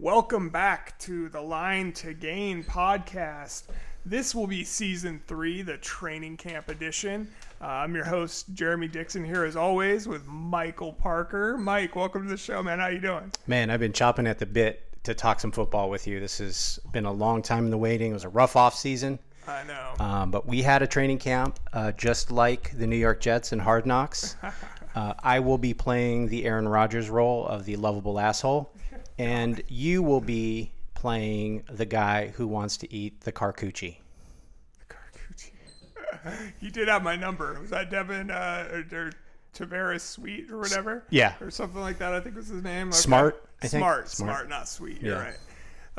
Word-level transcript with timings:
Welcome 0.00 0.48
back 0.48 0.98
to 1.00 1.28
the 1.28 1.42
Line 1.42 1.92
to 1.92 2.14
Gain 2.14 2.64
podcast. 2.64 3.64
This 4.06 4.34
will 4.34 4.46
be 4.46 4.64
season 4.64 5.20
three, 5.26 5.60
the 5.60 5.76
training 5.76 6.38
camp 6.38 6.70
edition. 6.70 7.28
Uh, 7.60 7.66
I'm 7.66 7.94
your 7.94 8.06
host, 8.06 8.54
Jerimie 8.54 8.90
Dixon, 8.90 9.22
here 9.22 9.44
as 9.44 9.56
always 9.56 10.08
with 10.08 10.26
Michael 10.26 10.94
Parker. 10.94 11.58
Mike, 11.58 11.96
welcome 11.96 12.22
to 12.22 12.30
the 12.30 12.38
show, 12.38 12.62
man. 12.62 12.78
How 12.78 12.86
you 12.86 12.98
doing? 12.98 13.30
Man, 13.46 13.68
I've 13.68 13.80
been 13.80 13.92
chopping 13.92 14.26
at 14.26 14.38
the 14.38 14.46
bit 14.46 14.86
to 15.02 15.12
talk 15.12 15.38
some 15.38 15.52
football 15.52 15.90
with 15.90 16.06
you. 16.06 16.18
This 16.18 16.38
has 16.38 16.80
been 16.92 17.04
a 17.04 17.12
long 17.12 17.42
time 17.42 17.66
in 17.66 17.70
the 17.70 17.76
waiting. 17.76 18.12
It 18.12 18.14
was 18.14 18.24
a 18.24 18.30
rough 18.30 18.56
off 18.56 18.74
season. 18.74 19.18
I 19.46 19.64
know. 19.64 19.92
Um, 20.02 20.30
but 20.30 20.46
we 20.46 20.62
had 20.62 20.80
a 20.80 20.86
training 20.86 21.18
camp 21.18 21.60
uh, 21.74 21.92
just 21.92 22.30
like 22.30 22.74
the 22.78 22.86
New 22.86 22.96
York 22.96 23.20
Jets 23.20 23.52
and 23.52 23.60
Hard 23.60 23.84
Knocks. 23.84 24.36
Uh, 24.94 25.14
I 25.22 25.38
will 25.38 25.58
be 25.58 25.72
playing 25.72 26.26
the 26.28 26.44
Aaron 26.44 26.68
Rodgers 26.68 27.08
role 27.08 27.46
of 27.46 27.64
the 27.64 27.76
lovable 27.76 28.18
asshole, 28.18 28.72
and 29.20 29.62
you 29.68 30.02
will 30.02 30.22
be 30.22 30.72
playing 30.94 31.62
the 31.70 31.84
guy 31.84 32.28
who 32.28 32.46
wants 32.46 32.78
to 32.78 32.90
eat 32.92 33.20
the 33.20 33.30
carcucci. 33.30 33.98
The 34.88 34.94
carcucci. 34.94 36.52
he 36.60 36.70
did 36.70 36.88
have 36.88 37.02
my 37.02 37.16
number. 37.16 37.58
Was 37.60 37.68
that 37.68 37.90
Devin 37.90 38.30
uh, 38.30 38.82
or, 38.92 38.98
or 38.98 39.12
Tavares 39.54 40.00
Sweet 40.00 40.50
or 40.50 40.56
whatever? 40.56 41.04
Yeah. 41.10 41.34
Or 41.42 41.50
something 41.50 41.80
like 41.82 41.98
that, 41.98 42.14
I 42.14 42.20
think 42.20 42.34
was 42.34 42.48
his 42.48 42.62
name. 42.62 42.88
Okay. 42.88 42.96
Smart, 42.96 43.46
I 43.62 43.68
think. 43.68 43.82
Smart, 43.82 44.08
Smart. 44.08 44.36
smart, 44.36 44.48
not 44.48 44.68
sweet. 44.68 45.02
You're 45.02 45.16
Yeah. 45.16 45.22
right. 45.22 45.38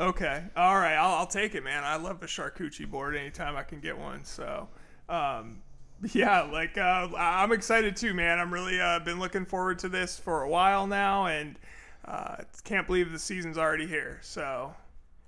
Okay. 0.00 0.42
All 0.56 0.74
right. 0.74 0.94
I'll, 0.94 1.14
I'll 1.18 1.26
take 1.26 1.54
it, 1.54 1.62
man. 1.62 1.84
I 1.84 1.94
love 1.96 2.18
the 2.18 2.26
charcuterie 2.26 2.90
board 2.90 3.14
anytime 3.14 3.54
I 3.56 3.62
can 3.62 3.78
get 3.78 3.96
one. 3.96 4.24
So, 4.24 4.68
um, 5.08 5.62
yeah, 6.12 6.42
like 6.42 6.76
uh, 6.76 7.08
I'm 7.16 7.52
excited 7.52 7.94
too, 7.94 8.14
man. 8.14 8.40
I'm 8.40 8.52
really 8.52 8.80
uh, 8.80 8.98
been 8.98 9.20
looking 9.20 9.44
forward 9.44 9.78
to 9.80 9.88
this 9.88 10.18
for 10.18 10.42
a 10.42 10.48
while 10.48 10.88
now, 10.88 11.26
and 11.26 11.56
uh, 12.04 12.36
can't 12.64 12.86
believe 12.86 13.12
the 13.12 13.18
season's 13.18 13.58
already 13.58 13.86
here. 13.86 14.18
So, 14.22 14.74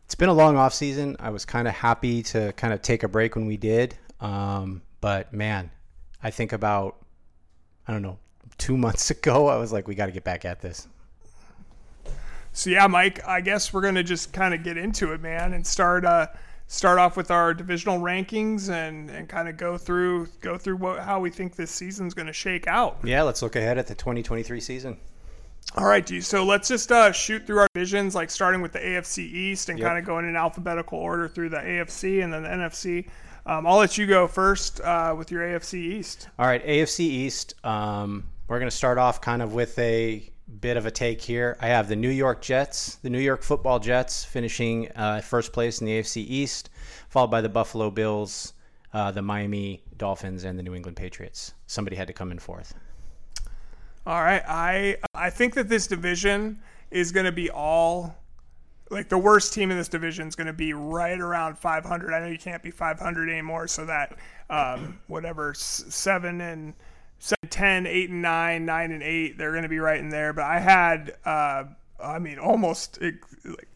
It's 0.04 0.14
been 0.14 0.28
a 0.28 0.34
long 0.34 0.56
off 0.56 0.74
season. 0.74 1.16
I 1.20 1.30
was 1.30 1.44
kind 1.44 1.68
of 1.68 1.74
happy 1.74 2.22
to 2.24 2.52
kind 2.52 2.72
of 2.72 2.82
take 2.82 3.02
a 3.02 3.08
break 3.08 3.36
when 3.36 3.46
we 3.46 3.56
did. 3.56 3.96
Um, 4.20 4.82
but 5.00 5.32
man, 5.32 5.70
I 6.22 6.30
think 6.30 6.52
about 6.52 6.96
I 7.86 7.92
don't 7.92 8.02
know 8.02 8.18
two 8.58 8.76
months 8.76 9.10
ago, 9.10 9.48
I 9.48 9.56
was 9.56 9.72
like, 9.72 9.88
we 9.88 9.94
got 9.94 10.06
to 10.06 10.12
get 10.12 10.24
back 10.24 10.44
at 10.44 10.60
this. 10.60 10.88
So 12.52 12.70
yeah, 12.70 12.86
Mike, 12.86 13.26
I 13.26 13.40
guess 13.40 13.72
we're 13.72 13.80
gonna 13.80 14.04
just 14.04 14.32
kind 14.32 14.54
of 14.54 14.62
get 14.62 14.76
into 14.76 15.12
it, 15.12 15.20
man, 15.20 15.54
and 15.54 15.66
start 15.66 16.04
uh, 16.04 16.28
start 16.68 17.00
off 17.00 17.16
with 17.16 17.32
our 17.32 17.52
divisional 17.52 17.98
rankings 17.98 18.70
and, 18.70 19.10
and 19.10 19.28
kind 19.28 19.48
of 19.48 19.56
go 19.56 19.76
through 19.76 20.28
go 20.40 20.56
through 20.56 20.76
what 20.76 21.00
how 21.00 21.18
we 21.18 21.30
think 21.30 21.56
this 21.56 21.72
season's 21.72 22.14
gonna 22.14 22.32
shake 22.32 22.68
out. 22.68 22.98
Yeah, 23.02 23.22
let's 23.22 23.42
look 23.42 23.56
ahead 23.56 23.76
at 23.76 23.88
the 23.88 23.96
2023 23.96 24.60
season. 24.60 24.98
All 25.76 25.86
right, 25.86 26.06
dude. 26.06 26.24
So 26.24 26.44
let's 26.44 26.68
just 26.68 26.92
uh, 26.92 27.10
shoot 27.10 27.46
through 27.46 27.58
our 27.58 27.66
divisions, 27.74 28.14
like 28.14 28.30
starting 28.30 28.62
with 28.62 28.72
the 28.72 28.78
AFC 28.78 29.18
East 29.18 29.68
and 29.68 29.78
Yep. 29.78 29.88
kind 29.88 29.98
of 29.98 30.04
going 30.04 30.28
in 30.28 30.36
alphabetical 30.36 30.98
order 30.98 31.26
through 31.26 31.48
the 31.48 31.56
AFC 31.56 32.22
and 32.22 32.32
then 32.32 32.44
the 32.44 32.48
NFC. 32.48 33.08
Um, 33.46 33.66
I'll 33.66 33.76
let 33.76 33.98
you 33.98 34.06
go 34.06 34.28
first 34.28 34.80
uh, 34.80 35.14
with 35.18 35.30
your 35.32 35.42
AFC 35.42 35.74
East. 35.74 36.28
All 36.38 36.46
right, 36.46 36.64
AFC 36.64 37.00
East. 37.00 37.54
Um, 37.64 38.24
we're 38.46 38.58
going 38.58 38.70
to 38.70 38.76
start 38.76 38.98
off 38.98 39.20
kind 39.20 39.42
of 39.42 39.52
with 39.52 39.76
a 39.78 40.30
bit 40.60 40.76
of 40.76 40.86
a 40.86 40.90
take 40.92 41.20
here. 41.20 41.56
I 41.60 41.66
have 41.66 41.88
the 41.88 41.96
New 41.96 42.08
York 42.10 42.40
Jets, 42.40 42.96
the 42.96 43.10
New 43.10 43.18
York 43.18 43.42
Football 43.42 43.80
Jets, 43.80 44.24
finishing 44.24 44.90
uh, 44.92 45.20
first 45.22 45.52
place 45.52 45.80
in 45.80 45.86
the 45.86 45.98
AFC 45.98 46.18
East, 46.18 46.70
followed 47.08 47.30
by 47.32 47.40
the 47.40 47.48
Buffalo 47.48 47.90
Bills, 47.90 48.52
uh, 48.92 49.10
the 49.10 49.22
Miami 49.22 49.82
Dolphins, 49.96 50.44
and 50.44 50.56
the 50.58 50.62
New 50.62 50.74
England 50.74 50.96
Patriots. 50.96 51.52
Somebody 51.66 51.96
had 51.96 52.06
to 52.06 52.12
come 52.12 52.30
in 52.30 52.38
fourth. 52.38 52.74
All 54.06 54.22
right, 54.22 54.42
I 54.46 54.96
I 55.14 55.30
think 55.30 55.54
that 55.54 55.68
this 55.68 55.86
division 55.86 56.60
is 56.90 57.10
going 57.10 57.26
to 57.26 57.32
be 57.32 57.50
all 57.50 58.14
like 58.90 59.08
the 59.08 59.18
worst 59.18 59.54
team 59.54 59.70
in 59.70 59.78
this 59.78 59.88
division 59.88 60.28
is 60.28 60.36
going 60.36 60.46
to 60.46 60.52
be 60.52 60.74
right 60.74 61.18
around 61.18 61.58
500. 61.58 62.12
I 62.12 62.20
know 62.20 62.26
you 62.26 62.38
can't 62.38 62.62
be 62.62 62.70
500 62.70 63.30
anymore, 63.30 63.66
so 63.66 63.86
that 63.86 64.16
um, 64.50 65.00
whatever 65.06 65.54
seven 65.54 66.40
and 66.42 66.74
seven, 67.18 67.48
10, 67.48 67.86
8 67.86 68.10
and 68.10 68.22
nine, 68.22 68.66
nine 68.66 68.92
and 68.92 69.02
eight, 69.02 69.38
they're 69.38 69.52
going 69.52 69.62
to 69.62 69.68
be 69.70 69.78
right 69.78 69.98
in 69.98 70.10
there. 70.10 70.32
But 70.32 70.44
I 70.44 70.58
had. 70.60 71.16
Uh, 71.24 71.64
I 72.02 72.18
mean, 72.18 72.38
almost 72.38 73.00
like, 73.00 73.24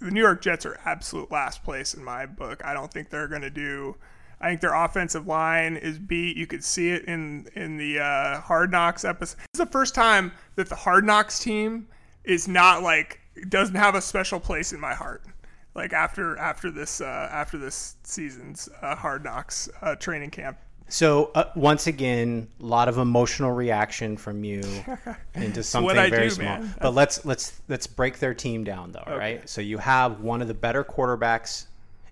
the 0.00 0.10
New 0.10 0.20
York 0.20 0.42
Jets 0.42 0.66
are 0.66 0.78
absolute 0.84 1.30
last 1.30 1.62
place 1.64 1.94
in 1.94 2.04
my 2.04 2.26
book. 2.26 2.60
I 2.64 2.74
don't 2.74 2.92
think 2.92 3.08
they're 3.08 3.28
going 3.28 3.42
to 3.42 3.50
do. 3.50 3.96
I 4.40 4.48
think 4.50 4.60
their 4.60 4.74
offensive 4.74 5.26
line 5.26 5.76
is 5.76 5.98
beat. 5.98 6.36
You 6.36 6.46
could 6.46 6.62
see 6.62 6.90
it 6.90 7.04
in 7.04 7.48
in 7.54 7.76
the 7.76 7.98
uh, 7.98 8.40
Hard 8.40 8.70
Knocks 8.70 9.04
episode. 9.04 9.38
This 9.38 9.60
is 9.60 9.66
the 9.66 9.72
first 9.72 9.94
time 9.94 10.32
that 10.54 10.68
the 10.68 10.76
Hard 10.76 11.04
Knocks 11.04 11.38
team 11.38 11.88
is 12.24 12.46
not 12.46 12.82
like 12.82 13.20
doesn't 13.48 13.74
have 13.74 13.94
a 13.94 14.00
special 14.00 14.40
place 14.40 14.72
in 14.72 14.80
my 14.80 14.94
heart. 14.94 15.24
Like 15.74 15.92
after 15.92 16.36
after 16.38 16.70
this 16.70 17.00
uh, 17.00 17.28
after 17.30 17.58
this 17.58 17.96
season's 18.02 18.68
uh, 18.82 18.94
Hard 18.94 19.24
Knocks 19.24 19.68
uh, 19.82 19.94
training 19.96 20.30
camp. 20.30 20.58
So 20.90 21.30
uh, 21.34 21.44
once 21.54 21.86
again, 21.86 22.48
a 22.60 22.64
lot 22.64 22.88
of 22.88 22.98
emotional 22.98 23.52
reaction 23.52 24.16
from 24.16 24.42
you 24.42 24.62
into 25.34 25.62
something 25.62 25.94
very 25.94 26.28
do, 26.28 26.30
small. 26.30 26.58
man. 26.58 26.74
But 26.80 26.94
let's 26.94 27.24
let's 27.24 27.60
let's 27.68 27.86
break 27.86 28.18
their 28.18 28.34
team 28.34 28.64
down 28.64 28.92
though, 28.92 29.04
all 29.06 29.16
right? 29.18 29.48
So 29.48 29.60
you 29.60 29.78
have 29.78 30.20
one 30.20 30.42
of 30.42 30.48
the 30.48 30.54
better 30.54 30.82
quarterbacks. 30.82 31.66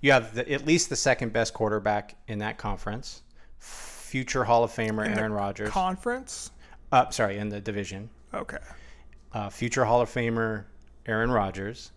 You 0.06 0.12
have 0.12 0.36
the, 0.36 0.52
at 0.52 0.64
least 0.64 0.88
the 0.88 0.94
second 0.94 1.32
best 1.32 1.52
quarterback 1.52 2.14
in 2.28 2.38
that 2.38 2.58
conference. 2.58 3.22
Future 3.58 4.44
Hall 4.44 4.62
of 4.62 4.70
Famer 4.70 5.04
Aaron 5.04 5.32
Rodgers. 5.32 5.68
Conference. 5.70 6.52
uh, 6.92 7.10
sorry, 7.10 7.38
in 7.38 7.48
the 7.48 7.60
division. 7.60 8.08
Okay. 8.32 8.58
Uh, 9.32 9.50
future 9.50 9.84
Hall 9.84 10.00
of 10.00 10.08
Famer 10.08 10.62
Aaron 11.06 11.32
Rodgers. 11.32 11.90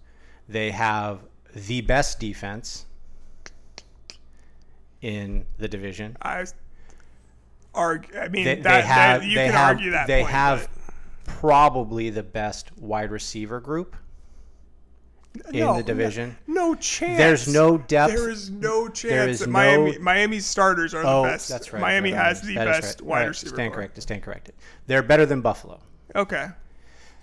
They 0.48 0.72
have 0.72 1.20
the 1.54 1.82
best 1.82 2.20
defense 2.20 2.88
in 5.04 5.46
the 5.60 5.68
division. 5.68 6.18
I 6.20 6.46
argue. 7.76 8.18
I 8.18 8.28
mean, 8.28 8.44
they, 8.44 8.56
that, 8.56 8.64
they 8.64 8.88
have 8.88 9.22
that, 9.22 9.28
you 9.28 9.36
can 9.36 9.52
have 9.52 9.68
argue 9.68 9.92
that. 9.92 10.08
they 10.08 10.22
point, 10.22 10.32
have 10.34 10.68
but- 10.74 10.96
probably 11.36 12.10
the 12.10 12.24
best 12.24 12.76
wide 12.76 13.12
receiver 13.12 13.60
group 13.60 13.96
in 15.52 15.60
No, 15.60 15.78
the 15.78 15.84
division. 15.84 16.38
No 16.48 16.76
chance. 16.76 17.18
There's 17.18 17.48
no 17.48 17.78
depth. 17.78 18.14
There 18.14 18.30
is 18.30 18.50
no 18.50 18.88
chance 18.88 19.12
There 19.12 19.30
is 19.30 19.40
that 19.40 19.48
no- 19.48 19.54
Miami 19.54 19.98
Miami's 19.98 20.46
starters 20.46 20.94
are 20.94 21.06
oh, 21.06 21.24
the 21.24 21.30
best. 21.30 21.50
that's 21.50 21.74
right. 21.74 21.82
Miami 21.82 22.12
right, 22.12 22.26
has 22.26 22.44
right. 22.44 22.48
the 22.48 22.56
best 22.56 23.02
right. 23.02 23.08
wide 23.08 23.28
receiver. 23.28 23.56
Stand 23.56 23.74
corrected. 23.74 24.04
Stand 24.04 24.24
corrected. 24.24 24.56
They're 24.88 25.04
better 25.04 25.26
than 25.26 25.42
Buffalo. 25.42 25.80
Okay. 26.16 26.48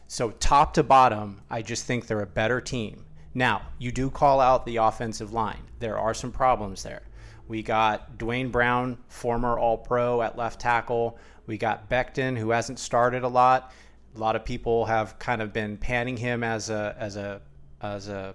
So 0.09 0.31
top 0.33 0.75
to 0.75 0.83
bottom, 0.83 1.43
I 1.51 1.63
just 1.63 1.85
think 1.85 2.07
they're 2.07 2.21
a 2.21 2.27
better 2.27 2.61
team. 2.61 3.05
Now, 3.35 3.63
you 3.79 3.93
do 3.93 4.09
call 4.09 4.41
out 4.41 4.65
the 4.65 4.77
offensive 4.77 5.33
line. 5.33 5.63
There 5.79 5.99
are 5.99 6.15
some 6.15 6.33
problems 6.33 6.83
there. 6.83 7.03
We 7.49 7.63
got 7.63 8.19
Duane 8.19 8.51
Brown, 8.51 8.99
former 9.09 9.59
All 9.59 9.79
Pro 9.79 10.23
at 10.23 10.37
left 10.37 10.61
tackle. 10.61 11.19
We 11.47 11.59
got 11.59 11.89
Becton, 11.89 12.37
who 12.37 12.51
hasn't 12.51 12.79
started 12.79 13.23
a 13.23 13.29
lot. 13.29 13.73
A 14.15 14.19
lot 14.19 14.37
of 14.37 14.45
people 14.45 14.87
have 14.87 15.19
kind 15.19 15.43
of 15.43 15.53
been 15.53 15.77
panning 15.77 16.17
him 16.17 16.43
as 16.43 16.71
a 16.71 16.97
as 16.99 17.17
a 17.17 17.41
as 17.83 18.09
a, 18.09 18.35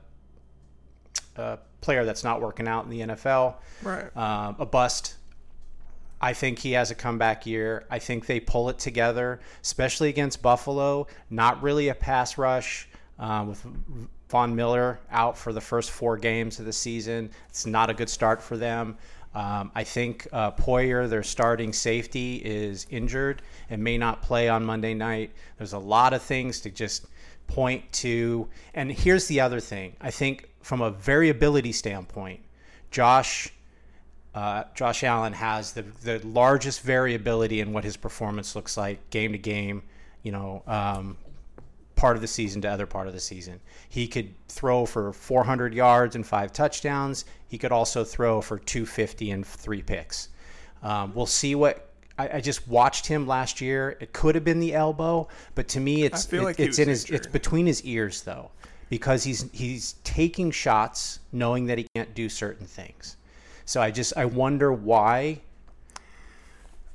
a 1.38 1.58
player 1.82 2.06
that's 2.06 2.24
not 2.24 2.42
working 2.42 2.68
out 2.68 2.86
in 2.86 2.90
the 2.92 3.00
NFL 3.02 3.56
Right. 3.84 4.16
um, 4.16 4.56
a 4.60 4.66
bust. 4.66 5.16
I 6.24 6.34
think 6.34 6.60
he 6.60 6.74
has 6.74 6.92
a 6.92 6.96
comeback 6.96 7.48
year. 7.48 7.86
I 7.90 7.98
think 7.98 8.28
they 8.28 8.40
pull 8.40 8.70
it 8.70 8.78
together, 8.78 9.40
especially 9.64 10.10
against 10.10 10.42
Buffalo. 10.42 11.08
Not 11.32 11.62
really 11.64 11.88
a 11.90 11.96
pass 11.96 12.38
rush 12.38 12.88
um, 13.18 13.48
with 13.50 13.66
Von 14.30 14.56
Miller 14.56 15.00
out 15.10 15.36
for 15.36 15.52
the 15.52 15.62
first 15.62 15.90
four 15.90 16.18
games 16.18 16.60
of 16.60 16.66
the 16.66 16.74
season. 16.74 17.32
It's 17.50 17.66
not 17.66 17.90
a 17.90 17.94
good 17.96 18.10
start 18.10 18.40
for 18.42 18.56
them. 18.56 18.98
Um, 19.34 19.72
I 19.74 19.84
think 19.84 20.28
uh, 20.32 20.52
Poyer, 20.52 21.10
their 21.10 21.24
starting 21.24 21.74
safety, 21.74 22.36
is 22.46 22.86
injured 22.92 23.42
and 23.72 23.84
may 23.84 23.98
not 23.98 24.22
play 24.22 24.48
on 24.48 24.64
Monday 24.64 24.94
night. 24.94 25.32
There's 25.58 25.74
a 25.74 25.80
lot 25.80 26.14
of 26.14 26.22
things 26.22 26.60
to 26.62 26.70
just 26.70 27.08
point 27.48 27.92
to. 27.94 28.48
And 28.74 28.92
here's 28.92 29.28
the 29.28 29.40
other 29.40 29.60
thing 29.60 29.96
I 30.02 30.12
think, 30.12 30.50
from 30.62 30.82
a 30.82 30.92
variability 30.92 31.72
standpoint, 31.72 32.42
Josh 32.92 33.52
uh, 34.34 34.64
Josh 34.76 35.04
Allen 35.04 35.34
has 35.34 35.74
the 35.74 35.84
the 36.04 36.26
largest 36.26 36.82
variability 36.82 37.60
in 37.60 37.74
what 37.74 37.84
his 37.84 37.98
performance 37.98 38.56
looks 38.56 38.78
like 38.78 39.10
game 39.10 39.34
to 39.34 39.38
game. 39.38 39.84
You 40.24 40.32
know, 40.32 40.64
um, 40.68 41.18
part 41.96 42.16
of 42.16 42.22
the 42.22 42.28
season 42.28 42.62
to 42.62 42.68
other 42.70 42.86
part 42.86 43.08
of 43.08 43.14
the 43.14 43.20
season. 43.20 43.60
He 43.90 44.08
could 44.08 44.34
throw 44.48 44.86
for 44.86 45.12
400 45.12 45.74
yards 45.74 46.16
and 46.16 46.26
five 46.26 46.54
touchdowns. 46.54 47.26
He 47.48 47.58
could 47.58 47.72
also 47.72 48.04
throw 48.04 48.42
for 48.42 48.58
250 48.58 49.32
and 49.32 49.46
three 49.46 49.82
picks. 49.82 50.30
Um, 50.82 51.14
we'll 51.14 51.26
see 51.26 51.56
what. 51.56 51.88
I, 52.22 52.38
I 52.38 52.42
just 52.42 52.68
watched 52.68 53.08
him 53.08 53.28
last 53.28 53.62
year. 53.62 53.98
It 54.00 54.14
could 54.14 54.36
have 54.36 54.44
been 54.44 54.60
the 54.60 54.74
elbow, 54.74 55.28
but 55.56 55.68
to 55.70 55.80
me, 55.80 56.04
it's 56.04 56.32
it- 56.32 56.42
like 56.42 56.60
it's 56.60 56.80
in 56.80 56.88
his 56.88 57.06
it's 57.10 57.28
between 57.28 57.66
his 57.66 57.84
ears 57.84 58.22
though, 58.22 58.52
because 58.90 59.24
he's 59.24 59.50
he's 59.52 59.94
taking 60.04 60.52
shots 60.52 61.20
knowing 61.32 61.66
that 61.68 61.78
he 61.78 61.88
can't 61.96 62.14
do 62.14 62.30
certain 62.30 62.66
things. 62.68 63.18
So 63.66 63.82
I 63.82 63.92
just 63.92 64.16
I 64.18 64.26
wonder 64.26 64.72
why. 64.72 65.42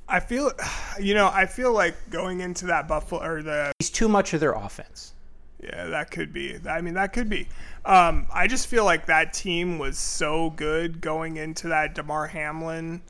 I 0.09 0.21
feel, 0.21 0.53
you 1.01 1.13
know, 1.13 1.29
I 1.33 1.45
feel 1.45 1.73
like 1.73 1.95
going 2.09 2.39
into 2.39 2.67
that 2.67 2.87
Buffalo 2.87 3.21
or 3.21 3.43
the 3.43 3.73
He's 3.79 3.89
too 3.89 4.07
much 4.07 4.33
of 4.33 4.39
their 4.39 4.53
offense. 4.53 5.13
Yeah, 5.61 5.87
that 5.87 6.11
could 6.11 6.31
be. 6.31 6.55
I 6.69 6.81
mean, 6.81 6.93
that 6.93 7.11
could 7.13 7.27
be. 7.29 7.49
Um, 7.83 8.27
I 8.33 8.47
just 8.47 8.67
feel 8.67 8.85
like 8.85 9.07
that 9.07 9.33
team 9.33 9.79
was 9.79 9.97
so 9.97 10.51
good 10.51 11.01
going 11.01 11.37
into 11.37 11.67
that 11.69 11.95
Damar 11.95 12.27
Hamlin 12.27 13.01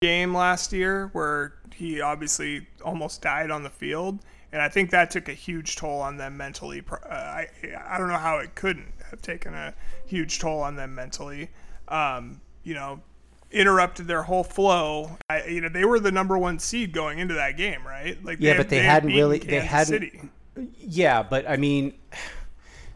game 0.00 0.34
last 0.34 0.72
year, 0.72 1.10
where 1.12 1.54
he 1.76 2.00
obviously 2.00 2.66
almost 2.84 3.22
died 3.22 3.50
on 3.50 3.62
the 3.62 3.70
field, 3.70 4.20
and 4.52 4.62
I 4.62 4.68
think 4.68 4.90
that 4.90 5.10
took 5.10 5.28
a 5.28 5.34
huge 5.34 5.76
toll 5.76 6.00
on 6.00 6.16
them 6.16 6.36
mentally. 6.36 6.82
Uh, 6.90 6.96
I 7.12 7.48
I 7.86 7.98
don't 7.98 8.08
know 8.08 8.16
how 8.16 8.38
it 8.38 8.54
couldn't 8.54 8.92
have 9.10 9.20
taken 9.22 9.54
a 9.54 9.74
huge 10.06 10.38
toll 10.38 10.60
on 10.60 10.76
them 10.76 10.94
mentally. 10.94 11.50
Um, 11.88 12.40
you 12.64 12.74
know, 12.74 13.00
interrupted 13.50 14.06
their 14.06 14.22
whole 14.22 14.44
flow. 14.44 15.18
I, 15.28 15.44
you 15.44 15.60
know, 15.60 15.68
they 15.68 15.84
were 15.84 16.00
the 16.00 16.10
number 16.12 16.38
one 16.38 16.58
seed 16.58 16.92
going 16.92 17.18
into 17.18 17.34
that 17.34 17.56
game, 17.56 17.86
right? 17.86 18.22
Like, 18.24 18.38
yeah, 18.40 18.52
they, 18.52 18.56
but 18.56 18.68
they, 18.68 18.78
they 18.78 18.84
hadn't 18.84 19.10
really. 19.10 19.38
Kansas 19.38 19.50
they 19.50 19.66
hadn't. 19.66 19.86
City. 19.86 20.20
Yeah, 20.80 21.22
but 21.22 21.48
I 21.48 21.56
mean, 21.56 21.94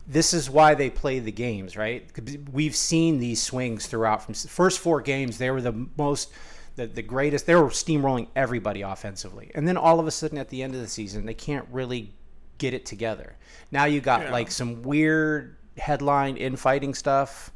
this 0.07 0.33
is 0.33 0.49
why 0.49 0.75
they 0.75 0.91
play 0.91 1.19
the 1.19 1.33
games, 1.33 1.77
right? 1.77 2.11
We've 2.51 2.75
seen 2.75 3.19
these 3.19 3.43
swings 3.43 3.87
throughout. 3.87 4.23
From 4.23 4.35
first 4.35 4.79
four 4.79 5.01
games, 5.01 5.39
they 5.39 5.51
were 5.51 5.61
the 5.61 5.87
most. 5.97 6.33
The, 6.81 6.87
the 6.87 7.03
greatest 7.03 7.47
they 7.47 7.55
were 7.55 7.69
steamrolling 7.69 8.29
everybody 8.35 8.81
offensively 8.83 9.51
and 9.55 9.69
then 9.69 9.77
all 9.77 10.01
of 10.01 10.07
a 10.07 10.11
sudden 10.11 10.39
at 10.39 10.49
the 10.49 10.63
end 10.63 10.75
of 10.75 10.81
the 10.81 10.89
season 10.89 11.27
they 11.27 11.35
can't 11.35 11.67
really 11.71 12.13
get 12.57 12.73
it 12.73 12.87
together 12.87 13.37
now 13.71 13.85
you 13.85 14.01
got 14.01 14.23
yeah. 14.23 14.33
like 14.33 14.51
some 14.51 14.83
weird 14.83 15.57
headline 15.77 16.37
infighting 16.37 16.95
stuff 16.95 17.53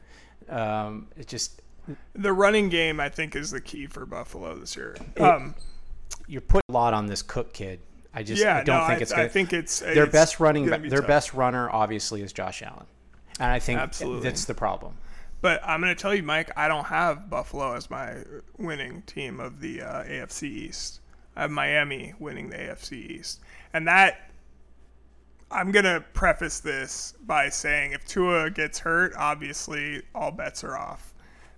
um, 0.50 1.09
it 1.17 1.26
just 1.26 1.62
the 2.15 2.32
running 2.32 2.69
game, 2.69 3.00
I 3.00 3.09
think, 3.09 3.37
is 3.37 3.50
the 3.50 3.61
key 3.61 3.87
for 3.87 4.06
Buffalo 4.06 4.56
this 4.56 4.76
year. 4.76 4.97
Um, 5.21 5.55
you're 6.26 6.41
putting 6.41 6.65
a 6.69 6.73
lot 6.73 6.94
on 6.94 7.06
this 7.06 7.23
Cook 7.23 7.53
kid. 7.53 7.81
I 8.15 8.23
just 8.23 8.43
yeah, 8.43 8.59
I 8.59 8.65
don't 8.65 8.81
no, 8.81 8.87
think 8.87 8.99
I, 8.99 9.03
it's. 9.03 9.11
Gonna, 9.11 9.23
I 9.25 9.29
think 9.29 9.53
it's 9.53 9.81
their 9.81 10.05
it's 10.05 10.12
best 10.12 10.41
running. 10.41 10.67
Their 10.67 10.81
tough. 10.81 11.06
best 11.06 11.35
runner, 11.35 11.69
obviously, 11.71 12.23
is 12.23 12.32
Josh 12.32 12.62
Allen, 12.62 12.87
and 13.41 13.50
I 13.50 13.59
think 13.59 13.81
Absolutely. 13.81 14.23
that's 14.23 14.44
the 14.44 14.55
problem. 14.55 14.97
But 15.44 15.61
I'm 15.62 15.82
going 15.82 15.94
to 15.94 16.00
tell 16.00 16.14
you, 16.14 16.23
Mike, 16.23 16.50
I 16.56 16.69
don't 16.69 16.87
have 16.87 17.29
Buffalo 17.29 17.75
as 17.75 17.91
my 17.91 18.14
winning 18.56 19.02
team 19.02 19.41
of 19.41 19.61
the 19.61 19.82
uh, 19.82 20.05
AFC 20.05 20.44
East. 20.44 21.00
I 21.37 21.43
have 21.43 21.50
Miami 21.50 22.14
winning 22.19 22.49
the 22.49 22.56
AFC 22.56 22.93
East, 22.94 23.41
and 23.75 23.87
that 23.87 24.31
I'm 25.50 25.70
going 25.70 25.85
to 25.85 26.02
preface 26.14 26.61
this 26.61 27.12
by 27.26 27.50
saying 27.50 27.93
if 27.93 28.06
Tua 28.06 28.49
gets 28.49 28.79
hurt, 28.79 29.12
obviously 29.19 30.00
all 30.14 30.31
bets 30.31 30.64
are 30.64 30.79
off. 30.79 31.12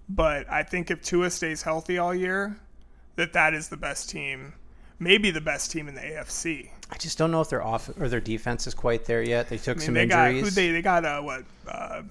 But 0.08 0.50
I 0.50 0.64
think 0.64 0.90
if 0.90 1.00
Tua 1.00 1.30
stays 1.30 1.62
healthy 1.62 1.96
all 1.96 2.12
year, 2.12 2.56
that 3.14 3.34
that 3.34 3.54
is 3.54 3.68
the 3.68 3.76
best 3.76 4.10
team, 4.10 4.52
maybe 4.98 5.30
the 5.30 5.40
best 5.40 5.70
team 5.70 5.86
in 5.86 5.94
the 5.94 6.00
AFC. 6.00 6.70
I 6.90 6.96
just 6.96 7.18
don't 7.18 7.30
know 7.30 7.40
if 7.40 7.50
their 7.50 7.62
off 7.62 7.88
or 8.00 8.08
their 8.08 8.18
defense 8.18 8.66
is 8.66 8.74
quite 8.74 9.04
there 9.04 9.22
yet. 9.22 9.48
They 9.48 9.58
took 9.58 9.76
I 9.76 9.78
mean, 9.78 9.86
some 9.86 9.94
they 9.94 10.02
injuries. 10.02 10.42
Got, 10.42 10.48
who 10.48 10.50
they 10.50 10.70
they 10.72 10.82
got 10.82 11.04
uh, 11.04 11.20
what 11.20 11.44
uh, 11.68 12.02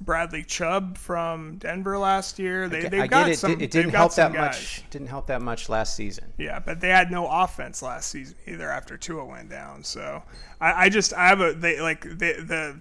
Bradley 0.00 0.42
Chubb 0.42 0.98
from 0.98 1.56
Denver 1.58 1.98
last 1.98 2.38
year. 2.38 2.68
They 2.68 2.88
they 2.88 3.08
got 3.08 3.30
it. 3.30 3.38
some. 3.38 3.60
It 3.60 3.70
didn't 3.70 3.92
help 3.92 4.14
that 4.14 4.32
guys. 4.32 4.56
much. 4.56 4.84
Didn't 4.90 5.08
help 5.08 5.26
that 5.28 5.40
much 5.40 5.68
last 5.68 5.94
season. 5.96 6.32
Yeah, 6.36 6.58
but 6.58 6.80
they 6.80 6.88
had 6.88 7.10
no 7.10 7.26
offense 7.26 7.82
last 7.82 8.10
season 8.10 8.36
either 8.46 8.70
after 8.70 8.96
Tua 8.96 9.24
went 9.24 9.48
down. 9.48 9.82
So 9.84 10.22
I, 10.60 10.84
I 10.84 10.88
just 10.88 11.14
I 11.14 11.28
have 11.28 11.40
a 11.40 11.52
they 11.54 11.80
like 11.80 12.02
the 12.02 12.16
the 12.16 12.80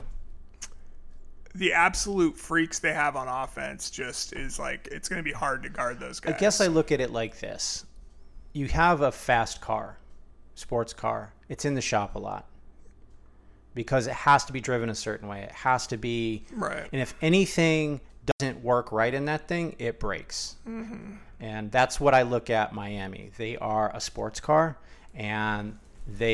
the 1.56 1.74
absolute 1.74 2.36
freaks 2.36 2.80
they 2.80 2.94
have 2.94 3.16
on 3.16 3.28
offense 3.28 3.90
just 3.90 4.34
is 4.34 4.58
like 4.58 4.88
it's 4.92 5.08
going 5.08 5.20
to 5.20 5.24
be 5.24 5.32
hard 5.32 5.64
to 5.64 5.70
guard 5.70 6.00
those 6.00 6.20
guys. 6.20 6.34
I 6.36 6.40
guess 6.40 6.62
I 6.62 6.68
look 6.68 6.92
at 6.92 7.00
it 7.00 7.12
like 7.12 7.40
this: 7.40 7.86
you 8.54 8.68
have 8.68 9.02
a 9.02 9.12
fast 9.12 9.62
car, 9.62 9.98
sports 10.56 10.94
car. 10.94 11.34
It's 11.48 11.64
in 11.64 11.76
the 11.76 11.82
shop 11.82 12.16
a 12.16 12.20
lot 12.20 12.48
because 13.74 14.08
it 14.08 14.14
has 14.14 14.46
to 14.46 14.54
be 14.54 14.62
driven 14.62 14.90
a 14.90 14.96
certain 14.96 15.28
way. 15.28 15.42
It 15.42 15.52
has 15.52 15.88
to 15.88 15.98
be 15.98 16.46
right. 16.54 16.88
And 16.92 17.02
if 17.02 17.16
anything 17.22 18.02
doesn't 18.40 18.64
work 18.64 18.92
right 18.92 19.14
in 19.14 19.26
that 19.26 19.48
thing, 19.48 19.76
it 19.80 20.00
breaks. 20.00 20.56
Mm-hmm. 20.68 21.16
And 21.40 21.72
that's 21.72 22.00
what 22.00 22.14
I 22.14 22.22
look 22.22 22.50
at 22.50 22.74
Miami. 22.74 23.32
They 23.38 23.58
are 23.58 23.94
a 23.94 24.00
sports 24.00 24.40
car, 24.40 24.78
and 25.14 25.78
they 26.08 26.34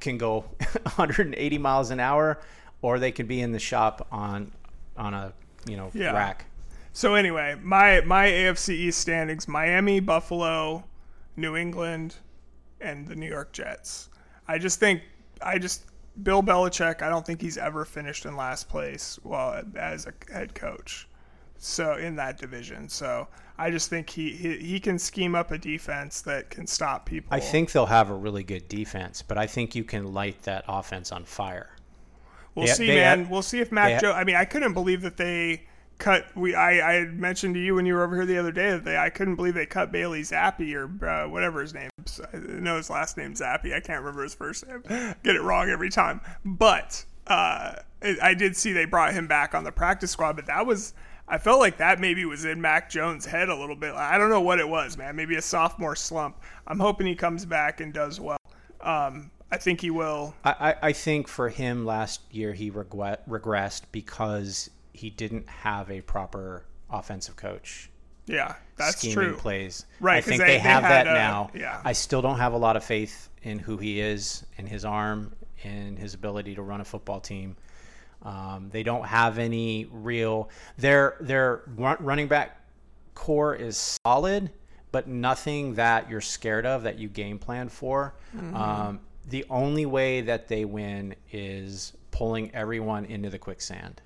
can 0.00 0.18
go 0.18 0.40
180 0.82 1.58
miles 1.58 1.90
an 1.90 1.98
hour 1.98 2.40
or 2.82 2.98
they 2.98 3.12
could 3.12 3.28
be 3.28 3.40
in 3.40 3.52
the 3.52 3.58
shop 3.58 4.06
on 4.10 4.50
on 4.96 5.14
a 5.14 5.32
you 5.66 5.76
know 5.76 5.90
yeah. 5.94 6.12
rack. 6.12 6.46
So 6.92 7.14
anyway, 7.14 7.56
my 7.62 8.00
my 8.02 8.26
AFC 8.26 8.70
East 8.70 9.00
standings: 9.00 9.48
Miami, 9.48 10.00
Buffalo, 10.00 10.84
New 11.36 11.56
England, 11.56 12.16
and 12.80 13.06
the 13.06 13.14
New 13.14 13.28
York 13.28 13.52
Jets. 13.52 14.08
I 14.48 14.58
just 14.58 14.80
think 14.80 15.02
I 15.42 15.58
just 15.58 15.84
Bill 16.22 16.42
Belichick. 16.42 17.02
I 17.02 17.08
don't 17.08 17.24
think 17.24 17.40
he's 17.40 17.58
ever 17.58 17.84
finished 17.84 18.26
in 18.26 18.36
last 18.36 18.68
place 18.68 19.18
well 19.22 19.62
as 19.76 20.06
a 20.06 20.14
head 20.32 20.54
coach. 20.54 21.08
So 21.58 21.96
in 21.96 22.16
that 22.16 22.38
division, 22.38 22.88
so 22.88 23.28
I 23.58 23.70
just 23.70 23.90
think 23.90 24.08
he, 24.08 24.30
he 24.30 24.56
he 24.56 24.80
can 24.80 24.98
scheme 24.98 25.34
up 25.34 25.50
a 25.50 25.58
defense 25.58 26.22
that 26.22 26.48
can 26.48 26.66
stop 26.66 27.04
people. 27.04 27.28
I 27.30 27.40
think 27.40 27.72
they'll 27.72 27.84
have 27.84 28.08
a 28.08 28.14
really 28.14 28.42
good 28.42 28.66
defense, 28.68 29.20
but 29.20 29.36
I 29.36 29.46
think 29.46 29.74
you 29.74 29.84
can 29.84 30.14
light 30.14 30.42
that 30.44 30.64
offense 30.66 31.12
on 31.12 31.26
fire. 31.26 31.76
We'll 32.54 32.66
they, 32.66 32.72
see, 32.72 32.86
they 32.86 32.94
man. 32.96 33.28
We'll 33.28 33.42
see 33.42 33.60
if 33.60 33.70
Mac 33.70 34.00
Joe. 34.00 34.12
I 34.12 34.24
mean, 34.24 34.36
I 34.36 34.46
couldn't 34.46 34.72
believe 34.72 35.02
that 35.02 35.18
they 35.18 35.64
cut. 36.00 36.26
We 36.34 36.54
I, 36.54 36.98
I 36.98 37.04
mentioned 37.04 37.54
to 37.54 37.60
you 37.60 37.76
when 37.76 37.86
you 37.86 37.94
were 37.94 38.02
over 38.02 38.16
here 38.16 38.26
the 38.26 38.38
other 38.38 38.50
day 38.50 38.70
that 38.70 38.84
they 38.84 38.96
I 38.96 39.10
couldn't 39.10 39.36
believe 39.36 39.54
they 39.54 39.66
cut 39.66 39.92
Bailey 39.92 40.22
Zappe 40.22 40.74
or 40.74 41.06
uh, 41.06 41.28
whatever 41.28 41.60
his 41.60 41.72
name. 41.72 41.90
Is. 42.04 42.20
I 42.32 42.36
know 42.36 42.76
his 42.76 42.90
last 42.90 43.16
name 43.16 43.34
Zappe. 43.34 43.72
I 43.74 43.80
can't 43.80 44.00
remember 44.00 44.22
his 44.22 44.34
first 44.34 44.66
name. 44.66 44.82
Get 45.22 45.36
it 45.36 45.42
wrong 45.42 45.68
every 45.68 45.90
time. 45.90 46.20
But 46.44 47.04
uh, 47.28 47.74
I 48.20 48.34
did 48.34 48.56
see 48.56 48.72
they 48.72 48.86
brought 48.86 49.12
him 49.12 49.28
back 49.28 49.54
on 49.54 49.62
the 49.62 49.72
practice 49.72 50.10
squad. 50.10 50.34
But 50.34 50.46
that 50.46 50.66
was. 50.66 50.94
I 51.28 51.38
felt 51.38 51.60
like 51.60 51.76
that 51.76 52.00
maybe 52.00 52.24
was 52.24 52.44
in 52.44 52.60
Mac 52.60 52.90
Jones' 52.90 53.24
head 53.24 53.48
a 53.48 53.54
little 53.54 53.76
bit. 53.76 53.94
I 53.94 54.18
don't 54.18 54.30
know 54.30 54.40
what 54.40 54.58
it 54.58 54.68
was, 54.68 54.98
man. 54.98 55.14
Maybe 55.14 55.36
a 55.36 55.42
sophomore 55.42 55.94
slump. 55.94 56.42
I'm 56.66 56.80
hoping 56.80 57.06
he 57.06 57.14
comes 57.14 57.44
back 57.44 57.80
and 57.80 57.92
does 57.92 58.18
well. 58.18 58.38
Um, 58.80 59.30
I 59.52 59.56
think 59.56 59.80
he 59.80 59.90
will. 59.90 60.34
I, 60.44 60.74
I 60.82 60.92
think 60.92 61.28
for 61.28 61.48
him 61.48 61.86
last 61.86 62.20
year 62.32 62.52
he 62.52 62.70
regret, 62.70 63.28
regressed 63.28 63.82
because 63.92 64.70
he 64.92 65.10
didn't 65.10 65.48
have 65.48 65.90
a 65.90 66.00
proper 66.00 66.64
offensive 66.90 67.36
coach. 67.36 67.90
Yeah, 68.26 68.54
that's 68.76 68.98
scheming 68.98 69.14
true. 69.14 69.36
Plays. 69.36 69.86
Right. 69.98 70.18
I 70.18 70.20
think 70.20 70.40
they, 70.40 70.46
they 70.46 70.58
have 70.58 70.82
they 70.82 70.88
that 70.88 71.06
a, 71.06 71.12
now. 71.12 71.50
Yeah. 71.54 71.80
I 71.84 71.92
still 71.92 72.22
don't 72.22 72.38
have 72.38 72.52
a 72.52 72.56
lot 72.58 72.76
of 72.76 72.84
faith 72.84 73.28
in 73.42 73.58
who 73.58 73.76
he 73.76 74.00
is 74.00 74.44
and 74.58 74.68
his 74.68 74.84
arm 74.84 75.34
and 75.64 75.98
his 75.98 76.14
ability 76.14 76.54
to 76.54 76.62
run 76.62 76.80
a 76.80 76.84
football 76.84 77.20
team. 77.20 77.56
Um, 78.22 78.68
they 78.70 78.82
don't 78.82 79.04
have 79.04 79.38
any 79.38 79.86
real. 79.90 80.50
Their 80.76 81.16
their 81.20 81.62
running 81.76 82.28
back 82.28 82.60
core 83.14 83.54
is 83.54 83.98
solid, 84.04 84.50
but 84.92 85.08
nothing 85.08 85.74
that 85.74 86.10
you're 86.10 86.20
scared 86.20 86.66
of 86.66 86.82
that 86.82 86.98
you 86.98 87.08
game 87.08 87.38
plan 87.38 87.68
for. 87.68 88.14
Mm-hmm. 88.36 88.56
Um, 88.56 89.00
the 89.28 89.44
only 89.48 89.86
way 89.86 90.20
that 90.20 90.48
they 90.48 90.64
win 90.64 91.14
is 91.32 91.94
pulling 92.10 92.54
everyone 92.54 93.06
into 93.06 93.30
the 93.30 93.38
quicksand. 93.38 94.02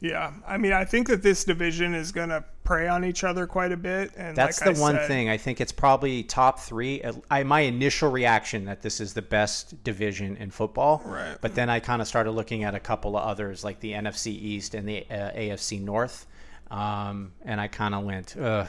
Yeah, 0.00 0.32
I 0.46 0.58
mean, 0.58 0.72
I 0.72 0.84
think 0.84 1.08
that 1.08 1.22
this 1.22 1.42
division 1.42 1.92
is 1.92 2.12
going 2.12 2.28
to 2.28 2.44
prey 2.62 2.86
on 2.86 3.04
each 3.04 3.24
other 3.24 3.46
quite 3.48 3.72
a 3.72 3.76
bit, 3.76 4.12
and 4.16 4.36
that's 4.36 4.60
like 4.60 4.74
the 4.74 4.80
I 4.80 4.82
one 4.82 4.94
said, 4.94 5.08
thing. 5.08 5.28
I 5.28 5.36
think 5.36 5.60
it's 5.60 5.72
probably 5.72 6.22
top 6.22 6.60
three. 6.60 7.02
I 7.30 7.42
my 7.42 7.60
initial 7.60 8.10
reaction 8.10 8.66
that 8.66 8.82
this 8.82 9.00
is 9.00 9.14
the 9.14 9.22
best 9.22 9.82
division 9.82 10.36
in 10.36 10.50
football, 10.50 11.02
right? 11.04 11.36
But 11.40 11.56
then 11.56 11.68
I 11.68 11.80
kind 11.80 12.00
of 12.00 12.06
started 12.06 12.30
looking 12.30 12.62
at 12.62 12.76
a 12.76 12.80
couple 12.80 13.16
of 13.16 13.24
others, 13.24 13.64
like 13.64 13.80
the 13.80 13.92
NFC 13.92 14.28
East 14.28 14.74
and 14.74 14.88
the 14.88 15.04
uh, 15.10 15.32
AFC 15.32 15.80
North, 15.80 16.26
um, 16.70 17.32
and 17.44 17.60
I 17.60 17.66
kind 17.66 17.94
of 17.94 18.04
went, 18.04 18.36
Ugh 18.36 18.68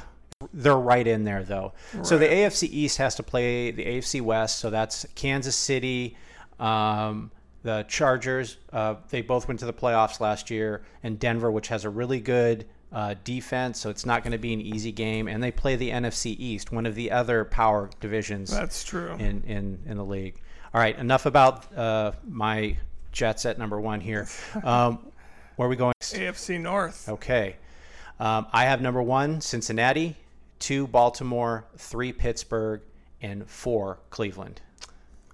they're 0.54 0.78
right 0.78 1.06
in 1.06 1.26
there 1.26 1.44
though. 1.44 1.74
Right. 1.94 2.06
So 2.06 2.18
the 2.18 2.26
AFC 2.26 2.70
East 2.72 2.98
has 2.98 3.16
to 3.16 3.24
play 3.24 3.72
the 3.72 3.84
AFC 3.84 4.22
West. 4.22 4.60
So 4.60 4.70
that's 4.70 5.06
Kansas 5.16 5.56
City, 5.56 6.16
um, 6.60 7.32
the 7.64 7.86
Chargers. 7.88 8.58
Uh, 8.72 8.96
they 9.10 9.22
both 9.22 9.48
went 9.48 9.60
to 9.62 9.66
the 9.66 9.74
playoffs 9.74 10.20
last 10.20 10.50
year, 10.50 10.84
and 11.04 11.20
Denver, 11.20 11.52
which 11.52 11.68
has 11.68 11.86
a 11.86 11.90
really 11.90 12.20
good 12.20 12.66
uh, 12.92 13.16
defense. 13.24 13.80
So 13.80 13.90
it's 13.90 14.06
not 14.06 14.24
going 14.24 14.32
to 14.32 14.38
be 14.38 14.54
an 14.54 14.62
easy 14.62 14.92
game. 14.92 15.28
And 15.28 15.44
they 15.44 15.52
play 15.52 15.76
the 15.76 15.90
NFC 15.90 16.36
East, 16.38 16.72
one 16.72 16.86
of 16.86 16.96
the 16.96 17.12
other 17.12 17.46
power 17.46 17.90
divisions. 18.00 18.52
That's 18.52 18.84
true 18.84 19.14
in 19.14 19.44
in 19.44 19.80
in 19.86 19.98
the 19.98 20.06
league. 20.06 20.40
All 20.74 20.82
right, 20.82 20.98
enough 20.98 21.26
about 21.26 21.76
uh, 21.76 22.12
my 22.28 22.78
Jets 23.12 23.46
at 23.46 23.58
number 23.58 23.80
one 23.80 24.02
here. 24.02 24.28
Um, 24.64 25.00
where 25.56 25.66
are 25.66 25.70
we 25.70 25.76
going? 25.76 25.94
AFC 26.00 26.58
North. 26.58 27.10
Okay. 27.10 27.58
Um, 28.18 28.48
I 28.54 28.64
have 28.64 28.82
number 28.82 29.02
one, 29.02 29.42
Cincinnati 29.42 30.16
two 30.60 30.88
Baltimore, 30.88 31.66
three 31.78 32.14
Pittsburgh, 32.14 32.82
and 33.22 33.50
four 33.50 34.00
Cleveland. 34.10 34.62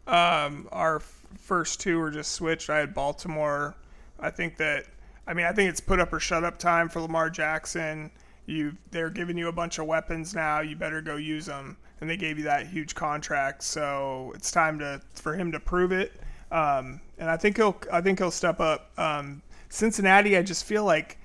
Um, 0.07 0.67
our 0.71 1.01
first 1.37 1.79
two 1.81 1.99
were 1.99 2.11
just 2.11 2.31
switched. 2.33 2.69
I 2.69 2.77
had 2.79 2.93
Baltimore. 2.93 3.75
I 4.19 4.29
think 4.29 4.57
that, 4.57 4.85
I 5.27 5.33
mean, 5.33 5.45
I 5.45 5.51
think 5.51 5.69
it's 5.69 5.81
put 5.81 5.99
up 5.99 6.13
or 6.13 6.19
shut 6.19 6.43
up 6.43 6.57
time 6.57 6.89
for 6.89 7.01
Lamar 7.01 7.29
Jackson. 7.29 8.11
You, 8.45 8.75
they're 8.91 9.09
giving 9.09 9.37
you 9.37 9.47
a 9.47 9.51
bunch 9.51 9.79
of 9.79 9.85
weapons 9.87 10.33
now. 10.35 10.61
You 10.61 10.75
better 10.75 11.01
go 11.01 11.15
use 11.17 11.45
them. 11.47 11.77
And 12.01 12.09
they 12.09 12.17
gave 12.17 12.37
you 12.37 12.43
that 12.43 12.67
huge 12.67 12.93
contract, 12.93 13.63
so 13.63 14.33
it's 14.35 14.51
time 14.51 14.77
to 14.79 15.01
for 15.13 15.33
him 15.33 15.49
to 15.53 15.61
prove 15.61 15.93
it. 15.93 16.11
um, 16.51 16.99
and 17.17 17.29
I 17.29 17.37
think 17.37 17.55
he'll 17.55 17.77
I 17.91 18.01
think 18.01 18.19
he'll 18.19 18.31
step 18.31 18.59
up. 18.59 18.91
Um, 18.99 19.41
Cincinnati, 19.69 20.37
I 20.37 20.41
just 20.43 20.65
feel 20.65 20.83
like 20.83 21.17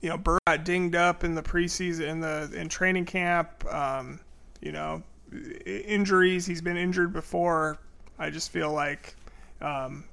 you 0.00 0.08
know 0.08 0.16
Burr 0.16 0.38
got 0.46 0.64
dinged 0.64 0.96
up 0.96 1.24
in 1.24 1.34
the 1.34 1.42
preseason 1.42 2.08
in 2.08 2.20
the 2.20 2.50
in 2.54 2.70
training 2.70 3.04
camp. 3.04 3.64
Um, 3.72 4.18
you 4.62 4.72
know, 4.72 5.02
injuries. 5.66 6.46
He's 6.46 6.62
been 6.62 6.78
injured 6.78 7.12
before. 7.12 7.78
I 8.18 8.30
just 8.30 8.50
feel 8.50 8.72
like 8.72 9.14
um, 9.62 10.04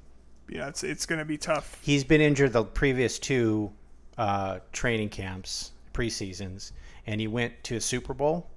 you 0.47 0.57
know 0.57 0.67
it's 0.67 0.83
it's 0.83 1.05
going 1.05 1.19
to 1.19 1.25
be 1.25 1.37
tough. 1.37 1.79
He's 1.81 2.03
been 2.03 2.21
injured 2.21 2.53
the 2.53 2.63
previous 2.63 3.19
two 3.19 3.71
uh, 4.17 4.59
training 4.71 5.09
camps, 5.09 5.71
preseasons, 5.93 6.71
and 7.07 7.19
he 7.19 7.27
went 7.27 7.63
to 7.65 7.75
a 7.75 7.81
Super 7.81 8.13
Bowl 8.13 8.47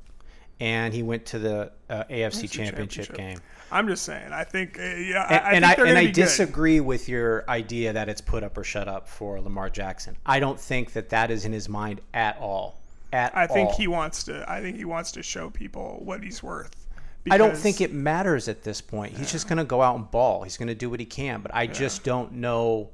and 0.62 0.94
he 0.94 1.02
went 1.02 1.26
to 1.26 1.40
the 1.40 1.72
uh, 1.90 2.04
AFC, 2.04 2.48
championship, 2.48 3.06
championship, 3.08 3.16
game. 3.16 3.38
I'm 3.72 3.88
just 3.88 4.04
saying. 4.04 4.32
I 4.32 4.44
think, 4.44 4.78
uh, 4.78 4.82
yeah, 4.82 5.26
and, 5.28 5.64
I, 5.64 5.70
and 5.70 5.76
think 5.76 5.78
I, 5.78 5.88
and 5.88 5.98
I 5.98 6.04
good. 6.04 6.14
disagree 6.14 6.78
with 6.78 7.08
your 7.08 7.44
idea 7.48 7.92
that 7.92 8.08
it's 8.08 8.20
put 8.20 8.44
up 8.44 8.56
or 8.56 8.62
shut 8.62 8.86
up 8.86 9.08
for 9.08 9.40
Lamar 9.40 9.68
Jackson. 9.68 10.16
I 10.24 10.38
don't 10.38 10.60
think 10.60 10.92
that 10.92 11.08
that 11.08 11.32
is 11.32 11.46
in 11.46 11.52
his 11.52 11.68
mind 11.68 12.00
at 12.14 12.38
all. 12.38 12.78
At 13.12 13.36
I 13.36 13.48
think 13.48 13.70
all. 13.70 13.76
he 13.76 13.88
wants 13.88 14.22
to. 14.24 14.48
I 14.48 14.60
think 14.60 14.76
he 14.76 14.84
wants 14.84 15.10
to 15.12 15.22
show 15.22 15.50
people 15.50 16.00
what 16.04 16.22
he's 16.22 16.44
worth. 16.44 16.81
I 17.30 17.38
don't 17.38 17.56
think 17.56 17.80
it 17.80 17.92
matters 17.92 18.48
at 18.48 18.62
this 18.62 18.80
point. 18.80 19.16
He's 19.16 19.30
just 19.30 19.48
going 19.48 19.58
to 19.58 19.64
go 19.64 19.80
out 19.80 19.96
and 19.96 20.10
ball. 20.10 20.42
He's 20.42 20.56
going 20.56 20.68
to 20.68 20.74
do 20.74 20.90
what 20.90 21.00
he 21.00 21.06
can, 21.06 21.40
but 21.40 21.54
I 21.54 21.62
yeah. 21.62 21.72
just 21.72 22.02
don't 22.02 22.32
know 22.34 22.90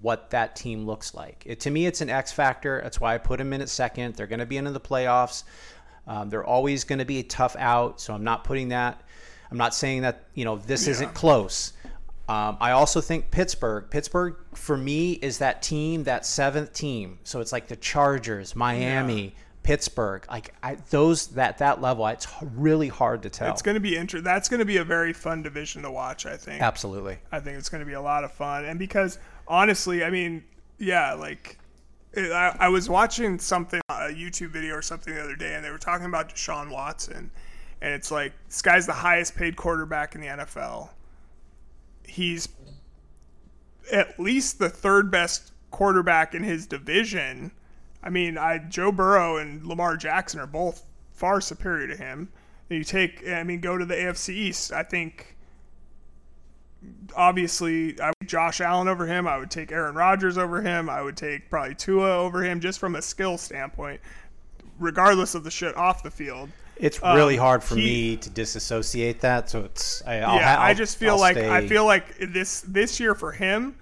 what 0.00 0.30
that 0.30 0.56
team 0.56 0.86
looks 0.86 1.14
like. 1.14 1.42
It, 1.46 1.60
to 1.60 1.70
me, 1.70 1.86
it's 1.86 2.00
an 2.00 2.10
X 2.10 2.32
factor. 2.32 2.80
That's 2.82 3.00
why 3.00 3.14
I 3.14 3.18
put 3.18 3.40
him 3.40 3.52
in 3.52 3.60
at 3.60 3.68
second. 3.68 4.14
They're 4.14 4.26
going 4.26 4.40
to 4.40 4.46
be 4.46 4.56
into 4.56 4.70
the 4.70 4.80
playoffs. 4.80 5.44
Um, 6.06 6.28
they're 6.28 6.44
always 6.44 6.84
going 6.84 6.98
to 6.98 7.04
be 7.04 7.20
a 7.20 7.22
tough 7.22 7.56
out, 7.58 8.00
so 8.00 8.14
I'm 8.14 8.24
not 8.24 8.44
putting 8.44 8.68
that. 8.68 9.02
I'm 9.50 9.58
not 9.58 9.74
saying 9.74 10.02
that 10.02 10.24
you 10.34 10.44
know 10.44 10.56
this 10.56 10.86
yeah. 10.86 10.92
isn't 10.92 11.14
close. 11.14 11.72
Um, 12.28 12.56
I 12.60 12.70
also 12.70 13.00
think 13.00 13.30
Pittsburgh. 13.30 13.90
Pittsburgh 13.90 14.36
for 14.54 14.76
me 14.76 15.12
is 15.12 15.38
that 15.38 15.62
team, 15.62 16.04
that 16.04 16.24
seventh 16.24 16.72
team. 16.72 17.18
So 17.24 17.40
it's 17.40 17.52
like 17.52 17.68
the 17.68 17.76
Chargers, 17.76 18.56
Miami, 18.56 19.24
yeah. 19.24 19.30
Pittsburgh. 19.64 20.24
Like 20.30 20.54
I, 20.62 20.76
those 20.90 21.28
that 21.28 21.58
that 21.58 21.80
level, 21.80 22.06
it's 22.06 22.28
really 22.40 22.88
hard 22.88 23.24
to 23.24 23.30
tell. 23.30 23.50
It's 23.50 23.62
going 23.62 23.74
to 23.74 23.80
be 23.80 23.96
inter- 23.96 24.20
That's 24.20 24.48
going 24.48 24.60
to 24.60 24.64
be 24.64 24.76
a 24.76 24.84
very 24.84 25.12
fun 25.12 25.42
division 25.42 25.82
to 25.82 25.90
watch. 25.90 26.26
I 26.26 26.36
think. 26.36 26.62
Absolutely. 26.62 27.18
I 27.32 27.40
think 27.40 27.58
it's 27.58 27.68
going 27.68 27.80
to 27.80 27.86
be 27.86 27.94
a 27.94 28.00
lot 28.00 28.22
of 28.22 28.30
fun, 28.30 28.64
and 28.64 28.78
because 28.78 29.18
honestly, 29.48 30.04
I 30.04 30.10
mean, 30.10 30.44
yeah, 30.78 31.14
like 31.14 31.58
I, 32.16 32.54
I 32.60 32.68
was 32.68 32.88
watching 32.88 33.38
something, 33.38 33.80
a 33.88 34.12
YouTube 34.12 34.50
video 34.50 34.74
or 34.74 34.82
something 34.82 35.12
the 35.12 35.22
other 35.22 35.36
day, 35.36 35.54
and 35.54 35.64
they 35.64 35.70
were 35.70 35.78
talking 35.78 36.06
about 36.06 36.28
Deshaun 36.28 36.70
Watson, 36.70 37.30
and 37.80 37.94
it's 37.94 38.10
like 38.10 38.32
this 38.46 38.62
guy's 38.62 38.86
the 38.86 38.92
highest 38.92 39.34
paid 39.34 39.56
quarterback 39.56 40.14
in 40.14 40.20
the 40.20 40.28
NFL. 40.28 40.90
He's 42.06 42.48
at 43.90 44.20
least 44.20 44.58
the 44.58 44.68
third 44.68 45.10
best 45.10 45.52
quarterback 45.70 46.34
in 46.34 46.42
his 46.42 46.66
division. 46.66 47.50
I 48.04 48.10
mean, 48.10 48.36
I 48.36 48.58
Joe 48.58 48.92
Burrow 48.92 49.38
and 49.38 49.66
Lamar 49.66 49.96
Jackson 49.96 50.38
are 50.38 50.46
both 50.46 50.84
far 51.14 51.40
superior 51.40 51.88
to 51.88 51.96
him. 51.96 52.28
And 52.68 52.78
you 52.78 52.84
take, 52.84 53.26
I 53.26 53.42
mean, 53.42 53.60
go 53.60 53.78
to 53.78 53.84
the 53.84 53.94
AFC 53.94 54.30
East. 54.30 54.72
I 54.72 54.82
think 54.82 55.36
obviously 57.16 57.98
I 58.00 58.08
would 58.08 58.28
Josh 58.28 58.60
Allen 58.60 58.88
over 58.88 59.06
him. 59.06 59.26
I 59.26 59.38
would 59.38 59.50
take 59.50 59.72
Aaron 59.72 59.94
Rodgers 59.94 60.36
over 60.36 60.60
him. 60.60 60.90
I 60.90 61.00
would 61.00 61.16
take 61.16 61.48
probably 61.48 61.74
Tua 61.74 62.18
over 62.18 62.44
him 62.44 62.60
just 62.60 62.78
from 62.78 62.94
a 62.94 63.02
skill 63.02 63.38
standpoint, 63.38 64.00
regardless 64.78 65.34
of 65.34 65.42
the 65.42 65.50
shit 65.50 65.74
off 65.76 66.02
the 66.02 66.10
field. 66.10 66.50
It's 66.76 67.00
really 67.02 67.38
um, 67.38 67.44
hard 67.44 67.62
for 67.62 67.76
he, 67.76 67.84
me 67.84 68.16
to 68.18 68.28
disassociate 68.30 69.20
that. 69.20 69.48
So 69.48 69.60
it's 69.60 70.02
I, 70.06 70.16
I'll, 70.16 70.36
yeah. 70.36 70.58
I'll, 70.58 70.70
i 70.70 70.74
just 70.74 70.98
feel 70.98 71.14
I'll 71.14 71.20
like 71.20 71.36
stay. 71.36 71.50
I 71.50 71.66
feel 71.66 71.86
like 71.86 72.18
this 72.18 72.60
this 72.62 73.00
year 73.00 73.14
for 73.14 73.32
him 73.32 73.76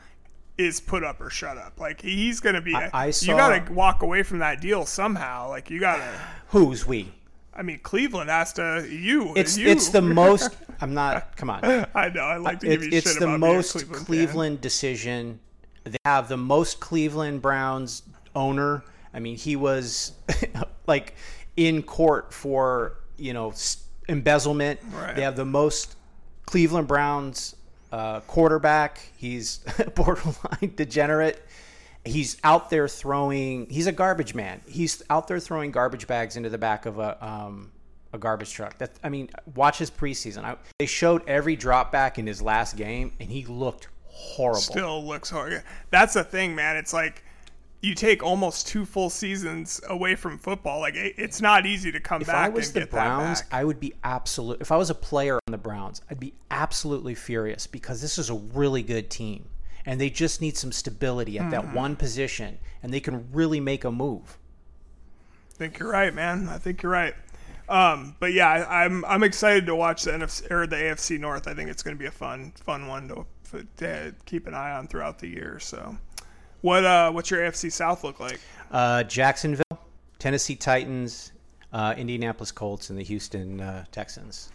is 0.58 0.80
put 0.80 1.02
up 1.02 1.20
or 1.20 1.30
shut 1.30 1.58
up. 1.58 1.80
Like 1.80 2.00
he's 2.02 2.40
gonna 2.40 2.60
be. 2.60 2.74
I, 2.74 2.90
I 2.92 3.10
saw, 3.10 3.32
you 3.32 3.36
gotta 3.36 3.72
walk 3.72 4.02
away 4.02 4.22
from 4.22 4.38
that 4.38 4.60
deal 4.60 4.86
somehow. 4.86 5.48
Like 5.48 5.70
you 5.70 5.80
gotta. 5.80 6.08
Who's 6.48 6.86
we? 6.86 7.12
I 7.54 7.62
mean, 7.62 7.80
Cleveland 7.80 8.30
has 8.30 8.52
to 8.54 8.86
you. 8.88 9.34
It's 9.36 9.58
you. 9.58 9.68
it's 9.68 9.88
the 9.88 10.02
most. 10.02 10.56
I'm 10.80 10.94
not. 10.94 11.36
Come 11.36 11.50
on. 11.50 11.64
I 11.94 12.08
know. 12.08 12.22
I 12.22 12.36
like 12.36 12.60
to 12.60 12.66
give 12.66 12.82
it, 12.82 12.92
you 12.92 12.98
It's 12.98 13.10
shit 13.10 13.20
the 13.20 13.28
about 13.28 13.40
most 13.40 13.72
Cleveland, 13.72 14.06
Cleveland 14.06 14.60
decision. 14.60 15.40
They 15.84 15.98
have 16.04 16.28
the 16.28 16.36
most 16.36 16.80
Cleveland 16.80 17.42
Browns 17.42 18.02
owner. 18.34 18.84
I 19.12 19.20
mean, 19.20 19.36
he 19.36 19.56
was 19.56 20.12
like 20.86 21.14
in 21.56 21.82
court 21.82 22.32
for 22.32 22.98
you 23.16 23.32
know 23.32 23.52
embezzlement. 24.08 24.80
Right. 24.92 25.16
They 25.16 25.22
have 25.22 25.36
the 25.36 25.44
most 25.44 25.96
Cleveland 26.46 26.88
Browns 26.88 27.56
uh, 27.92 28.20
quarterback. 28.20 29.00
He's 29.16 29.58
borderline 29.94 30.72
degenerate 30.76 31.40
he's 32.04 32.36
out 32.42 32.70
there 32.70 32.88
throwing. 32.88 33.66
He's 33.70 33.86
a 33.86 33.92
garbage 33.92 34.34
man. 34.34 34.60
He's 34.66 35.02
out 35.10 35.28
there 35.28 35.38
throwing 35.38 35.70
garbage 35.70 36.06
bags 36.06 36.36
into 36.36 36.48
the 36.48 36.58
back 36.58 36.86
of 36.86 36.98
a 36.98 37.24
um, 37.24 37.70
a 38.12 38.18
garbage 38.18 38.52
truck. 38.52 38.78
That 38.78 38.92
I 39.02 39.08
mean, 39.08 39.30
watch 39.54 39.78
his 39.78 39.90
preseason. 39.90 40.44
I, 40.44 40.56
they 40.78 40.86
showed 40.86 41.26
every 41.28 41.56
drop 41.56 41.92
back 41.92 42.18
in 42.18 42.26
his 42.26 42.42
last 42.42 42.76
game, 42.76 43.12
and 43.20 43.30
he 43.30 43.44
looked 43.46 43.88
horrible. 44.06 44.60
Still 44.60 45.04
looks 45.04 45.30
horrible. 45.30 45.60
That's 45.90 46.14
the 46.14 46.24
thing, 46.24 46.54
man. 46.54 46.76
It's 46.76 46.92
like 46.92 47.24
you 47.82 47.94
take 47.94 48.22
almost 48.22 48.66
two 48.66 48.86
full 48.86 49.10
seasons 49.10 49.80
away 49.88 50.14
from 50.14 50.38
football. 50.38 50.80
Like 50.80 50.94
it, 50.94 51.14
it's 51.18 51.42
not 51.42 51.66
easy 51.66 51.92
to 51.92 52.00
come 52.00 52.22
if 52.22 52.28
back. 52.28 52.48
If 52.48 52.54
I 52.54 52.56
was 52.56 52.72
the 52.72 52.86
Browns, 52.86 53.42
I 53.52 53.64
would 53.64 53.80
be 53.80 53.92
absolute. 54.02 54.60
If 54.60 54.72
I 54.72 54.76
was 54.76 54.88
a 54.88 54.94
player 54.94 55.34
on 55.46 55.52
the 55.52 55.58
Browns, 55.58 56.00
I'd 56.10 56.20
be 56.20 56.32
absolutely 56.50 57.14
furious 57.14 57.66
because 57.66 58.00
this 58.00 58.18
is 58.18 58.30
a 58.30 58.34
really 58.34 58.82
good 58.82 59.10
team 59.10 59.50
and 59.84 60.00
they 60.00 60.10
just 60.10 60.40
need 60.40 60.56
some 60.56 60.72
stability 60.72 61.38
at 61.38 61.46
mm. 61.46 61.50
that 61.50 61.64
hmm. 61.66 61.74
one 61.74 61.96
position, 61.96 62.58
and 62.82 62.92
they 62.92 63.00
can 63.00 63.30
really 63.32 63.60
make 63.60 63.84
a 63.84 63.90
move. 63.90 64.38
I 65.50 65.54
think 65.54 65.78
you're 65.78 65.90
right, 65.90 66.14
man. 66.14 66.48
I 66.48 66.58
think 66.58 66.82
you're 66.82 66.92
right. 66.92 67.14
Um, 67.68 68.16
but 68.20 68.32
yeah, 68.32 68.48
I, 68.48 68.84
am 68.84 69.04
I'm, 69.04 69.12
I'm 69.12 69.22
excited 69.22 69.66
to 69.66 69.74
watch 69.74 70.02
the 70.04 70.12
NFC 70.12 70.50
or 70.50 70.66
the 70.66 70.76
AFC 70.76 71.18
North. 71.18 71.48
I 71.48 71.54
think 71.54 71.70
it's 71.70 71.82
going 71.82 71.96
to 71.96 71.98
be 71.98 72.06
a 72.06 72.12
fun 72.12 72.52
fun 72.56 72.86
one 72.86 73.08
to, 73.08 73.66
to, 73.78 74.14
keep 74.26 74.46
an 74.46 74.54
eye 74.54 74.72
on 74.72 74.88
throughout 74.88 75.18
the 75.18 75.28
year. 75.28 75.58
So, 75.60 75.96
what 76.62 76.84
uh, 76.84 77.10
what's 77.12 77.30
your 77.30 77.40
AFC 77.40 77.70
South 77.70 78.02
look 78.02 78.18
like? 78.18 78.40
Uh, 78.70 79.02
Jacksonville, 79.04 79.80
Tennessee 80.18 80.56
Titans, 80.56 81.32
uh, 81.72 81.94
Indianapolis 81.96 82.50
Colts, 82.50 82.90
and 82.90 82.98
the 82.98 83.04
Houston 83.04 83.60
uh, 83.60 83.84
Texans. 83.92 84.50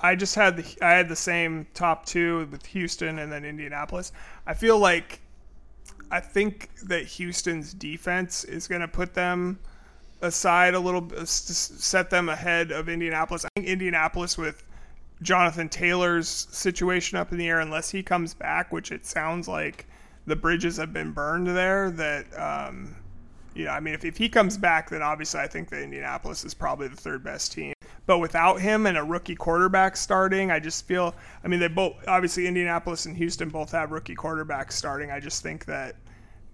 I 0.00 0.14
just 0.14 0.34
had 0.34 0.56
the 0.56 0.84
I 0.84 0.90
had 0.90 1.08
the 1.08 1.16
same 1.16 1.66
top 1.74 2.04
two 2.04 2.46
with 2.50 2.66
Houston 2.66 3.18
and 3.18 3.30
then 3.30 3.44
Indianapolis. 3.44 4.12
I 4.46 4.54
feel 4.54 4.78
like 4.78 5.20
I 6.10 6.20
think 6.20 6.70
that 6.84 7.04
Houston's 7.04 7.72
defense 7.72 8.44
is 8.44 8.68
going 8.68 8.82
to 8.82 8.88
put 8.88 9.14
them 9.14 9.58
aside 10.22 10.74
a 10.74 10.80
little, 10.80 11.08
set 11.26 12.10
them 12.10 12.28
ahead 12.28 12.70
of 12.72 12.88
Indianapolis. 12.88 13.44
I 13.44 13.48
think 13.56 13.68
Indianapolis 13.68 14.38
with 14.38 14.64
Jonathan 15.22 15.68
Taylor's 15.68 16.28
situation 16.28 17.18
up 17.18 17.32
in 17.32 17.38
the 17.38 17.48
air, 17.48 17.60
unless 17.60 17.90
he 17.90 18.02
comes 18.02 18.34
back, 18.34 18.72
which 18.72 18.92
it 18.92 19.06
sounds 19.06 19.48
like 19.48 19.86
the 20.26 20.36
bridges 20.36 20.76
have 20.76 20.92
been 20.92 21.12
burned 21.12 21.46
there. 21.46 21.90
That 21.90 22.26
um, 22.38 22.96
you 23.54 23.64
know, 23.64 23.70
I 23.70 23.80
mean, 23.80 23.94
if, 23.94 24.04
if 24.04 24.16
he 24.16 24.28
comes 24.28 24.58
back, 24.58 24.90
then 24.90 25.02
obviously 25.02 25.40
I 25.40 25.46
think 25.46 25.70
that 25.70 25.82
Indianapolis 25.82 26.44
is 26.44 26.54
probably 26.54 26.88
the 26.88 26.96
third 26.96 27.24
best 27.24 27.52
team. 27.52 27.72
But 28.04 28.18
without 28.18 28.60
him 28.60 28.86
and 28.86 28.96
a 28.96 29.02
rookie 29.02 29.34
quarterback 29.34 29.96
starting, 29.96 30.50
I 30.50 30.60
just 30.60 30.86
feel. 30.86 31.14
I 31.42 31.48
mean, 31.48 31.60
they 31.60 31.68
both 31.68 31.96
obviously 32.06 32.46
Indianapolis 32.46 33.06
and 33.06 33.16
Houston 33.16 33.48
both 33.48 33.72
have 33.72 33.90
rookie 33.90 34.14
quarterbacks 34.14 34.72
starting. 34.72 35.10
I 35.10 35.20
just 35.20 35.42
think 35.42 35.64
that 35.66 35.96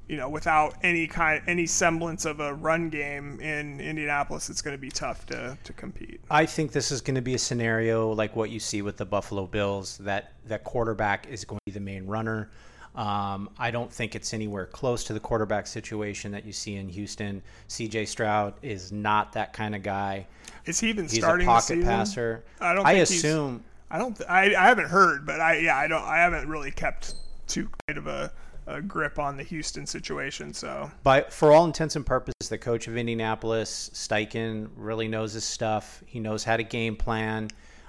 you 0.09 0.17
know, 0.17 0.29
without 0.29 0.75
any 0.83 1.07
kind, 1.07 1.43
any 1.47 1.65
semblance 1.65 2.25
of 2.25 2.41
a 2.41 2.53
run 2.55 2.91
game 2.91 3.41
in 3.41 3.81
Indianapolis, 3.81 4.51
it's 4.51 4.61
going 4.61 4.77
to 4.77 4.81
be 4.81 4.91
tough 4.91 5.25
to, 5.27 5.57
to 5.63 5.73
compete. 5.73 6.21
I 6.31 6.45
think 6.45 6.73
this 6.73 6.91
is 6.91 7.01
going 7.01 7.15
to 7.15 7.23
be 7.23 7.35
a 7.35 7.39
scenario 7.39 8.13
like 8.13 8.35
what 8.37 8.51
you 8.51 8.61
see 8.61 8.83
with 8.83 8.97
the 8.97 9.07
Buffalo 9.07 9.47
Bills 9.47 9.99
that 9.99 10.33
that 10.47 10.65
quarterback 10.65 11.29
is 11.29 11.45
going 11.45 11.59
to 11.61 11.65
be 11.65 11.73
the 11.73 11.81
main 11.81 12.07
runner. 12.07 12.51
Um, 12.95 13.49
I 13.59 13.71
don't 13.71 13.91
think 13.91 14.15
it's 14.15 14.35
anywhere 14.35 14.67
close 14.67 15.05
to 15.05 15.15
the 15.15 15.21
quarterback 15.21 15.67
situation 15.67 16.31
that 16.33 16.45
you 16.45 16.53
see 16.53 16.77
in 16.77 16.89
Houston. 16.91 17.43
C.J. 17.69 18.05
Stroud 18.05 18.55
is 18.61 18.93
not 18.93 19.33
that 19.33 19.55
kind 19.55 19.75
of 19.75 19.83
guy. 19.83 20.27
Is 20.67 20.79
he 20.79 20.91
even 20.91 21.05
he's 21.05 21.19
starting? 21.19 21.49
He's 21.49 21.71
a 21.71 21.75
pocket 21.75 21.85
passer. 21.85 22.45
I 22.61 22.75
don't. 22.75 22.87
I 22.87 22.93
assume. 22.93 23.65
I 23.91 23.99
don't. 23.99 24.21
I, 24.29 24.55
I 24.55 24.69
haven't 24.69 24.89
heard, 24.89 25.25
but 25.25 25.41
I 25.41 25.59
yeah 25.59 25.77
I 25.77 25.87
don't. 25.87 26.05
I 26.05 26.19
haven't 26.19 26.49
really 26.49 26.71
kept 26.71 27.15
too 27.47 27.69
great 27.87 27.97
of 27.97 28.07
a, 28.07 28.31
a 28.67 28.83
grip 28.83 29.19
on 29.19 29.37
the 29.37 29.43
Houston 29.43 29.87
situation. 29.87 30.53
So, 30.53 30.91
but 31.03 31.33
for 31.33 31.53
all 31.53 31.65
intents 31.65 31.97
and 31.97 32.05
purposes, 32.05 32.49
the 32.49 32.59
coach 32.59 32.89
of 32.89 32.97
Indianapolis, 32.97 33.91
Steichen, 33.95 34.69
really 34.77 35.09
knows 35.09 35.33
his 35.33 35.45
stuff. 35.45 36.03
He 36.07 36.21
knows 36.21 36.45
how 36.45 36.59
to 36.59 36.63
game 36.63 36.97
plan 36.97 37.49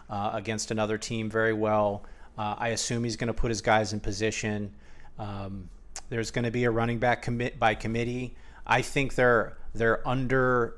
uh, 0.10 0.32
against 0.34 0.72
another 0.72 0.98
team 0.98 1.30
very 1.30 1.54
well. 1.54 2.04
Uh, 2.38 2.56
I 2.58 2.70
assume 2.70 3.04
he's 3.04 3.16
going 3.16 3.28
to 3.28 3.34
put 3.34 3.50
his 3.50 3.62
guys 3.62 3.94
in 3.94 4.00
position. 4.00 4.74
Um, 5.20 5.70
there's 6.10 6.32
going 6.32 6.46
to 6.46 6.52
be 6.52 6.64
a 6.64 6.72
running 6.72 7.00
back 7.00 7.22
commit 7.22 7.60
by 7.60 7.76
committee. 7.76 8.36
I 8.66 8.82
think 8.82 9.16
they're 9.16 9.58
they're 9.74 10.08
under 10.08 10.78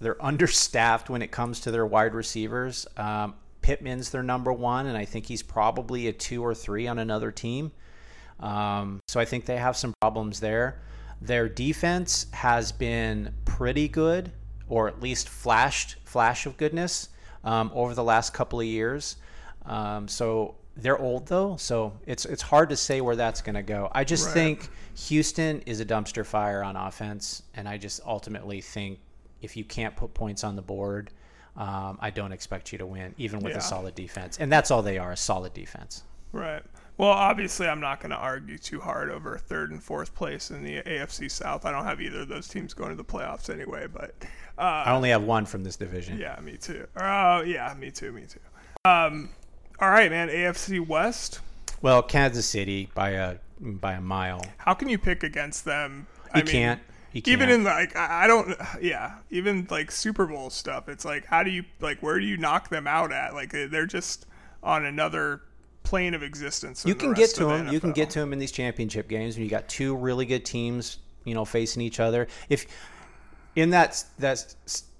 they're 0.00 0.22
understaffed 0.24 1.10
when 1.10 1.22
it 1.22 1.30
comes 1.30 1.60
to 1.60 1.70
their 1.70 1.86
wide 1.86 2.14
receivers. 2.14 2.86
Um, 2.96 3.34
Pittman's 3.62 4.10
their 4.10 4.22
number 4.22 4.52
one, 4.52 4.86
and 4.86 4.96
I 4.96 5.04
think 5.04 5.26
he's 5.26 5.42
probably 5.42 6.06
a 6.06 6.12
two 6.12 6.42
or 6.42 6.54
three 6.54 6.86
on 6.86 6.98
another 6.98 7.30
team. 7.30 7.72
Um, 8.40 9.00
so 9.06 9.20
I 9.20 9.24
think 9.26 9.44
they 9.44 9.58
have 9.58 9.76
some 9.76 9.92
problems 10.00 10.40
there. 10.40 10.80
Their 11.20 11.48
defense 11.48 12.26
has 12.32 12.72
been 12.72 13.34
pretty 13.44 13.88
good, 13.88 14.32
or 14.68 14.88
at 14.88 15.02
least 15.02 15.28
flashed 15.28 15.96
flash 16.04 16.46
of 16.46 16.56
goodness 16.56 17.10
um, 17.44 17.70
over 17.74 17.94
the 17.94 18.04
last 18.04 18.32
couple 18.32 18.60
of 18.60 18.66
years. 18.66 19.16
Um, 19.66 20.08
so 20.08 20.54
they're 20.82 20.98
old 20.98 21.26
though, 21.26 21.56
so 21.56 21.92
it's 22.06 22.24
it's 22.24 22.42
hard 22.42 22.68
to 22.70 22.76
say 22.76 23.00
where 23.00 23.16
that's 23.16 23.42
going 23.42 23.54
to 23.56 23.62
go. 23.62 23.88
I 23.92 24.04
just 24.04 24.26
Right. 24.26 24.34
think 24.34 24.68
Houston 25.08 25.60
is 25.66 25.80
a 25.80 25.84
dumpster 25.84 26.24
fire 26.26 26.62
on 26.62 26.76
offense, 26.76 27.42
and 27.54 27.68
I 27.68 27.76
just 27.78 28.00
ultimately 28.06 28.60
think 28.60 28.98
if 29.42 29.56
you 29.56 29.64
can't 29.64 29.96
put 29.96 30.12
points 30.14 30.44
on 30.44 30.56
the 30.56 30.62
board, 30.62 31.10
um, 31.56 31.98
I 32.00 32.10
don't 32.10 32.32
expect 32.32 32.72
you 32.72 32.78
to 32.78 32.86
win, 32.86 33.14
even 33.18 33.40
with 33.40 33.52
Yeah. 33.54 33.58
a 33.58 33.62
solid 33.62 33.94
defense. 33.94 34.38
And 34.38 34.52
that's 34.52 34.70
all 34.70 34.82
they 34.82 34.98
are—a 34.98 35.16
solid 35.16 35.54
defense. 35.54 36.02
Right. 36.32 36.62
Well, 36.98 37.08
obviously, 37.10 37.66
I'm 37.66 37.80
not 37.80 38.00
going 38.00 38.10
to 38.10 38.16
argue 38.16 38.58
too 38.58 38.78
hard 38.80 39.10
over 39.10 39.38
third 39.38 39.70
and 39.70 39.82
fourth 39.82 40.14
place 40.14 40.50
in 40.50 40.62
the 40.62 40.82
AFC 40.82 41.30
South. 41.30 41.64
I 41.64 41.72
don't 41.72 41.84
have 41.84 42.00
either 42.02 42.20
of 42.20 42.28
those 42.28 42.46
teams 42.46 42.74
going 42.74 42.90
to 42.90 42.96
the 42.96 43.04
playoffs 43.04 43.48
anyway. 43.48 43.86
But 43.86 44.14
uh, 44.58 44.60
I 44.86 44.92
only 44.92 45.08
have 45.08 45.22
one 45.22 45.46
from 45.46 45.64
this 45.64 45.76
division. 45.76 46.18
yeah, 46.18 46.38
me 46.42 46.58
too. 46.58 46.86
Oh, 46.98 47.40
yeah, 47.40 47.74
me 47.78 47.90
too. 47.90 48.12
Me 48.12 48.26
too. 48.26 48.40
Um, 48.84 49.30
all 49.80 49.90
right, 49.90 50.10
man. 50.10 50.28
AFC 50.28 50.86
West. 50.86 51.40
Well, 51.82 52.02
Kansas 52.02 52.46
City 52.46 52.90
by 52.94 53.10
a 53.10 53.36
by 53.60 53.94
a 53.94 54.00
mile. 54.00 54.44
How 54.58 54.74
can 54.74 54.88
you 54.88 54.98
pick 54.98 55.22
against 55.22 55.64
them? 55.64 56.06
You 56.34 56.42
can't. 56.42 56.80
You 57.12 57.22
Even 57.26 57.38
can't. 57.38 57.42
Even 57.42 57.60
in 57.60 57.64
like, 57.64 57.96
I 57.96 58.24
I 58.24 58.26
don't. 58.26 58.56
Yeah, 58.80 59.16
even 59.30 59.66
like 59.70 59.90
Super 59.90 60.26
Bowl 60.26 60.50
stuff. 60.50 60.88
It's 60.88 61.04
like, 61.04 61.24
how 61.26 61.42
do 61.42 61.50
you 61.50 61.64
like? 61.80 62.00
Where 62.02 62.18
do 62.18 62.26
you 62.26 62.36
knock 62.36 62.68
them 62.68 62.86
out 62.86 63.12
at? 63.12 63.34
Like, 63.34 63.52
they're 63.52 63.86
just 63.86 64.26
on 64.62 64.84
another 64.84 65.42
plane 65.82 66.14
of 66.14 66.22
existence. 66.22 66.84
you 66.84 66.94
can 66.94 67.14
get 67.14 67.30
to 67.30 67.44
of 67.44 67.50
the 67.50 67.64
them. 67.64 67.72
You 67.72 67.80
can 67.80 67.92
get 67.92 68.10
to 68.10 68.20
them 68.20 68.32
in 68.32 68.38
these 68.38 68.52
championship 68.52 69.08
games 69.08 69.36
when 69.36 69.44
you 69.44 69.50
got 69.50 69.68
two 69.68 69.96
really 69.96 70.26
good 70.26 70.44
teams, 70.44 70.98
you 71.24 71.34
know, 71.34 71.44
facing 71.44 71.82
each 71.82 72.00
other. 72.00 72.28
If 72.48 72.66
in 73.56 73.70
that 73.70 74.04
that 74.18 74.54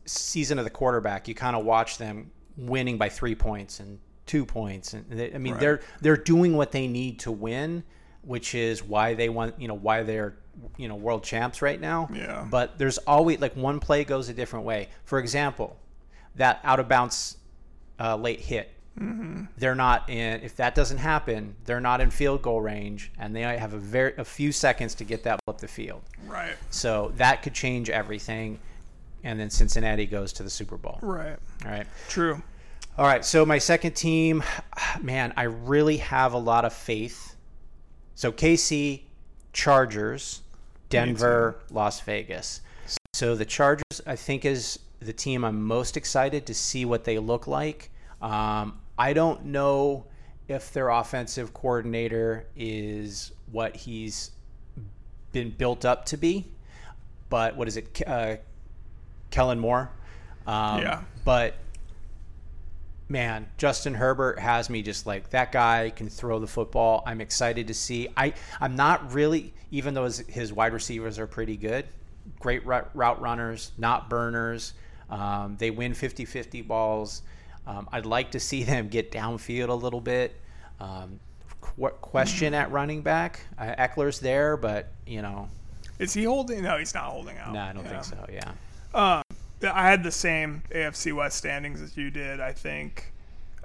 season 0.07 0.59
of 0.59 0.65
the 0.65 0.71
quarterback, 0.71 1.29
you 1.29 1.35
kind 1.35 1.55
of 1.55 1.65
watch 1.65 1.99
them 1.99 2.31
winning 2.57 2.99
by 2.99 3.09
three 3.09 3.35
points 3.35 3.81
and 3.81 3.99
two 4.31 4.45
points, 4.47 4.95
and 4.95 5.05
they, 5.11 5.33
I 5.35 5.39
mean 5.39 5.55
Right. 5.55 5.61
they're 5.61 5.81
they're 6.01 6.17
doing 6.17 6.57
what 6.57 6.71
they 6.73 6.87
need 6.87 7.19
to 7.21 7.33
win, 7.33 7.83
which 8.23 8.55
is 8.55 8.83
why 8.83 9.15
they 9.15 9.29
want 9.29 9.61
you 9.61 9.69
know 9.69 9.75
why 9.75 10.03
they're 10.05 10.35
you 10.77 10.89
know 10.89 10.95
world 10.97 11.25
champs 11.25 11.63
right 11.63 11.81
now. 11.81 12.09
Yeah. 12.13 12.47
But 12.51 12.79
there's 12.79 12.99
always 12.99 13.41
like 13.41 13.57
one 13.57 13.81
play 13.81 14.05
goes 14.05 14.29
a 14.29 14.35
different 14.35 14.65
way. 14.65 14.89
For 15.05 15.19
example, 15.19 15.77
that 16.37 16.61
out 16.65 16.79
of 16.81 16.89
bounds 16.89 17.37
uh, 17.99 18.17
late 18.17 18.41
hit 18.41 18.71
they're 19.57 19.75
not 19.75 20.11
in 20.11 20.43
if 20.43 20.57
that 20.57 20.75
doesn't 20.75 20.99
happen 20.99 21.55
they're 21.65 21.81
not 21.81 22.03
in 22.03 22.11
field 22.11 22.43
goal 22.43 22.61
range 22.61 23.11
and 23.19 23.35
they 23.35 23.41
have 23.41 23.73
a 23.73 23.79
very 23.79 24.13
a 24.19 24.25
few 24.25 24.53
seconds 24.53 24.95
to 24.95 25.05
get 25.05 25.23
that 25.23 25.41
up 25.49 25.59
the 25.59 25.69
field 25.69 26.03
Right. 26.27 26.55
so 26.71 27.11
that 27.17 27.41
could 27.43 27.55
change 27.55 27.89
everything 27.89 28.59
and 29.25 29.41
then 29.41 29.49
cincinnati 29.49 30.05
goes 30.05 30.35
to 30.35 30.43
the 30.43 30.51
super 30.51 30.77
bowl 30.77 30.99
Right. 31.01 31.39
all 31.65 31.71
right 31.71 31.87
True. 32.11 32.43
All 33.01 33.07
right 33.07 33.25
so 33.25 33.47
my 33.47 33.57
second 33.57 33.95
team 33.95 34.43
man 35.01 35.33
i 35.35 35.45
really 35.45 35.97
have 35.97 36.35
a 36.35 36.39
lot 36.39 36.67
of 36.67 36.73
faith. 36.73 37.35
So 38.15 38.31
kc 38.31 39.01
chargers 39.55 40.43
denver 40.91 41.57
las 41.71 42.03
vegas. 42.03 42.61
So 43.15 43.35
the 43.35 43.47
chargers 43.47 44.03
i 44.07 44.15
think 44.17 44.45
is 44.45 44.79
the 45.01 45.15
team 45.15 45.47
i'm 45.47 45.63
most 45.63 45.97
excited 45.97 46.45
to 46.45 46.53
see 46.55 46.85
what 46.85 47.05
they 47.05 47.19
look 47.19 47.47
like. 47.47 47.91
Um, 48.21 48.79
i 48.99 49.15
don't 49.15 49.47
know 49.47 50.05
if 50.47 50.71
their 50.75 50.91
offensive 50.91 51.55
coordinator 51.55 52.45
is 52.55 53.33
what 53.51 53.75
he's 53.77 54.33
been 55.33 55.49
built 55.49 55.87
up 55.87 56.05
to 56.07 56.19
be 56.19 56.49
but 57.31 57.57
what 57.57 57.67
is 57.67 57.79
it 57.79 58.03
uh, 58.07 58.37
kellen 59.31 59.59
moore? 59.59 59.91
Um, 60.47 60.83
Yeah. 60.83 61.03
but 61.25 61.55
man, 63.11 63.47
Justin 63.59 63.93
Herbert 63.95 64.39
has 64.39 64.71
me 64.71 64.81
just 64.83 65.05
like 65.07 65.29
that 65.31 65.53
guy 65.53 65.91
can 65.95 66.09
throw 66.09 66.39
the 66.39 66.47
football. 66.47 67.03
I'm 67.07 67.21
excited 67.21 67.67
to 67.67 67.75
see. 67.75 68.09
I 68.17 68.33
I'm 68.61 68.77
not 68.77 69.13
really 69.13 69.53
even 69.73 69.93
though 69.95 70.05
his, 70.05 70.19
his 70.21 70.53
wide 70.53 70.73
receivers 70.73 71.19
are 71.19 71.27
pretty 71.27 71.57
good, 71.57 71.85
great 72.39 72.65
route, 72.67 72.91
route 72.95 73.21
runners, 73.21 73.73
not 73.79 74.09
burners. 74.09 74.73
Um, 75.11 75.57
they 75.59 75.71
win 75.71 75.93
50-50 75.93 76.67
balls. 76.67 77.23
Um, 77.67 77.89
I'd 77.93 78.07
like 78.07 78.31
to 78.33 78.41
see 78.41 78.63
them 78.65 78.89
get 78.89 79.11
downfield 79.13 79.69
a 79.69 79.75
little 79.75 80.01
bit. 80.01 80.35
Um, 80.81 81.21
qu- 81.61 81.89
question 82.01 82.55
at 82.55 82.71
running 82.73 83.03
back. 83.03 83.41
Uh, 83.59 83.75
Ekeler's 83.79 84.19
there, 84.21 84.57
but 84.57 84.89
you 85.07 85.21
know, 85.23 85.49
Is 85.99 86.13
he 86.15 86.25
holding? 86.25 86.63
No, 86.63 86.79
he's 86.79 86.95
not 86.95 87.05
holding 87.05 87.37
out. 87.39 87.53
no, 87.53 87.61
I 87.61 87.73
don't 87.73 87.85
Yeah. 87.85 87.91
think 87.91 88.05
so. 88.05 88.27
Yeah. 88.33 88.53
Yeah, 88.95 89.23
I 89.63 89.83
had 89.89 90.03
the 90.03 90.11
same 90.11 90.63
AFC 90.71 91.13
West 91.13 91.37
standings 91.37 91.81
as 91.81 91.97
you 91.97 92.11
did. 92.11 92.41
I 92.41 92.53
think. 92.53 93.13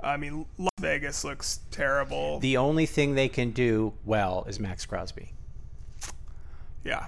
I 0.04 0.18
mean, 0.18 0.46
Las 0.58 0.70
Vegas 0.80 1.24
looks 1.24 1.62
terrible. 1.72 2.40
The 2.40 2.58
only 2.58 2.86
thing 2.86 3.16
they 3.16 3.30
can 3.30 3.52
do 3.52 3.94
well 4.06 4.46
is 4.48 4.60
Maxx 4.60 4.86
Crosby. 4.86 5.32
yeah, 6.84 7.08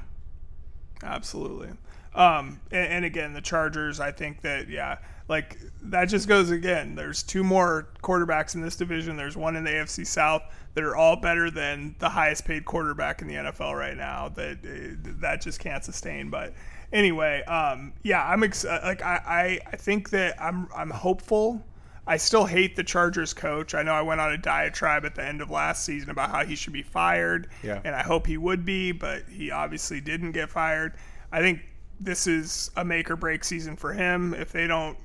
absolutely. 1.04 1.70
Um, 2.16 2.60
and, 2.72 2.94
and 2.94 3.06
again, 3.06 3.34
the 3.34 3.42
Chargers. 3.42 4.00
I 4.00 4.12
think 4.12 4.42
that 4.42 4.70
yeah, 4.70 4.98
like 5.28 5.60
that 5.84 6.06
just 6.06 6.28
goes 6.28 6.50
again. 6.50 6.96
There's 6.96 7.22
two 7.22 7.44
more 7.44 7.90
quarterbacks 8.02 8.56
in 8.56 8.62
this 8.62 8.76
division. 8.76 9.16
There's 9.18 9.38
one 9.38 9.56
in 9.56 9.64
the 9.64 9.70
AFC 9.70 10.08
South 10.08 10.42
that 10.74 10.84
are 10.84 10.96
all 10.96 11.16
better 11.16 11.52
than 11.52 11.96
the 12.00 12.10
highest 12.10 12.46
paid 12.46 12.66
quarterback 12.66 13.22
in 13.22 13.28
the 13.28 13.36
NFL 13.36 13.78
right 13.78 13.96
now. 13.96 14.30
That 14.30 14.58
uh, 14.64 15.12
that 15.22 15.42
just 15.42 15.60
can't 15.60 15.84
sustain. 15.84 16.32
But 16.32 16.54
anyway, 16.92 17.44
um, 17.44 17.94
yeah, 18.04 18.26
I'm 18.26 18.44
ex- 18.44 18.66
uh, 18.66 18.80
like 18.84 19.02
I, 19.02 19.22
I 19.26 19.60
I 19.74 19.76
think 19.76 20.10
that 20.12 20.42
I'm 20.42 20.68
I'm 20.76 20.90
hopeful. 20.90 21.64
I 22.10 22.16
still 22.16 22.46
hate 22.46 22.78
the 22.78 22.84
Chargers 22.86 23.34
coach. 23.34 23.76
I 23.76 23.84
know 23.84 23.92
I 23.92 24.02
went 24.02 24.22
on 24.22 24.32
a 24.32 24.38
diatribe 24.38 25.04
at 25.04 25.14
the 25.16 25.26
end 25.26 25.42
of 25.42 25.50
last 25.52 25.84
season 25.84 26.10
about 26.10 26.30
how 26.32 26.46
he 26.46 26.56
should 26.56 26.72
be 26.72 26.82
fired, 26.84 27.50
Yeah. 27.64 27.82
and 27.84 27.94
I 27.94 28.02
hope 28.02 28.28
he 28.28 28.38
would 28.38 28.64
be, 28.64 28.94
but 28.94 29.24
he 29.30 29.52
obviously 29.52 30.00
didn't 30.00 30.32
get 30.32 30.50
fired. 30.50 30.94
I 31.34 31.42
think 31.42 31.60
this 32.00 32.26
is 32.26 32.72
a 32.78 32.86
make 32.86 33.12
or 33.12 33.18
break 33.18 33.44
season 33.44 33.76
for 33.76 33.92
him. 33.92 34.34
If 34.34 34.54
they 34.54 34.68
don't 34.68 34.98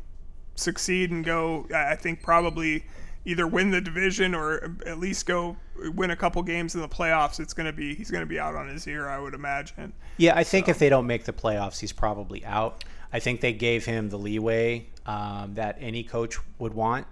succeed 0.54 1.10
and 1.10 1.24
go, 1.24 1.66
I 1.74 1.92
I 1.92 1.96
think 1.96 2.22
probably 2.22 2.84
either 3.24 3.46
win 3.46 3.70
the 3.70 3.80
division 3.80 4.34
or 4.34 4.74
at 4.86 4.98
least 4.98 5.26
go 5.26 5.56
win 5.94 6.10
a 6.10 6.16
couple 6.16 6.42
games 6.42 6.74
in 6.74 6.80
the 6.80 6.88
playoffs. 6.88 7.40
It's 7.40 7.54
going 7.54 7.66
to 7.66 7.72
be 7.72 7.94
he's 7.94 8.10
going 8.10 8.22
to 8.22 8.26
be 8.26 8.38
out 8.38 8.54
on 8.54 8.68
his 8.68 8.86
ear, 8.86 9.08
I 9.08 9.18
would 9.18 9.34
imagine. 9.34 9.92
Yeah, 10.16 10.36
I 10.36 10.44
think 10.44 10.68
if 10.68 10.78
they 10.78 10.88
don't 10.88 11.06
make 11.06 11.24
the 11.24 11.32
playoffs, 11.32 11.78
he's 11.80 11.92
probably 11.92 12.44
out. 12.44 12.84
I 13.12 13.20
think 13.20 13.40
they 13.40 13.52
gave 13.52 13.84
him 13.84 14.08
the 14.08 14.18
leeway 14.18 14.86
um, 15.06 15.54
that 15.54 15.76
any 15.80 16.02
coach 16.02 16.38
would 16.58 16.74
want, 16.74 17.06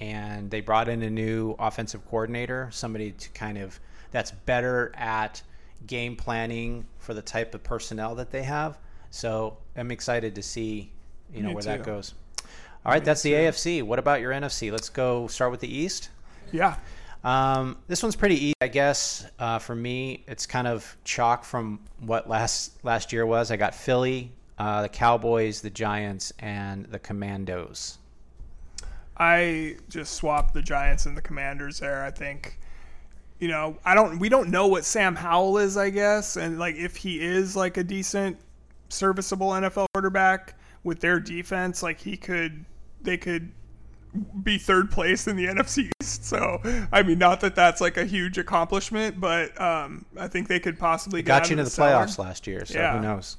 and 0.00 0.50
they 0.50 0.60
brought 0.60 0.88
in 0.88 1.02
a 1.02 1.10
new 1.10 1.54
offensive 1.58 2.04
coordinator, 2.08 2.68
somebody 2.72 3.12
to 3.12 3.28
kind 3.30 3.58
of 3.58 3.78
that's 4.10 4.30
better 4.30 4.92
at 4.96 5.42
game 5.86 6.16
planning 6.16 6.86
for 6.98 7.14
the 7.14 7.22
type 7.22 7.54
of 7.54 7.62
personnel 7.62 8.14
that 8.14 8.30
they 8.30 8.42
have. 8.42 8.78
So 9.10 9.58
I'm 9.76 9.90
excited 9.90 10.34
to 10.36 10.42
see, 10.42 10.90
you 11.32 11.42
know, 11.42 11.48
Me 11.48 11.54
where 11.54 11.64
that 11.64 11.82
goes. 11.82 12.14
All 12.84 12.92
right, 12.92 13.04
that's 13.04 13.22
the 13.22 13.32
AFC. 13.32 13.82
What 13.82 13.98
about 13.98 14.20
your 14.20 14.32
NFC? 14.32 14.72
Let's 14.72 14.88
go 14.88 15.28
start 15.28 15.50
with 15.52 15.60
the 15.60 15.72
East. 15.72 16.08
Yeah, 16.50 16.76
Um, 17.24 17.78
this 17.86 18.02
one's 18.02 18.16
pretty 18.16 18.34
easy, 18.46 18.54
I 18.60 18.66
guess. 18.68 19.24
Uh, 19.38 19.58
for 19.60 19.74
me, 19.76 20.24
it's 20.26 20.44
kind 20.46 20.66
of 20.66 20.96
chalk 21.04 21.44
from 21.44 21.78
what 22.00 22.28
last 22.28 22.84
last 22.84 23.12
year 23.12 23.24
was. 23.24 23.52
I 23.52 23.56
got 23.56 23.74
Philly, 23.74 24.32
uh, 24.58 24.82
the 24.82 24.88
Cowboys, 24.88 25.60
the 25.60 25.70
Giants, 25.70 26.32
and 26.40 26.86
the 26.86 26.98
Commandos. 26.98 27.98
I 29.16 29.76
just 29.88 30.14
swapped 30.14 30.52
the 30.52 30.62
Giants 30.62 31.06
and 31.06 31.16
the 31.16 31.22
Commanders 31.22 31.78
there. 31.78 32.02
I 32.04 32.10
think, 32.10 32.58
you 33.38 33.46
know, 33.46 33.76
I 33.84 33.94
don't. 33.94 34.18
We 34.18 34.28
don't 34.28 34.50
know 34.50 34.66
what 34.66 34.84
Sam 34.84 35.14
Howell 35.14 35.58
is, 35.58 35.76
I 35.76 35.90
guess, 35.90 36.36
and 36.36 36.58
like 36.58 36.74
if 36.74 36.96
he 36.96 37.20
is 37.20 37.54
like 37.54 37.76
a 37.76 37.84
decent, 37.84 38.36
serviceable 38.88 39.50
NFL 39.50 39.86
quarterback 39.94 40.54
with 40.82 40.98
their 40.98 41.20
defense, 41.20 41.82
like 41.84 42.00
he 42.00 42.16
could, 42.16 42.64
they 43.02 43.16
could 43.16 43.52
be 44.42 44.58
third 44.58 44.90
place 44.90 45.26
in 45.26 45.36
the 45.36 45.46
NFC 45.46 45.90
East. 46.00 46.24
So 46.26 46.60
I 46.92 47.02
mean, 47.02 47.18
not 47.18 47.40
that 47.40 47.54
that's 47.54 47.80
like 47.80 47.96
a 47.96 48.04
huge 48.04 48.36
accomplishment, 48.38 49.18
but 49.20 49.58
um, 49.60 50.04
I 50.18 50.28
think 50.28 50.48
they 50.48 50.60
could 50.60 50.78
possibly 50.78 51.22
get 51.22 51.28
Got 51.28 51.48
you 51.50 51.54
into 51.54 51.64
the 51.64 51.70
cellar. 51.70 52.04
playoffs 52.06 52.18
last 52.18 52.46
year, 52.46 52.64
so 52.66 52.78
Yeah. 52.78 52.96
who 52.96 53.02
knows? 53.02 53.36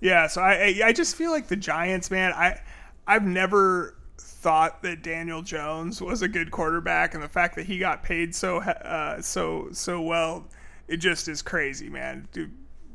Yeah, 0.00 0.26
so 0.26 0.40
I 0.42 0.52
I- 0.52 0.80
I 0.86 0.92
just 0.92 1.16
feel 1.16 1.30
like 1.30 1.48
the 1.48 1.56
Giants, 1.56 2.10
man. 2.10 2.32
I 2.32 2.60
I've 3.06 3.24
never 3.24 3.94
thought 4.18 4.82
that 4.82 5.02
Daniel 5.02 5.42
Jones 5.42 6.00
was 6.00 6.22
a 6.22 6.28
good 6.28 6.50
quarterback, 6.50 7.14
and 7.14 7.22
the 7.22 7.28
fact 7.28 7.54
that 7.56 7.66
he 7.66 7.78
got 7.78 8.02
paid 8.02 8.34
so 8.34 8.58
uh, 8.60 9.20
so 9.20 9.68
so 9.72 10.00
well, 10.00 10.46
it 10.88 10.96
just 10.98 11.28
is 11.28 11.42
crazy, 11.42 11.88
man. 11.90 12.26
Dude, 12.32 12.52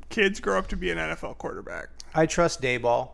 kids 0.09 0.39
grow 0.39 0.57
up 0.57 0.67
to 0.67 0.75
be 0.75 0.89
an 0.91 0.97
NFL 0.97 1.37
quarterback. 1.37 1.89
I 2.15 2.25
trust 2.25 2.61
Daboll. 2.61 3.11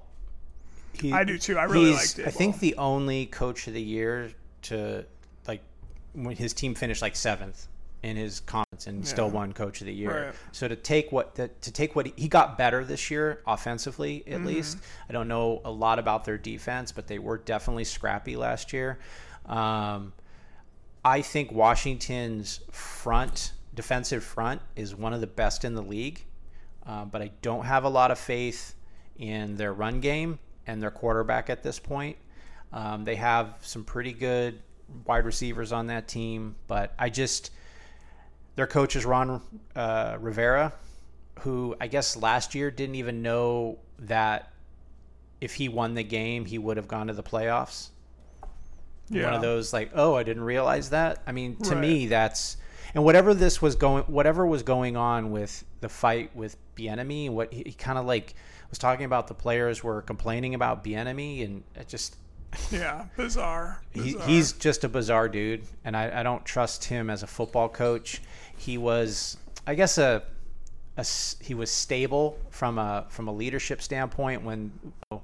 He, 1.01 1.11
I 1.11 1.23
do 1.23 1.37
too. 1.37 1.57
I 1.57 1.63
really 1.63 1.91
he's, 1.91 2.17
like 2.17 2.27
I 2.27 2.31
think 2.31 2.59
the 2.59 2.75
only 2.75 3.25
coach 3.27 3.67
of 3.67 3.73
the 3.73 3.81
year 3.81 4.31
to 4.63 5.05
like 5.47 5.61
when 6.13 6.35
his 6.35 6.53
team 6.53 6.75
finished 6.75 7.01
like 7.01 7.15
seventh 7.15 7.67
in 8.03 8.15
his 8.15 8.41
conference 8.41 8.87
and 8.87 9.05
still 9.05 9.29
won 9.29 9.51
Coach 9.53 9.81
of 9.81 9.87
the 9.87 9.93
Year. 9.93 10.25
Right. 10.27 10.35
So 10.51 10.67
to 10.67 10.75
take 10.75 11.11
what 11.11 11.35
the, 11.35 11.47
to 11.47 11.71
take 11.71 11.95
what 11.95 12.05
he, 12.05 12.13
he 12.15 12.27
got 12.27 12.57
better 12.57 12.83
this 12.85 13.09
year 13.09 13.41
offensively 13.47 14.23
at 14.27 14.37
Mm-hmm. 14.37 14.45
least. 14.45 14.77
I 15.09 15.13
don't 15.13 15.27
know 15.27 15.61
a 15.65 15.71
lot 15.71 15.97
about 15.99 16.23
their 16.23 16.37
defense, 16.37 16.91
but 16.91 17.07
they 17.07 17.19
were 17.19 17.37
definitely 17.37 17.85
scrappy 17.85 18.35
last 18.35 18.71
year. 18.71 18.99
Um, 19.45 20.13
I 21.03 21.21
think 21.21 21.51
Washington's 21.51 22.59
front 22.71 23.53
defensive 23.73 24.23
front 24.23 24.61
is 24.75 24.95
one 24.95 25.13
of 25.13 25.21
the 25.21 25.27
best 25.27 25.63
in 25.63 25.73
the 25.73 25.81
league, 25.83 26.23
uh, 26.85 27.05
but 27.05 27.21
I 27.21 27.31
don't 27.41 27.65
have 27.65 27.83
a 27.83 27.89
lot 27.89 28.11
of 28.11 28.19
faith 28.19 28.75
in 29.17 29.55
their 29.55 29.73
run 29.73 29.99
game 30.01 30.39
and 30.67 30.81
their 30.81 30.91
quarterback 30.91 31.49
at 31.49 31.63
this 31.63 31.79
point. 31.79 32.17
Um, 32.73 33.03
they 33.05 33.15
have 33.15 33.55
some 33.61 33.83
pretty 33.83 34.13
good 34.13 34.59
wide 35.05 35.25
receivers 35.25 35.71
on 35.71 35.87
that 35.87 36.07
team, 36.07 36.55
but 36.67 36.93
I 36.99 37.09
just 37.09 37.51
their 38.55 38.67
coach 38.67 38.95
is 38.95 39.05
Ron 39.05 39.41
uh, 39.75 40.17
Rivera, 40.19 40.73
who 41.39 41.75
I 41.79 41.87
guess 41.87 42.17
last 42.17 42.53
year 42.55 42.69
didn't 42.71 42.95
even 42.95 43.21
know 43.21 43.79
that 43.99 44.51
if 45.39 45.53
he 45.53 45.69
won 45.69 45.93
the 45.93 46.03
game, 46.03 46.45
he 46.45 46.57
would 46.57 46.77
have 46.77 46.87
gone 46.87 47.07
to 47.07 47.13
the 47.13 47.23
playoffs 47.23 47.89
Yeah. 49.09 49.25
one 49.25 49.33
of 49.35 49.41
those 49.41 49.71
like 49.71 49.91
oh 49.95 50.15
i 50.15 50.23
didn't 50.23 50.43
realize 50.43 50.89
that 50.89 51.21
i 51.25 51.31
mean 51.31 51.55
to 51.57 51.75
Right. 51.75 51.79
me 51.81 52.07
that's 52.07 52.57
and 52.93 53.03
whatever 53.05 53.33
this 53.33 53.61
was 53.61 53.75
going 53.75 54.03
whatever 54.05 54.45
was 54.45 54.63
going 54.63 54.97
on 54.97 55.31
with 55.31 55.63
the 55.79 55.87
fight 55.89 56.35
with 56.35 56.57
Bieniemy 56.75 57.29
what 57.29 57.53
he, 57.53 57.63
he 57.67 57.71
kind 57.73 57.97
of 57.97 58.05
like 58.05 58.33
was 58.69 58.79
talking 58.79 59.05
about 59.05 59.27
the 59.27 59.33
players 59.33 59.83
were 59.83 60.01
complaining 60.01 60.53
about 60.55 60.83
Bieniemy 60.83 61.45
and 61.45 61.63
it 61.75 61.87
just 61.87 62.15
Yeah, 62.71 63.05
bizarre. 63.17 63.81
he, 63.93 64.15
he's 64.25 64.53
just 64.53 64.83
a 64.83 64.89
bizarre 64.89 65.29
dude 65.29 65.63
and 65.83 65.95
I, 65.97 66.19
I 66.21 66.23
don't 66.23 66.45
trust 66.45 66.85
him 66.85 67.09
as 67.09 67.23
a 67.23 67.27
football 67.27 67.69
coach 67.69 68.21
he 68.57 68.77
was 68.77 69.37
i 69.67 69.75
guess 69.75 69.97
a 69.97 70.23
he 71.41 71.53
was 71.53 71.69
stable 71.69 72.39
from 72.49 72.77
a 72.79 73.05
from 73.09 73.27
a 73.27 73.33
leadership 73.33 73.81
standpoint 73.81 74.43
when 74.43 74.71
you 74.83 74.91
know, 75.11 75.21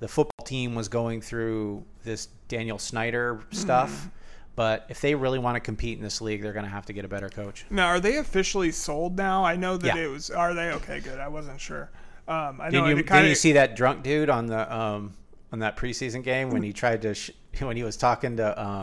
the 0.00 0.08
football 0.08 0.44
team 0.44 0.74
was 0.74 0.88
going 0.88 1.20
through 1.20 1.84
this 2.02 2.28
daniel 2.48 2.78
snyder 2.78 3.34
mm-hmm. 3.36 3.54
stuff 3.54 4.08
but 4.56 4.84
if 4.88 5.00
they 5.00 5.14
really 5.14 5.38
want 5.38 5.54
to 5.54 5.60
compete 5.60 5.96
in 5.96 6.02
this 6.02 6.20
league 6.20 6.42
they're 6.42 6.52
going 6.52 6.64
to 6.64 6.70
have 6.70 6.86
to 6.86 6.92
get 6.92 7.04
a 7.04 7.08
better 7.08 7.28
coach 7.28 7.64
now. 7.70 7.86
Are 7.86 8.00
they 8.00 8.16
officially 8.16 8.72
sold 8.72 9.16
now? 9.16 9.44
I 9.44 9.56
know 9.56 9.76
that 9.76 9.96
Yeah. 9.96 10.04
it 10.04 10.08
was. 10.08 10.30
Are 10.30 10.52
they 10.54 10.70
okay? 10.72 11.00
Good. 11.00 11.18
I 11.18 11.28
wasn't 11.28 11.60
sure. 11.60 11.90
Um, 12.28 12.60
I 12.60 12.70
know. 12.70 12.86
did 12.86 12.98
you, 12.98 13.04
kinda, 13.04 13.28
you 13.28 13.34
see 13.34 13.52
that 13.52 13.76
drunk 13.76 14.02
dude 14.02 14.30
on 14.30 14.46
the 14.46 14.74
um 14.74 15.14
on 15.52 15.58
that 15.58 15.76
preseason 15.76 16.22
game 16.22 16.50
when 16.50 16.62
he 16.62 16.72
tried 16.72 17.02
to 17.02 17.14
sh- 17.14 17.30
when 17.58 17.76
he 17.76 17.82
was 17.82 17.96
talking 17.96 18.36
to 18.36 18.62
um, 18.62 18.82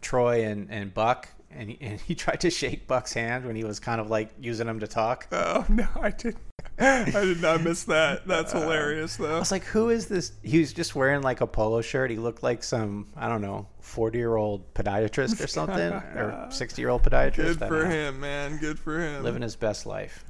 Troy 0.00 0.44
and, 0.44 0.70
and 0.70 0.92
Buck 0.92 1.28
and 1.50 1.70
he, 1.70 1.78
and 1.80 2.00
he 2.00 2.14
tried 2.14 2.40
to 2.40 2.50
shake 2.50 2.86
Buck's 2.86 3.12
hand 3.12 3.44
when 3.44 3.56
he 3.56 3.64
was 3.64 3.80
kind 3.80 4.00
of 4.00 4.10
like 4.10 4.30
using 4.40 4.66
him 4.66 4.80
to 4.80 4.86
talk. 4.86 5.26
Oh 5.32 5.64
no, 5.68 5.86
I 6.00 6.10
did. 6.10 6.36
I 6.80 7.10
did 7.10 7.40
not 7.40 7.62
miss 7.62 7.84
that. 7.84 8.26
That's 8.26 8.52
hilarious 8.52 9.16
though. 9.16 9.36
I 9.36 9.38
was 9.38 9.50
like, 9.50 9.64
who 9.64 9.90
is 9.90 10.06
this? 10.06 10.32
He 10.42 10.60
was 10.60 10.72
just 10.72 10.94
wearing 10.94 11.22
like 11.22 11.40
a 11.40 11.46
polo 11.46 11.80
shirt. 11.80 12.10
He 12.10 12.16
looked 12.16 12.42
like 12.42 12.62
some 12.62 13.06
I 13.16 13.28
don't 13.28 13.42
know 13.42 13.66
forty 13.80 14.18
year 14.18 14.36
old 14.36 14.72
podiatrist 14.74 15.42
or 15.42 15.46
something 15.46 15.92
or 15.92 16.48
sixty 16.50 16.82
year 16.82 16.90
old 16.90 17.02
podiatrist. 17.02 17.34
Good 17.34 17.58
for 17.58 17.84
know. 17.84 17.90
him, 17.90 18.20
man. 18.20 18.58
Good 18.58 18.78
for 18.78 19.00
him. 19.00 19.22
Living 19.24 19.42
his 19.42 19.56
best 19.56 19.86
life. 19.86 20.24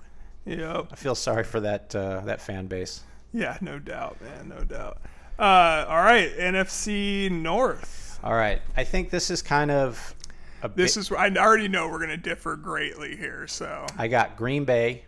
Yep. 0.48 0.88
I 0.92 0.94
feel 0.96 1.14
sorry 1.14 1.44
for 1.44 1.60
that 1.60 1.94
uh, 1.94 2.20
that 2.24 2.40
fan 2.40 2.66
base. 2.66 3.02
Yeah, 3.32 3.58
no 3.60 3.78
doubt, 3.78 4.16
man. 4.22 4.48
No 4.48 4.64
doubt. 4.64 4.98
Uh, 5.38 5.84
all 5.88 6.02
right, 6.02 6.30
NFC 6.38 7.30
North. 7.30 8.18
All 8.24 8.32
right, 8.34 8.60
I 8.76 8.82
think 8.84 9.10
this 9.10 9.30
is 9.30 9.42
kind 9.42 9.70
of 9.70 10.14
a 10.62 10.68
This 10.68 10.94
bit- 10.94 11.00
is. 11.02 11.12
I 11.12 11.28
already 11.36 11.68
know 11.68 11.88
we're 11.88 12.00
gonna 12.00 12.16
differ 12.16 12.56
greatly 12.56 13.16
here. 13.16 13.46
So 13.46 13.86
I 13.96 14.08
got 14.08 14.36
Green 14.36 14.64
Bay, 14.64 15.04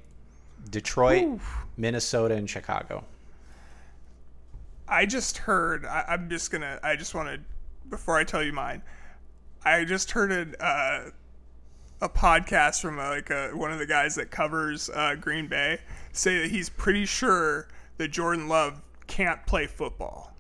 Detroit, 0.70 1.40
Minnesota, 1.76 2.35
and 2.35 2.48
Chicago. 2.48 3.05
I 4.87 5.07
just 5.07 5.38
heard. 5.38 5.85
I, 5.87 6.05
I'm 6.09 6.29
just 6.29 6.50
gonna. 6.50 6.79
I 6.83 6.96
just 6.96 7.14
want 7.14 7.29
to. 7.29 7.40
Before 7.88 8.16
I 8.16 8.24
tell 8.24 8.42
you 8.42 8.53
mine, 8.53 8.83
I 9.64 9.85
just 9.85 10.11
heard 10.12 10.31
a 10.31 10.64
uh, 10.64 11.11
a 12.00 12.08
podcast 12.08 12.80
from 12.80 12.98
uh 12.98 13.08
like 13.10 13.30
a, 13.30 13.50
one 13.50 13.70
of 13.70 13.78
the 13.78 13.86
guys 13.86 14.14
that 14.14 14.30
covers 14.30 14.88
uh, 14.90 15.14
Green 15.20 15.46
Bay 15.46 15.78
say 16.12 16.40
that 16.42 16.50
he's 16.50 16.68
pretty 16.68 17.06
sure 17.06 17.68
that 17.98 18.08
Jordan 18.08 18.48
Love 18.48 18.80
can't 19.06 19.44
play 19.46 19.66
football. 19.66 20.34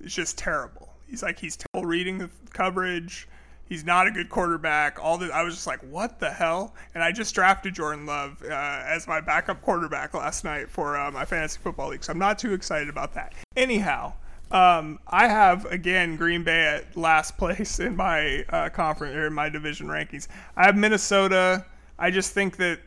It's 0.00 0.14
just 0.14 0.38
terrible. 0.38 0.94
He's 1.08 1.22
like 1.22 1.38
he's 1.38 1.56
terrible 1.56 1.88
reading 1.88 2.18
the 2.18 2.30
coverage. 2.52 3.28
He's 3.66 3.82
not 3.82 4.06
a 4.06 4.10
good 4.10 4.28
quarterback. 4.28 5.02
All 5.02 5.16
the 5.16 5.34
I 5.34 5.42
was 5.42 5.54
just 5.54 5.66
like, 5.66 5.80
what 5.80 6.20
the 6.20 6.30
hell? 6.30 6.74
And 6.94 7.02
I 7.02 7.12
just 7.12 7.34
drafted 7.34 7.74
Jordan 7.74 8.04
Love 8.06 8.42
uh, 8.42 8.82
as 8.86 9.08
my 9.08 9.20
backup 9.20 9.62
quarterback 9.62 10.14
last 10.14 10.44
night 10.44 10.70
for 10.70 10.96
uh, 10.96 11.10
my 11.10 11.24
fantasy 11.24 11.58
football 11.62 11.88
league. 11.88 12.04
So 12.04 12.12
I'm 12.12 12.18
not 12.18 12.38
too 12.38 12.52
excited 12.52 12.88
about 12.88 13.14
that. 13.14 13.32
Anyhow, 13.56 14.12
um, 14.54 15.00
I 15.08 15.26
have 15.26 15.66
again 15.66 16.16
Green 16.16 16.44
Bay 16.44 16.62
at 16.62 16.96
last 16.96 17.36
place 17.38 17.80
in 17.80 17.96
my 17.96 18.44
uh, 18.48 18.70
conference 18.70 19.16
or 19.16 19.26
in 19.26 19.34
my 19.34 19.48
division 19.48 19.88
rankings. 19.88 20.28
I 20.56 20.64
have 20.64 20.76
Minnesota. 20.76 21.66
I 21.98 22.10
just 22.10 22.32
think 22.32 22.56
that 22.56 22.78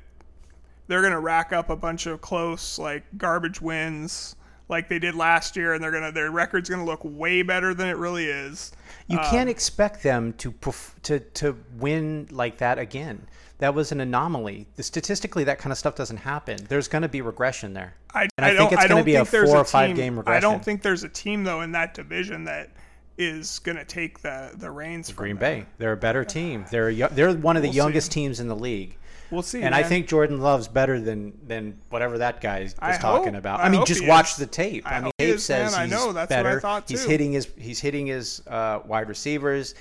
they're 0.87 1.01
going 1.01 1.13
to 1.13 1.19
rack 1.19 1.51
up 1.51 1.69
a 1.69 1.75
bunch 1.75 2.05
of 2.05 2.21
close 2.21 2.79
like 2.79 3.03
garbage 3.17 3.61
wins 3.61 4.35
like 4.69 4.87
they 4.89 4.99
did 4.99 5.15
last 5.15 5.55
year 5.55 5.73
and 5.73 5.83
they're 5.83 5.91
going 5.91 6.03
to 6.03 6.11
their 6.11 6.31
record's 6.31 6.69
going 6.69 6.79
to 6.79 6.85
look 6.85 7.01
way 7.03 7.41
better 7.41 7.73
than 7.73 7.87
it 7.89 7.97
really 7.97 8.25
is. 8.25 8.71
You 9.07 9.19
can't 9.19 9.49
expect 9.49 10.03
them 10.03 10.33
to 10.33 10.51
perf- 10.51 10.93
to 11.03 11.19
to 11.19 11.55
win 11.77 12.27
like 12.31 12.57
that 12.57 12.79
again. 12.79 13.27
That 13.59 13.73
was 13.73 13.91
an 13.91 13.99
anomaly. 14.01 14.67
The, 14.75 14.83
statistically, 14.83 15.43
that 15.45 15.57
kind 15.57 15.71
of 15.71 15.77
stuff 15.79 15.95
doesn't 15.95 16.17
happen. 16.17 16.57
There's 16.69 16.87
going 16.87 17.01
to 17.01 17.07
be 17.09 17.21
regression 17.21 17.73
there. 17.73 17.95
I, 18.13 18.27
And 18.37 18.45
I 18.45 18.53
don't, 18.53 18.57
think 18.69 18.73
it's 18.73 18.81
I 18.81 18.87
gonna 18.87 18.99
don't 18.99 19.05
be 19.05 19.15
a 19.15 19.25
four 19.25 19.45
or 19.47 19.55
team- 19.57 19.65
five 19.65 19.95
game 19.95 20.21
I 20.27 20.39
don't 20.39 20.63
think 20.63 20.81
there's 20.83 21.03
a 21.03 21.09
team 21.09 21.43
though 21.43 21.61
in 21.61 21.71
that 21.71 21.93
division 21.95 22.43
that 22.45 22.69
is 23.17 23.57
going 23.59 23.77
to 23.77 23.83
take 23.85 24.19
the 24.19 24.51
the 24.55 24.69
reins 24.69 25.09
from 25.09 25.15
Green 25.17 25.35
them. 25.37 25.61
Bay, 25.61 25.65
they're 25.79 25.93
a 25.93 25.97
better 25.97 26.23
team. 26.23 26.65
They're 26.69 26.93
they're 26.93 27.33
one 27.33 27.57
of 27.57 27.63
the 27.63 27.67
We'll 27.69 27.73
see. 27.73 27.77
youngest 27.77 28.11
teams 28.11 28.39
in 28.39 28.47
the 28.47 28.55
league. 28.55 28.95
We'll 29.31 29.41
see. 29.41 29.61
And 29.63 29.73
I 29.75 29.81
think 29.83 30.07
Jordan 30.07 30.39
Love's 30.39 30.67
better 30.67 31.01
than 31.01 31.33
than 31.47 31.79
whatever 31.89 32.19
that 32.19 32.41
guy 32.41 32.59
is 32.59 32.75
I 32.79 32.95
talking 32.97 33.33
hope- 33.33 33.39
about. 33.39 33.59
I 33.59 33.63
I, 33.63 33.69
mean, 33.69 33.83
just 33.85 34.05
watch 34.07 34.33
is. 34.33 34.37
the 34.37 34.45
tape. 34.45 34.85
I 34.85 34.97
I, 34.97 35.01
mean, 35.01 35.11
tape 35.17 35.35
is, 35.35 35.43
says 35.43 35.71
man. 35.75 35.89
He's 35.89 35.97
know. 35.97 36.13
That's 36.13 36.29
what 36.29 36.39
I 36.39 36.43
better. 36.59 36.83
He's 36.87 37.03
hitting 37.03 37.31
his 37.33 37.47
he's 37.57 37.79
hitting 37.79 38.05
his 38.05 38.43
uh, 38.47 38.81
wide 38.85 39.09
receivers. 39.09 39.73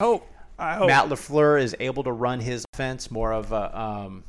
I 0.00 0.04
hope. 0.04 0.28
I 0.58 0.74
hope. 0.74 0.88
Matt 0.88 1.08
Lafleur 1.08 1.60
is 1.60 1.76
able 1.80 2.04
to 2.04 2.12
run 2.12 2.40
his 2.40 2.64
offense 2.72 3.10
more 3.10 3.32
of 3.32 3.52
a, 3.52 3.78
um, 3.78 4.24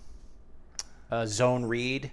a 1.09 1.27
zone 1.27 1.65
read. 1.65 2.11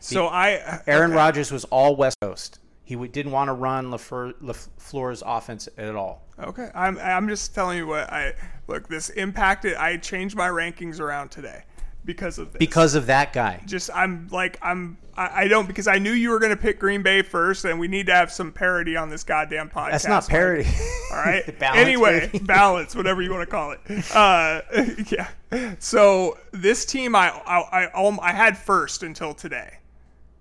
so 0.00 0.26
I 0.26 0.80
Aaron 0.86 1.10
okay. 1.10 1.16
Rodgers 1.16 1.52
was 1.52 1.64
all 1.66 1.96
West 1.96 2.16
Coast. 2.20 2.58
He 2.84 2.94
w- 2.94 3.10
didn't 3.10 3.32
want 3.32 3.48
to 3.48 3.52
run 3.52 3.90
Lafleur, 3.90 4.34
Lafleur's 4.42 5.22
offense 5.24 5.68
at 5.78 5.94
all. 5.94 6.22
Okay, 6.38 6.70
I'm 6.74 6.98
I'm 6.98 7.28
just 7.28 7.54
telling 7.54 7.78
you 7.78 7.86
what 7.86 8.12
I 8.12 8.34
look. 8.66 8.88
This 8.88 9.10
impacted. 9.10 9.74
I 9.74 9.96
changed 9.98 10.34
my 10.36 10.48
rankings 10.48 10.98
around 10.98 11.30
today 11.30 11.62
because 12.04 12.38
of 12.38 12.52
this. 12.52 12.58
Because 12.58 12.94
of 12.94 13.06
that 13.06 13.32
guy. 13.32 13.62
just 13.66 13.90
I'm 13.94 14.28
like 14.30 14.58
I'm 14.62 14.98
I, 15.16 15.42
I 15.42 15.48
don't 15.48 15.66
because 15.66 15.86
I 15.86 15.98
knew 15.98 16.12
you 16.12 16.30
were 16.30 16.38
going 16.38 16.50
to 16.50 16.60
pick 16.60 16.78
Green 16.78 17.02
Bay 17.02 17.22
first, 17.22 17.64
and 17.64 17.78
we 17.78 17.88
need 17.88 18.06
to 18.06 18.14
have 18.14 18.32
some 18.32 18.52
parity 18.52 18.96
on 18.96 19.10
this 19.10 19.24
goddamn 19.24 19.68
podcast. 19.68 19.90
That's 19.90 20.08
not 20.08 20.28
parody. 20.28 20.68
All 21.12 21.18
right. 21.18 21.42
Balance, 21.58 21.78
anyway, 21.80 22.30
balance, 22.42 22.96
whatever 22.96 23.22
you 23.22 23.30
want 23.30 23.42
to 23.42 23.50
call 23.50 23.72
it. 23.72 23.80
Uh, 24.14 24.62
yeah. 25.10 25.74
So 25.78 26.38
this 26.52 26.84
team, 26.84 27.14
I 27.14 27.28
I 27.46 27.86
I, 27.86 28.06
um, 28.06 28.18
I 28.22 28.32
had 28.32 28.56
first 28.56 29.02
until 29.02 29.34
today. 29.34 29.78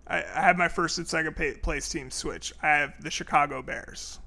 I, 0.08 0.18
I 0.18 0.42
had 0.42 0.58
my 0.58 0.68
first 0.68 0.98
and 0.98 1.08
second 1.08 1.36
place 1.62 1.90
team 1.90 2.10
switch. 2.10 2.54
I 2.62 2.68
have 2.68 3.02
the 3.04 3.12
Chicago 3.12 3.62
Bears. 3.62 4.20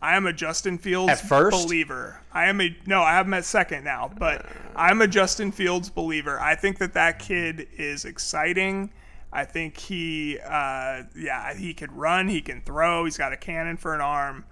I 0.00 0.16
am 0.16 0.26
a 0.26 0.32
Justin 0.32 0.78
Fields 0.78 1.10
At 1.10 1.20
first? 1.20 1.66
believer. 1.66 2.20
I 2.32 2.46
am 2.46 2.60
a 2.60 2.76
no. 2.86 3.02
I 3.02 3.12
have 3.12 3.26
him 3.26 3.34
at 3.34 3.44
second 3.44 3.84
now, 3.84 4.10
but 4.18 4.46
I'm 4.76 5.02
a 5.02 5.08
Justin 5.08 5.50
Fields 5.50 5.90
believer. 5.90 6.38
I 6.40 6.54
think 6.54 6.78
that 6.78 6.94
that 6.94 7.18
kid 7.18 7.66
is 7.76 8.04
exciting. 8.04 8.92
I 9.32 9.44
think 9.44 9.76
he, 9.76 10.38
uh, 10.38 11.02
yeah, 11.14 11.54
he 11.54 11.74
can 11.74 11.94
run. 11.94 12.28
He 12.28 12.40
can 12.40 12.62
throw. 12.62 13.04
He's 13.04 13.18
got 13.18 13.32
a 13.32 13.36
cannon 13.36 13.76
for 13.76 13.94
an 13.94 14.00
arm 14.00 14.44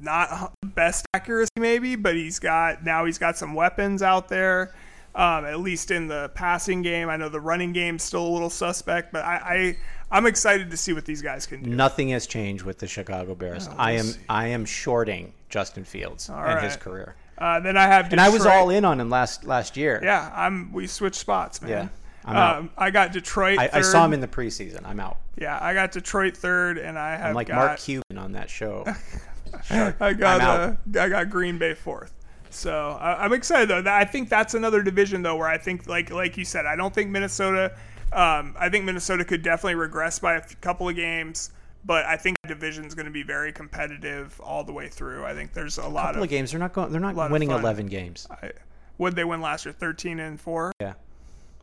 not 0.00 0.52
best 0.74 1.06
accuracy 1.14 1.50
maybe, 1.58 1.96
but 1.96 2.14
he's 2.14 2.38
got 2.38 2.84
now 2.84 3.04
he's 3.04 3.18
got 3.18 3.36
some 3.36 3.54
weapons 3.54 4.02
out 4.02 4.28
there. 4.28 4.74
Um, 5.14 5.46
at 5.46 5.60
least 5.60 5.90
in 5.90 6.08
the 6.08 6.30
passing 6.34 6.82
game, 6.82 7.08
I 7.08 7.16
know 7.16 7.30
the 7.30 7.40
running 7.40 7.72
game's 7.72 8.02
still 8.02 8.26
a 8.26 8.28
little 8.28 8.50
suspect, 8.50 9.14
but 9.14 9.24
I, 9.24 9.36
I 9.36 9.78
I'm 10.10 10.26
excited 10.26 10.70
to 10.70 10.76
see 10.76 10.92
what 10.92 11.04
these 11.04 11.20
guys 11.22 11.46
can 11.46 11.62
do. 11.62 11.70
Nothing 11.70 12.10
has 12.10 12.26
changed 12.26 12.64
with 12.64 12.78
the 12.78 12.86
Chicago 12.86 13.34
Bears. 13.34 13.68
I 13.76 13.92
am 13.92 14.06
I 14.28 14.48
am 14.48 14.64
shorting 14.64 15.32
Justin 15.48 15.84
Fields 15.84 16.28
and 16.28 16.64
his 16.64 16.76
career. 16.76 17.16
Uh, 17.38 17.60
then 17.60 17.76
I 17.76 17.82
have 17.86 18.10
And 18.12 18.20
I 18.20 18.28
was 18.28 18.46
all 18.46 18.70
in 18.70 18.84
on 18.84 19.00
him 19.00 19.10
last 19.10 19.44
last 19.44 19.76
year. 19.76 20.00
Yeah, 20.02 20.32
I'm. 20.34 20.72
We 20.72 20.86
switched 20.86 21.16
spots, 21.16 21.60
man. 21.60 21.70
Yeah, 21.70 21.88
I'm 22.24 22.36
out. 22.36 22.56
um, 22.56 22.70
I 22.78 22.90
got 22.90 23.12
Detroit. 23.12 23.58
I, 23.58 23.68
I 23.72 23.80
saw 23.82 24.04
him 24.04 24.12
in 24.14 24.20
the 24.20 24.28
preseason. 24.28 24.86
I'm 24.86 25.00
out. 25.00 25.18
Yeah, 25.36 25.58
I 25.60 25.74
got 25.74 25.92
Detroit 25.92 26.34
third, 26.36 26.78
and 26.78 26.98
I 26.98 27.16
have 27.16 27.26
I'm 27.26 27.34
like 27.34 27.48
got 27.48 27.56
Mark 27.56 27.78
Cuban 27.78 28.16
on 28.16 28.32
that 28.32 28.48
show. 28.48 28.86
I 29.70 30.12
got 30.14 30.40
I'm 30.40 30.40
out. 30.40 30.78
uh, 30.96 31.00
I 31.02 31.08
got 31.08 31.28
Green 31.28 31.58
Bay 31.58 31.74
fourth. 31.74 32.12
So 32.48 32.96
I, 33.00 33.24
I'm 33.24 33.34
excited 33.34 33.68
though. 33.68 33.82
I 33.90 34.04
think 34.06 34.30
that's 34.30 34.54
another 34.54 34.82
division 34.82 35.20
though 35.22 35.36
where 35.36 35.48
I 35.48 35.58
think 35.58 35.86
like 35.86 36.10
like 36.10 36.38
you 36.38 36.44
said, 36.44 36.64
I 36.64 36.74
don't 36.76 36.94
think 36.94 37.10
Minnesota. 37.10 37.76
Um, 38.12 38.56
I 38.58 38.68
think 38.68 38.84
Minnesota 38.84 39.24
could 39.24 39.42
definitely 39.42 39.74
regress 39.74 40.18
by 40.18 40.34
a 40.34 40.40
couple 40.60 40.88
of 40.88 40.96
games, 40.96 41.50
but 41.84 42.04
I 42.06 42.16
think 42.16 42.36
the 42.42 42.48
division's 42.48 42.94
going 42.94 43.06
to 43.06 43.12
be 43.12 43.22
very 43.22 43.52
competitive 43.52 44.40
all 44.40 44.64
the 44.64 44.72
way 44.72 44.88
through. 44.88 45.24
I 45.24 45.34
think 45.34 45.52
there's 45.52 45.78
a 45.78 45.86
lot 45.86 46.06
couple 46.06 46.22
of. 46.22 46.24
of 46.24 46.30
games. 46.30 46.50
They're 46.50 46.60
not 46.60 46.72
going. 46.72 46.92
They're 46.92 47.00
not 47.00 47.30
winning 47.30 47.50
eleven 47.50 47.86
games. 47.86 48.26
I, 48.30 48.52
would 48.98 49.14
they 49.16 49.24
win 49.24 49.40
last 49.40 49.64
year? 49.64 49.72
Thirteen 49.72 50.20
and 50.20 50.40
four. 50.40 50.72
Yeah, 50.80 50.94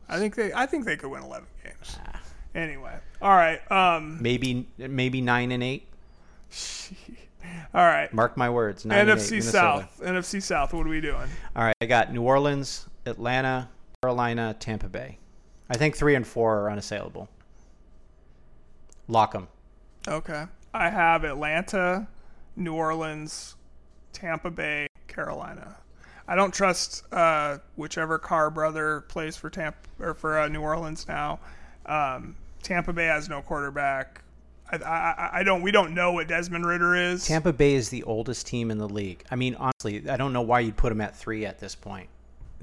I 0.08 0.18
think 0.18 0.34
they. 0.34 0.52
I 0.52 0.66
think 0.66 0.84
they 0.84 0.96
could 0.96 1.10
win 1.10 1.22
eleven 1.22 1.48
games. 1.62 1.96
Ah. 2.06 2.20
Anyway, 2.54 2.94
all 3.20 3.34
right. 3.34 3.60
Um, 3.70 4.22
maybe 4.22 4.68
maybe 4.78 5.20
nine 5.20 5.50
and 5.50 5.62
eight. 5.62 5.88
all 7.74 7.84
right. 7.84 8.12
Mark 8.14 8.36
my 8.36 8.48
words. 8.48 8.84
NFC 8.84 9.42
South. 9.42 10.00
NFC 10.02 10.40
South. 10.40 10.72
What 10.72 10.86
are 10.86 10.90
we 10.90 11.00
doing? 11.00 11.28
All 11.56 11.64
right, 11.64 11.74
I 11.80 11.86
got 11.86 12.12
New 12.12 12.22
Orleans, 12.22 12.86
Atlanta, 13.06 13.68
Carolina, 14.02 14.54
Tampa 14.60 14.88
Bay. 14.88 15.18
I 15.68 15.76
think 15.76 15.96
three 15.96 16.14
and 16.14 16.26
four 16.26 16.60
are 16.60 16.70
unassailable. 16.70 17.28
Lock 19.08 19.32
them. 19.32 19.48
Okay. 20.06 20.44
I 20.72 20.90
have 20.90 21.24
Atlanta, 21.24 22.06
New 22.56 22.74
Orleans, 22.74 23.56
Tampa 24.12 24.50
Bay, 24.50 24.86
Carolina. 25.08 25.76
I 26.26 26.34
don't 26.34 26.52
trust 26.52 27.04
uh, 27.12 27.58
whichever 27.76 28.18
Carr 28.18 28.50
brother 28.50 29.02
plays 29.02 29.36
for 29.36 29.50
Tampa 29.50 29.78
or 30.00 30.14
for 30.14 30.38
uh, 30.38 30.48
New 30.48 30.62
Orleans 30.62 31.06
now. 31.06 31.38
Um, 31.86 32.34
Tampa 32.62 32.92
Bay 32.92 33.06
has 33.06 33.28
no 33.28 33.42
quarterback. 33.42 34.22
I, 34.72 34.76
I, 34.76 35.30
I 35.40 35.42
don't. 35.42 35.60
We 35.60 35.70
don't 35.70 35.94
know 35.94 36.12
what 36.12 36.26
Desmond 36.26 36.64
Ridder 36.64 36.96
is. 36.96 37.26
Tampa 37.26 37.52
Bay 37.52 37.74
is 37.74 37.90
the 37.90 38.02
oldest 38.04 38.46
team 38.46 38.70
in 38.70 38.78
the 38.78 38.88
league. 38.88 39.22
I 39.30 39.36
mean, 39.36 39.54
honestly, 39.56 40.08
I 40.08 40.16
don't 40.16 40.32
know 40.32 40.40
why 40.40 40.60
you'd 40.60 40.76
put 40.76 40.88
them 40.88 41.02
at 41.02 41.14
three 41.14 41.44
at 41.44 41.58
this 41.60 41.74
point. 41.74 42.08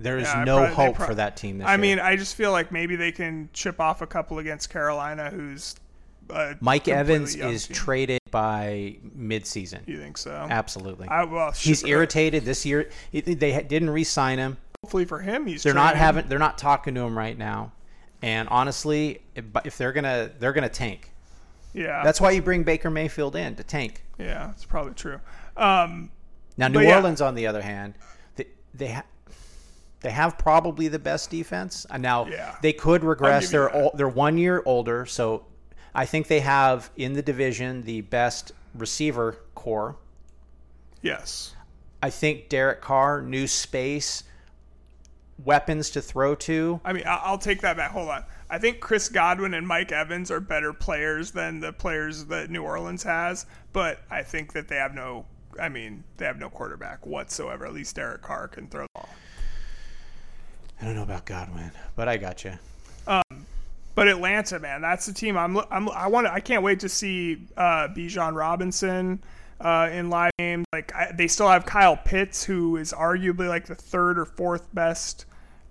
There 0.01 0.17
is 0.17 0.27
Yeah, 0.27 0.43
no 0.43 0.57
prob- 0.57 0.69
they 0.69 0.75
hope 0.75 0.95
prob- 0.95 1.07
for 1.09 1.15
that 1.15 1.37
team 1.37 1.57
this 1.59 1.67
I 1.67 1.71
year. 1.71 1.77
mean, 1.79 1.99
I 1.99 2.15
just 2.15 2.35
feel 2.35 2.51
like 2.51 2.71
maybe 2.71 2.95
they 2.95 3.11
can 3.11 3.49
chip 3.53 3.79
off 3.79 4.01
a 4.01 4.07
couple 4.07 4.39
against 4.39 4.69
Carolina, 4.69 5.29
who's 5.29 5.75
uh, 6.29 6.53
Mike 6.61 6.87
Evans 6.87 7.35
is 7.35 7.67
team. 7.67 7.75
traded 7.75 8.19
by 8.31 8.97
midseason. 9.17 9.85
You 9.87 9.99
think 9.99 10.17
so? 10.17 10.31
Absolutely. 10.49 11.07
I, 11.07 11.25
well, 11.25 11.51
He's 11.51 11.79
sure. 11.81 11.89
irritated 11.89 12.45
this 12.45 12.65
year. 12.65 12.89
he- 13.11 13.21
They 13.21 13.61
didn't 13.63 13.89
re-sign 13.89 14.37
him. 14.39 14.57
Hopefully 14.83 15.05
for 15.05 15.19
him, 15.19 15.45
he's. 15.45 15.61
They're 15.63 15.73
not 15.73 15.95
having. 15.95 16.27
They're 16.27 16.39
not 16.39 16.57
talking 16.57 16.95
to 16.95 17.01
him 17.01 17.15
right 17.17 17.37
now. 17.37 17.71
And 18.23 18.47
honestly, 18.49 19.21
if, 19.35 19.77
they're 19.77 19.91
gonna, 19.91 20.31
they're 20.39 20.53
gonna 20.53 20.69
tank. 20.69 21.11
Yeah, 21.73 22.03
That's 22.03 22.19
why 22.21 22.31
you 22.31 22.41
bring 22.41 22.63
Baker 22.63 22.89
Mayfield 22.89 23.35
in 23.35 23.55
to 23.55 23.63
tank. 23.63 24.03
yeah, 24.19 24.51
it's 24.51 24.65
probably 24.65 24.93
true. 24.93 25.19
Um, 25.57 26.11
Now, 26.57 26.67
New 26.67 26.81
yeah. 26.81 26.95
Orleans, 26.97 27.21
on 27.21 27.33
the 27.35 27.47
other 27.47 27.61
hand, 27.61 27.93
they 28.35 28.47
they, 28.73 28.99
they 30.01 30.11
have 30.11 30.37
probably 30.37 30.87
the 30.87 30.99
best 30.99 31.29
defense. 31.29 31.85
And 31.89 32.01
now 32.03 32.25
Yeah. 32.27 32.55
they 32.61 32.73
could 32.73 33.03
regress. 33.03 33.49
They're 33.49 33.73
ol- 33.75 33.91
they're 33.95 34.07
one 34.09 34.37
year 34.37 34.61
older, 34.65 35.05
so 35.05 35.45
I 35.93 36.05
think 36.05 36.27
they 36.27 36.39
have 36.41 36.89
in 36.97 37.13
the 37.13 37.21
division 37.21 37.83
the 37.83 38.01
best 38.01 38.51
receiver 38.75 39.37
core. 39.55 39.95
yes. 41.01 41.55
I 42.03 42.09
think 42.09 42.49
Derek 42.49 42.81
Carr, 42.81 43.21
new 43.21 43.45
space, 43.45 44.23
weapons 45.43 45.91
to 45.91 46.01
throw 46.01 46.33
to. 46.35 46.81
I 46.83 46.93
mean, 46.93 47.03
I'll 47.05 47.37
take 47.37 47.61
that 47.61 47.77
back. 47.77 47.91
Hold 47.91 48.09
on. 48.09 48.23
I 48.49 48.57
think 48.57 48.79
Chris 48.79 49.07
Godwin 49.07 49.53
and 49.53 49.67
Mike 49.67 49.91
Evans 49.91 50.31
are 50.31 50.39
better 50.39 50.73
players 50.73 51.31
than 51.31 51.59
the 51.59 51.71
players 51.71 52.25
that 52.25 52.49
New 52.49 52.63
Orleans 52.63 53.03
has, 53.03 53.45
but 53.71 53.99
I 54.09 54.23
think 54.23 54.53
that 54.53 54.67
they 54.67 54.77
have 54.77 54.93
no. 54.95 55.25
I 55.59 55.69
mean, 55.69 56.03
they 56.17 56.25
have 56.25 56.39
no 56.39 56.49
quarterback 56.49 57.05
whatsoever. 57.05 57.65
At 57.65 57.73
least 57.73 57.95
Derek 57.95 58.21
Carr 58.23 58.47
can 58.47 58.67
throw 58.67 58.83
the 58.83 58.87
ball. 58.95 59.09
I 60.81 60.85
don't 60.85 60.95
know 60.95 61.03
about 61.03 61.25
Godwin, 61.25 61.71
but 61.95 62.09
I 62.09 62.17
got 62.17 62.43
you. 62.43 62.53
But 63.93 64.07
Atlanta, 64.07 64.59
man, 64.59 64.81
that's 64.81 65.05
the 65.05 65.13
team. 65.13 65.37
I'm. 65.37 65.57
I'm. 65.69 65.89
I 65.89 66.07
want. 66.07 66.27
I 66.27 66.39
can't 66.39 66.63
wait 66.63 66.79
to 66.79 66.89
see 66.89 67.45
uh, 67.57 67.89
Bijan 67.89 68.35
Robinson 68.35 69.21
uh, 69.59 69.89
in 69.91 70.09
live 70.09 70.31
games. 70.39 70.65
Like 70.71 70.93
I, 70.95 71.11
they 71.11 71.27
still 71.27 71.49
have 71.49 71.65
Kyle 71.65 71.97
Pitts, 71.97 72.43
who 72.43 72.77
is 72.77 72.93
arguably 72.93 73.49
like 73.49 73.65
the 73.65 73.75
third 73.75 74.17
or 74.17 74.25
fourth 74.25 74.73
best. 74.73 75.25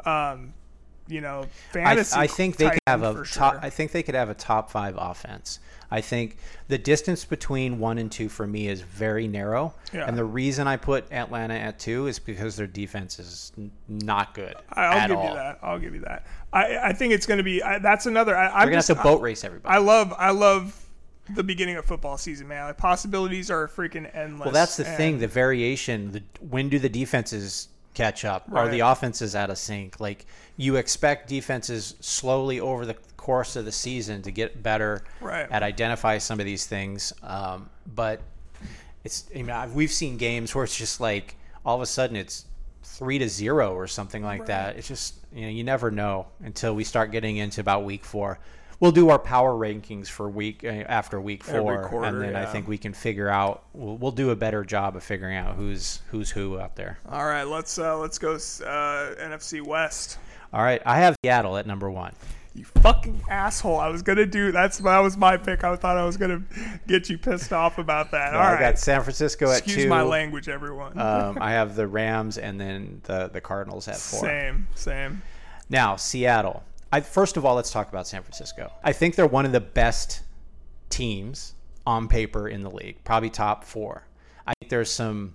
Um, 0.05 0.53
you 1.11 1.20
know, 1.20 1.40
I, 1.70 1.73
fantasy. 1.73 2.16
I 2.16 2.27
think 2.27 2.57
they 2.57 2.70
could 2.70 2.79
have 2.87 3.03
a 3.03 3.14
top. 3.25 3.55
sure. 3.55 3.61
I 3.62 3.70
think 3.70 3.92
they 3.92 4.03
could 4.03 4.14
have 4.14 4.29
a 4.31 4.35
top 4.35 4.70
five 4.70 4.94
offense. 4.99 5.59
I 5.92 6.01
think 6.01 6.37
the 6.68 6.79
distance 6.79 7.25
between 7.25 7.81
one 7.81 7.99
and 7.99 8.12
two 8.12 8.29
for 8.29 8.46
me 8.46 8.68
is 8.68 8.81
very 8.81 9.27
narrow, 9.27 9.75
Yeah. 9.92 10.07
and 10.07 10.16
the 10.16 10.25
reason 10.25 10.68
I 10.68 10.77
put 10.77 11.11
Atlanta 11.12 11.55
at 11.55 11.81
two 11.81 12.07
is 12.07 12.20
because 12.20 12.55
their 12.55 12.68
defense 12.68 13.18
is 13.18 13.51
not 13.88 14.35
good 14.35 14.55
I- 14.73 14.83
I'll 14.85 15.09
give 15.09 15.16
all. 15.16 15.29
you 15.29 15.35
that. 15.35 15.59
I'll 15.62 15.79
give 15.81 15.94
you 15.94 16.01
that. 16.03 16.27
I, 16.53 16.77
I 16.79 16.92
think 16.92 17.12
it's 17.12 17.27
going 17.27 17.38
to 17.38 17.44
be. 17.44 17.61
I, 17.62 17.79
that's 17.81 18.07
another. 18.07 18.37
I, 18.37 18.46
I'm 18.46 18.53
They're 18.53 18.66
gonna 18.66 18.77
just, 18.77 18.88
have 18.88 18.99
to 18.99 19.03
boat 19.03 19.20
race 19.20 19.42
everybody. 19.42 19.75
I 19.75 19.79
love. 19.79 20.14
I 20.16 20.31
love 20.31 20.77
the 21.35 21.42
beginning 21.42 21.77
of 21.77 21.85
football 21.85 22.16
season, 22.18 22.46
man. 22.49 22.66
Like 22.66 22.77
possibilities 22.77 23.51
are 23.51 23.66
freaking 23.68 24.09
endless. 24.14 24.46
well, 24.46 24.53
that's 24.55 24.77
the 24.77 24.87
and- 24.87 24.96
thing. 24.96 25.18
The 25.18 25.27
variation. 25.29 26.12
The, 26.12 26.23
when 26.40 26.68
do 26.68 26.79
the 26.79 26.88
defenses 26.88 27.68
catch 27.94 28.24
up? 28.24 28.44
Are 28.53 28.68
the 28.68 28.81
Right. 28.83 28.92
offenses 28.92 29.35
out 29.35 29.50
of 29.50 29.59
sync? 29.59 29.98
Like 30.00 30.26
you 30.57 30.76
expect 30.76 31.29
defenses 31.29 31.94
slowly 32.00 32.61
over 32.61 32.87
the 32.87 32.94
course 33.16 33.57
of 33.57 33.64
the 33.64 33.72
season 33.72 34.22
to 34.22 34.31
get 34.31 34.62
better 34.62 35.03
Right. 35.20 35.46
at 35.50 35.62
identify 35.62 36.18
some 36.18 36.40
of 36.40 36.46
these 36.46 36.66
things. 36.66 37.12
Um, 37.22 37.68
but 37.87 38.20
it's 39.05 39.24
I 39.35 39.38
mean 39.38 39.50
I've, 39.50 39.74
we've 39.74 39.90
seen 39.92 40.16
games 40.16 40.55
where 40.55 40.64
it's 40.64 40.76
just 40.76 41.00
like 41.00 41.37
all 41.64 41.76
of 41.76 41.83
a 41.83 41.87
sudden 41.87 42.16
it's 42.16 42.44
three 42.83 43.18
to 43.18 43.29
zero 43.29 43.74
or 43.74 43.87
something 43.87 44.22
like 44.22 44.46
that. 44.46 44.76
It's 44.76 44.88
just 44.88 45.14
you 45.33 45.42
know 45.42 45.48
you 45.48 45.64
never 45.64 45.90
know 45.90 46.26
until 46.42 46.74
we 46.74 46.85
start 46.85 47.11
getting 47.11 47.37
into 47.38 47.61
about 47.61 47.85
week 47.85 48.05
four. 48.05 48.38
We'll 48.80 48.92
do 48.92 49.10
our 49.10 49.18
power 49.18 49.52
rankings 49.52 50.08
for 50.08 50.28
week 50.28 50.64
uh, 50.64 50.68
after 50.68 51.20
week 51.20 51.44
four, 51.44 51.86
quarter, 51.88 52.22
and 52.22 52.34
then 52.34 52.36
I 52.36 52.46
think 52.46 52.66
we 52.66 52.78
can 52.78 52.94
figure 52.94 53.28
out. 53.28 53.64
We'll, 53.74 53.98
we'll 53.98 54.10
do 54.10 54.30
a 54.30 54.36
better 54.36 54.64
job 54.64 54.96
of 54.96 55.04
figuring 55.04 55.36
out 55.36 55.54
who's 55.56 56.00
who's 56.08 56.30
who 56.30 56.58
out 56.58 56.76
there. 56.76 56.98
All 57.08 57.26
right, 57.26 57.44
let's 57.44 57.78
uh, 57.78 57.98
let's 57.98 58.18
go 58.18 58.32
uh, 58.34 58.36
NFC 58.38 59.60
West. 59.64 60.18
All 60.52 60.62
right, 60.62 60.80
I 60.86 60.96
have 60.98 61.14
Seattle 61.22 61.58
at 61.58 61.66
number 61.66 61.90
one. 61.90 62.14
You 62.54 62.64
fucking 62.64 63.22
asshole! 63.28 63.78
I 63.78 63.88
was 63.88 64.02
gonna 64.02 64.26
do 64.26 64.50
that's 64.50 64.78
that 64.78 64.98
was 65.00 65.16
my 65.16 65.36
pick. 65.36 65.62
I 65.62 65.76
thought 65.76 65.96
I 65.98 66.04
was 66.04 66.16
gonna 66.16 66.42
get 66.88 67.08
you 67.10 67.16
pissed 67.18 67.52
off 67.52 67.78
about 67.78 68.10
that. 68.12 68.34
All 68.34 68.40
I 68.40 68.52
right, 68.54 68.60
got 68.60 68.78
San 68.78 69.02
Francisco 69.02 69.50
at 69.50 69.58
excuse 69.58 69.84
two. 69.84 69.88
my 69.90 70.02
language, 70.02 70.48
everyone. 70.48 70.98
um, 70.98 71.38
I 71.40 71.52
have 71.52 71.76
the 71.76 71.86
Rams 71.86 72.38
and 72.38 72.58
then 72.58 73.02
the 73.04 73.28
the 73.28 73.40
Cardinals 73.42 73.86
at 73.88 73.98
four. 73.98 74.20
same, 74.20 74.66
same. 74.74 75.22
Now, 75.68 75.94
Seattle. 75.94 76.64
I, 76.92 77.00
first 77.00 77.37
of 77.37 77.44
all, 77.44 77.55
let's 77.55 77.70
talk 77.70 77.88
about 77.88 78.07
San 78.07 78.22
Francisco. 78.22 78.72
I 78.83 78.92
think 78.92 79.14
they're 79.14 79.26
one 79.26 79.46
of 79.46 79.53
the 79.53 79.61
best 79.61 80.22
teams 80.88 81.55
on 81.87 82.09
paper 82.09 82.48
in 82.48 82.62
the 82.62 82.70
league, 82.70 83.03
probably 83.05 83.31
top 83.31 83.64
four. 83.64 84.07
I 84.46 84.53
think 84.61 84.70
there's 84.70 84.90
some 84.90 85.35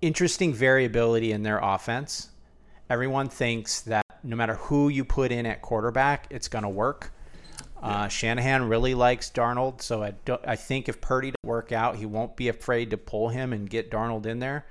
interesting 0.00 0.52
variability 0.52 1.32
in 1.32 1.42
their 1.42 1.58
offense. 1.58 2.30
Everyone 2.90 3.28
thinks 3.28 3.82
that 3.82 4.04
no 4.22 4.34
matter 4.34 4.54
who 4.54 4.88
you 4.88 5.04
put 5.04 5.30
in 5.30 5.46
at 5.46 5.62
quarterback, 5.62 6.26
it's 6.30 6.48
going 6.48 6.64
to 6.64 6.68
work. 6.68 7.12
Uh, 7.80 8.08
Shanahan 8.08 8.68
really 8.68 8.94
likes 8.94 9.30
Darnold, 9.30 9.82
so 9.82 10.02
I, 10.02 10.14
don't, 10.24 10.40
I 10.44 10.56
think 10.56 10.88
if 10.88 11.00
Purdy 11.00 11.30
doesn't 11.30 11.48
work 11.48 11.70
out, 11.70 11.94
he 11.94 12.06
won't 12.06 12.36
be 12.36 12.48
afraid 12.48 12.90
to 12.90 12.96
pull 12.96 13.28
him 13.28 13.52
and 13.52 13.70
get 13.70 13.90
Darnold 13.90 14.26
in 14.26 14.40
there. 14.40 14.66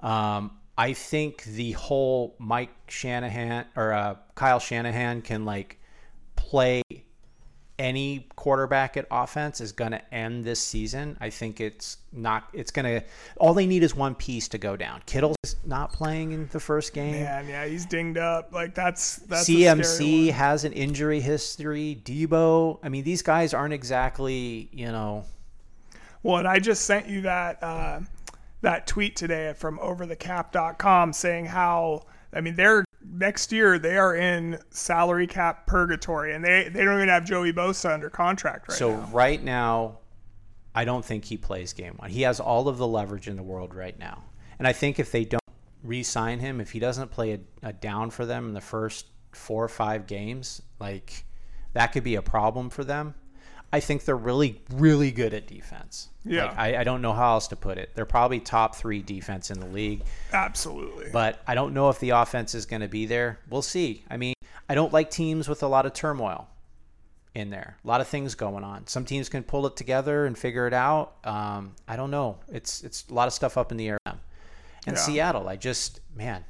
Um, 0.00 0.58
I 0.76 0.92
think 0.92 1.44
the 1.44 1.72
whole 1.72 2.34
Mike 2.38 2.70
Shanahan 2.88 3.66
or 3.76 3.92
uh, 3.92 4.16
Kyle 4.38 4.60
Shanahan 4.60 5.20
can 5.20 5.44
like 5.44 5.80
play 6.36 6.82
any 7.76 8.28
quarterback 8.36 8.96
at 8.96 9.04
offense 9.10 9.60
is 9.60 9.72
going 9.72 9.90
to 9.90 10.14
end 10.14 10.44
this 10.44 10.60
season. 10.60 11.16
I 11.20 11.30
think 11.30 11.60
it's 11.60 11.98
not. 12.12 12.48
It's 12.52 12.70
going 12.70 12.84
to. 12.84 13.06
All 13.38 13.52
they 13.52 13.66
need 13.66 13.82
is 13.82 13.96
one 13.96 14.14
piece 14.14 14.46
to 14.48 14.58
go 14.58 14.76
down. 14.76 15.02
Kittle's 15.06 15.56
not 15.64 15.92
playing 15.92 16.30
in 16.30 16.48
the 16.52 16.60
first 16.60 16.94
game. 16.94 17.14
Man, 17.14 17.48
yeah, 17.48 17.66
he's 17.66 17.84
dinged 17.84 18.16
up. 18.16 18.52
Like 18.52 18.76
that's 18.76 19.16
that's 19.16 19.48
CMC 19.48 20.30
has 20.30 20.64
an 20.64 20.72
injury 20.72 21.18
history. 21.18 22.00
Deebo. 22.04 22.78
I 22.84 22.88
mean, 22.90 23.02
these 23.02 23.22
guys 23.22 23.52
aren't 23.52 23.74
exactly. 23.74 24.68
You 24.72 24.92
know. 24.92 25.24
Well, 26.22 26.36
and 26.36 26.46
I 26.46 26.60
just 26.60 26.84
sent 26.84 27.08
you 27.08 27.22
that 27.22 27.60
uh, 27.60 28.00
that 28.60 28.86
tweet 28.86 29.16
today 29.16 29.52
from 29.56 29.80
overthecap.com 29.80 31.12
saying 31.12 31.46
how 31.46 32.04
I 32.32 32.40
mean 32.40 32.54
they're 32.54 32.84
next 33.04 33.52
year 33.52 33.78
they 33.78 33.96
are 33.96 34.14
in 34.14 34.58
salary 34.70 35.26
cap 35.26 35.66
purgatory 35.66 36.34
and 36.34 36.44
they 36.44 36.68
they 36.68 36.84
don't 36.84 36.96
even 36.96 37.08
have 37.08 37.24
Joey 37.24 37.52
Bosa 37.52 37.92
under 37.92 38.10
contract 38.10 38.68
right 38.68 38.78
so 38.78 38.96
now. 38.96 39.08
right 39.12 39.42
now, 39.42 39.98
I 40.74 40.84
don't 40.84 41.04
think 41.04 41.24
he 41.24 41.36
plays 41.36 41.72
game 41.72 41.94
one. 41.96 42.10
He 42.10 42.22
has 42.22 42.40
all 42.40 42.68
of 42.68 42.78
the 42.78 42.86
leverage 42.86 43.28
in 43.28 43.36
the 43.36 43.42
world 43.42 43.74
right 43.74 43.98
now, 43.98 44.24
and 44.58 44.66
I 44.68 44.72
think 44.72 44.98
if 44.98 45.10
they 45.10 45.24
don't 45.24 45.42
re-sign 45.82 46.40
him, 46.40 46.60
if 46.60 46.72
he 46.72 46.78
doesn't 46.78 47.10
play 47.10 47.32
a, 47.32 47.40
a 47.62 47.72
down 47.72 48.10
for 48.10 48.26
them 48.26 48.48
in 48.48 48.54
the 48.54 48.60
first 48.60 49.06
four 49.32 49.64
or 49.64 49.68
five 49.68 50.06
games, 50.06 50.62
like 50.80 51.24
that 51.72 51.88
could 51.88 52.04
be 52.04 52.16
a 52.16 52.22
problem 52.22 52.70
for 52.70 52.84
them. 52.84 53.14
I 53.72 53.80
think 53.80 54.04
they're 54.04 54.16
really, 54.16 54.60
really 54.72 55.10
good 55.10 55.34
at 55.34 55.46
defense. 55.46 56.08
Yeah. 56.24 56.46
Like, 56.46 56.58
I, 56.58 56.76
I 56.80 56.84
don't 56.84 57.02
know 57.02 57.12
how 57.12 57.32
else 57.34 57.48
to 57.48 57.56
put 57.56 57.76
it. 57.78 57.90
They're 57.94 58.06
probably 58.06 58.40
top 58.40 58.74
three 58.76 59.02
defense 59.02 59.50
in 59.50 59.60
the 59.60 59.66
league, 59.66 60.04
Absolutely. 60.32 61.10
but 61.12 61.42
I 61.46 61.54
don't 61.54 61.74
know 61.74 61.88
if 61.90 61.98
the 62.00 62.10
offense 62.10 62.54
is 62.54 62.64
going 62.66 62.80
to 62.82 62.88
be 62.88 63.04
there. 63.06 63.38
We'll 63.50 63.62
see. 63.62 64.04
I 64.10 64.16
mean, 64.16 64.34
I 64.68 64.74
don't 64.74 64.92
like 64.92 65.10
teams 65.10 65.48
with 65.48 65.62
a 65.62 65.66
lot 65.68 65.84
of 65.86 65.92
turmoil 65.92 66.48
in 67.34 67.50
there. 67.50 67.76
A 67.84 67.86
lot 67.86 68.00
of 68.00 68.08
things 68.08 68.34
going 68.34 68.64
on. 68.64 68.86
Some 68.86 69.04
teams 69.04 69.28
can 69.28 69.42
pull 69.42 69.66
it 69.66 69.76
together 69.76 70.24
and 70.26 70.36
figure 70.36 70.66
it 70.66 70.74
out. 70.74 71.14
Um, 71.24 71.74
I 71.86 71.96
don't 71.96 72.10
know. 72.10 72.38
It's 72.48 72.82
it's 72.82 73.04
a 73.10 73.14
lot 73.14 73.26
of 73.28 73.34
stuff 73.34 73.56
up 73.58 73.70
in 73.70 73.76
the 73.76 73.88
air. 73.88 73.98
And 74.06 74.18
Yeah. 74.86 74.94
Seattle, 74.94 75.48
I 75.48 75.56
just 75.56 76.00
man, 76.16 76.44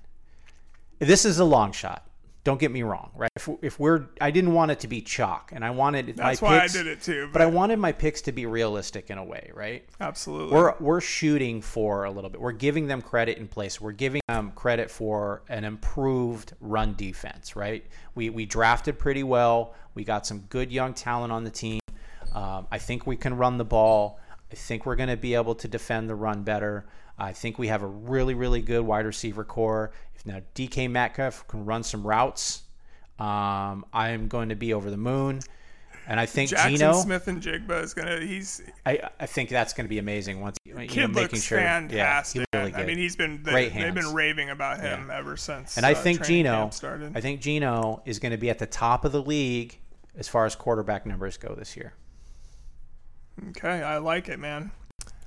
this 0.99 1.25
is 1.25 1.39
a 1.39 1.45
long 1.45 1.73
shot. 1.73 2.08
Don't 2.45 2.59
get 2.59 2.71
me 2.71 2.83
wrong, 2.83 3.11
right? 3.15 3.31
If, 3.37 3.49
if 3.63 3.79
we're, 3.81 4.07
I 4.21 4.31
didn't 4.31 4.55
want 4.55 4.71
it 4.71 4.81
to 4.81 4.89
be 4.89 5.03
chalk, 5.03 5.51
and 5.53 5.63
I 5.65 5.71
wanted 5.71 6.17
That's 6.17 6.41
why 6.41 6.61
picks, 6.61 6.75
I 6.75 6.79
did 6.79 6.87
it 6.87 7.03
too. 7.03 7.29
but 7.33 7.43
I 7.43 7.47
wanted 7.47 7.79
my 7.79 7.93
picks 7.93 8.23
to 8.23 8.33
be 8.33 8.47
realistic 8.47 9.11
in 9.11 9.19
a 9.19 9.25
way, 9.25 9.51
right? 9.55 9.85
absolutely. 10.01 10.55
We're 10.55 10.75
we're 10.81 11.01
shooting 11.01 11.61
for 11.61 12.05
a 12.05 12.11
little 12.11 12.31
bit. 12.31 12.41
We're 12.41 12.53
giving 12.53 12.87
them 12.87 13.03
credit 13.03 13.39
in 13.39 13.49
place. 13.49 13.81
We're 13.81 13.93
giving 13.93 14.23
them 14.29 14.53
credit 14.55 14.91
for 14.91 15.43
an 15.49 15.65
improved 15.65 16.55
run 16.61 16.95
defense, 16.95 17.55
right? 17.57 17.85
We 18.15 18.31
we 18.31 18.47
drafted 18.47 18.99
pretty 18.99 19.25
well. 19.25 19.75
We 19.95 20.05
got 20.05 20.27
some 20.27 20.41
good 20.49 20.73
young 20.73 20.95
talent 20.95 21.33
on 21.33 21.45
the 21.45 21.51
team. 21.51 21.81
Um, 22.35 22.67
I 22.71 22.79
think 22.79 23.07
we 23.07 23.17
can 23.17 23.37
run 23.37 23.59
the 23.59 23.65
ball. 23.65 24.21
I 24.51 24.55
think 24.55 24.87
we're 24.87 24.97
going 24.97 25.09
to 25.09 25.17
be 25.17 25.35
able 25.35 25.55
to 25.57 25.69
defend 25.69 26.09
the 26.09 26.15
run 26.15 26.45
better. 26.45 26.87
I 27.19 27.33
think 27.33 27.59
we 27.59 27.67
have 27.67 27.83
a 27.83 27.87
really 27.87 28.35
really 28.35 28.63
good 28.63 28.83
wide 28.83 29.05
receiver 29.07 29.45
core. 29.45 29.91
Now 30.29 30.41
DK 30.55 30.91
Metcalf 30.91 31.49
can 31.49 31.65
run 31.65 31.83
some 31.83 32.07
routes, 32.07 32.63
um, 33.19 33.85
I 33.93 34.11
am 34.11 34.29
going 34.29 34.51
to 34.51 34.55
be 34.55 34.75
over 34.75 34.91
the 34.91 34.97
moon. 34.97 35.41
And 36.07 36.19
I 36.19 36.25
think 36.25 36.51
Jaxon 36.51 36.69
Gino. 36.71 36.93
Smith-Njigba 36.95 37.83
is 37.83 37.93
gonna. 37.93 38.21
He's 38.21 38.63
I, 38.87 39.11
I 39.21 39.27
think 39.27 39.51
that's 39.51 39.75
going 39.75 39.85
to 39.85 39.91
be 39.91 39.99
amazing 39.99 40.41
once 40.41 40.57
you 40.65 40.75
know, 40.75 40.81
kid 40.87 41.09
making 41.09 41.23
looks 41.23 41.43
sure. 41.43 41.59
fantastic. 41.59 42.47
Yeah, 42.55 42.61
really 42.61 42.75
I 42.75 42.87
mean, 42.87 42.97
he's 42.97 43.15
been 43.15 43.43
they, 43.43 43.51
Great 43.51 43.75
they've 43.75 43.93
been 43.93 44.15
raving 44.15 44.49
about 44.49 44.81
him 44.81 45.11
ever 45.11 45.37
since. 45.37 45.77
and 45.77 45.85
I 45.85 45.93
uh, 45.93 45.97
think 45.97 46.25
Gino, 46.25 46.71
started. 46.71 47.15
I 47.15 47.21
think 47.21 47.43
Gino 47.43 48.03
is 48.07 48.19
going 48.19 48.33
to 48.33 48.39
be 48.39 48.49
at 48.49 48.59
the 48.59 48.67
top 48.67 49.05
of 49.05 49.13
the 49.13 49.21
league 49.21 49.79
as 50.17 50.29
far 50.29 50.47
as 50.47 50.55
quarterback 50.55 51.05
numbers 51.05 51.37
go 51.37 51.55
this 51.55 51.77
year. 51.77 51.93
Okay, 53.51 53.83
I 53.83 53.99
like 53.99 54.31
it, 54.31 54.39
man. 54.39 54.71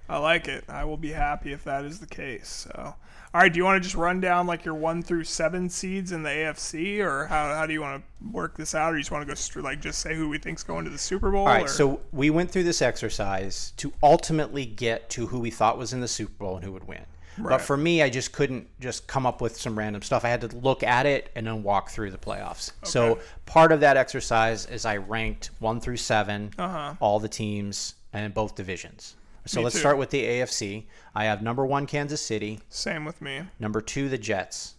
I 0.09 0.17
like 0.17 0.47
it. 0.47 0.65
I 0.67 0.83
will 0.83 0.97
be 0.97 1.11
happy 1.11 1.53
if 1.53 1.63
that 1.65 1.85
is 1.85 1.99
the 1.99 2.07
case. 2.07 2.49
So, 2.49 2.95
all 3.33 3.41
right. 3.41 3.51
Do 3.51 3.57
you 3.57 3.63
want 3.63 3.77
to 3.77 3.79
just 3.81 3.95
run 3.95 4.19
down 4.19 4.47
like 4.47 4.65
your 4.65 4.73
one 4.75 5.01
through 5.01 5.23
seven 5.23 5.69
seeds 5.69 6.11
in 6.11 6.23
the 6.23 6.29
AFC, 6.29 6.99
or 6.99 7.25
how, 7.27 7.53
how 7.55 7.65
do 7.65 7.73
you 7.73 7.81
want 7.81 8.03
to 8.03 8.27
work 8.31 8.57
this 8.57 8.75
out, 8.75 8.93
or 8.93 8.97
you 8.97 9.01
just 9.01 9.11
want 9.11 9.21
to 9.23 9.27
go 9.27 9.35
str- 9.35 9.61
like 9.61 9.79
just 9.81 9.99
say 9.99 10.15
who 10.15 10.29
we 10.29 10.37
think's 10.37 10.63
going 10.63 10.83
to 10.85 10.91
the 10.91 10.97
Super 10.97 11.31
Bowl? 11.31 11.41
All 11.41 11.47
right, 11.47 11.65
or? 11.65 11.67
so 11.69 12.01
we 12.11 12.29
went 12.29 12.51
through 12.51 12.63
this 12.63 12.81
exercise 12.81 13.73
to 13.77 13.91
ultimately 14.03 14.65
get 14.65 15.09
to 15.11 15.27
who 15.27 15.39
we 15.39 15.49
thought 15.51 15.77
was 15.77 15.93
in 15.93 16.01
the 16.01 16.07
Super 16.07 16.33
Bowl 16.43 16.55
and 16.55 16.65
who 16.65 16.71
would 16.73 16.87
win. 16.87 17.05
Right. 17.37 17.51
But 17.51 17.61
for 17.61 17.77
me, 17.77 18.01
I 18.03 18.09
just 18.09 18.33
couldn't 18.33 18.67
just 18.81 19.07
come 19.07 19.25
up 19.25 19.39
with 19.39 19.55
some 19.55 19.77
random 19.79 20.01
stuff. 20.01 20.25
I 20.25 20.29
had 20.29 20.41
to 20.41 20.47
look 20.57 20.83
at 20.83 21.05
it 21.05 21.31
and 21.33 21.47
then 21.47 21.63
walk 21.63 21.89
through 21.89 22.11
the 22.11 22.17
playoffs. 22.17 22.71
Okay. 22.81 22.89
So 22.89 23.19
part 23.45 23.71
of 23.71 23.79
that 23.79 23.95
exercise 23.95 24.65
is 24.65 24.85
I 24.85 24.97
ranked 24.97 25.49
one 25.59 25.79
through 25.79 25.95
7 25.97 26.51
Uh-huh. 26.57 26.95
all 26.99 27.19
the 27.21 27.29
teams 27.29 27.95
and 28.11 28.33
both 28.33 28.55
divisions. 28.55 29.15
So 29.45 29.59
Me 29.59 29.63
let's 29.63 29.75
too. 29.75 29.79
start 29.79 29.97
with 29.97 30.11
the 30.11 30.23
AFC. 30.23 30.85
I 31.15 31.25
have 31.25 31.41
number 31.41 31.65
one 31.65 31.87
Kansas 31.87 32.21
City, 32.21 32.59
same 32.69 33.05
with 33.05 33.21
me. 33.21 33.41
number 33.59 33.81
two 33.81 34.07
the 34.07 34.17
Jets, 34.17 34.75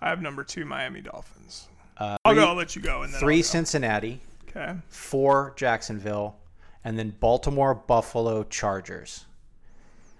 I 0.00 0.08
have 0.08 0.22
number 0.22 0.44
two 0.44 0.64
Miami 0.64 1.00
Dolphins. 1.00 1.68
uh, 1.98 2.16
I'll 2.24 2.32
three, 2.32 2.42
go. 2.42 2.48
I'll 2.48 2.54
let 2.54 2.76
you 2.76 2.82
go. 2.82 3.02
And 3.02 3.12
then 3.12 3.20
three 3.20 3.38
I'll 3.38 3.42
Cincinnati. 3.42 4.20
Okay. 4.48 4.74
four 4.88 5.52
Jacksonville, 5.56 6.36
and 6.84 6.96
then 6.98 7.10
Baltimore, 7.18 7.74
Buffalo, 7.74 8.44
Chargers. 8.44 9.24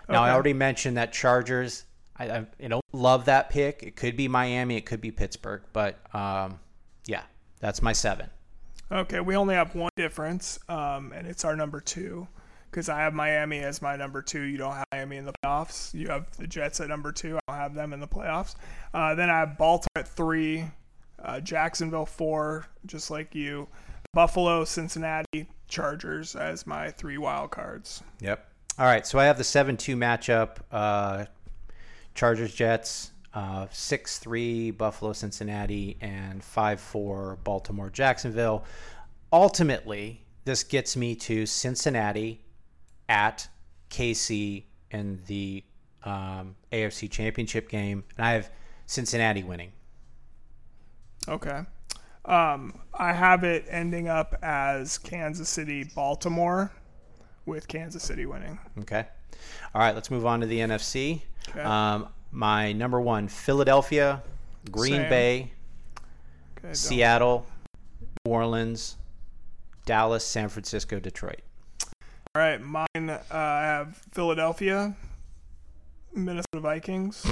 Now 0.09 0.23
I 0.25 0.33
already 0.33 0.53
mentioned 0.53 0.97
that 0.97 1.13
Chargers. 1.13 1.85
I, 2.17 2.31
I 2.31 2.47
you 2.59 2.69
know 2.69 2.81
love 2.93 3.25
that 3.27 3.49
pick. 3.51 3.83
It 3.83 3.97
could 3.97 4.17
be 4.17 4.27
Miami, 4.29 4.77
it 4.77 4.87
could 4.87 5.01
be 5.01 5.11
Pittsburgh, 5.13 5.63
but 5.73 5.99
um, 6.15 6.59
yeah, 7.07 7.23
that's 7.61 7.81
my 7.81 7.93
seven. 7.93 8.29
Okay, 8.93 9.21
we 9.21 9.35
only 9.37 9.55
have 9.55 9.75
one 9.75 9.91
difference, 9.97 10.59
um, 10.69 11.13
and 11.15 11.27
it's 11.27 11.45
our 11.45 11.57
number 11.57 11.81
two. 11.81 12.29
Because 12.75 12.89
I 12.89 12.99
have 13.03 13.15
Miami 13.15 13.61
as 13.61 13.81
my 13.81 13.95
number 13.95 14.21
two. 14.21 14.41
You 14.41 14.59
don't 14.59 14.73
have 14.73 14.85
Miami 14.91 15.19
in 15.19 15.25
the 15.25 15.33
playoffs. 15.45 15.95
You 15.95 16.09
have 16.09 16.37
the 16.39 16.49
Jets 16.49 16.81
at 16.81 16.89
number 16.89 17.13
two. 17.13 17.39
I 17.47 17.53
don't 17.53 17.61
have 17.61 17.75
them 17.75 17.93
in 17.93 18.01
the 18.01 18.09
playoffs. 18.09 18.57
Uh, 18.93 19.15
then 19.15 19.31
I 19.31 19.39
have 19.39 19.57
Baltimore 19.57 19.87
at 19.95 20.09
three, 20.09 20.65
uh, 21.23 21.39
Jacksonville 21.39 22.05
four, 22.05 22.67
just 22.87 23.13
like 23.13 23.33
you. 23.33 23.69
Buffalo, 24.13 24.65
Cincinnati, 24.65 25.47
Chargers 25.69 26.35
as 26.35 26.67
my 26.67 26.91
three 26.91 27.17
wild 27.17 27.53
cards. 27.53 28.03
Yep. 28.21 28.45
All 28.77 28.87
right, 28.87 29.07
so 29.07 29.21
I 29.21 29.27
have 29.27 29.39
the 29.39 29.45
seven-two 29.45 29.95
matchup: 29.95 30.57
uh, 30.73 31.27
Chargers, 32.17 32.53
Jets, 32.53 33.13
uh, 33.35 33.69
six-three 33.71 34.73
Buffalo, 34.73 35.13
Cincinnati, 35.13 35.97
and 36.01 36.43
five-four 36.43 37.39
Baltimore, 37.45 37.89
Jacksonville. 37.91 38.65
Ultimately, 39.33 40.25
this 40.45 40.65
gets 40.65 40.97
me 40.97 41.15
to 41.15 41.47
Cincinnati 41.47 42.41
at 43.09 43.49
KC 43.91 44.65
in 44.91 45.21
the 45.27 45.65
um, 46.05 46.57
AFC 46.73 47.11
Championship 47.11 47.69
game, 47.69 48.05
and 48.17 48.27
I 48.27 48.33
have 48.33 48.51
Cincinnati 48.87 49.43
winning. 49.43 49.73
Okay. 51.29 51.63
Um, 52.25 52.79
I 52.95 53.13
have 53.13 53.45
it 53.45 53.67
ending 53.69 54.09
up 54.09 54.35
as 54.43 54.99
Kansas 54.99 55.49
City, 55.49 55.85
Baltimore, 55.95 56.73
with 57.47 57.69
Kansas 57.69 58.03
City 58.03 58.27
winning. 58.27 58.59
Okay. 58.81 59.07
All 59.75 59.81
right, 59.81 59.95
let's 59.95 60.11
move 60.11 60.25
on 60.25 60.41
to 60.41 60.47
the 60.47 60.59
NFC. 60.61 61.23
Okay. 61.51 61.61
Um, 61.61 62.09
my 62.31 62.73
number 62.73 63.01
one, 63.01 63.29
Philadelphia, 63.29 64.23
Green 64.71 64.93
Same. 64.93 65.11
Bay, 65.11 65.53
Okay, 66.59 66.73
Seattle, 66.73 67.47
New 68.25 68.33
Orleans, 68.33 68.97
Dallas, 69.85 70.25
San 70.25 70.49
Francisco, 70.49 70.99
Detroit. 70.99 71.43
All 72.37 72.43
right, 72.43 72.61
mine. 72.61 72.87
Uh, 73.11 73.23
I 73.31 73.63
have 73.63 73.97
Philadelphia, 74.11 74.97
Minnesota 76.13 76.59
Vikings, 76.59 77.25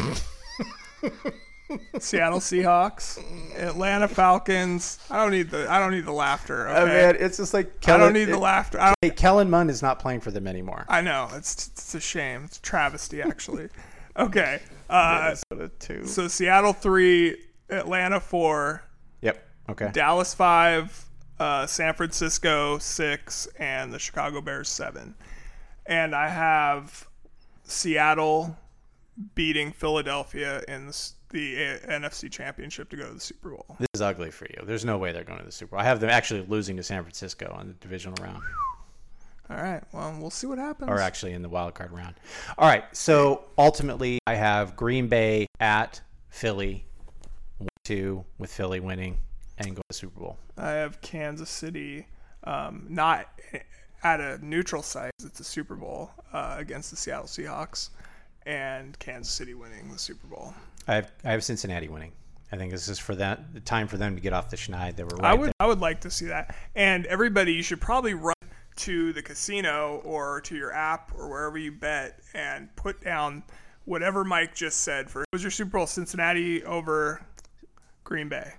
Seattle 1.98 2.38
Seahawks, 2.38 3.18
Atlanta 3.56 4.06
Falcons. 4.06 5.00
I 5.10 5.16
don't 5.16 5.32
need 5.32 5.50
the. 5.50 5.68
I 5.68 5.80
don't 5.80 5.90
need 5.90 6.04
the 6.04 6.12
laughter. 6.12 6.68
Okay? 6.68 7.18
it's 7.18 7.38
just 7.38 7.52
like 7.52 7.72
I 7.88 7.96
don't 7.96 8.12
need 8.12 8.26
the 8.26 8.38
laughter. 8.38 8.80
I, 8.80 8.94
Hey, 9.02 9.10
Kellen 9.10 9.50
Mond 9.50 9.70
is 9.70 9.82
not 9.82 9.98
playing 9.98 10.20
for 10.20 10.30
them 10.30 10.46
anymore. 10.46 10.84
I 10.88 11.00
know 11.00 11.28
it's 11.34 11.66
it's 11.66 11.96
a 11.96 12.00
shame. 12.00 12.44
It's 12.44 12.58
a 12.58 12.62
travesty, 12.62 13.20
actually. 13.22 13.70
Okay. 14.14 14.60
Uh, 14.90 15.34
two. 15.78 16.04
so 16.04 16.28
Seattle 16.28 16.74
three, 16.74 17.38
Atlanta 17.70 18.20
four, 18.20 18.82
Yep. 19.22 19.42
Okay. 19.70 19.90
Dallas 19.90 20.34
five, 20.34 21.06
uh, 21.42 21.66
San 21.66 21.92
Francisco 21.94 22.78
six, 22.78 23.48
and 23.58 23.92
the 23.92 23.98
Chicago 23.98 24.40
Bears 24.40 24.68
seven. 24.68 25.14
And 25.86 26.14
I 26.14 26.28
have 26.28 27.08
Seattle 27.64 28.56
beating 29.34 29.72
Philadelphia 29.72 30.62
in 30.68 30.86
the, 30.86 31.10
the 31.30 31.56
NFC 31.88 32.30
Championship 32.30 32.88
to 32.90 32.96
go 32.96 33.08
to 33.08 33.14
the 33.14 33.20
Super 33.20 33.50
Bowl. 33.50 33.76
This 33.80 33.88
is 33.94 34.00
ugly 34.00 34.30
for 34.30 34.46
you. 34.46 34.62
There's 34.64 34.84
no 34.84 34.98
way 34.98 35.10
they're 35.10 35.24
going 35.24 35.40
to 35.40 35.44
the 35.44 35.50
Super 35.50 35.72
Bowl. 35.72 35.80
I 35.80 35.84
have 35.84 35.98
them 35.98 36.10
actually 36.10 36.46
losing 36.46 36.76
to 36.76 36.84
San 36.84 37.02
Francisco 37.02 37.58
in 37.60 37.66
the 37.68 37.74
divisional 37.74 38.22
round. 38.22 38.42
All 39.50 39.56
right. 39.56 39.82
Well, 39.92 40.16
we'll 40.20 40.30
see 40.30 40.46
what 40.46 40.58
happens. 40.58 40.88
or 40.88 41.00
actually 41.00 41.32
in 41.32 41.42
the 41.42 41.48
wild 41.48 41.74
card 41.74 41.90
round. 41.90 42.14
All 42.56 42.68
right, 42.68 42.84
so 42.96 43.44
ultimately 43.58 44.20
I 44.28 44.36
have 44.36 44.76
Green 44.76 45.08
Bay 45.08 45.48
at 45.58 46.00
Philly, 46.28 46.86
one, 47.58 47.68
two 47.82 48.24
with 48.38 48.52
Philly 48.52 48.78
winning 48.78 49.18
and 49.66 49.76
go 49.76 49.82
to 49.82 49.88
the 49.88 49.94
Super 49.94 50.20
Bowl. 50.20 50.38
I 50.56 50.70
have 50.70 51.00
Kansas 51.00 51.50
City, 51.50 52.06
um, 52.44 52.86
not 52.88 53.28
at 54.02 54.20
a 54.20 54.38
neutral 54.44 54.82
site. 54.82 55.12
It's 55.24 55.40
a 55.40 55.44
Super 55.44 55.74
Bowl 55.74 56.10
uh, 56.32 56.56
against 56.58 56.90
the 56.90 56.96
Seattle 56.96 57.26
Seahawks, 57.26 57.90
and 58.46 58.98
Kansas 58.98 59.32
City 59.32 59.54
winning 59.54 59.90
the 59.90 59.98
Super 59.98 60.26
Bowl. 60.26 60.54
I 60.88 60.94
have 60.96 61.12
I 61.24 61.30
have 61.32 61.44
Cincinnati 61.44 61.88
winning. 61.88 62.12
I 62.50 62.56
think 62.56 62.70
this 62.70 62.88
is 62.88 62.98
for 62.98 63.14
that 63.14 63.54
the 63.54 63.60
time 63.60 63.88
for 63.88 63.96
them 63.96 64.14
to 64.14 64.20
get 64.20 64.32
off 64.32 64.50
the 64.50 64.56
schneid. 64.56 64.96
They 64.96 65.04
were 65.04 65.16
right 65.16 65.32
I 65.32 65.34
would 65.34 65.46
there. 65.46 65.54
I 65.60 65.66
would 65.66 65.80
like 65.80 66.00
to 66.02 66.10
see 66.10 66.26
that. 66.26 66.54
And 66.74 67.06
everybody, 67.06 67.54
you 67.54 67.62
should 67.62 67.80
probably 67.80 68.14
run 68.14 68.34
to 68.76 69.12
the 69.12 69.22
casino 69.22 70.02
or 70.04 70.40
to 70.42 70.56
your 70.56 70.72
app 70.72 71.12
or 71.16 71.28
wherever 71.28 71.58
you 71.58 71.72
bet 71.72 72.20
and 72.34 72.74
put 72.76 73.02
down 73.02 73.42
whatever 73.84 74.24
Mike 74.24 74.54
just 74.54 74.80
said 74.80 75.10
for. 75.10 75.24
Was 75.32 75.42
your 75.42 75.50
Super 75.50 75.78
Bowl 75.78 75.86
Cincinnati 75.86 76.64
over 76.64 77.24
Green 78.04 78.28
Bay? 78.28 78.52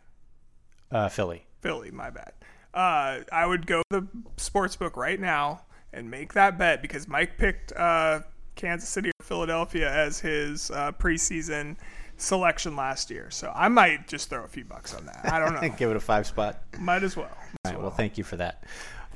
Uh, 0.93 1.09
Philly. 1.09 1.45
Philly, 1.61 1.91
my 1.91 2.09
bad. 2.09 2.33
Uh, 2.73 3.19
I 3.31 3.45
would 3.45 3.65
go 3.67 3.81
to 3.91 4.01
the 4.01 4.07
sports 4.37 4.75
book 4.75 4.95
right 4.97 5.19
now 5.19 5.61
and 5.91 6.09
make 6.09 6.33
that 6.33 6.57
bet 6.57 6.81
because 6.81 7.07
Mike 7.07 7.37
picked 7.37 7.71
uh, 7.73 8.21
Kansas 8.55 8.89
City 8.89 9.09
or 9.09 9.23
Philadelphia 9.25 9.91
as 9.91 10.19
his 10.19 10.71
uh, 10.71 10.91
preseason 10.93 11.75
selection 12.17 12.75
last 12.75 13.09
year. 13.09 13.29
So 13.29 13.51
I 13.55 13.67
might 13.67 14.07
just 14.07 14.29
throw 14.29 14.43
a 14.43 14.47
few 14.47 14.65
bucks 14.65 14.93
on 14.93 15.05
that. 15.05 15.21
I 15.31 15.39
don't 15.39 15.53
know. 15.61 15.69
Give 15.77 15.89
it 15.91 15.97
a 15.97 15.99
five 15.99 16.25
spot. 16.27 16.61
might 16.79 17.03
as 17.03 17.15
well. 17.15 17.29
All 17.65 17.71
right, 17.71 17.79
well, 17.81 17.91
thank 17.91 18.17
you 18.17 18.23
for 18.23 18.37
that. 18.37 18.63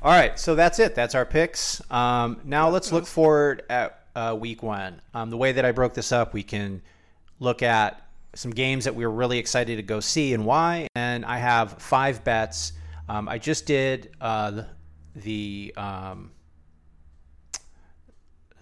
All 0.02 0.12
right, 0.12 0.38
so 0.38 0.54
that's 0.54 0.78
it. 0.78 0.94
That's 0.94 1.14
our 1.16 1.26
picks. 1.26 1.82
Um, 1.90 2.40
now 2.44 2.68
let's 2.68 2.92
look 2.92 3.06
forward 3.06 3.62
at 3.68 4.04
uh, 4.14 4.36
week 4.38 4.62
one. 4.62 5.00
Um, 5.14 5.30
the 5.30 5.36
way 5.36 5.52
that 5.52 5.64
I 5.64 5.72
broke 5.72 5.94
this 5.94 6.12
up, 6.12 6.32
we 6.32 6.44
can 6.44 6.82
look 7.40 7.62
at 7.62 8.00
some 8.34 8.50
games 8.50 8.84
that 8.84 8.94
we 8.94 9.06
were 9.06 9.12
really 9.12 9.38
excited 9.38 9.76
to 9.76 9.82
go 9.82 10.00
see 10.00 10.34
and 10.34 10.44
why. 10.44 10.86
And 10.94 11.24
I 11.24 11.38
have 11.38 11.72
five 11.82 12.24
bets. 12.24 12.72
Um, 13.08 13.28
I 13.28 13.38
just 13.38 13.66
did 13.66 14.10
uh, 14.20 14.62
the, 15.14 15.72
um, 15.76 16.32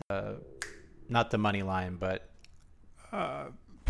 uh, 0.08 0.34
not 1.08 1.30
the 1.30 1.38
money 1.38 1.62
line, 1.62 1.96
but 1.96 2.30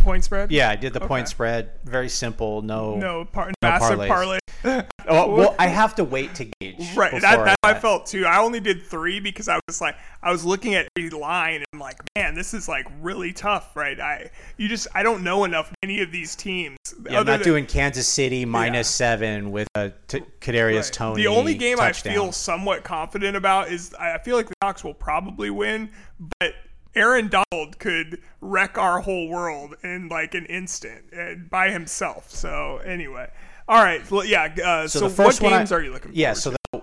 Point 0.07 0.22
spread? 0.22 0.52
yeah, 0.52 0.70
I 0.70 0.76
did 0.76 0.92
the 0.92 1.00
point 1.00 1.28
spread. 1.28 1.70
Very 1.84 2.09
simple. 2.09 2.62
No, 2.62 2.94
No, 2.94 3.24
par- 3.24 3.48
No 3.62 3.68
massive 3.68 3.98
parlays. 3.98 4.09
parlay. 4.09 4.38
Oh, 5.09 5.36
well, 5.36 5.54
I 5.57 5.68
have 5.68 5.94
to 5.96 6.04
wait 6.04 6.34
to 6.36 6.46
gauge. 6.61 6.76
Right, 6.96 7.12
that, 7.20 7.44
that 7.44 7.57
I 7.62 7.72
bet. 7.74 7.82
felt 7.82 8.07
too. 8.07 8.24
I 8.26 8.38
only 8.38 8.59
did 8.59 8.82
three 8.82 9.20
because 9.20 9.48
I 9.48 9.61
was 9.68 9.80
like, 9.80 9.94
I 10.22 10.32
was 10.32 10.44
looking 10.44 10.74
at 10.74 10.88
a 10.98 11.09
line 11.11 11.57
and 11.57 11.64
I'm 11.72 11.78
like, 11.78 11.98
man, 12.16 12.34
this 12.34 12.54
is 12.54 12.68
like 12.68 12.86
really 13.00 13.32
tough, 13.32 13.76
right? 13.76 13.98
I, 14.00 14.30
you 14.57 14.66
just, 14.68 14.88
I 14.96 15.04
don't 15.04 15.22
know 15.22 15.44
enough 15.44 15.72
any 15.84 16.00
of 16.02 16.11
these 16.11 16.34
teams. 16.34 16.76
Yeah, 17.09 17.20
I'm 17.20 17.26
not 17.26 17.38
than- 17.38 17.42
doing 17.42 17.66
Kansas 17.66 18.09
City 18.09 18.44
minus 18.44 18.88
seven 18.88 19.52
with 19.52 19.68
a 19.76 19.92
t- 20.09 20.22
Kadarius 20.40 20.84
Right. 20.84 20.92
Toney. 20.92 21.22
The 21.22 21.28
only 21.28 21.54
game 21.54 21.76
touchdown. 21.78 22.12
I 22.12 22.14
feel 22.16 22.32
somewhat 22.32 22.82
confident 22.82 23.36
about 23.36 23.68
is 23.70 23.94
I 23.94 24.14
I 24.14 24.18
feel 24.18 24.36
like 24.36 24.48
the 24.48 24.54
Hawks 24.62 24.82
will 24.82 24.94
probably 24.94 25.50
win, 25.50 25.90
but 26.40 26.54
Aaron 26.97 27.28
Donald 27.28 27.78
could 27.78 28.20
wreck 28.40 28.78
our 28.78 29.01
whole 29.01 29.28
world 29.28 29.76
in 29.84 30.09
like 30.09 30.34
an 30.34 30.47
instant 30.47 31.12
and 31.12 31.49
by 31.49 31.70
himself. 31.70 32.30
So 32.30 32.78
anyway, 32.78 33.30
all 33.68 33.82
right, 33.82 34.09
well, 34.11 34.24
yeah. 34.24 34.55
Uh, 34.64 34.88
so 34.88 35.01
the 35.01 35.05
what 35.07 35.14
first 35.14 35.40
one 35.42 35.53
I- 35.53 35.59
games 35.59 35.72
are 35.72 35.82
you 35.82 35.92
looking? 35.92 36.12
For? 36.12 36.16
Yeah, 36.18 36.32
so 36.32 36.55
the, 36.72 36.82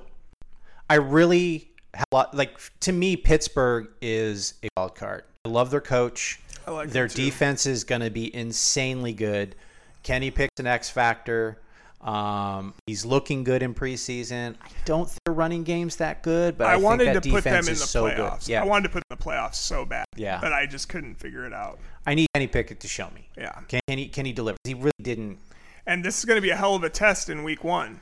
I 0.89 0.95
really 0.95 1.69
have 1.93 2.05
a 2.11 2.15
lot, 2.15 2.35
like 2.35 2.57
to 2.81 2.91
me, 2.91 3.17
Pittsburgh 3.17 3.87
is 4.01 4.53
a 4.63 4.67
wild 4.77 4.95
card. 4.95 5.23
I 5.45 5.49
love 5.49 5.71
their 5.71 5.81
coach. 5.81 6.39
I 6.67 6.71
like 6.71 6.89
their 6.89 7.07
defense 7.07 7.65
is 7.65 7.83
going 7.83 8.01
to 8.01 8.09
be 8.09 8.33
insanely 8.33 9.13
good. 9.13 9.55
Kenny 10.03 10.31
picks 10.31 10.59
an 10.59 10.67
X 10.67 10.89
factor. 10.89 11.59
Um, 12.03 12.73
he's 12.85 13.05
looking 13.05 13.43
good 13.45 13.63
in 13.63 13.73
preseason. 13.73 14.55
I 14.61 14.67
don't 14.83 15.07
think 15.09 15.19
their 15.25 15.33
running 15.33 15.63
game's 15.63 15.95
that 15.97 16.21
good, 16.21 16.57
but 16.57 16.67
I, 16.67 16.73
I 16.73 16.75
wanted 16.75 17.13
to 17.13 17.19
that 17.21 17.29
put 17.31 17.43
them 17.45 17.59
in 17.59 17.65
the 17.65 17.75
so 17.75 18.03
playoffs. 18.05 18.39
good. 18.41 18.49
Yeah, 18.51 18.61
I 18.61 18.65
wanted 18.65 18.83
to 18.83 18.89
put 18.89 19.03
them 19.07 19.15
in 19.15 19.17
the 19.17 19.23
playoffs 19.23 19.55
so 19.55 19.85
bad. 19.85 20.05
Yeah. 20.17 20.39
but 20.41 20.51
I 20.51 20.65
just 20.65 20.89
couldn't 20.89 21.15
figure 21.15 21.45
it 21.45 21.53
out. 21.53 21.79
I 22.05 22.13
need 22.15 22.27
Kenny 22.33 22.47
Pickett 22.47 22.81
to 22.81 22.87
show 22.89 23.09
me. 23.15 23.29
Yeah, 23.37 23.53
Can, 23.69 23.79
can 23.87 23.97
he 23.97 24.07
can 24.09 24.25
he 24.25 24.33
deliver? 24.33 24.57
He 24.65 24.73
really 24.73 24.91
didn't. 25.01 25.39
and 25.87 26.03
this 26.03 26.19
is 26.19 26.25
going 26.25 26.37
to 26.37 26.41
be 26.41 26.49
a 26.49 26.57
hell 26.57 26.75
of 26.75 26.83
a 26.83 26.89
test 26.89 27.29
in 27.29 27.43
Week 27.43 27.63
One. 27.63 28.01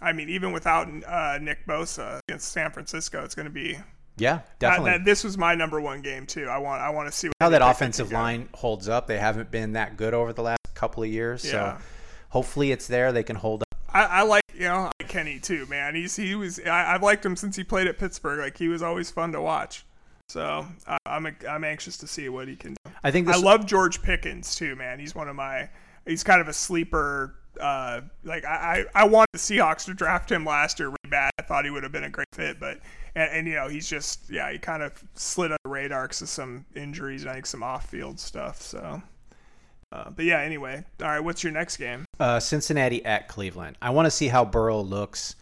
I 0.00 0.12
mean, 0.12 0.28
even 0.28 0.52
without 0.52 0.86
uh, 1.04 1.38
Nick 1.42 1.66
Bosa 1.66 2.20
against 2.28 2.52
San 2.52 2.70
Francisco, 2.70 3.24
it's 3.24 3.34
going 3.34 3.46
to 3.46 3.52
be. 3.52 3.78
Yeah, 4.16 4.40
definitely. 4.60 4.90
that, 4.92 5.04
this 5.04 5.22
was 5.24 5.36
my 5.36 5.54
number 5.56 5.80
one 5.80 6.02
game 6.02 6.26
too. 6.26 6.46
I 6.46 6.58
want 6.58 6.82
I 6.82 6.90
want 6.90 7.08
to 7.10 7.16
see 7.16 7.30
how 7.40 7.48
that 7.50 7.62
offensive 7.62 8.12
line 8.12 8.48
holds 8.54 8.88
up. 8.88 9.06
They 9.08 9.18
haven't 9.18 9.50
been 9.50 9.72
that 9.72 9.96
good 9.96 10.14
over 10.14 10.32
the 10.32 10.42
last 10.42 10.58
couple 10.74 11.02
of 11.02 11.08
years. 11.08 11.44
Yeah. 11.44 11.50
So 11.78 11.82
hopefully 12.30 12.72
it's 12.72 12.86
there. 12.86 13.12
They 13.12 13.22
can 13.22 13.36
hold 13.36 13.62
up. 13.62 13.78
I, 13.90 14.04
I 14.04 14.22
like 14.22 14.42
you 14.54 14.64
know 14.64 14.74
I 14.74 14.90
like 15.00 15.08
Kenny 15.08 15.38
too, 15.38 15.66
man. 15.66 15.94
He's 15.94 16.16
he 16.16 16.34
was 16.34 16.60
I, 16.60 16.94
I've 16.94 17.02
liked 17.02 17.24
him 17.24 17.36
since 17.36 17.56
he 17.56 17.64
played 17.64 17.86
at 17.86 17.98
Pittsburgh. 17.98 18.38
Like 18.38 18.56
he 18.56 18.68
was 18.68 18.82
always 18.82 19.10
fun 19.10 19.32
to 19.32 19.40
watch. 19.40 19.84
So 20.28 20.66
I, 20.86 20.98
I'm 21.06 21.34
I'm 21.48 21.64
anxious 21.64 21.96
to 21.98 22.06
see 22.06 22.28
what 22.28 22.48
he 22.48 22.56
can 22.56 22.74
do. 22.84 22.92
I 23.02 23.10
think 23.10 23.28
I 23.28 23.36
love 23.36 23.64
George 23.66 24.02
Pickens 24.02 24.54
too, 24.54 24.76
man. 24.76 24.98
He's 24.98 25.14
one 25.14 25.28
of 25.28 25.36
my. 25.36 25.68
He's 26.06 26.24
kind 26.24 26.40
of 26.40 26.48
a 26.48 26.52
sleeper. 26.52 27.34
Uh, 27.58 28.02
like 28.24 28.44
I, 28.44 28.84
I, 28.94 29.02
I 29.02 29.04
wanted 29.04 29.28
the 29.32 29.38
Seahawks 29.38 29.84
to 29.86 29.94
draft 29.94 30.30
him 30.30 30.44
last 30.44 30.78
year 30.78 30.88
really 30.88 31.10
bad. 31.10 31.30
I 31.38 31.42
thought 31.42 31.64
he 31.64 31.70
would 31.70 31.82
have 31.82 31.92
been 31.92 32.04
a 32.04 32.10
great 32.10 32.28
fit, 32.32 32.60
but 32.60 32.78
and, 33.14 33.30
and 33.32 33.48
you 33.48 33.54
know 33.54 33.68
he's 33.68 33.88
just 33.88 34.30
yeah 34.30 34.52
he 34.52 34.58
kind 34.58 34.82
of 34.82 34.92
slid 35.14 35.50
under 35.50 35.58
the 35.64 35.70
radar 35.70 36.04
because 36.04 36.22
of 36.22 36.28
some 36.28 36.64
injuries 36.76 37.22
and 37.22 37.30
I 37.30 37.34
think 37.34 37.46
some 37.46 37.62
off-field 37.62 38.20
stuff. 38.20 38.60
So, 38.60 39.02
uh, 39.92 40.10
but 40.10 40.24
yeah. 40.24 40.40
Anyway, 40.40 40.84
all 41.02 41.08
right. 41.08 41.20
What's 41.20 41.42
your 41.42 41.52
next 41.52 41.76
game? 41.76 42.04
uh, 42.20 42.40
Cincinnati 42.40 43.04
at 43.04 43.28
Cleveland. 43.28 43.76
I 43.80 43.90
want 43.90 44.06
to 44.06 44.10
see 44.10 44.28
how 44.28 44.44
Burrow 44.44 44.80
looks. 44.80 45.36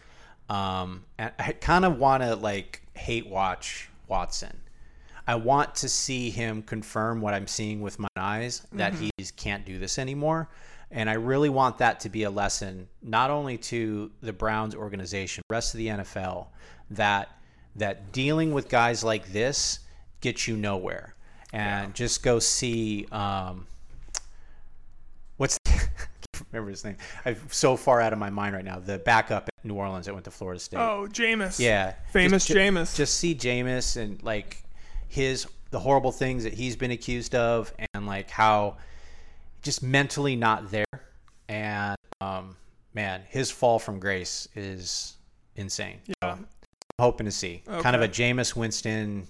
Um, 0.49 1.03
and 1.17 1.31
I 1.39 1.51
kind 1.53 1.85
of 1.85 1.97
want 1.97 2.23
to 2.23 2.35
like 2.35 2.81
hate 2.93 3.27
watch 3.27 3.89
Watson. 4.07 4.61
I 5.27 5.35
want 5.35 5.75
to 5.75 5.89
see 5.89 6.29
him 6.29 6.61
confirm 6.61 7.19
what 7.19 7.33
I'm 7.33 7.47
seeing 7.47 7.81
with 7.81 7.99
my 7.99 8.07
eyes 8.15 8.65
that 8.71 8.93
he 8.93 9.11
can't 9.35 9.65
do 9.65 9.77
this 9.77 9.99
anymore. 9.99 10.47
And 10.89 11.09
I 11.09 11.13
really 11.13 11.49
want 11.49 11.79
that 11.79 11.99
to 12.01 12.09
be 12.09 12.23
a 12.23 12.29
lesson, 12.29 12.87
not 13.01 13.29
only 13.29 13.57
to 13.57 14.09
the 14.21 14.31
Browns 14.31 14.73
organization, 14.73 15.43
rest 15.49 15.73
of 15.73 15.79
the 15.79 15.87
NFL, 15.87 16.47
that 16.91 17.29
that 17.75 18.13
dealing 18.13 18.53
with 18.53 18.69
guys 18.69 19.03
like 19.03 19.33
this 19.33 19.79
gets 20.21 20.47
you 20.47 20.55
nowhere. 20.55 21.13
And 21.51 21.93
just 21.93 22.23
go 22.23 22.39
see 22.39 23.05
um, 23.11 23.19
what's 23.21 23.57
I 23.57 23.57
can't 23.57 23.76
remember 26.57 26.71
his 26.71 26.83
name. 26.83 26.97
I'm 27.25 27.37
so 27.49 27.75
far 27.77 28.01
out 28.01 28.13
of 28.13 28.19
my 28.19 28.29
mind 28.29 28.53
right 28.55 28.65
now. 28.65 28.79
The 28.79 28.97
backup 28.99 29.43
at 29.43 29.65
New 29.65 29.75
Orleans 29.75 30.05
that 30.07 30.13
went 30.13 30.25
to 30.25 30.31
Florida 30.31 30.59
State. 30.59 30.77
Oh, 30.79 31.07
Jameis. 31.11 31.59
yeah, 31.59 31.93
Jameis 32.13 32.29
Just- 32.29 32.49
Jameis. 32.49 32.95
Just 32.95 33.17
see 33.17 33.35
Jameis 33.35 33.97
and 33.97 34.21
like 34.23 34.63
his 35.07 35.47
the 35.71 35.79
horrible 35.79 36.11
things 36.11 36.43
that 36.45 36.53
he's 36.53 36.75
been 36.75 36.91
accused 36.91 37.35
of, 37.35 37.73
and 37.93 38.05
like 38.07 38.29
how 38.29 38.77
just 39.61 39.83
mentally 39.83 40.35
not 40.35 40.71
there. 40.71 40.85
And 41.49 41.95
um, 42.21 42.55
man, 42.93 43.21
his 43.29 43.51
fall 43.51 43.79
from 43.79 43.99
grace 43.99 44.47
is 44.55 45.15
insane. 45.55 45.99
Yeah. 46.21 46.33
I'm 46.33 46.47
hoping 46.99 47.25
to 47.25 47.31
see 47.31 47.63
kind 47.67 47.95
of 47.95 48.01
a 48.01 48.05
Okay. 48.05 48.23
Jameis 48.33 48.55
Winston 48.55 49.27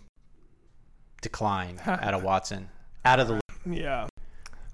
decline 1.21 1.79
out 1.85 2.13
of 2.13 2.23
Watson, 2.23 2.69
out 3.05 3.19
of 3.19 3.27
the 3.27 3.41
Yeah. 3.69 4.07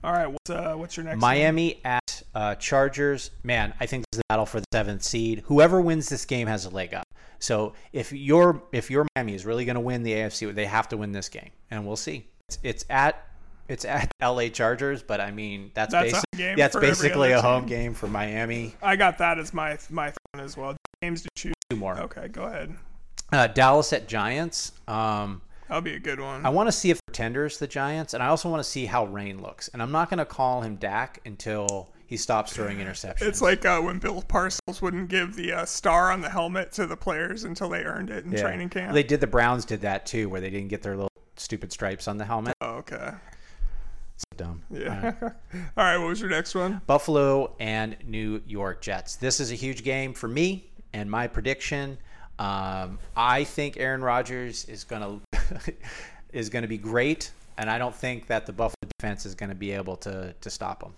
All 0.04 0.12
right. 0.12 0.28
What's 0.28 0.49
uh 0.49 0.74
what's 0.76 0.97
your 0.97 1.06
next? 1.06 1.16
one? 1.16 1.22
Miami 1.22 1.80
at 1.86 2.24
uh, 2.36 2.56
Chargers. 2.56 3.32
Man, 3.43 3.74
I 3.80 3.86
think 3.86 4.04
this 4.12 4.18
is 4.18 4.20
the 4.20 4.24
battle 4.30 4.45
for 4.45 4.60
the 4.60 4.66
seventh 4.74 5.04
seed. 5.04 5.43
Whoever 5.45 5.80
wins 5.80 6.10
this 6.10 6.26
game 6.26 6.47
has 6.47 6.66
a 6.66 6.70
leg 6.70 6.93
up. 6.93 7.06
So 7.39 7.74
if 7.93 8.12
your 8.12 8.64
if 8.72 8.91
your 8.91 9.08
Miami 9.16 9.36
is 9.36 9.45
really 9.45 9.66
going 9.66 9.76
to 9.76 9.82
win 9.82 10.04
the 10.04 10.12
AFC, 10.12 10.54
they 10.54 10.66
have 10.66 10.89
to 10.89 10.97
win 10.97 11.12
this 11.12 11.30
game, 11.30 11.51
and 11.72 11.86
we'll 11.88 11.95
see. 11.95 12.28
It's, 12.49 12.60
it's 12.64 12.86
at 12.89 13.26
it's 13.70 13.86
at 13.86 14.12
LA 14.22 14.49
Chargers, 14.49 15.01
but 15.01 15.22
I 15.22 15.32
mean 15.32 15.72
that's, 15.74 15.93
That's 15.93 16.10
a 16.10 16.14
basic, 16.14 16.32
game 16.36 16.58
yeah, 16.58 16.66
it's 16.66 16.76
basically 16.76 17.32
a 17.32 17.41
home 17.41 17.66
game 17.66 17.93
for 17.93 18.08
Miami. 18.08 18.76
I 18.82 18.95
got 18.95 19.18
that 19.20 19.39
as 19.39 19.54
my 19.54 19.78
my 19.89 20.12
phone 20.12 20.43
as 20.43 20.58
well. 20.58 20.76
Games 21.01 21.22
to 21.24 21.30
choose. 21.36 21.54
Two 21.70 21.78
more. 21.78 21.97
Okay, 21.97 22.28
go 22.28 22.43
ahead. 22.43 22.76
Uh, 23.32 23.47
Dallas 23.47 23.93
at 23.93 24.08
Giants. 24.08 24.74
Um, 24.88 25.41
That'll 25.68 25.82
be 25.82 25.93
a 25.95 25.99
good 25.99 26.20
one. 26.20 26.45
I 26.45 26.49
want 26.49 26.68
to 26.68 26.72
see 26.72 26.89
if 26.91 26.99
pretenders 27.05 27.57
the 27.57 27.68
Giants, 27.68 28.14
and 28.14 28.22
I 28.22 28.28
also 28.28 28.49
want 28.49 28.59
to 28.64 28.70
see 28.70 28.86
how 28.86 29.05
Rain 29.05 29.41
looks. 29.41 29.70
And 29.70 29.82
I'm 29.82 29.91
not 29.91 30.09
going 30.09 30.18
to 30.20 30.26
call 30.26 30.61
him 30.61 30.76
Dak 30.76 31.20
until 31.26 31.89
he 32.05 32.18
stops 32.18 32.53
throwing 32.53 32.78
interceptions. 32.78 33.22
It's 33.22 33.41
like 33.41 33.66
uh, 33.66 33.80
when 33.82 33.97
Bill 33.99 34.22
Parcells 34.22 34.82
wouldn't 34.82 35.09
give 35.09 35.36
the 35.36 35.53
uh, 35.53 35.66
star 35.66 36.11
on 36.11 36.22
the 36.22 36.30
helmet 36.30 36.72
to 36.74 36.86
the 36.86 36.97
players 36.97 37.43
until 37.43 37.70
they 37.70 37.84
earned 37.84 38.09
it 38.09 38.26
in 38.26 38.32
Yeah. 38.34 38.41
training 38.41 38.70
camp. 38.70 38.93
They 38.93 39.03
did 39.03 39.20
the 39.22 39.28
Browns 39.28 39.66
did 39.66 39.82
that 39.82 40.05
too, 40.05 40.30
where 40.30 40.41
they 40.41 40.49
didn't 40.49 40.68
get 40.70 40.84
their 40.84 40.95
little 40.95 41.09
stupid 41.38 41.72
stripes 41.72 42.07
on 42.07 42.18
the 42.18 42.26
helmet. 42.26 42.53
oh, 42.61 42.76
okay. 42.76 43.11
So 44.18 44.26
dumb. 44.38 44.61
Yeah. 44.70 45.14
All 45.22 45.30
right. 45.78 45.97
What 45.97 46.07
was 46.09 46.22
your 46.22 46.30
next 46.30 46.53
one? 46.53 46.82
Buffalo 46.86 47.55
and 47.59 47.95
New 48.05 48.41
York 48.45 48.82
Jets. 48.82 49.16
This 49.16 49.39
is 49.39 49.51
a 49.51 49.55
huge 49.55 49.84
game 49.84 50.14
for 50.14 50.28
me 50.28 50.70
and 50.93 51.09
my 51.09 51.26
prediction. 51.28 51.97
Um, 52.38 52.99
I 53.16 53.43
think 53.43 53.78
Aaron 53.78 54.01
Rodgers 54.03 54.66
is 54.66 54.84
gonna 54.84 55.20
is 56.34 56.49
gonna 56.49 56.68
be 56.68 56.78
great, 56.78 57.32
and 57.58 57.70
I 57.70 57.78
don't 57.78 57.95
think 57.95 58.28
that 58.28 58.45
the 58.45 58.54
Buffalo 58.54 58.76
defense 58.99 59.26
is 59.26 59.36
gonna 59.36 59.56
be 59.56 59.72
able 59.72 59.95
to 59.97 60.34
to 60.39 60.49
stop 60.49 60.84
him. 60.84 60.93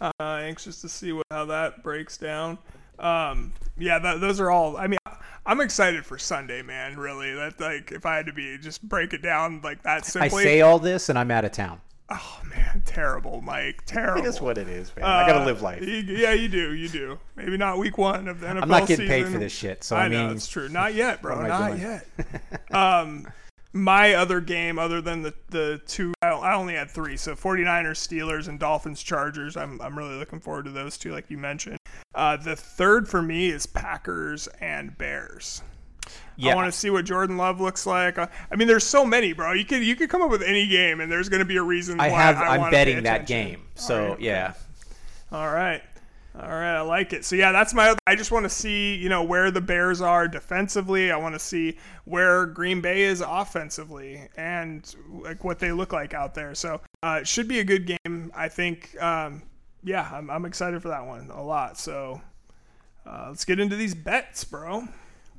Uh, 0.00 0.10
anxious 0.20 0.80
to 0.80 0.88
see 0.88 1.12
what 1.12 1.26
how 1.30 1.44
that 1.46 1.82
breaks 1.82 2.16
down. 2.16 2.56
Um, 2.98 3.52
yeah, 3.78 3.98
that, 3.98 4.20
those 4.20 4.40
are 4.40 4.50
all. 4.50 4.76
I 4.76 4.86
mean, 4.86 4.98
I'm 5.46 5.60
excited 5.60 6.04
for 6.04 6.18
Sunday, 6.18 6.62
man. 6.62 6.96
Really, 6.98 7.32
that 7.34 7.58
like 7.60 7.92
if 7.92 8.04
I 8.06 8.16
had 8.16 8.26
to 8.26 8.32
be 8.32 8.56
just 8.58 8.82
break 8.88 9.12
it 9.14 9.22
down 9.22 9.60
like 9.62 9.82
that 9.82 10.04
I 10.16 10.28
say 10.28 10.60
all 10.60 10.78
this, 10.78 11.08
and 11.08 11.18
I'm 11.18 11.30
out 11.30 11.44
of 11.44 11.52
town. 11.52 11.80
oh 12.10 12.40
man, 12.48 12.82
terrible, 12.86 13.40
Mike. 13.40 13.82
Terrible. 13.86 14.22
It 14.24 14.28
is 14.28 14.40
what 14.40 14.58
it 14.58 14.68
is, 14.68 14.94
man. 14.96 15.04
I 15.06 15.26
gotta 15.26 15.40
Uh, 15.42 15.44
live 15.46 15.62
life. 15.62 15.82
yeah, 15.82 16.32
you 16.32 16.48
do. 16.48 16.74
You 16.74 16.88
do. 16.88 17.18
Maybe 17.36 17.56
not 17.56 17.78
week 17.78 17.96
one 17.98 18.26
of 18.28 18.40
the 18.40 18.46
NFL 18.46 18.50
season. 18.52 18.62
I'm 18.62 18.68
not 18.68 18.88
getting 18.88 19.06
paid 19.08 19.28
for 19.28 19.38
this 19.38 19.52
shit, 19.52 19.84
so 19.84 19.96
I 19.96 20.04
I, 20.04 20.08
know 20.08 20.26
mean, 20.28 20.36
it's 20.36 20.48
true. 20.48 20.68
Not 20.68 20.94
yet, 20.94 21.22
bro. 21.22 21.36
what 21.36 21.44
am 21.46 21.52
I 21.52 21.58
Not 21.58 21.68
doing? 21.78 21.80
yet. 21.80 22.70
um, 22.74 23.28
my 23.72 24.14
other 24.14 24.40
game, 24.40 24.78
other 24.78 25.00
than 25.00 25.22
the 25.22 25.34
the 25.50 25.80
two, 25.86 26.12
I 26.22 26.28
I 26.28 26.54
only 26.54 26.74
had 26.74 26.90
three. 26.90 27.16
So 27.16 27.34
49ers, 27.34 27.96
Steelers, 27.96 28.48
and 28.48 28.58
Dolphins, 28.58 29.02
Chargers. 29.02 29.56
I'm 29.56 29.80
I'm 29.80 29.96
really 29.96 30.16
looking 30.16 30.40
forward 30.40 30.64
to 30.64 30.70
those 30.70 30.98
two, 30.98 31.12
like 31.12 31.30
you 31.30 31.38
mentioned. 31.38 31.76
Uh, 32.14 32.36
the 32.36 32.56
third 32.56 33.08
for 33.08 33.22
me 33.22 33.48
is 33.50 33.66
Packers 33.66 34.48
and 34.60 34.96
Bears. 34.98 35.62
yeah, 36.36 36.52
I 36.52 36.54
want 36.56 36.72
to 36.72 36.76
see 36.76 36.90
what 36.90 37.04
Jordan 37.04 37.36
Love 37.36 37.60
looks 37.60 37.86
like. 37.86 38.18
Uh, 38.18 38.26
I 38.50 38.56
mean, 38.56 38.66
there's 38.66 38.84
so 38.86 39.06
many, 39.06 39.32
bro. 39.32 39.52
You 39.52 39.64
could 39.64 39.82
you 39.84 39.94
could 39.94 40.10
come 40.10 40.22
up 40.22 40.30
with 40.30 40.42
any 40.42 40.66
game, 40.66 41.00
and 41.00 41.10
there's 41.10 41.28
going 41.28 41.40
to 41.40 41.46
be 41.46 41.56
a 41.56 41.62
reason. 41.62 42.00
I 42.00 42.10
why 42.10 42.18
have. 42.18 42.38
I 42.38 42.56
I'm 42.56 42.70
betting 42.70 43.04
that 43.04 43.26
game. 43.26 43.62
So 43.76 44.02
Alright. 44.02 44.20
yeah, 44.20 44.54
All 45.30 45.52
right. 45.52 45.82
All 46.34 46.48
right, 46.48 46.76
I 46.76 46.80
like 46.82 47.12
it. 47.12 47.24
So 47.24 47.34
yeah, 47.34 47.50
that's 47.50 47.74
my. 47.74 47.96
I 48.06 48.14
just 48.14 48.30
want 48.30 48.44
to 48.44 48.50
see 48.50 48.94
you 48.94 49.08
know 49.08 49.24
where 49.24 49.50
the 49.50 49.60
Bears 49.60 50.00
are 50.00 50.28
defensively. 50.28 51.10
I 51.10 51.16
want 51.16 51.34
to 51.34 51.40
see 51.40 51.76
where 52.04 52.46
Green 52.46 52.80
Bay 52.80 53.02
is 53.02 53.20
offensively 53.20 54.28
and 54.36 54.94
like 55.10 55.42
what 55.42 55.58
they 55.58 55.72
look 55.72 55.92
like 55.92 56.14
out 56.14 56.34
there. 56.34 56.54
So 56.54 56.80
uh, 57.02 57.18
it 57.22 57.28
should 57.28 57.48
be 57.48 57.58
a 57.58 57.64
good 57.64 57.86
game. 57.86 58.30
I 58.34 58.48
think. 58.48 59.00
Um, 59.02 59.42
yeah, 59.82 60.08
I'm, 60.12 60.30
I'm 60.30 60.44
excited 60.44 60.80
for 60.82 60.88
that 60.88 61.06
one 61.06 61.30
a 61.30 61.42
lot. 61.42 61.78
So 61.78 62.20
uh, 63.06 63.26
let's 63.28 63.44
get 63.44 63.60
into 63.60 63.76
these 63.76 63.94
bets, 63.94 64.44
bro. 64.44 64.86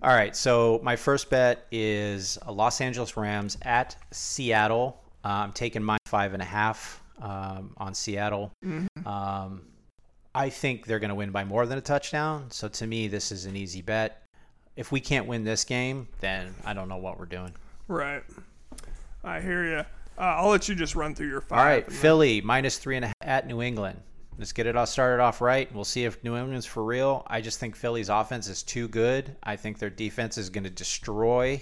All 0.03 0.09
right, 0.09 0.35
so 0.35 0.79
my 0.83 0.95
first 0.95 1.29
bet 1.29 1.67
is 1.71 2.39
Los 2.49 2.81
Angeles 2.81 3.15
Rams 3.15 3.57
at 3.61 3.95
Seattle. 4.09 4.99
Uh, 5.23 5.27
I'm 5.27 5.51
taking 5.51 5.83
my 5.83 5.97
five 6.07 6.33
and 6.33 6.41
a 6.41 6.45
half 6.45 7.03
um, 7.21 7.75
on 7.77 7.93
Seattle. 7.93 8.51
Mm-hmm. 8.65 9.07
Um, 9.07 9.61
I 10.33 10.49
think 10.49 10.85
they're 10.85 10.99
going 10.99 11.09
to 11.09 11.15
win 11.15 11.31
by 11.31 11.43
more 11.43 11.65
than 11.65 11.77
a 11.77 11.81
touchdown. 11.81 12.51
So 12.51 12.67
to 12.69 12.87
me, 12.87 13.07
this 13.07 13.31
is 13.31 13.45
an 13.45 13.55
easy 13.55 13.81
bet. 13.81 14.23
If 14.75 14.91
we 14.91 15.01
can't 15.01 15.27
win 15.27 15.43
this 15.43 15.65
game, 15.65 16.07
then 16.21 16.55
I 16.65 16.73
don't 16.73 16.87
know 16.87 16.97
what 16.97 17.19
we're 17.19 17.25
doing. 17.25 17.53
Right. 17.87 18.23
I 19.23 19.41
hear 19.41 19.65
you. 19.65 19.85
Uh, 20.17 20.35
I'll 20.37 20.49
let 20.49 20.69
you 20.69 20.75
just 20.75 20.95
run 20.95 21.15
through 21.15 21.27
your 21.27 21.41
five. 21.41 21.59
All 21.59 21.65
right, 21.65 21.91
Philly 21.91 22.41
minus 22.41 22.77
three 22.77 22.95
and 22.95 23.05
a 23.05 23.07
half 23.07 23.15
at 23.21 23.47
New 23.47 23.61
England. 23.61 23.99
Let's 24.37 24.53
get 24.53 24.65
it 24.65 24.75
all 24.75 24.85
started 24.85 25.21
off 25.21 25.41
right. 25.41 25.73
We'll 25.73 25.83
see 25.83 26.05
if 26.05 26.23
New 26.23 26.37
England's 26.37 26.65
for 26.65 26.83
real. 26.83 27.23
I 27.27 27.41
just 27.41 27.59
think 27.59 27.75
Philly's 27.75 28.09
offense 28.09 28.47
is 28.47 28.63
too 28.63 28.87
good. 28.87 29.35
I 29.43 29.55
think 29.55 29.77
their 29.77 29.89
defense 29.89 30.37
is 30.37 30.49
going 30.49 30.63
to 30.63 30.69
destroy 30.69 31.61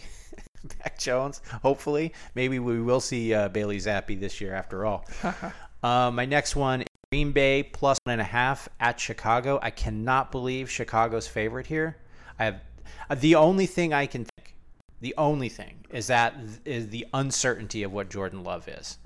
Mac 0.80 0.99
Jones. 0.99 1.41
Hopefully, 1.61 2.13
maybe 2.36 2.59
we 2.59 2.82
will 2.82 3.01
see 3.01 3.34
uh, 3.34 3.49
Bailey 3.49 3.78
Zappe 3.78 4.20
this 4.20 4.39
year 4.39 4.53
after 4.53 4.86
all. 4.86 5.05
uh, 5.84 6.11
my 6.11 6.26
next 6.26 6.55
one 6.55 6.84
Green 7.12 7.32
Bay 7.32 7.64
plus 7.64 7.97
one 8.03 8.14
and 8.14 8.22
a 8.22 8.26
half 8.26 8.70
at 8.80 8.99
Chicago. 8.99 9.57
I 9.64 9.72
cannot 9.72 10.32
believe 10.32 10.70
Chicago's 10.70 11.28
favorite 11.28 11.66
here. 11.66 11.97
I 12.38 12.45
have 12.45 12.62
uh, 13.10 13.16
the 13.16 13.34
only 13.34 13.66
thing 13.66 13.93
I 13.93 14.05
can 14.05 14.26
think, 14.38 14.55
the 15.01 15.16
only 15.18 15.49
thing 15.49 15.86
is 15.89 16.05
that 16.07 16.36
is 16.66 16.89
the 16.89 17.07
uncertainty 17.16 17.82
of 17.82 17.91
what 17.91 18.12
Jordan 18.12 18.43
Love 18.43 18.68
is. 18.68 18.99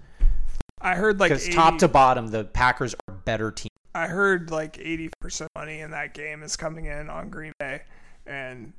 I 0.82 0.96
heard 0.96 1.22
like 1.22 1.30
because 1.30 1.48
top 1.48 1.78
to 1.78 1.88
bottom, 1.88 2.28
the 2.28 2.44
Packers 2.44 2.94
are 2.94 3.14
a 3.14 3.18
better 3.18 3.52
team. 3.52 3.70
I 3.96 4.08
heard 4.08 4.52
like 4.52 4.78
eighty 4.80 5.10
percent 5.22 5.50
money 5.56 5.80
in 5.80 5.92
that 5.92 6.14
game 6.14 6.44
is 6.44 6.58
coming 6.58 6.88
in 6.88 7.10
on 7.10 7.30
Green 7.30 7.54
Bay, 7.58 7.84
and 8.26 8.74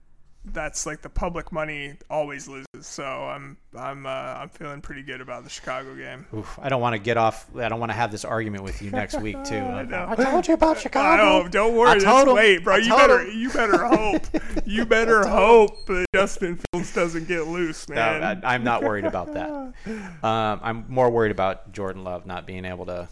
that's 0.47 0.85
like 0.85 1.01
the 1.01 1.09
public 1.09 1.53
money 1.53 1.95
always 2.11 2.47
loses. 2.47 2.67
So 2.81 3.05
I'm 3.05 3.57
I'm 3.77 4.05
uh, 4.05 4.09
I'm 4.09 4.49
feeling 4.51 4.81
pretty 4.81 5.03
good 5.03 5.21
about 5.21 5.45
the 5.45 5.51
Chicago 5.51 5.95
game. 5.95 6.27
Oof, 6.35 6.59
I 6.61 6.69
don't 6.69 6.83
want 6.83 6.95
to 6.95 6.99
get 6.99 7.17
off. 7.17 7.49
I 7.57 7.69
don't 7.69 7.81
want 7.81 7.91
to 7.91 7.97
have 7.97 8.11
this 8.11 8.25
argument 8.25 8.63
with 8.63 8.83
you 8.83 8.91
next 8.91 9.21
week 9.21 9.43
too. 9.45 9.57
I, 9.59 10.13
I, 10.13 10.15
told 10.15 10.47
you 10.47 10.55
about 10.55 10.79
Chicago. 10.81 11.47
I 11.47 11.49
don't 11.49 11.75
worry. 11.75 12.01
Just 12.01 12.27
him, 12.27 12.35
wait, 12.35 12.63
bro. 12.63 12.77
You 12.77 12.91
better 12.91 13.21
him. 13.21 13.39
you 13.39 13.51
better 13.51 13.85
hope 13.85 14.27
you 14.67 14.85
better 14.85 15.27
hope 15.27 15.87
that 15.87 16.07
Justin 16.15 16.61
Fields 16.73 16.93
doesn't 16.93 17.27
get 17.27 17.47
loose, 17.47 17.89
man. 17.89 18.21
No, 18.21 18.49
I, 18.49 18.55
am 18.55 18.65
not 18.65 18.83
worried 18.83 19.05
about 19.05 19.35
that. 19.35 19.73
Um, 20.25 20.61
I'm 20.63 20.85
more 20.89 21.11
worried 21.11 21.31
about 21.31 21.73
Jordan 21.73 22.05
Love 22.05 22.27
not 22.27 22.47
being 22.47 22.65
able 22.65 22.87
to 22.87 23.09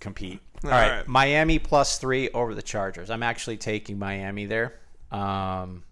compete. 0.00 0.40
All, 0.64 0.70
All 0.70 0.76
right. 0.76 0.96
right, 0.96 1.08
Miami 1.08 1.58
plus 1.58 1.98
three 1.98 2.28
over 2.30 2.54
the 2.54 2.62
Chargers. 2.62 3.10
I'm 3.10 3.22
actually 3.22 3.56
taking 3.56 3.98
Miami 3.98 4.46
there. 4.46 4.74
Um, 5.12 5.84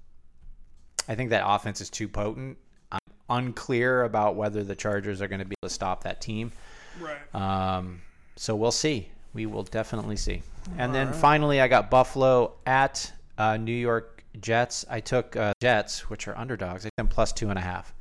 I 1.08 1.14
think 1.14 1.30
that 1.30 1.42
offense 1.44 1.80
is 1.80 1.90
too 1.90 2.08
potent. 2.08 2.58
I'm 2.90 3.00
unclear 3.28 4.04
about 4.04 4.36
whether 4.36 4.62
the 4.62 4.76
Chargers 4.76 5.20
are 5.20 5.28
going 5.28 5.40
to 5.40 5.44
be 5.44 5.54
able 5.62 5.68
to 5.68 5.74
stop 5.74 6.04
that 6.04 6.20
team. 6.20 6.52
Right. 7.00 7.34
Um, 7.34 8.02
so 8.36 8.54
we'll 8.54 8.72
see. 8.72 9.08
We 9.34 9.46
will 9.46 9.62
definitely 9.62 10.16
see. 10.16 10.42
And 10.78 10.90
All 10.90 10.92
then 10.92 11.06
right. 11.08 11.16
finally, 11.16 11.60
I 11.60 11.68
got 11.68 11.90
Buffalo 11.90 12.54
at 12.66 13.12
uh, 13.38 13.56
New 13.56 13.72
York 13.72 14.24
Jets. 14.40 14.84
I 14.88 15.00
took 15.00 15.36
uh, 15.36 15.52
Jets, 15.60 16.10
which 16.10 16.28
are 16.28 16.36
underdogs. 16.36 16.86
I 16.86 16.90
them 16.96 17.08
plus 17.08 17.32
two 17.32 17.50
and 17.50 17.58
a 17.58 17.62
half. 17.62 17.92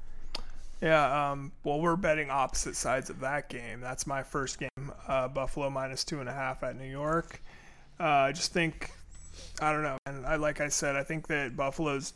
Yeah. 0.82 1.32
Um, 1.32 1.52
well, 1.64 1.80
we're 1.80 1.96
betting 1.96 2.30
opposite 2.30 2.76
sides 2.76 3.10
of 3.10 3.20
that 3.22 3.50
game. 3.50 3.82
That's 3.82 4.08
my 4.08 4.24
first 4.24 4.60
game. 4.60 4.92
Uh, 5.08 5.28
Buffalo 5.28 5.70
minus 5.70 6.04
two 6.04 6.20
and 6.20 6.30
a 6.30 6.34
half 6.34 6.64
at 6.64 6.78
New 6.78 6.90
York. 6.90 7.42
Uh, 8.00 8.04
I 8.04 8.32
just 8.32 8.52
think, 8.52 8.90
I 9.62 9.72
don't 9.72 9.84
know. 9.84 9.98
And 10.06 10.26
I 10.26 10.36
like 10.36 10.60
I 10.60 10.70
said, 10.70 10.96
I 10.96 11.04
think 11.04 11.28
that 11.28 11.56
Buffalo's 11.56 12.14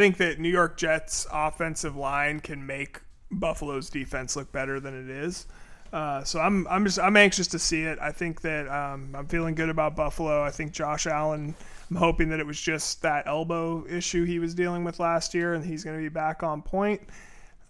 think 0.00 0.16
that 0.16 0.38
New 0.38 0.48
York 0.48 0.78
Jets 0.78 1.26
offensive 1.30 1.94
line 1.94 2.40
can 2.40 2.64
make 2.64 3.02
Buffalo's 3.30 3.90
defense 3.90 4.34
look 4.34 4.50
better 4.50 4.80
than 4.80 4.94
it 4.94 5.10
is. 5.10 5.46
Uh, 5.92 6.24
so 6.24 6.40
I'm 6.40 6.66
I'm 6.68 6.86
just 6.86 6.98
I'm 6.98 7.18
anxious 7.18 7.46
to 7.48 7.58
see 7.58 7.82
it. 7.82 7.98
I 8.00 8.10
think 8.10 8.40
that 8.40 8.66
um, 8.68 9.14
I'm 9.14 9.26
feeling 9.26 9.54
good 9.54 9.68
about 9.68 9.96
Buffalo. 9.96 10.42
I 10.42 10.50
think 10.52 10.72
Josh 10.72 11.06
Allen. 11.06 11.54
I'm 11.90 11.96
hoping 11.96 12.30
that 12.30 12.40
it 12.40 12.46
was 12.46 12.58
just 12.58 13.02
that 13.02 13.26
elbow 13.26 13.84
issue 13.86 14.24
he 14.24 14.38
was 14.38 14.54
dealing 14.54 14.84
with 14.84 15.00
last 15.00 15.34
year, 15.34 15.52
and 15.52 15.62
he's 15.62 15.84
going 15.84 15.98
to 15.98 16.02
be 16.02 16.08
back 16.08 16.42
on 16.42 16.62
point. 16.62 17.02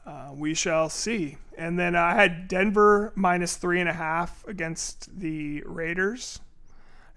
Uh, 0.07 0.31
we 0.33 0.55
shall 0.55 0.89
see. 0.89 1.37
And 1.59 1.77
then 1.77 1.97
I 1.97 2.15
had 2.15 2.47
Denver 2.47 3.13
minus 3.17 3.57
three 3.57 3.81
and 3.81 3.89
a 3.89 3.93
half 3.93 4.47
against 4.47 5.19
the 5.19 5.65
Raiders. 5.67 6.39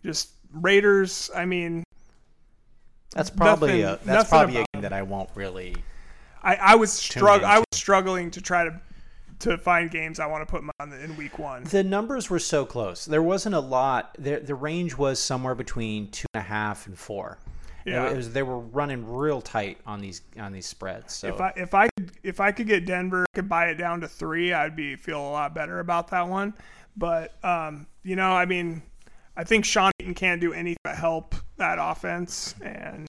Just 0.04 0.32
Raiders. 0.52 1.30
I 1.36 1.46
mean, 1.46 1.83
that's 3.14 3.30
probably 3.30 3.82
nothing, 3.82 4.06
a 4.06 4.06
that's 4.06 4.30
probably 4.30 4.58
a 4.58 4.66
game 4.74 4.82
that 4.82 4.94
I 4.94 5.02
won't 5.02 5.30
really. 5.36 5.76
I, 6.42 6.56
I 6.56 6.76
was 6.76 6.92
strugg- 6.92 7.44
I 7.44 7.60
was 7.60 7.68
struggling 7.72 8.32
to 8.32 8.42
try 8.42 8.66
to 8.66 8.82
to 9.40 9.58
find 9.58 9.92
games 9.92 10.20
I 10.20 10.26
want 10.26 10.48
to 10.48 10.52
put 10.52 10.64
on 10.80 10.94
in 10.94 11.18
week 11.18 11.38
one. 11.38 11.64
The 11.66 11.84
numbers 11.84 12.30
were 12.30 12.40
so 12.40 12.66
close. 12.66 13.06
There 13.06 13.24
wasn't 13.24 13.56
a 13.56 13.60
lot. 13.60 14.16
The, 14.18 14.38
the 14.38 14.56
range 14.56 14.98
was 14.98 15.20
somewhere 15.20 15.56
between 15.56 16.10
two 16.12 16.26
and 16.34 16.42
a 16.42 16.46
half 16.46 16.88
and 16.88 16.98
four. 16.98 17.40
Yeah, 17.86 18.10
it 18.10 18.16
was, 18.16 18.32
they 18.32 18.44
were 18.44 18.60
running 18.60 19.06
real 19.06 19.42
tight 19.42 19.78
on 19.86 20.00
these 20.00 20.22
on 20.40 20.54
these 20.54 20.66
spreads. 20.66 21.14
So 21.14 21.28
if 21.28 21.42
I 21.42 21.54
if 21.58 21.74
I 21.74 21.90
could 21.90 22.12
if 22.24 22.40
I 22.40 22.52
could 22.54 22.68
get 22.68 22.86
Denver, 22.86 23.26
could 23.34 23.50
buy 23.50 23.68
it 23.68 23.76
down 23.76 24.00
to 24.02 24.08
three, 24.08 24.54
I'd 24.54 24.76
be 24.76 24.96
feel 24.96 25.20
a 25.20 25.32
lot 25.32 25.54
better 25.54 25.80
about 25.80 26.10
that 26.12 26.28
one. 26.28 26.54
But 26.96 27.34
um, 27.44 27.88
you 28.04 28.16
know, 28.16 28.32
I 28.32 28.46
mean, 28.46 28.82
I 29.36 29.44
think 29.44 29.66
Sean 29.66 29.92
Payton 29.98 30.14
can't 30.16 30.40
do 30.40 30.54
anything 30.54 30.78
but 30.84 30.96
help 30.96 31.36
that 31.58 31.78
offense, 31.80 32.56
and 32.62 33.08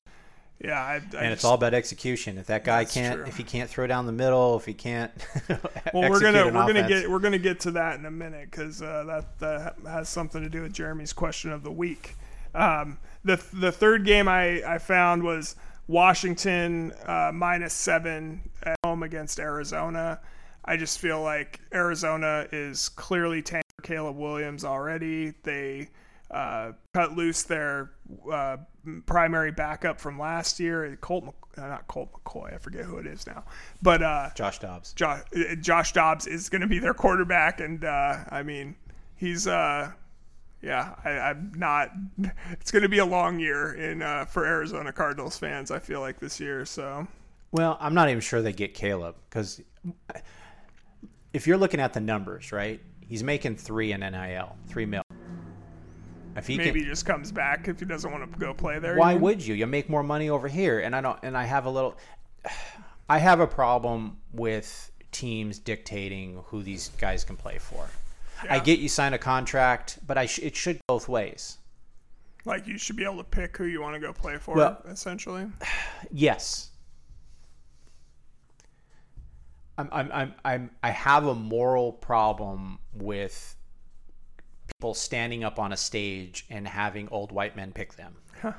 yeah, 0.64 0.81
I, 0.81 0.93
I 0.93 0.95
and 0.95 1.11
just, 1.11 1.33
it's 1.33 1.45
all 1.45 1.55
about 1.55 1.75
execution. 1.75 2.39
If 2.39 2.47
that 2.47 2.64
guy 2.64 2.85
can't, 2.87 3.16
true. 3.16 3.27
if 3.27 3.37
he 3.37 3.43
can't 3.43 3.68
throw 3.68 3.87
down 3.87 4.07
the 4.07 4.12
middle, 4.12 4.57
if 4.57 4.64
he 4.64 4.72
can't, 4.72 5.12
well, 5.93 6.09
we're 6.09 6.20
gonna 6.20 6.47
we're 6.47 6.66
gonna 6.66 6.89
get 6.89 7.11
we're 7.11 7.18
gonna 7.18 7.39
get 7.39 7.61
to 7.61 7.72
that 7.72 7.99
in 7.99 8.07
a 8.07 8.11
minute 8.11 8.51
because 8.51 8.81
uh, 8.81 9.05
that 9.07 9.39
that 9.41 9.77
has 9.87 10.09
something 10.09 10.43
to 10.43 10.49
do 10.49 10.62
with 10.62 10.72
Jeremy's 10.72 11.12
question 11.12 11.53
of 11.53 11.62
the 11.62 11.72
week. 11.72 12.16
Um, 12.55 12.99
the 13.25 13.43
the 13.53 13.72
third 13.72 14.07
game 14.07 14.27
I 14.27 14.62
I 14.64 14.79
found 14.79 15.22
was 15.22 15.57
Washington 15.87 16.93
uh, 17.07 17.31
minus 17.35 17.75
seven 17.75 18.49
at 18.62 18.77
home 18.85 19.03
against 19.03 19.39
Arizona. 19.39 20.20
I 20.64 20.79
just 20.79 20.99
feel 20.99 21.20
like 21.20 21.61
Arizona 21.75 22.47
is 22.53 22.89
clearly 22.89 23.43
tanked 23.43 23.64
Caleb 23.83 24.16
Williams 24.16 24.64
already. 24.64 25.35
They 25.43 25.89
uh, 26.35 26.72
cut 26.93 27.16
loose 27.16 27.45
their 27.45 27.93
uh, 28.30 28.57
primary 29.07 29.53
backup 29.53 30.01
from 30.01 30.18
last 30.18 30.59
year, 30.59 30.99
Colt, 31.01 31.32
uh, 31.57 31.66
not 31.66 31.87
Colt 31.87 32.11
McCoy, 32.12 32.55
I 32.55 32.59
forget 32.59 32.85
who 32.85 32.99
it 32.99 33.07
is 33.07 33.26
now, 33.26 33.45
but 33.82 34.03
uh, 34.03 34.30
Josh 34.35 34.59
Dobbs. 34.59 34.93
Josh, 34.95 35.22
uh, 35.37 35.55
Josh 35.61 35.93
Dobbs 35.93 36.26
is 36.26 36.49
going 36.49 36.62
to 36.62 36.66
be 36.66 36.78
their 36.78 36.95
quarterback, 36.95 37.61
and 37.61 37.85
uh, 37.85 38.24
I 38.30 38.43
mean, 38.43 38.74
he's 39.16 39.47
uh, 39.47 39.93
yeah, 40.61 40.95
I, 41.05 41.30
am 41.30 41.53
not. 41.57 41.93
It's 42.53 42.70
going 42.70 42.82
to 42.82 42.89
be 42.89 42.99
a 42.99 43.07
long 43.07 43.39
year 43.39 43.74
in 43.74 44.03
uh, 44.03 44.24
for 44.24 44.45
Arizona 44.45 44.93
Cardinals 44.93 45.39
fans. 45.39 45.70
I 45.70 45.78
feel 45.78 46.01
like 46.01 46.18
this 46.18 46.41
year. 46.41 46.64
So, 46.64 47.07
well, 47.53 47.76
I'm 47.80 47.95
not 47.95 48.09
even 48.09 48.20
sure 48.20 48.43
they 48.43 48.53
get 48.53 48.74
Caleb 48.74 49.14
because 49.28 49.61
if 51.32 51.47
you're 51.47 51.59
looking 51.59 51.80
at 51.80 51.93
the 51.93 52.01
numbers, 52.01 52.51
right? 52.51 52.80
He's 53.07 53.22
making 53.22 53.57
three 53.57 53.93
in 53.93 54.01
NIL, 54.01 54.57
three 54.66 54.87
mil. 54.87 55.03
If 56.37 56.47
he 56.47 56.57
maybe 56.57 56.70
can, 56.70 56.80
he 56.80 56.85
just 56.87 57.07
comes 57.07 57.30
back 57.30 57.68
if 57.68 57.78
he 57.78 57.87
doesn't 57.87 58.11
want 58.11 58.32
to 58.32 58.39
go 58.39 58.53
play 58.53 58.78
there. 58.78 58.97
Why 58.97 59.14
would 59.14 59.45
you? 59.45 59.55
You 59.55 59.66
make 59.66 59.89
more 59.89 60.03
money 60.03 60.30
over 60.30 60.49
here, 60.49 60.80
and 60.80 60.95
I 60.95 61.01
don't. 61.01 61.18
And 61.22 61.37
I 61.37 61.45
have 61.45 61.66
a 61.66 61.70
little. 61.70 61.97
I 63.09 63.18
have 63.18 63.41
a 63.41 63.47
problem 63.47 64.16
with 64.32 64.91
teams 65.12 65.59
dictating 65.59 66.43
who 66.47 66.62
these 66.62 66.89
guys 66.99 67.22
can 67.22 67.37
play 67.37 67.59
for. 67.59 67.87
Yeah. 68.45 68.55
I 68.55 68.59
get 68.59 68.78
you 68.78 68.89
sign 68.89 69.12
a 69.12 69.18
contract, 69.18 69.99
but 70.07 70.18
I 70.18 70.26
sh- 70.26 70.41
it 70.41 70.57
should 70.57 70.80
both 70.87 71.09
ways. 71.09 71.59
Like 72.45 72.66
you 72.66 72.78
should 72.78 72.97
be 72.97 73.05
able 73.05 73.18
to 73.18 73.24
pick 73.24 73.57
who 73.57 73.64
you 73.64 73.80
want 73.80 73.95
to 73.95 74.01
go 74.01 74.12
play 74.12 74.37
for, 74.39 74.57
well, 74.57 74.82
essentially. 74.89 75.47
Yes. 76.11 76.70
I'm, 79.76 79.89
I'm, 79.91 80.12
I'm, 80.12 80.35
I'm, 80.45 80.70
I 80.82 80.91
have 80.91 81.26
a 81.26 81.35
moral 81.35 81.93
problem 81.93 82.78
with 82.95 83.57
people 84.68 84.94
standing 84.94 85.44
up 85.44 85.58
on 85.58 85.72
a 85.72 85.76
stage 85.76 86.46
and 86.50 86.66
having 86.66 87.08
old 87.10 87.32
white 87.32 87.56
men 87.56 87.72
pick 87.72 87.94
them. 87.94 88.14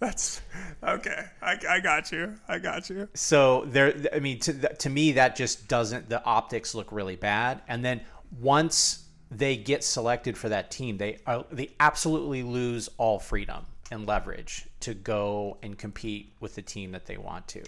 That's 0.00 0.40
okay. 0.82 1.26
I, 1.42 1.58
I 1.68 1.80
got 1.80 2.10
you. 2.10 2.34
I 2.48 2.58
got 2.58 2.88
you. 2.88 3.06
So 3.14 3.64
there, 3.66 3.94
I 4.14 4.18
mean, 4.18 4.38
to 4.40 4.52
to 4.54 4.88
me, 4.88 5.12
that 5.12 5.36
just 5.36 5.68
doesn't. 5.68 6.08
The 6.08 6.24
optics 6.24 6.74
look 6.74 6.90
really 6.90 7.16
bad. 7.16 7.60
And 7.68 7.84
then 7.84 8.00
once 8.40 9.04
they 9.30 9.56
get 9.56 9.84
selected 9.84 10.38
for 10.38 10.48
that 10.48 10.70
team, 10.70 10.96
they 10.96 11.18
are, 11.26 11.44
they 11.52 11.70
absolutely 11.78 12.42
lose 12.42 12.88
all 12.96 13.18
freedom 13.18 13.66
and 13.90 14.06
leverage 14.06 14.66
to 14.80 14.94
go 14.94 15.58
and 15.62 15.76
compete 15.76 16.32
with 16.40 16.54
the 16.54 16.62
team 16.62 16.92
that 16.92 17.04
they 17.04 17.18
want 17.18 17.46
to. 17.48 17.62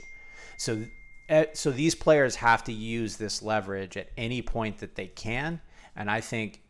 So 0.56 0.84
eh, 1.28 1.46
so 1.52 1.70
these 1.70 1.94
players 1.94 2.36
have 2.36 2.64
to 2.64 2.72
use 2.72 3.16
this 3.16 3.42
leverage 3.42 3.98
at 3.98 4.08
any 4.16 4.40
point 4.40 4.78
that 4.78 4.94
they 4.94 5.08
can, 5.08 5.60
and 5.96 6.10
I 6.10 6.22
think 6.22 6.62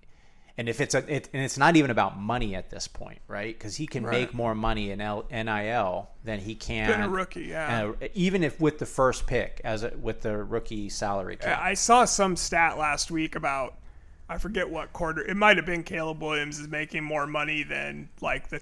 and 0.59 0.69
if 0.69 0.81
it's 0.81 0.95
a 0.95 0.99
it, 1.15 1.29
and 1.33 1.43
it's 1.43 1.57
not 1.59 1.77
even 1.77 1.91
about 1.91 2.19
money 2.19 2.55
at 2.55 2.71
this 2.71 2.87
point, 2.89 3.21
right? 3.29 3.57
Because 3.59 3.77
he 3.77 3.87
can 3.87 4.05
Right. 4.05 4.21
make 4.21 4.35
more 4.35 4.55
money 4.55 4.91
in 4.91 5.01
L, 5.01 5.25
NIL 5.31 6.11
than 6.25 6.41
he 6.41 6.55
can 6.55 6.91
Than 6.91 7.01
a 7.03 7.09
rookie, 7.09 7.45
yeah. 7.47 7.93
uh, 8.01 8.09
even 8.15 8.43
if 8.45 8.61
with 8.61 8.79
the 8.79 8.87
first 8.87 9.27
pick 9.27 9.61
as 9.65 9.83
a, 9.83 9.93
with 10.01 10.23
the 10.23 10.37
rookie 10.37 10.89
salary 10.89 11.37
cap. 11.37 11.61
I 11.61 11.75
saw 11.75 12.05
some 12.05 12.37
stat 12.37 12.79
last 12.79 13.11
week 13.11 13.35
about 13.35 13.75
I 14.29 14.39
forget 14.39 14.71
what 14.71 14.93
quarter. 14.93 15.23
It 15.23 15.37
might 15.37 15.57
have 15.57 15.67
been 15.67 15.83
Caleb 15.83 16.23
Williams 16.23 16.59
is 16.59 16.69
making 16.69 17.05
more 17.05 17.27
money 17.27 17.63
than 17.63 18.09
like 18.21 18.49
the 18.49 18.61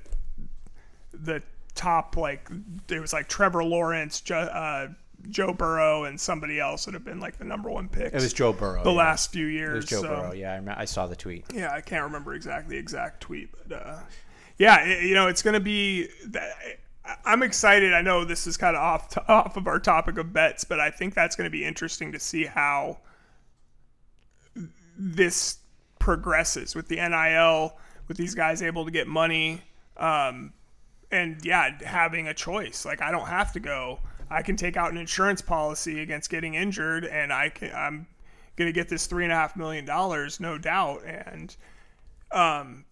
the 1.12 1.42
top 1.74 2.16
like 2.16 2.48
it 2.88 3.00
was 3.00 3.12
like 3.12 3.28
Trevor 3.28 3.64
Lawrence, 3.64 4.28
uh, 4.30 4.88
Joe 5.28 5.52
Burrow, 5.52 6.04
and 6.04 6.18
somebody 6.18 6.58
else 6.58 6.86
would 6.86 6.94
have 6.94 7.04
been 7.04 7.20
like 7.20 7.38
the 7.38 7.44
number 7.44 7.70
one 7.70 7.88
pick. 7.88 8.12
it 8.12 8.14
was 8.14 8.32
Joe 8.32 8.52
Burrow. 8.52 8.82
the 8.82 8.90
yeah. 8.90 8.96
last 8.96 9.32
few 9.32 9.46
years. 9.46 9.72
It 9.72 9.76
was 9.76 9.86
Joe 9.86 10.02
so, 10.02 10.08
Burrow. 10.08 10.32
Yeah, 10.32 10.52
I, 10.52 10.58
rem- 10.58 10.74
I 10.76 10.84
saw 10.84 11.06
the 11.06 11.16
tweet. 11.16 11.44
Yeah, 11.54 11.72
I 11.72 11.80
can't 11.80 12.04
remember 12.04 12.34
exactly 12.34 12.76
the 12.76 12.80
exact 12.80 13.20
tweet, 13.20 13.50
but 13.68 13.86
uh, 13.86 13.98
yeah, 14.58 14.84
it, 14.84 15.04
you 15.04 15.14
know, 15.14 15.28
it's 15.28 15.42
going 15.42 15.54
to 15.54 15.60
be. 15.60 16.08
I'm 17.24 17.42
excited. 17.42 17.92
I 17.92 18.02
know 18.02 18.24
this 18.24 18.46
is 18.46 18.56
kind 18.56 18.76
of 18.76 18.82
off 18.82 19.08
to, 19.10 19.28
off 19.28 19.56
of 19.56 19.66
our 19.66 19.80
topic 19.80 20.18
of 20.18 20.32
bets, 20.32 20.64
but 20.64 20.78
I 20.78 20.90
think 20.90 21.14
that's 21.14 21.34
going 21.34 21.46
to 21.46 21.50
be 21.50 21.64
interesting 21.64 22.12
to 22.12 22.20
see 22.20 22.44
how 22.44 22.98
this 24.96 25.58
progresses 25.98 26.74
with 26.74 26.88
the 26.88 26.96
NIL, 26.96 27.76
with 28.06 28.16
these 28.16 28.34
guys 28.34 28.62
able 28.62 28.84
to 28.84 28.90
get 28.90 29.06
money, 29.06 29.62
um, 29.96 30.52
and 31.10 31.38
yeah, 31.44 31.70
having 31.84 32.28
a 32.28 32.34
choice. 32.34 32.84
Like 32.84 33.00
I 33.02 33.10
don't 33.10 33.28
have 33.28 33.52
to 33.52 33.60
go. 33.60 34.00
I 34.30 34.42
can 34.42 34.56
take 34.56 34.76
out 34.76 34.92
an 34.92 34.96
insurance 34.98 35.42
policy 35.42 36.00
against 36.00 36.30
getting 36.30 36.54
injured, 36.54 37.04
and 37.04 37.32
I 37.32 37.48
can. 37.48 37.72
I'm 37.74 38.06
gonna 38.56 38.72
get 38.72 38.88
this 38.88 39.06
three 39.06 39.24
and 39.24 39.32
a 39.32 39.36
half 39.36 39.56
million 39.56 39.84
dollars, 39.84 40.38
no 40.40 40.56
doubt. 40.58 41.02
And 41.04 41.54
um, 42.30 42.84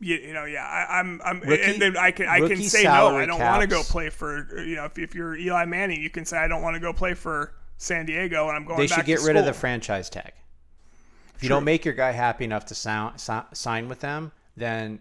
you, 0.00 0.16
you 0.16 0.32
know, 0.34 0.44
yeah, 0.44 0.64
I, 0.64 0.98
I'm, 0.98 1.20
I'm, 1.24 1.40
Rookie- 1.40 1.62
and 1.62 1.80
then 1.80 1.96
I 1.96 2.10
can, 2.10 2.26
I 2.28 2.40
can 2.40 2.56
say 2.62 2.82
no. 2.84 3.16
I 3.16 3.24
don't 3.24 3.38
want 3.40 3.62
to 3.62 3.66
go 3.68 3.82
play 3.82 4.10
for. 4.10 4.60
You 4.62 4.76
know, 4.76 4.84
if, 4.84 4.98
if 4.98 5.14
you're 5.14 5.36
Eli 5.36 5.64
Manning, 5.64 6.02
you 6.02 6.10
can 6.10 6.24
say 6.24 6.36
I 6.38 6.48
don't 6.48 6.62
want 6.62 6.74
to 6.74 6.80
go 6.80 6.92
play 6.92 7.14
for 7.14 7.54
San 7.78 8.04
Diego, 8.06 8.48
and 8.48 8.56
I'm 8.56 8.64
going. 8.64 8.78
They 8.78 8.86
should 8.88 9.06
get 9.06 9.20
to 9.20 9.26
rid 9.26 9.36
of 9.36 9.44
the 9.44 9.52
franchise 9.54 10.10
tag. 10.10 10.32
If 11.36 11.42
you 11.42 11.48
True. 11.48 11.56
don't 11.56 11.64
make 11.64 11.84
your 11.84 11.94
guy 11.94 12.12
happy 12.12 12.44
enough 12.44 12.66
to 12.66 12.74
sound, 12.74 13.20
si- 13.20 13.32
sign 13.54 13.88
with 13.88 14.00
them, 14.00 14.32
then 14.56 15.00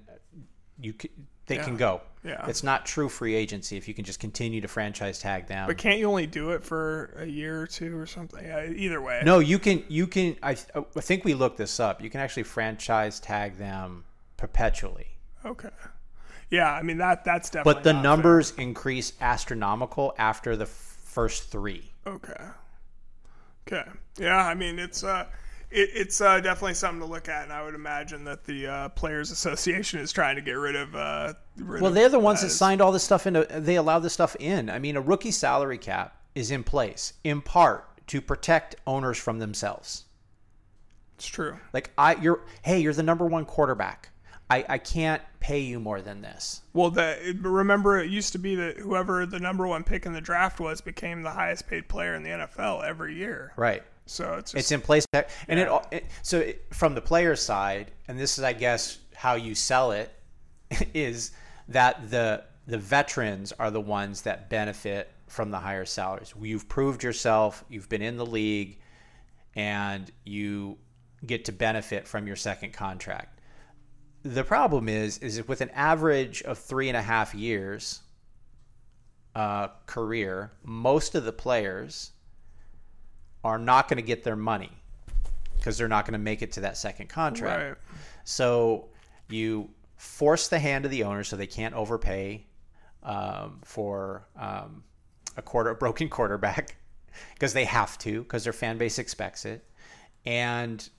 you 0.80 0.94
c- 1.00 1.12
they 1.48 1.56
Yeah. 1.56 1.64
can 1.66 1.78
go. 1.78 2.02
Yeah. 2.24 2.46
It's 2.48 2.64
not 2.64 2.86
true 2.86 3.10
free 3.10 3.34
agency 3.34 3.78
if 3.78 3.88
you 3.88 3.94
can 3.94 4.06
just 4.06 4.20
continue 4.20 4.62
to 4.62 4.68
franchise 4.68 5.18
tag 5.20 5.48
them. 5.48 5.68
But 5.68 5.78
can't 5.78 5.98
you 5.98 6.08
only 6.08 6.28
do 6.28 6.52
it 6.52 6.64
for 6.64 7.16
a 7.18 7.26
year 7.26 7.62
or 7.62 7.68
two 7.68 7.98
or 7.98 8.06
something? 8.06 8.46
Either 8.46 9.02
way. 9.02 9.24
No, 9.26 9.40
you 9.40 9.58
can. 9.58 9.84
You 9.88 10.06
can. 10.06 10.36
I, 10.44 10.52
I 10.76 11.02
think 11.02 11.26
we 11.26 11.34
looked 11.34 11.58
this 11.58 11.80
up. 11.80 12.02
You 12.02 12.10
can 12.12 12.20
actually 12.22 12.44
franchise 12.44 13.20
tag 13.20 13.58
them 13.58 14.04
perpetually, 14.38 15.08
Okay. 15.46 15.70
Yeah, 16.50 16.72
I 16.72 16.82
mean 16.82 16.98
that 16.98 17.24
that's 17.24 17.50
definitely. 17.50 17.76
but 17.76 17.84
the 17.84 17.94
numbers 17.94 18.52
increase 18.58 19.14
astronomical 19.22 20.14
after 20.18 20.58
the 20.58 20.66
f- 20.66 20.70
first 21.06 21.50
three. 21.50 21.92
Okay. 22.06 22.34
Okay. 23.68 23.90
Yeah, 24.18 24.46
I 24.46 24.54
mean 24.54 24.78
it's 24.78 25.04
uh, 25.04 25.28
it, 25.72 25.90
it's 25.94 26.22
uh, 26.22 26.40
definitely 26.40 26.74
something 26.74 27.00
to 27.00 27.06
look 27.06 27.30
at, 27.30 27.44
and 27.44 27.54
I 27.54 27.64
would 27.64 27.76
imagine 27.76 28.24
that 28.26 28.44
the 28.44 28.68
uh, 28.68 28.90
players' 28.90 29.32
association 29.32 30.00
is 30.00 30.12
trying 30.12 30.36
to 30.36 30.42
get 30.42 30.54
rid 30.54 30.76
of. 30.76 30.96
Uh, 30.96 31.34
rid 31.58 31.82
Well, 31.82 31.90
of 31.90 31.96
they're 31.96 32.10
the 32.10 32.20
ones 32.20 32.42
that 32.42 32.50
signed 32.50 32.82
all 32.82 32.92
this 32.92 33.04
stuff 33.04 33.28
into. 33.28 33.46
They 33.50 33.76
allowed 33.76 34.00
this 34.00 34.14
stuff 34.14 34.36
in. 34.40 34.70
I 34.70 34.80
mean, 34.80 34.96
a 34.96 35.02
rookie 35.02 35.32
salary 35.32 35.78
cap 35.78 36.16
is 36.36 36.52
in 36.52 36.64
place 36.64 37.14
in 37.24 37.42
part 37.42 37.86
to 38.08 38.22
protect 38.22 38.76
owners 38.86 39.18
from 39.18 39.40
themselves. 39.40 40.06
It's 41.16 41.28
true. 41.28 41.58
Like 41.72 41.92
I, 41.98 42.16
you're, 42.16 42.42
hey, 42.64 42.80
you're 42.80 42.94
the 42.94 43.04
number 43.04 43.26
one 43.26 43.46
quarterback. 43.46 44.10
I, 44.50 44.66
I 44.68 44.78
can't 44.80 45.22
pay 45.40 45.60
you 45.60 45.80
more 45.80 46.02
than 46.02 46.22
this. 46.22 46.62
Well, 46.74 46.90
the 46.90 47.38
remember 47.42 48.00
it 48.00 48.10
used 48.10 48.34
to 48.34 48.38
be 48.38 48.56
that 48.56 48.78
whoever 48.78 49.26
the 49.26 49.40
number 49.40 49.66
one 49.66 49.84
pick 49.86 50.06
in 50.06 50.12
the 50.12 50.20
draft 50.20 50.60
was 50.60 50.82
became 50.82 51.22
the 51.22 51.30
highest 51.30 51.68
paid 51.68 51.88
player 51.88 52.16
in 52.16 52.24
the 52.24 52.32
NFL 52.32 52.84
every 52.84 53.16
year. 53.16 53.54
Right. 53.56 53.82
So 54.06 54.34
it's 54.34 54.52
just, 54.52 54.60
It's 54.60 54.72
in 54.72 54.82
place, 54.82 55.06
and 55.14 55.26
it, 55.48 55.58
Yeah. 55.58 55.66
all 55.68 55.88
it. 55.92 56.06
So 56.22 56.40
it, 56.40 56.66
from 56.74 56.96
the 56.96 57.02
player 57.02 57.36
side, 57.36 57.92
and 58.08 58.20
this 58.20 58.38
is, 58.38 58.44
I 58.44 58.54
guess, 58.54 59.00
how 59.16 59.36
you 59.36 59.56
sell 59.56 59.92
it, 59.92 60.12
is 60.94 61.32
that 61.68 62.10
the 62.10 62.44
the 62.68 62.78
veterans 62.78 63.52
are 63.54 63.72
the 63.72 63.82
ones 63.82 64.22
that 64.22 64.50
benefit 64.50 65.12
from 65.28 65.50
the 65.52 65.60
higher 65.60 65.86
salaries. 65.86 66.34
You've 66.40 66.70
proved 66.70 67.04
yourself. 67.04 67.64
You've 67.70 67.90
been 67.90 68.02
in 68.02 68.18
the 68.18 68.26
league, 68.26 68.80
and 69.56 70.12
you 70.26 70.78
get 71.26 71.46
to 71.46 71.52
benefit 71.52 72.08
from 72.08 72.28
your 72.28 72.36
second 72.36 72.74
contract. 72.74 73.40
The 74.24 74.44
problem 74.44 74.88
is, 74.90 75.18
is 75.20 75.48
with 75.48 75.62
an 75.62 75.70
average 75.72 76.42
of 76.44 76.58
three 76.58 76.90
and 76.90 76.98
a 76.98 77.02
half 77.02 77.34
years 77.34 78.02
uh, 79.36 79.70
career, 79.86 80.52
most 80.64 81.16
of 81.16 81.24
the 81.24 81.32
players 81.32 82.12
are 83.44 83.58
not 83.58 83.88
going 83.88 83.98
to 83.98 84.04
get 84.04 84.24
their 84.24 84.36
money 84.36 84.72
because 85.58 85.78
they're 85.78 85.88
not 85.88 86.06
going 86.06 86.14
to 86.14 86.20
make 86.20 86.42
it 86.42 86.52
to 86.54 86.62
that 86.62 86.78
second 86.78 87.08
contract. 87.10 87.64
right. 87.64 87.78
So 88.24 88.90
you 89.30 89.70
force 89.98 90.48
the 90.48 90.60
hand 90.60 90.86
of 90.86 90.92
the 90.92 91.04
owner 91.04 91.24
so 91.24 91.36
they 91.36 91.48
can't 91.48 91.76
overpay 91.76 92.46
um, 93.04 93.62
for 93.64 94.28
um, 94.38 94.84
a 95.38 95.42
quarter 95.42 95.72
a 95.72 95.76
broken 95.86 96.10
quarterback 96.10 96.78
because 97.34 97.54
they 97.54 97.66
have 97.66 97.98
to 98.00 98.24
because 98.24 98.44
their 98.44 98.54
fan 98.54 98.78
base 98.78 99.00
expects 99.00 99.46
it, 99.46 99.64
and 100.26 100.90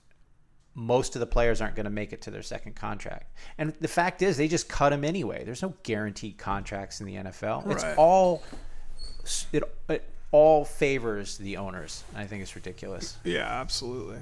most 0.75 1.15
of 1.15 1.19
the 1.19 1.25
players 1.25 1.61
aren't 1.61 1.75
going 1.75 1.83
to 1.83 1.91
make 1.91 2.13
it 2.13 2.21
to 2.23 2.31
their 2.31 2.41
second 2.41 2.75
contract. 2.75 3.37
And 3.57 3.73
the 3.79 3.87
fact 3.87 4.21
is, 4.21 4.37
they 4.37 4.47
just 4.47 4.67
cut 4.67 4.89
them 4.89 5.03
anyway. 5.03 5.43
There's 5.43 5.61
no 5.61 5.73
guaranteed 5.83 6.37
contracts 6.37 6.99
in 6.99 7.05
the 7.05 7.15
NFL. 7.15 7.69
It's 7.71 7.83
all 7.97 8.43
it, 9.51 9.63
it 9.89 10.03
all 10.33 10.65
favors 10.65 11.37
the 11.37 11.55
owners. 11.55 12.03
I 12.13 12.25
think 12.25 12.41
it's 12.41 12.55
ridiculous. 12.55 13.15
Yeah, 13.23 13.43
absolutely. 13.47 14.17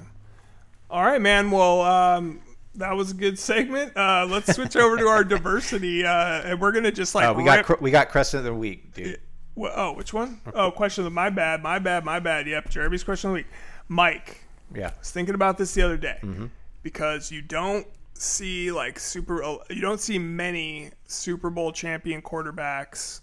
All 0.90 1.02
right, 1.02 1.20
man. 1.20 1.50
Well, 1.50 1.80
um, 1.80 2.40
that 2.74 2.92
was 2.94 3.10
a 3.10 3.14
good 3.14 3.38
segment. 3.38 3.96
Uh, 3.96 4.26
let's 4.30 4.54
switch 4.54 4.76
over 4.76 4.96
to 4.98 5.06
our 5.08 5.24
diversity, 5.34 6.04
uh, 6.04 6.42
and 6.42 6.60
we're 6.60 6.72
gonna 6.72 6.92
just 6.92 7.14
like 7.14 7.26
Uh, 7.28 7.34
we 7.34 7.42
got 7.44 7.80
we 7.82 7.90
got 7.90 8.10
Crescent 8.10 8.38
of 8.40 8.44
the 8.44 8.54
week, 8.54 8.94
dude. 8.94 9.18
Wh- 9.58 9.72
oh, 9.74 9.94
which 9.94 10.12
one? 10.12 10.40
Oh, 10.54 10.70
question 10.70 11.02
of 11.02 11.06
the 11.06 11.10
my 11.14 11.30
bad, 11.30 11.62
my 11.62 11.78
bad, 11.78 12.04
my 12.04 12.20
bad. 12.20 12.46
Yep, 12.46 12.68
Jeremy's 12.70 13.02
question 13.04 13.30
of 13.30 13.32
the 13.34 13.40
week. 13.40 13.46
Mike, 13.88 14.44
Yeah. 14.74 14.88
I 14.94 14.98
was 14.98 15.10
thinking 15.10 15.34
about 15.34 15.58
this 15.58 15.74
the 15.74 15.82
other 15.82 15.96
day 15.96 16.18
Mm-hmm. 16.22 16.46
because 16.82 17.30
you 17.32 17.42
don't 17.42 17.86
see 18.14 18.70
like 18.70 18.98
super, 18.98 19.42
you 19.70 19.80
don't 19.80 20.00
see 20.00 20.18
many 20.18 20.90
Super 21.06 21.50
Bowl 21.50 21.72
champion 21.72 22.22
quarterbacks 22.22 23.20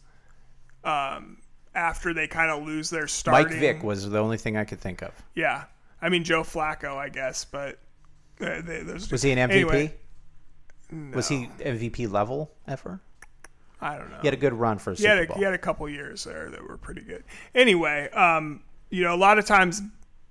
um, 0.83 1.37
after 1.79 2.13
they 2.13 2.27
kind 2.27 2.51
of 2.51 2.65
lose 2.65 2.89
their 2.89 3.07
starting. 3.07 3.51
Mike 3.51 3.59
Vick 3.59 3.83
was 3.83 4.09
the 4.09 4.19
only 4.19 4.37
thing 4.37 4.57
I 4.57 4.65
could 4.65 4.79
think 4.79 5.01
of. 5.01 5.11
Yeah, 5.33 5.63
I 6.01 6.09
mean 6.09 6.23
Joe 6.23 6.43
Flacco, 6.43 6.97
I 6.97 7.09
guess, 7.09 7.45
but 7.45 7.79
uh, 8.41 8.61
they, 8.61 8.83
those 8.83 9.09
Was 9.11 9.21
he 9.21 9.31
an 9.31 9.49
MVP? 9.49 9.51
Anyway, 9.51 9.93
Was 11.13 11.27
he 11.29 11.49
MVP 11.59 12.11
level 12.11 12.51
ever? 12.67 12.99
I 13.81 13.97
don't 13.97 14.11
know. 14.11 14.17
He 14.21 14.27
had 14.27 14.33
a 14.33 14.37
good 14.37 14.53
run 14.53 14.77
for 14.77 14.91
a 14.91 14.93
he 14.93 15.03
Super 15.03 15.15
had 15.15 15.23
a, 15.23 15.27
Bowl. 15.27 15.37
he 15.37 15.43
had 15.43 15.53
a 15.53 15.57
couple 15.57 15.87
years 15.87 16.25
there 16.25 16.49
that 16.49 16.61
were 16.67 16.77
pretty 16.77 17.01
good. 17.01 17.23
Anyway, 17.55 18.09
um, 18.11 18.61
you 18.89 19.03
know, 19.03 19.15
a 19.15 19.17
lot 19.17 19.39
of 19.39 19.45
times 19.45 19.81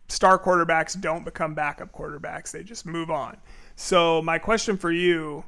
star 0.09 0.39
quarterbacks 0.39 1.01
don't 1.01 1.25
become 1.25 1.55
backup 1.55 1.93
quarterbacks; 1.93 2.51
they 2.51 2.63
just 2.63 2.85
move 2.85 3.11
on. 3.11 3.39
So 3.77 4.21
my 4.21 4.39
question 4.39 4.77
for 4.77 4.91
you, 4.91 5.45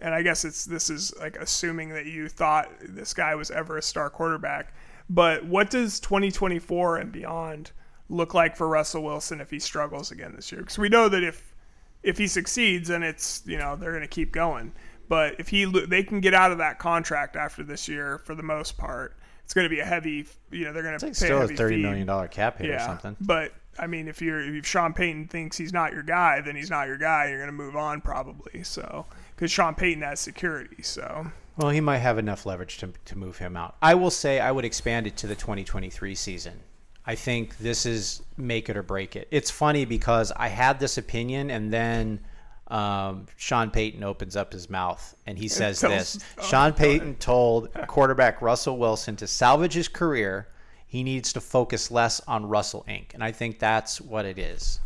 and 0.00 0.14
I 0.14 0.22
guess 0.22 0.44
it's 0.44 0.64
this 0.64 0.90
is 0.90 1.14
like 1.20 1.36
assuming 1.36 1.90
that 1.90 2.06
you 2.06 2.28
thought 2.28 2.70
this 2.80 3.14
guy 3.14 3.34
was 3.34 3.50
ever 3.50 3.76
a 3.78 3.82
star 3.82 4.10
quarterback, 4.10 4.72
but 5.10 5.44
what 5.44 5.70
does 5.70 6.00
2024 6.00 6.96
and 6.98 7.12
beyond 7.12 7.72
look 8.08 8.34
like 8.34 8.56
for 8.56 8.68
Russell 8.68 9.02
Wilson 9.02 9.40
if 9.40 9.50
he 9.50 9.58
struggles 9.58 10.10
again 10.10 10.32
this 10.34 10.50
year? 10.52 10.60
Because 10.62 10.78
we 10.78 10.88
know 10.88 11.08
that 11.08 11.22
if 11.22 11.54
if 12.02 12.16
he 12.18 12.26
succeeds, 12.26 12.88
then 12.88 13.02
it's 13.02 13.42
you 13.46 13.58
know 13.58 13.76
they're 13.76 13.90
going 13.92 14.02
to 14.02 14.08
keep 14.08 14.32
going. 14.32 14.72
But 15.08 15.36
if 15.38 15.48
he 15.48 15.64
they 15.64 16.02
can 16.02 16.20
get 16.20 16.34
out 16.34 16.52
of 16.52 16.58
that 16.58 16.78
contract 16.78 17.36
after 17.36 17.62
this 17.62 17.88
year 17.88 18.18
for 18.18 18.34
the 18.34 18.42
most 18.42 18.76
part, 18.76 19.16
it's 19.44 19.54
going 19.54 19.64
to 19.64 19.70
be 19.74 19.80
a 19.80 19.84
heavy. 19.84 20.26
You 20.50 20.66
know 20.66 20.72
they're 20.72 20.82
going 20.82 20.98
to 20.98 21.06
pay 21.06 21.12
still 21.12 21.40
a 21.42 21.44
a 21.44 21.48
thirty 21.48 21.80
million 21.82 22.06
dollar 22.06 22.28
cap 22.28 22.58
hit 22.58 22.68
or 22.68 22.72
Yeah, 22.74 22.86
something. 22.86 23.16
but 23.20 23.52
I 23.78 23.86
mean, 23.86 24.08
if 24.08 24.20
you're 24.20 24.40
if 24.40 24.66
Sean 24.66 24.92
Payton 24.92 25.28
thinks 25.28 25.56
he's 25.56 25.72
not 25.72 25.92
your 25.92 26.02
guy, 26.02 26.40
then 26.40 26.56
he's 26.56 26.68
not 26.70 26.88
your 26.88 26.98
guy. 26.98 27.28
You're 27.28 27.38
going 27.38 27.46
to 27.48 27.52
move 27.52 27.76
on 27.76 28.00
probably. 28.00 28.62
So 28.64 29.06
because 29.34 29.50
Sean 29.50 29.74
Payton 29.74 30.02
has 30.02 30.20
security, 30.20 30.82
so 30.82 31.26
Well, 31.58 31.70
he 31.70 31.80
might 31.80 31.98
have 31.98 32.18
enough 32.18 32.46
leverage 32.46 32.78
to, 32.78 32.92
to 33.06 33.18
move 33.18 33.36
him 33.38 33.56
out. 33.56 33.74
I 33.82 33.96
will 33.96 34.12
say 34.12 34.38
I 34.38 34.52
would 34.52 34.64
expand 34.64 35.08
it 35.08 35.16
to 35.18 35.26
the 35.26 35.34
2023 35.34 36.14
season. 36.14 36.60
I 37.04 37.16
think 37.16 37.58
this 37.58 37.84
is 37.84 38.22
make 38.36 38.68
it 38.68 38.76
or 38.76 38.84
break 38.84 39.16
it. 39.16 39.26
It's 39.32 39.50
funny 39.50 39.84
because 39.84 40.30
I 40.36 40.48
had 40.48 40.78
this 40.78 40.98
opinion 40.98 41.50
and 41.50 41.72
then 41.72 42.20
um, 42.68 43.26
Sean 43.36 43.72
Payton 43.72 44.04
opens 44.04 44.36
up 44.36 44.52
his 44.52 44.70
mouth 44.70 45.16
and 45.26 45.36
he 45.36 45.48
says 45.48 45.80
this. 45.80 46.20
Sean 46.44 46.72
Payton 46.72 47.16
told 47.16 47.72
quarterback 47.88 48.40
Russell 48.40 48.78
Wilson 48.78 49.16
to 49.16 49.26
salvage 49.26 49.74
his 49.74 49.88
career, 49.88 50.46
he 50.86 51.02
needs 51.02 51.32
to 51.32 51.40
focus 51.40 51.90
less 51.90 52.20
on 52.28 52.46
Russell 52.46 52.84
Inc. 52.88 53.14
And 53.14 53.24
I 53.24 53.32
think 53.32 53.58
that's 53.58 54.00
what 54.00 54.26
it 54.26 54.38
is. 54.38 54.78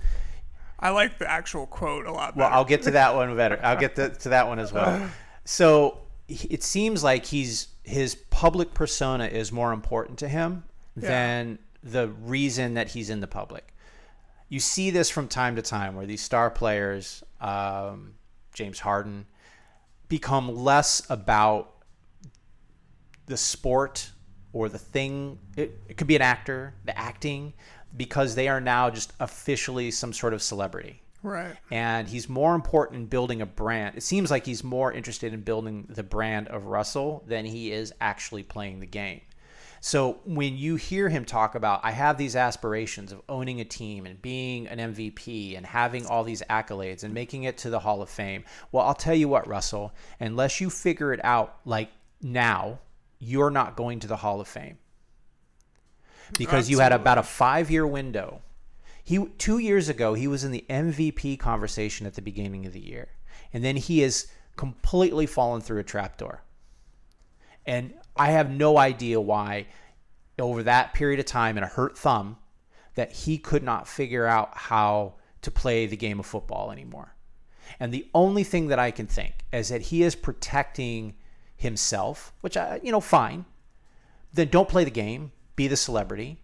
I 0.81 0.89
like 0.89 1.18
the 1.18 1.31
actual 1.31 1.66
quote 1.66 2.07
a 2.07 2.12
lot 2.12 2.35
better. 2.35 2.49
Well. 2.49 2.59
I'll 2.59 2.64
get 2.64 2.83
to 2.85 2.93
that 2.93 3.14
one 3.14 3.37
better. 3.37 3.61
I'll 3.62 3.77
get 3.77 3.95
to, 3.97 4.09
to 4.09 4.31
that 4.31 4.49
one 4.49 4.59
as 4.59 4.73
well. 4.73 5.11
So 5.45 6.02
it 6.29 6.62
seems 6.62 7.03
like 7.03 7.27
he's 7.27 7.68
his 7.83 8.14
public 8.31 8.75
persona 8.75 9.27
is 9.27 9.51
more 9.53 9.73
important 9.73 10.18
to 10.20 10.29
him 10.29 10.64
than 10.97 11.59
the 11.83 12.09
reason 12.09 12.75
that 12.75 12.89
he's 12.91 13.11
in 13.11 13.20
the 13.20 13.27
public. 13.27 13.75
You 14.49 14.61
see 14.61 14.91
this 14.91 15.11
from 15.11 15.29
time 15.29 15.57
to 15.57 15.62
time 15.62 15.97
where 15.97 16.07
these 16.07 16.20
star 16.20 16.51
players, 16.51 17.25
um, 17.41 18.14
James 18.53 18.79
Harden, 18.79 19.27
become 20.09 20.55
less 20.55 21.03
about 21.11 21.73
the 23.27 23.37
sport 23.37 24.11
or 24.53 24.68
the 24.68 24.79
thing. 24.79 25.39
It, 25.57 25.81
it 25.89 25.97
could 25.97 26.07
be 26.07 26.16
an 26.16 26.23
actor, 26.23 26.75
the 26.85 26.97
acting, 26.97 27.55
because 27.97 28.35
they 28.35 28.49
are 28.49 28.61
now 28.61 28.91
just 28.91 29.12
officially 29.18 29.91
some 29.91 30.12
sort 30.12 30.35
of 30.35 30.43
celebrity 30.43 31.02
right. 31.23 31.57
and 31.70 32.09
he's 32.09 32.29
more 32.29 32.55
important 32.55 33.01
in 33.01 33.07
building 33.07 33.41
a 33.43 33.47
brand. 33.47 33.97
It 33.97 34.03
seems 34.03 34.31
like 34.31 34.47
he's 34.47 34.62
more 34.62 34.93
interested 34.93 35.33
in 35.33 35.41
building 35.41 35.87
the 35.89 36.03
brand 36.03 36.49
of 36.49 36.66
Russell 36.66 37.25
than 37.27 37.45
he 37.45 37.73
is 37.73 37.93
actually 38.01 38.43
playing 38.43 38.81
the 38.81 38.87
game. 38.87 39.20
So 39.85 40.20
when 40.25 40.57
you 40.57 40.77
hear 40.77 41.09
him 41.09 41.25
talk 41.25 41.57
about, 41.57 41.81
I 41.83 41.91
have 41.91 42.16
these 42.16 42.37
aspirations 42.37 43.11
of 43.11 43.20
owning 43.29 43.61
a 43.61 43.64
team 43.64 44.07
and 44.07 44.23
being 44.23 44.68
an 44.68 44.79
MVP 44.95 45.57
and 45.57 45.66
having 45.66 46.07
all 46.07 46.23
these 46.23 46.41
accolades 46.49 47.03
and 47.03 47.12
making 47.12 47.45
it 47.45 47.59
to 47.59 47.70
the 47.70 47.81
Hall 47.81 48.01
of 48.01 48.09
Fame. 48.09 48.45
Well, 48.70 48.87
I'll 48.87 48.95
tell 48.95 49.14
you 49.14 49.29
what, 49.29 49.49
Russell, 49.49 49.93
unless 50.20 50.61
you 50.61 50.70
figure 50.70 51.12
it 51.12 51.18
out 51.25 51.57
like 51.64 51.91
now, 52.20 52.79
you're 53.18 53.51
not 53.51 53.77
going 53.77 53.99
to 54.01 54.07
the 54.07 54.16
Hall 54.16 54.41
of 54.41 54.47
Fame 54.47 54.79
because 56.39 56.70
you 56.70 56.79
had 56.79 56.93
about 56.93 57.18
a 57.18 57.23
five 57.23 57.70
year 57.70 57.87
window. 57.87 58.41
He 59.05 59.27
two 59.39 59.59
years 59.59 59.89
ago 59.89 60.15
he 60.15 60.29
was 60.29 60.45
in 60.45 60.53
the 60.53 60.65
MVP 60.69 61.39
conversation 61.39 62.07
at 62.07 62.15
the 62.15 62.23
beginning 62.23 62.67
of 62.67 62.73
the 62.73 62.81
year, 62.81 63.09
and 63.53 63.65
then 63.65 63.77
he 63.77 64.01
has 64.01 64.29
completely 64.57 65.27
fallen 65.27 65.61
through 65.61 65.81
a 65.81 65.85
trapdoor. 65.85 66.43
And 67.67 67.95
I 68.17 68.31
have 68.31 68.51
no 68.51 68.79
idea 68.79 69.21
why, 69.21 69.67
over 70.39 70.63
that 70.63 70.95
period 70.95 71.21
of 71.21 71.27
time 71.27 71.57
and 71.57 71.65
a 71.65 71.69
hurt 71.69 71.97
thumb, 71.97 72.37
that 72.95 73.13
he 73.13 73.39
could 73.39 73.63
not 73.63 73.89
figure 73.89 74.27
out 74.27 74.51
how 74.57 75.15
to 75.43 75.51
play 75.51 75.87
the 75.87 75.97
game 75.97 76.21
of 76.21 76.27
football 76.27 76.71
anymore. 76.71 77.15
And 77.81 77.93
the 77.93 78.09
only 78.15 78.45
thing 78.45 78.69
that 78.69 78.79
I 78.79 78.91
can 78.91 79.07
think 79.07 79.45
is 79.53 79.69
that 79.69 79.83
he 79.83 80.03
is 80.03 80.15
protecting 80.15 81.15
himself, 81.57 82.33
which 82.41 82.57
I, 82.57 82.81
you 82.83 82.93
know, 82.93 83.01
fine. 83.01 83.45
Then 84.33 84.49
don't 84.49 84.69
play 84.69 84.85
the 84.85 84.91
game, 84.91 85.33
be 85.57 85.69
the 85.69 85.77
celebrity. 85.77 86.39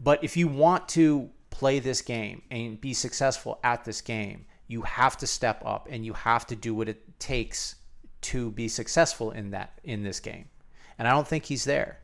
But 0.00 0.22
if 0.22 0.36
you 0.36 0.48
want 0.48 0.88
to 0.90 1.30
play 1.58 1.80
this 1.80 2.02
game 2.02 2.40
and 2.52 2.80
be 2.80 2.94
successful 2.94 3.58
at 3.64 3.84
this 3.84 4.00
game, 4.00 4.46
you 4.68 4.82
have 4.82 5.16
to 5.16 5.26
step 5.26 5.60
up 5.66 5.88
and 5.90 6.06
you 6.06 6.12
have 6.12 6.46
to 6.46 6.54
do 6.54 6.72
what 6.72 6.88
it 6.88 7.18
takes 7.18 7.74
to 8.20 8.52
be 8.52 8.68
successful 8.68 9.32
in 9.32 9.50
that 9.50 9.80
in 9.82 10.04
this 10.04 10.20
game. 10.20 10.44
And 10.98 11.08
I 11.08 11.10
don't 11.10 11.26
think 11.26 11.44
he's 11.44 11.64
there. 11.64 11.98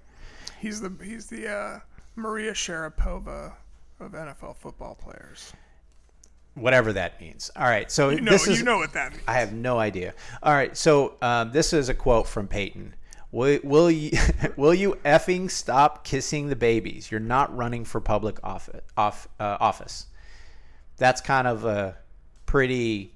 He's 0.58 0.80
the 0.80 0.92
he's 1.04 1.28
the 1.28 1.48
uh, 1.48 1.80
Maria 2.16 2.52
Sharapova 2.52 3.52
of 4.00 4.10
NFL 4.12 4.56
football 4.56 4.96
players. 4.96 5.52
Whatever 6.54 6.92
that 6.92 7.20
means. 7.20 7.48
All 7.54 7.66
right. 7.66 7.88
So 7.92 8.10
You 8.10 8.22
know, 8.22 8.32
this 8.32 8.48
is 8.48 8.58
you 8.58 8.64
know 8.64 8.78
what 8.78 8.92
that 8.94 9.12
means. 9.12 9.22
I 9.28 9.34
have 9.34 9.52
no 9.52 9.78
idea. 9.78 10.14
All 10.42 10.52
right, 10.52 10.76
so 10.76 11.14
um, 11.22 11.52
this 11.52 11.72
is 11.72 11.88
a 11.88 11.94
quote 11.94 12.26
from 12.26 12.48
Payton. 12.48 12.94
Will, 13.34 13.58
will 13.64 13.90
you 13.90 14.16
will 14.56 14.72
you 14.72 14.96
effing 15.04 15.50
stop 15.50 16.04
kissing 16.04 16.48
the 16.48 16.56
babies? 16.56 17.10
You're 17.10 17.18
not 17.18 17.54
running 17.54 17.84
for 17.84 18.00
public 18.00 18.38
office. 18.44 18.80
Off, 18.96 19.26
uh, 19.40 19.56
office. 19.58 20.06
That's 20.98 21.20
kind 21.20 21.48
of 21.48 21.64
a 21.64 21.96
pretty. 22.46 23.12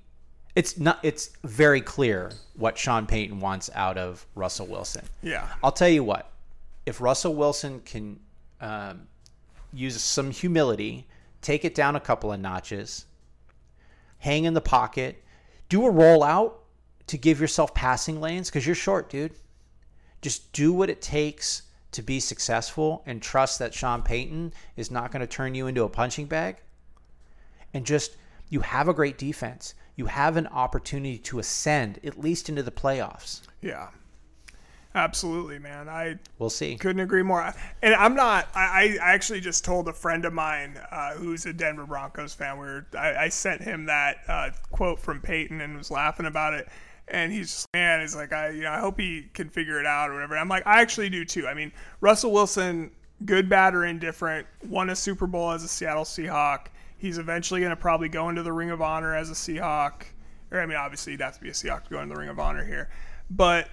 It's 0.56 0.76
not. 0.76 0.98
It's 1.04 1.30
very 1.44 1.80
clear 1.80 2.32
what 2.56 2.76
Sean 2.76 3.06
Payton 3.06 3.38
wants 3.38 3.70
out 3.76 3.96
of 3.96 4.26
Russell 4.34 4.66
Wilson. 4.66 5.04
yeah. 5.22 5.48
I'll 5.62 5.70
tell 5.70 5.88
you 5.88 6.02
what. 6.02 6.32
If 6.84 7.00
Russell 7.00 7.36
Wilson 7.36 7.80
can 7.84 8.18
um, 8.60 9.06
use 9.72 10.00
some 10.02 10.32
humility, 10.32 11.06
take 11.42 11.64
it 11.64 11.76
down 11.76 11.94
a 11.94 12.00
couple 12.00 12.32
of 12.32 12.40
notches, 12.40 13.04
hang 14.18 14.46
in 14.46 14.54
the 14.54 14.60
pocket, 14.60 15.22
do 15.68 15.86
a 15.86 15.92
rollout 15.92 16.54
to 17.06 17.16
give 17.16 17.40
yourself 17.40 17.72
passing 17.72 18.20
lanes 18.20 18.48
because 18.48 18.66
you're 18.66 18.74
short, 18.74 19.10
dude. 19.10 19.32
Just 20.22 20.52
do 20.52 20.72
what 20.72 20.90
it 20.90 21.00
takes 21.00 21.62
to 21.92 22.02
be 22.02 22.20
successful 22.20 23.02
and 23.06 23.22
trust 23.22 23.58
that 23.58 23.72
Sean 23.74 24.02
Payton 24.02 24.52
is 24.76 24.90
not 24.90 25.10
going 25.10 25.20
to 25.20 25.26
turn 25.26 25.54
you 25.54 25.66
into 25.66 25.84
a 25.84 25.88
punching 25.88 26.26
bag. 26.26 26.56
And 27.72 27.86
just, 27.86 28.16
you 28.48 28.60
have 28.60 28.88
a 28.88 28.94
great 28.94 29.18
defense. 29.18 29.74
You 29.96 30.06
have 30.06 30.36
an 30.36 30.46
opportunity 30.48 31.18
to 31.18 31.38
ascend 31.38 31.98
at 32.04 32.18
least 32.18 32.48
into 32.48 32.62
the 32.62 32.70
playoffs. 32.70 33.40
Yeah. 33.62 33.88
Absolutely, 34.94 35.58
man. 35.58 35.88
I 35.88 36.16
We'll 36.38 36.50
see. 36.50 36.76
couldn't 36.76 37.00
agree 37.00 37.22
more. 37.22 37.54
And 37.82 37.94
I'm 37.94 38.14
not. 38.14 38.48
I, 38.54 38.98
I 39.00 39.12
actually 39.12 39.40
just 39.40 39.64
told 39.64 39.86
a 39.86 39.92
friend 39.92 40.24
of 40.24 40.32
mine 40.32 40.80
uh, 40.90 41.12
who's 41.12 41.46
a 41.46 41.52
Denver 41.52 41.86
Broncos 41.86 42.32
fan. 42.34 42.58
Where 42.58 42.86
I, 42.98 43.14
I 43.24 43.28
sent 43.28 43.60
him 43.62 43.84
that 43.86 44.18
uh, 44.26 44.50
quote 44.70 44.98
from 44.98 45.20
Payton 45.20 45.60
and 45.60 45.76
was 45.76 45.90
laughing 45.90 46.26
about 46.26 46.54
it. 46.54 46.68
And 47.10 47.32
he's 47.32 47.48
just, 47.48 47.66
man, 47.74 48.00
he's 48.00 48.14
like, 48.14 48.32
I, 48.32 48.50
you 48.50 48.62
know, 48.62 48.70
I 48.70 48.80
hope 48.80 48.98
he 48.98 49.28
can 49.34 49.48
figure 49.48 49.80
it 49.80 49.86
out 49.86 50.10
or 50.10 50.14
whatever. 50.14 50.36
I'm 50.36 50.48
like, 50.48 50.66
I 50.66 50.80
actually 50.80 51.08
do 51.08 51.24
too. 51.24 51.46
I 51.46 51.54
mean, 51.54 51.72
Russell 52.00 52.32
Wilson, 52.32 52.90
good, 53.24 53.48
bad, 53.48 53.74
or 53.74 53.84
indifferent, 53.84 54.46
won 54.68 54.90
a 54.90 54.96
Super 54.96 55.26
Bowl 55.26 55.50
as 55.50 55.64
a 55.64 55.68
Seattle 55.68 56.04
Seahawk. 56.04 56.66
He's 56.98 57.18
eventually 57.18 57.60
going 57.60 57.70
to 57.70 57.76
probably 57.76 58.08
go 58.08 58.28
into 58.28 58.42
the 58.42 58.52
Ring 58.52 58.70
of 58.70 58.82
Honor 58.82 59.14
as 59.14 59.30
a 59.30 59.34
Seahawk. 59.34 60.04
Or 60.50 60.60
I 60.60 60.66
mean, 60.66 60.76
obviously, 60.76 61.12
he'd 61.12 61.20
have 61.20 61.34
to 61.34 61.40
be 61.40 61.48
a 61.48 61.52
Seahawk 61.52 61.84
to 61.84 61.90
go 61.90 62.00
into 62.00 62.14
the 62.14 62.20
Ring 62.20 62.28
of 62.28 62.38
Honor 62.38 62.64
here. 62.64 62.90
But 63.30 63.68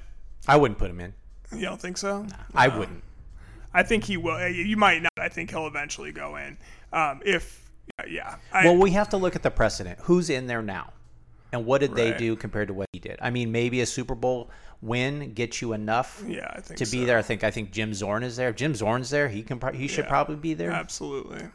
I 0.47 0.57
wouldn't 0.57 0.77
put 0.77 0.89
him 0.89 0.99
in. 0.99 1.13
you 1.51 1.61
don't 1.61 1.81
think 1.81 1.97
so? 1.97 2.25
I 2.53 2.67
wouldn't. 2.67 3.03
I 3.73 3.83
think 3.83 4.05
he 4.05 4.17
will. 4.17 4.47
You 4.47 4.77
might 4.77 5.01
not. 5.01 5.11
I 5.17 5.29
think 5.29 5.49
he'll 5.49 5.67
eventually 5.67 6.11
go 6.11 6.37
in. 6.37 6.57
Um, 6.93 7.21
if 7.25 7.69
yeah, 8.07 8.35
I, 8.51 8.65
Well, 8.65 8.77
we 8.77 8.91
have 8.91 9.09
to 9.09 9.17
look 9.17 9.35
at 9.35 9.43
the 9.43 9.51
precedent. 9.51 9.99
Who's 10.03 10.29
in 10.29 10.47
there 10.47 10.61
now? 10.61 10.91
And 11.55 11.65
what 11.65 11.79
did 11.79 11.95
they 11.95 12.13
do 12.17 12.35
compared 12.35 12.67
to 12.67 12.73
what 12.73 12.89
he 12.91 12.99
did? 12.99 13.17
I 13.21 13.29
mean, 13.29 13.51
maybe 13.51 13.79
a 13.79 13.85
Super 13.85 14.13
Bowl 14.13 14.49
win 14.81 15.33
gets 15.33 15.61
you 15.61 15.71
enough 15.71 16.21
yeah, 16.27 16.51
I 16.53 16.59
think 16.59 16.77
to 16.77 16.85
so. 16.85 16.91
be 16.91 17.05
there. 17.05 17.17
I 17.17 17.21
think 17.21 17.43
I 17.45 17.49
think 17.51 17.71
Jim 17.71 17.93
Zorn 17.93 18.23
is 18.23 18.35
there. 18.35 18.49
If 18.49 18.57
Jim 18.57 18.75
Zorn's 18.75 19.09
there. 19.09 19.29
He 19.29 19.41
can 19.41 19.57
pro- 19.57 19.71
he 19.71 19.87
should 19.87 20.03
Yeah. 20.05 20.09
probably 20.09 20.35
be 20.35 20.53
there. 20.53 20.71
Absolutely. 20.71 21.47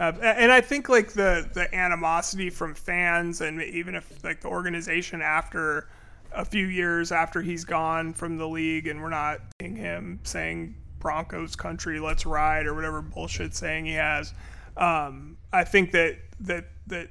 Uh, 0.00 0.12
and 0.22 0.50
I 0.50 0.60
think 0.62 0.88
like 0.88 1.12
the 1.12 1.48
the 1.52 1.72
animosity 1.74 2.48
from 2.50 2.74
fans 2.74 3.42
and 3.42 3.62
even 3.62 3.94
if 3.94 4.24
like 4.24 4.40
the 4.40 4.48
organization 4.48 5.20
after 5.20 5.88
a 6.32 6.44
few 6.44 6.66
years 6.66 7.12
after 7.12 7.42
he's 7.42 7.64
gone 7.64 8.12
from 8.14 8.38
the 8.38 8.48
league 8.48 8.86
and 8.88 9.00
we're 9.00 9.10
not 9.10 9.40
seeing 9.60 9.76
him 9.76 10.20
saying 10.24 10.74
Broncos 10.98 11.54
country, 11.54 12.00
let's 12.00 12.24
ride 12.24 12.66
or 12.66 12.74
whatever 12.74 13.02
bullshit 13.02 13.54
saying 13.54 13.84
he 13.84 13.92
has. 13.92 14.32
Um, 14.76 15.36
I 15.52 15.64
think 15.64 15.92
that 15.92 16.16
that 16.40 16.64
that 16.86 17.10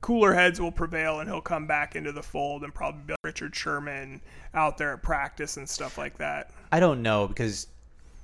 cooler 0.00 0.34
heads 0.34 0.60
will 0.60 0.72
prevail 0.72 1.20
and 1.20 1.28
he'll 1.28 1.40
come 1.40 1.66
back 1.66 1.96
into 1.96 2.12
the 2.12 2.22
fold 2.22 2.62
and 2.62 2.74
probably 2.74 3.00
be 3.06 3.14
Richard 3.24 3.54
Sherman 3.54 4.20
out 4.54 4.78
there 4.78 4.92
at 4.92 5.02
practice 5.02 5.56
and 5.56 5.68
stuff 5.68 5.98
like 5.98 6.18
that. 6.18 6.50
I 6.72 6.80
don't 6.80 7.02
know 7.02 7.26
because 7.28 7.66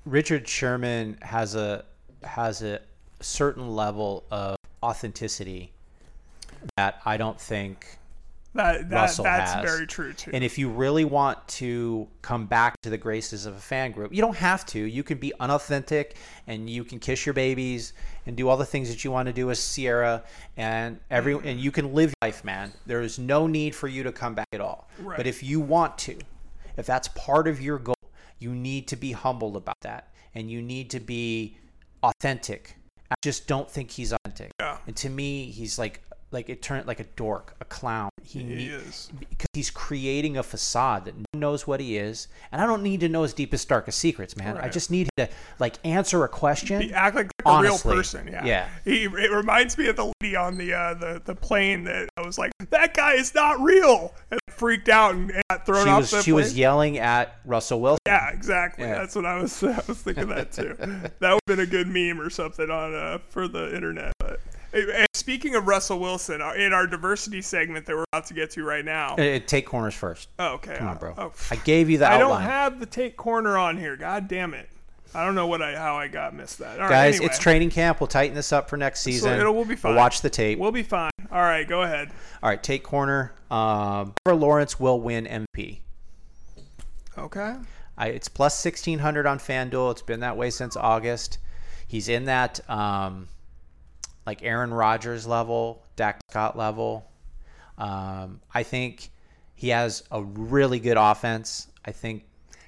Richard 0.05 0.49
Sherman 0.49 1.19
has 1.23 1.55
a 1.55 1.85
has 2.23 2.63
a 2.63 2.81
certain 3.21 3.69
level 3.69 4.25
of 4.31 4.57
authenticity 4.83 5.73
that 6.77 7.01
I 7.05 7.17
don't 7.17 7.41
think 7.41 7.99
That, 8.55 8.91
that 8.91 8.97
Russell 9.03 9.25
that's 9.25 9.55
has. 9.55 9.65
very 9.65 9.87
true 9.87 10.13
too. 10.13 10.31
And 10.35 10.45
if 10.45 10.59
you 10.59 10.69
really 10.69 11.07
want 11.07 11.47
to 11.49 12.07
come 12.21 12.45
back 12.45 12.79
to 12.83 12.91
the 12.91 12.99
graces 12.99 13.47
of 13.47 13.57
a 13.57 13.61
fan 13.61 13.93
group, 13.93 14.13
you 14.13 14.21
don't 14.21 14.37
have 14.37 14.67
to. 14.67 14.79
You 14.79 15.03
can 15.03 15.17
be 15.17 15.33
unauthentic 15.41 16.17
and 16.47 16.69
you 16.69 16.85
can 16.85 16.99
kiss 16.99 17.25
your 17.25 17.33
babies 17.33 17.95
and 18.27 18.37
do 18.37 18.49
all 18.49 18.59
the 18.59 18.67
things 18.67 18.91
that 18.91 19.05
you 19.05 19.11
want 19.11 19.27
to 19.27 19.33
do 19.33 19.51
as 19.51 19.75
Ciara 19.75 20.23
and 20.59 21.01
every 21.11 21.35
and 21.35 21.59
you 21.59 21.71
can 21.71 21.95
live 21.95 22.13
life, 22.21 22.45
man. 22.45 22.73
There 22.85 23.01
is 23.01 23.19
no 23.19 23.47
need 23.47 23.75
for 23.75 23.89
you 23.89 24.03
to 24.03 24.13
come 24.13 24.35
back 24.35 24.49
at 24.53 24.61
all. 24.61 24.89
Right. 24.99 25.17
But 25.17 25.27
if 25.27 25.43
you 25.43 25.59
want 25.59 25.97
to, 25.99 26.19
if 26.77 26.85
that's 26.85 27.09
part 27.09 27.49
of 27.49 27.61
your 27.61 27.79
goal, 27.79 27.95
you 28.39 28.55
need 28.55 28.87
to 28.89 28.97
be 28.97 29.13
humble 29.13 29.57
about 29.57 29.81
that 29.81 30.13
and 30.35 30.51
you 30.51 30.61
need 30.61 30.91
to 30.91 31.01
be 31.01 31.57
authentic. 32.03 32.77
I 33.11 33.15
just 33.23 33.47
don't 33.47 33.71
think 33.71 33.91
he's 33.91 34.13
authentic. 34.13 34.53
Yeah. 34.61 34.79
And 34.87 34.97
to 34.97 35.09
me, 35.09 35.47
he's 35.47 35.79
like 35.79 36.03
like 36.33 36.49
it 36.49 36.63
turned 36.63 36.87
like 36.87 37.01
a 37.01 37.05
dork, 37.17 37.55
a 37.61 37.65
clown. 37.65 38.11
He, 38.23 38.43
he 38.43 38.67
is. 38.67 39.11
because 39.19 39.49
he's 39.53 39.71
creating 39.71 40.37
a 40.37 40.43
facade 40.43 41.05
that 41.05 41.15
no 41.35 41.43
knows 41.43 41.67
what 41.67 41.81
he 41.81 41.99
is, 41.99 42.29
and 42.51 42.63
I 42.63 42.67
don't 42.67 42.83
need 42.83 43.01
to 43.01 43.09
know 43.09 43.23
his 43.25 43.35
deepest, 43.35 43.69
darkest 43.69 43.99
secrets, 43.99 44.37
man. 44.37 44.57
I 44.57 44.69
just 44.69 44.91
need 44.91 45.09
to 45.19 45.29
like 45.59 45.75
answer 45.85 46.25
a 46.25 46.29
question. 46.29 46.81
He 46.81 46.95
act 46.95 47.17
like 47.17 47.27
a 47.27 47.49
Honestly, 47.49 47.91
real 47.91 47.97
person. 47.99 48.29
Yeah. 48.29 48.45
yeah. 48.47 48.69
He 48.85 49.05
it 49.05 49.31
reminds 49.31 49.77
me 49.77 49.89
of 49.89 49.97
the 49.97 50.13
lady 50.23 50.37
on 50.37 50.57
the 50.57 50.73
uh, 50.73 50.95
the 50.95 51.23
the 51.25 51.35
plane 51.35 51.85
that 51.85 52.09
I 52.17 52.23
was 52.23 52.39
like, 52.39 52.53
that 52.71 52.95
guy 52.95 53.15
is 53.15 53.35
not 53.35 53.61
real, 53.61 54.15
and 54.31 54.41
freaked 54.49 54.89
out 54.89 55.15
and 55.15 55.33
got 55.51 55.67
thrown 55.67 55.85
she 55.85 55.91
off 55.91 56.01
was 56.01 56.11
the 56.13 56.23
she 56.23 56.31
plane. 56.31 56.43
was 56.43 56.57
yelling 56.57 56.99
at 56.99 57.37
Russell 57.45 57.81
Wilson. 57.81 58.01
Yeah, 58.07 58.31
exactly. 58.31 58.85
Yeah. 58.85 58.99
That's 58.99 59.15
what 59.15 59.27
I 59.27 59.37
was. 59.43 59.63
I 59.63 59.83
was 59.87 59.99
thinking 59.99 60.29
that 60.29 60.53
too. 60.53 60.77
that 60.79 61.11
would 61.21 61.23
have 61.23 61.41
been 61.47 61.61
a 61.61 61.67
good 61.67 61.89
meme 61.89 62.21
or 62.21 62.31
something 62.31 62.71
on 62.71 62.95
uh, 62.95 63.19
for 63.29 63.49
the 63.49 63.75
internet. 63.75 64.13
But 64.19 64.41
Hey, 64.73 65.05
speaking 65.13 65.55
of 65.55 65.67
Russell 65.67 65.99
Wilson, 65.99 66.41
uh, 66.41 66.53
in 66.53 66.73
our 66.73 66.87
diversity 66.87 67.43
segment 67.43 67.85
that 67.87 67.95
we're 67.95 68.05
about 68.13 68.27
to 68.27 68.35
get 68.35 68.51
to 68.53 68.65
right 68.65 68.85
now. 68.85 69.17
Uh, 69.17 69.39
take 69.47 69.67
corners 69.67 69.95
first. 69.95 70.29
Oh, 70.39 70.55
okay. 70.55 70.77
Come 70.79 70.89
on, 70.89 70.97
bro. 70.99 71.15
Oh, 71.19 71.33
I 71.51 71.57
gave 71.57 71.91
you 71.91 71.99
the 71.99 72.07
I 72.09 72.15
outline. 72.15 72.29
don't 72.41 72.43
have 72.51 72.81
the 72.81 72.87
take 72.87 73.17
corner 73.17 73.59
on 73.59 73.77
here. 73.77 73.97
God 73.97 74.29
damn 74.29 74.55
it. 74.55 74.69
I 75.15 75.27
don't 75.27 75.35
know 75.35 75.47
what 75.47 75.61
I 75.61 75.77
how 75.77 75.97
I 75.97 76.09
got 76.09 76.35
missed 76.35 76.59
that. 76.61 76.77
All 76.79 76.85
right, 76.85 76.91
Guys, 76.91 77.17
anyway. 77.17 77.27
it's 77.27 77.39
training 77.39 77.69
camp. 77.69 78.01
We'll 78.01 78.07
tighten 78.07 78.35
this 78.35 78.51
up 78.51 78.71
for 78.71 78.79
next 78.79 79.03
season. 79.03 79.39
it'll- 79.39 79.55
we'll 79.55 79.67
be 79.67 79.77
fine. 79.77 79.95
watch 79.95 80.23
the 80.23 80.31
tape. 80.31 80.59
We'll 80.59 80.73
be 80.73 80.83
fine. 80.83 81.11
All 81.31 81.43
right, 81.43 81.69
go 81.69 81.83
ahead. 81.83 82.09
All 82.43 82.49
right, 82.49 82.63
take 82.63 82.83
corner. 82.83 83.35
Um, 83.51 84.15
Trevor 84.25 84.41
Lawrence 84.41 84.81
will 84.81 84.99
win 85.01 85.27
MP. 85.27 85.81
Okay. 87.19 87.57
I, 87.99 88.07
it's 88.09 88.29
plus 88.29 88.65
1600 88.65 89.27
on 89.27 89.39
FanDuel. 89.39 89.91
It's 89.93 90.01
been 90.03 90.21
that 90.21 90.39
way 90.39 90.49
since 90.49 90.77
August. 90.79 91.37
He's 91.87 92.09
in 92.09 92.25
that 92.25 92.59
um, 92.71 93.29
like 94.27 94.43
Aaron 94.43 94.73
Rodgers 94.73 95.27
level, 95.27 95.83
Dak 95.97 96.21
Scott 96.31 96.57
level. 96.57 97.11
Um, 97.79 98.41
I 98.53 98.63
think 98.63 99.11
he 99.55 99.69
has 99.71 100.05
a 100.11 100.23
really 100.23 100.79
good 100.79 100.97
offense. 100.97 101.69
I 101.85 101.93
think 101.93 102.25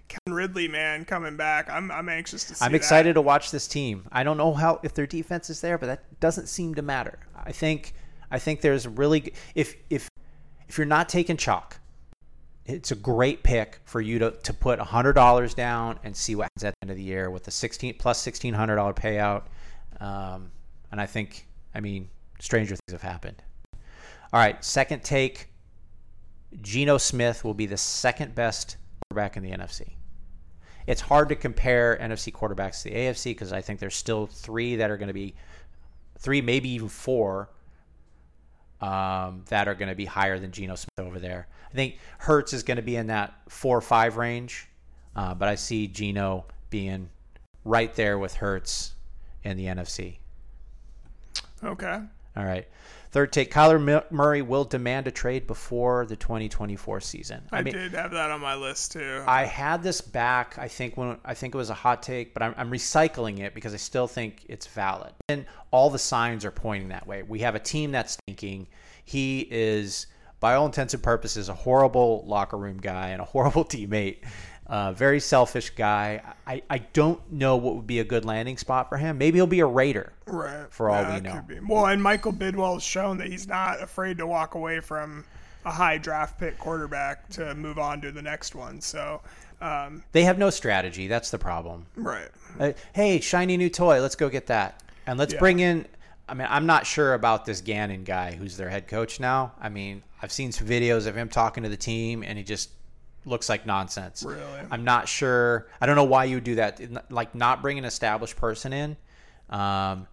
Calvin 0.09 0.35
Ridley, 0.35 0.69
man, 0.69 1.05
coming 1.05 1.37
back. 1.37 1.71
I'm 1.71 1.91
I'm 1.91 2.09
anxious 2.09 2.45
to 2.45 2.55
see. 2.55 2.65
I'm 2.65 2.73
that. 2.73 2.77
excited 2.77 3.15
to 3.15 3.21
watch 3.21 3.51
this 3.51 3.67
team. 3.67 4.07
I 4.13 4.23
don't 4.23 4.37
know 4.37 4.53
how 4.53 4.81
if 4.83 4.95
their 4.95 5.07
defense 5.07 5.51
is 5.51 5.61
there, 5.61 5.79
but 5.79 5.87
that 5.87 6.21
doesn't 6.21 6.49
seem 6.49 6.75
to 6.75 6.83
matter. 6.83 7.19
I 7.37 7.53
think 7.53 7.95
I 8.31 8.39
think 8.39 8.61
there's 8.61 8.87
really 8.87 9.33
if 9.55 9.77
if 9.91 10.09
if 10.69 10.79
you're 10.79 10.87
not 10.87 11.09
taking 11.09 11.37
chalk, 11.37 11.79
it's 12.67 12.91
a 12.91 12.97
great 12.97 13.43
pick 13.43 13.81
for 13.85 14.01
you 14.01 14.19
to, 14.19 14.31
to 14.31 14.53
put 14.53 14.79
hundred 14.79 15.15
dollars 15.15 15.55
down 15.55 15.99
and 16.05 16.17
see 16.17 16.35
what 16.35 16.45
happens 16.45 16.65
at 16.65 16.75
the 16.75 16.85
end 16.85 16.91
of 16.91 16.97
the 16.97 17.03
year 17.03 17.31
with 17.31 17.45
the 17.45 17.51
sixteen 17.51 17.95
plus 17.99 18.21
sixteen 18.21 18.55
hundred 18.55 18.77
dollar 18.77 18.95
payout. 18.95 19.45
Um, 20.01 20.51
and 20.91 21.01
I 21.01 21.07
think 21.07 21.47
I 21.75 21.81
mean 21.81 22.09
stranger 22.41 22.77
things 22.77 22.93
have 22.93 23.03
happened. 23.03 23.43
All 24.33 24.41
right, 24.41 24.63
second 24.65 25.03
take. 25.05 25.51
Geno 26.61 26.99
Smith 26.99 27.45
will 27.45 27.55
be 27.55 27.67
the 27.67 27.77
second 27.77 28.35
best 28.35 28.77
quarterback 29.09 29.37
in 29.37 29.43
the 29.43 29.51
NFC 29.51 29.95
it's 30.87 31.01
hard 31.01 31.29
to 31.31 31.37
compare 31.37 31.99
NFC 32.01 32.33
quarterbacks 32.33 32.83
to 32.83 32.91
the 32.91 32.95
AFC 32.95 33.25
because 33.25 33.53
I 33.53 33.61
think 33.61 33.81
there's 33.81 33.95
still 33.95 34.27
three 34.27 34.77
that 34.77 34.91
are 34.91 34.97
going 34.97 35.09
to 35.09 35.15
be 35.15 35.35
three, 36.19 36.43
maybe 36.43 36.69
even 36.71 36.89
four 36.89 37.51
um, 38.81 39.45
that 39.49 39.67
are 39.67 39.75
going 39.75 39.89
to 39.89 39.95
be 39.95 40.05
higher 40.05 40.39
than 40.39 40.51
Geno 40.51 40.75
Smith 40.75 41.07
over 41.07 41.19
there. 41.19 41.49
I 41.71 41.75
think 41.75 41.99
Hurts 42.19 42.53
is 42.53 42.63
going 42.63 42.77
to 42.77 42.83
be 42.83 42.97
in 42.97 43.07
that 43.07 43.35
four 43.49 43.77
or 43.77 43.81
five 43.81 44.17
range, 44.17 44.69
uh, 45.17 45.35
but 45.35 45.49
I 45.49 45.55
see 45.55 45.89
Geno 45.89 46.45
being 46.71 47.09
right 47.65 47.95
there 47.95 48.19
with 48.19 48.35
Hurts 48.35 48.95
in 49.43 49.57
the 49.57 49.67
NFC. 49.67 50.19
Okay. 51.65 52.01
All 52.37 52.45
right. 52.45 52.67
Third 53.13 53.33
take 53.33 53.53
Kyler 53.53 54.11
Murray 54.11 54.43
will 54.43 54.65
demand 54.65 55.07
a 55.07 55.13
trade 55.13 55.47
before 55.47 56.05
the 56.05 56.17
2024 56.17 57.01
season. 57.01 57.43
I, 57.53 57.63
did 57.63 57.93
have 57.93 58.11
that 58.11 58.33
on 58.33 58.41
my 58.41 58.57
list 58.57 58.91
too. 58.91 59.23
I 59.25 59.45
had 59.45 59.85
this 59.85 60.01
back. 60.01 60.59
I 60.59 60.67
think 60.67 60.97
when 60.97 61.17
I 61.25 61.35
think 61.35 61.55
it 61.55 61.59
was 61.59 61.71
a 61.71 61.75
hot 61.75 62.03
take, 62.03 62.35
but 62.35 62.43
I'm, 62.43 62.55
I'm 62.57 62.73
recycling 62.73 63.39
it 63.39 63.55
because 63.55 63.73
I 63.73 63.77
still 63.77 64.09
think 64.09 64.45
it's 64.49 64.67
valid. 64.67 65.13
And 65.29 65.47
all 65.71 65.91
the 65.91 65.99
signs 65.99 66.45
are 66.45 66.51
pointing 66.51 66.89
that 66.89 67.07
way. 67.07 67.23
We 67.23 67.39
have 67.41 67.55
a 67.55 67.61
team 67.61 67.93
that's 67.93 68.17
thinking 68.27 68.67
he 69.05 69.47
is, 69.49 70.09
by 70.41 70.55
all 70.55 70.67
intents 70.67 70.93
and 70.93 71.03
purposes, 71.03 71.49
a 71.49 71.55
horrible 71.55 72.25
locker 72.27 72.59
room 72.59 72.79
guy 72.79 73.11
and 73.11 73.23
a 73.23 73.25
horrible 73.35 73.65
teammate. 73.65 74.25
Uh, 74.67 74.93
very 74.93 75.21
selfish 75.21 75.71
guy. 75.71 76.23
I, 76.47 76.63
I 76.71 76.79
don't 76.79 77.21
know 77.31 77.57
what 77.57 77.77
would 77.77 77.87
be 77.87 78.01
a 78.01 78.05
good 78.05 78.25
landing 78.25 78.57
spot 78.57 78.89
for 78.89 78.97
him. 78.97 79.19
Maybe 79.19 79.37
he'll 79.39 79.47
be 79.47 79.61
a 79.61 79.67
Raider. 79.67 80.13
right. 80.27 80.67
for 80.71 80.89
all 80.89 81.05
we 81.15 81.21
know. 81.21 81.33
could 81.35 81.47
be. 81.47 81.59
Well, 81.61 81.87
and 81.87 82.03
Michael 82.03 82.33
Bidwill 82.33 82.75
has 82.75 82.83
shown 82.83 83.19
that 83.19 83.27
he's 83.27 83.47
not 83.47 83.83
afraid 83.83 84.17
to 84.19 84.27
walk 84.27 84.55
away 84.55 84.81
from 84.81 85.25
a 85.67 85.71
high 85.71 85.99
draft 85.99 86.39
pick 86.39 86.59
quarterback 86.59 87.29
to 87.31 87.55
move 87.55 87.79
on 87.79 88.01
to 88.03 88.11
the 88.13 88.23
next 88.23 88.55
one. 88.55 88.81
So, 88.81 89.21
um, 89.61 90.03
They 90.13 90.25
have 90.25 90.39
no 90.39 90.49
strategy. 90.51 91.09
That's 91.09 91.31
the 91.31 91.39
problem. 91.39 91.87
right. 91.97 92.29
Uh, 92.59 92.73
hey, 92.95 93.21
shiny 93.21 93.57
new 93.59 93.69
toy. 93.69 94.01
Let's 94.01 94.17
go 94.17 94.29
get 94.31 94.47
that. 94.47 94.83
And 95.07 95.19
let's 95.19 95.35
Yeah. 95.35 95.41
bring 95.41 95.61
in. 95.61 95.87
I 96.27 96.33
mean, 96.35 96.47
I'm 96.51 96.65
not 96.65 96.87
sure 96.87 97.13
about 97.13 97.45
this 97.45 97.61
Gannon 97.61 98.05
guy 98.05 98.33
who's 98.33 98.57
their 98.57 98.71
head 98.71 98.89
coach 98.89 99.21
now. 99.21 99.53
I 99.61 99.69
mean, 99.69 100.03
I've 100.23 100.33
seen 100.33 100.53
some 100.53 100.67
videos 100.67 101.07
of 101.07 101.15
him 101.15 101.29
talking 101.29 101.65
to 101.65 101.69
the 101.69 101.77
team, 101.77 102.23
and 102.23 102.39
he 102.39 102.45
just 102.45 102.71
looks 103.25 103.49
like 103.49 103.67
nonsense. 103.67 104.23
Really? 104.23 104.43
I'm 104.71 104.85
not 104.85 105.09
sure. 105.09 105.69
I 105.81 105.87
don't 105.87 105.97
know 105.97 106.05
why 106.05 106.25
you 106.25 106.37
would 106.37 106.45
do 106.45 106.57
that. 106.57 106.81
Like, 107.11 107.35
not 107.35 107.63
bring 107.63 107.79
an 107.79 107.85
established 107.85 108.37
person 108.37 108.73
in. 108.73 108.97
Um, 109.51 110.07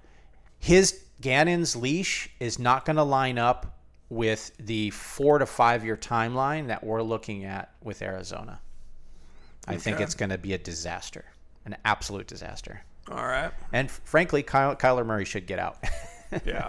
his 0.60 1.02
Gannon's 1.20 1.76
leash 1.76 2.30
is 2.40 2.60
not 2.60 2.86
going 2.86 2.96
to 2.98 3.04
line 3.04 3.38
up 3.38 3.78
with 4.10 4.52
the 4.58 4.90
four 4.90 5.40
to 5.40 5.46
five 5.46 5.86
year 5.86 5.96
timeline 5.96 6.68
that 6.68 6.84
we're 6.84 7.02
looking 7.02 7.46
at 7.46 7.72
with 7.82 8.02
Arizona. 8.02 8.60
I 9.68 9.78
think 9.78 10.00
it's 10.00 10.16
going 10.16 10.32
to 10.32 10.38
be 10.38 10.54
a 10.54 10.58
disaster, 10.58 11.26
an 11.66 11.78
absolute 11.86 12.28
disaster. 12.28 12.82
All 13.10 13.26
right. 13.26 13.52
And 13.72 13.90
frankly, 13.90 14.44
Kyle, 14.44 14.76
Kyler 14.76 15.06
Murray 15.06 15.26
should 15.26 15.48
get 15.48 15.60
out. 15.60 15.78
Yeah. 16.46 16.68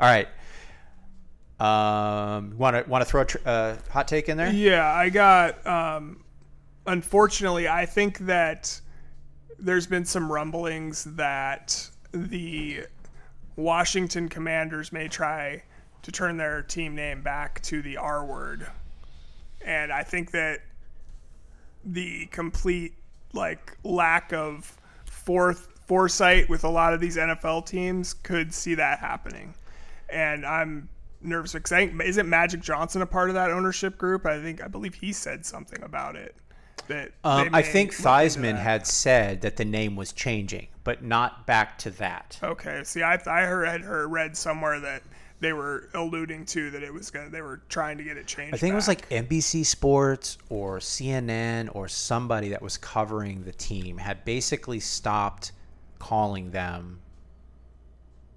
All 0.00 0.08
right. 0.08 0.26
Um, 1.58 2.58
want 2.58 2.76
to 2.76 2.90
want 2.90 3.02
to 3.02 3.10
throw 3.10 3.22
a 3.22 3.24
tr- 3.24 3.38
uh, 3.46 3.76
hot 3.90 4.06
take 4.08 4.28
in 4.28 4.36
there? 4.36 4.52
Yeah, 4.52 4.86
I 4.86 5.08
got. 5.08 5.66
Um, 5.66 6.22
unfortunately, 6.86 7.66
I 7.66 7.86
think 7.86 8.18
that 8.20 8.78
there's 9.58 9.86
been 9.86 10.04
some 10.04 10.30
rumblings 10.30 11.04
that 11.16 11.88
the 12.12 12.84
Washington 13.56 14.28
Commanders 14.28 14.92
may 14.92 15.08
try 15.08 15.62
to 16.02 16.12
turn 16.12 16.36
their 16.36 16.62
team 16.62 16.94
name 16.94 17.22
back 17.22 17.62
to 17.62 17.80
the 17.80 17.96
R 17.96 18.26
word, 18.26 18.66
and 19.64 19.90
I 19.90 20.02
think 20.02 20.32
that 20.32 20.60
the 21.86 22.26
complete 22.26 22.92
like 23.32 23.78
lack 23.82 24.34
of 24.34 24.76
forth 25.06 25.68
foresight 25.86 26.50
with 26.50 26.64
a 26.64 26.68
lot 26.68 26.92
of 26.92 27.00
these 27.00 27.16
NFL 27.16 27.64
teams 27.64 28.12
could 28.12 28.52
see 28.52 28.74
that 28.74 28.98
happening, 28.98 29.54
and 30.10 30.44
I'm 30.44 30.90
nervous 31.20 31.52
because 31.52 31.72
I 31.72 31.86
think 31.86 32.00
isn't 32.02 32.28
Magic 32.28 32.60
Johnson 32.60 33.02
a 33.02 33.06
part 33.06 33.28
of 33.28 33.34
that 33.34 33.50
ownership 33.50 33.98
group? 33.98 34.26
I 34.26 34.40
think 34.40 34.62
I 34.62 34.68
believe 34.68 34.94
he 34.94 35.12
said 35.12 35.44
something 35.44 35.82
about 35.82 36.16
it. 36.16 36.34
That 36.88 37.12
Um, 37.24 37.50
I 37.52 37.62
think 37.62 37.92
Theismann 37.92 38.58
had 38.58 38.86
said 38.86 39.40
that 39.40 39.56
the 39.56 39.64
name 39.64 39.96
was 39.96 40.12
changing, 40.12 40.68
but 40.84 41.02
not 41.02 41.46
back 41.46 41.78
to 41.78 41.90
that. 41.92 42.38
Okay, 42.42 42.82
see, 42.84 43.02
I 43.02 43.18
I 43.26 43.42
heard 43.42 43.82
heard 43.82 44.06
read 44.06 44.36
somewhere 44.36 44.78
that 44.80 45.02
they 45.40 45.52
were 45.52 45.88
alluding 45.94 46.44
to 46.46 46.70
that 46.70 46.82
it 46.82 46.92
was 46.92 47.10
gonna 47.10 47.28
they 47.28 47.42
were 47.42 47.60
trying 47.68 47.98
to 47.98 48.04
get 48.04 48.16
it 48.16 48.26
changed. 48.26 48.54
I 48.54 48.58
think 48.58 48.72
it 48.72 48.76
was 48.76 48.88
like 48.88 49.08
NBC 49.10 49.66
Sports 49.66 50.38
or 50.48 50.78
CNN 50.78 51.74
or 51.74 51.88
somebody 51.88 52.50
that 52.50 52.62
was 52.62 52.78
covering 52.78 53.42
the 53.44 53.52
team 53.52 53.98
had 53.98 54.24
basically 54.24 54.80
stopped 54.80 55.52
calling 55.98 56.50
them 56.50 57.00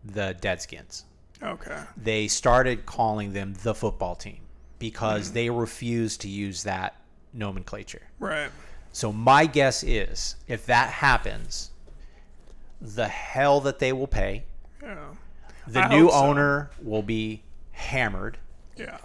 the 0.04 0.36
Deadskins. 0.42 1.04
Okay, 1.44 1.84
They 1.98 2.28
started 2.28 2.86
calling 2.86 3.34
them 3.34 3.54
the 3.64 3.74
football 3.76 4.16
team 4.16 4.40
because 4.80 5.32
they 5.32 5.50
refused 5.50 6.22
to 6.22 6.30
use 6.30 6.64
that 6.64 6.96
nomenclature. 7.34 8.02
right, 8.20 8.50
So 8.92 9.12
my 9.12 9.46
guess 9.46 9.84
is 9.84 10.36
if 10.48 10.66
that 10.68 10.90
happens, 10.90 11.72
the 12.82 13.08
hell 13.08 13.60
that 13.62 13.80
they 13.80 13.92
will 13.94 14.08
pay, 14.08 14.44
yeah, 14.82 14.96
the 15.68 15.80
I 15.82 15.90
new 15.90 16.08
so. 16.10 16.14
owner 16.16 16.72
will 16.82 17.04
be 17.04 17.44
hammered. 17.72 18.38
yeah, 18.78 18.98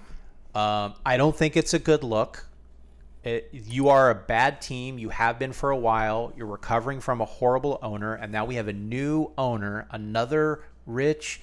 Um, 0.55 0.95
I 1.05 1.16
don't 1.16 1.37
think 1.37 1.57
it's 1.57 1.74
a 1.74 1.78
good 1.78 2.05
look. 2.05 2.47
It, 3.24 3.49
you 3.53 3.89
are 3.89 4.11
a 4.11 4.14
bad 4.14 4.61
team. 4.61 4.99
You 4.99 5.09
have 5.09 5.39
been 5.39 5.53
for 5.53 5.70
a 5.70 5.76
while. 5.76 6.32
You're 6.37 6.47
recovering 6.47 7.01
from 7.01 7.20
a 7.20 7.24
horrible 7.24 7.78
owner, 7.82 8.14
and 8.14 8.30
now 8.30 8.45
we 8.45 8.57
have 8.57 8.68
a 8.68 8.72
new 8.72 9.32
owner, 9.39 9.87
another 9.91 10.62
rich, 10.87 11.41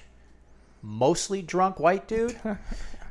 mostly 0.82 1.42
drunk 1.42 1.80
white 1.80 2.08
dude, 2.08 2.40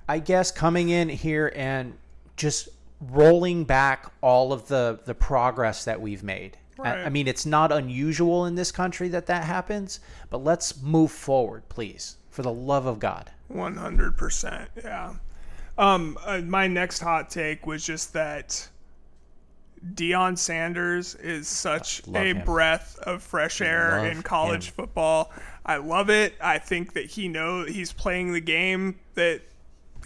I 0.09 0.19
guess, 0.19 0.51
coming 0.51 0.89
in 0.89 1.09
here 1.09 1.53
and 1.55 1.95
just 2.37 2.69
rolling 3.01 3.65
back 3.65 4.11
all 4.21 4.53
of 4.53 4.69
the 4.69 5.01
the 5.05 5.15
progress 5.15 5.85
that 5.85 6.01
we've 6.01 6.23
made. 6.23 6.57
I- 6.83 7.05
I 7.05 7.09
mean, 7.11 7.29
it's 7.29 7.45
not 7.45 7.73
unusual 7.73 8.47
in 8.47 8.55
this 8.55 8.73
country 8.73 9.09
that 9.11 9.27
that 9.27 9.45
happens, 9.45 10.01
but 10.31 10.39
let's 10.43 10.81
move 10.83 11.11
forward, 11.13 11.69
please, 11.69 12.17
for 12.31 12.43
the 12.43 12.53
love 12.53 12.87
of 12.87 12.99
God. 12.99 13.31
one 13.49 13.77
hundred 13.77 14.17
percent, 14.17 14.71
yeah. 14.83 15.15
Um, 15.77 16.19
uh, 16.25 16.39
my 16.39 16.67
next 16.67 17.01
hot 17.01 17.31
take 17.31 17.67
was 17.67 17.85
just 17.85 18.13
that 18.15 18.69
Deion 19.95 20.37
Sanders 20.37 21.15
is 21.15 21.49
such 21.49 22.03
a 22.15 22.19
him. 22.19 22.45
breath 22.45 22.99
of 23.03 23.23
fresh 23.23 23.61
air 23.63 23.93
Love 24.03 24.07
in 24.17 24.23
college 24.23 24.67
him. 24.69 24.75
football. 24.75 25.33
I 25.65 25.77
love 25.77 26.11
it. 26.11 26.35
I 26.41 26.59
think 26.59 26.95
that 26.95 27.07
he 27.07 27.29
know 27.29 27.65
he's 27.65 27.93
playing 27.93 28.33
the 28.33 28.41
game 28.41 28.99
that 29.15 29.43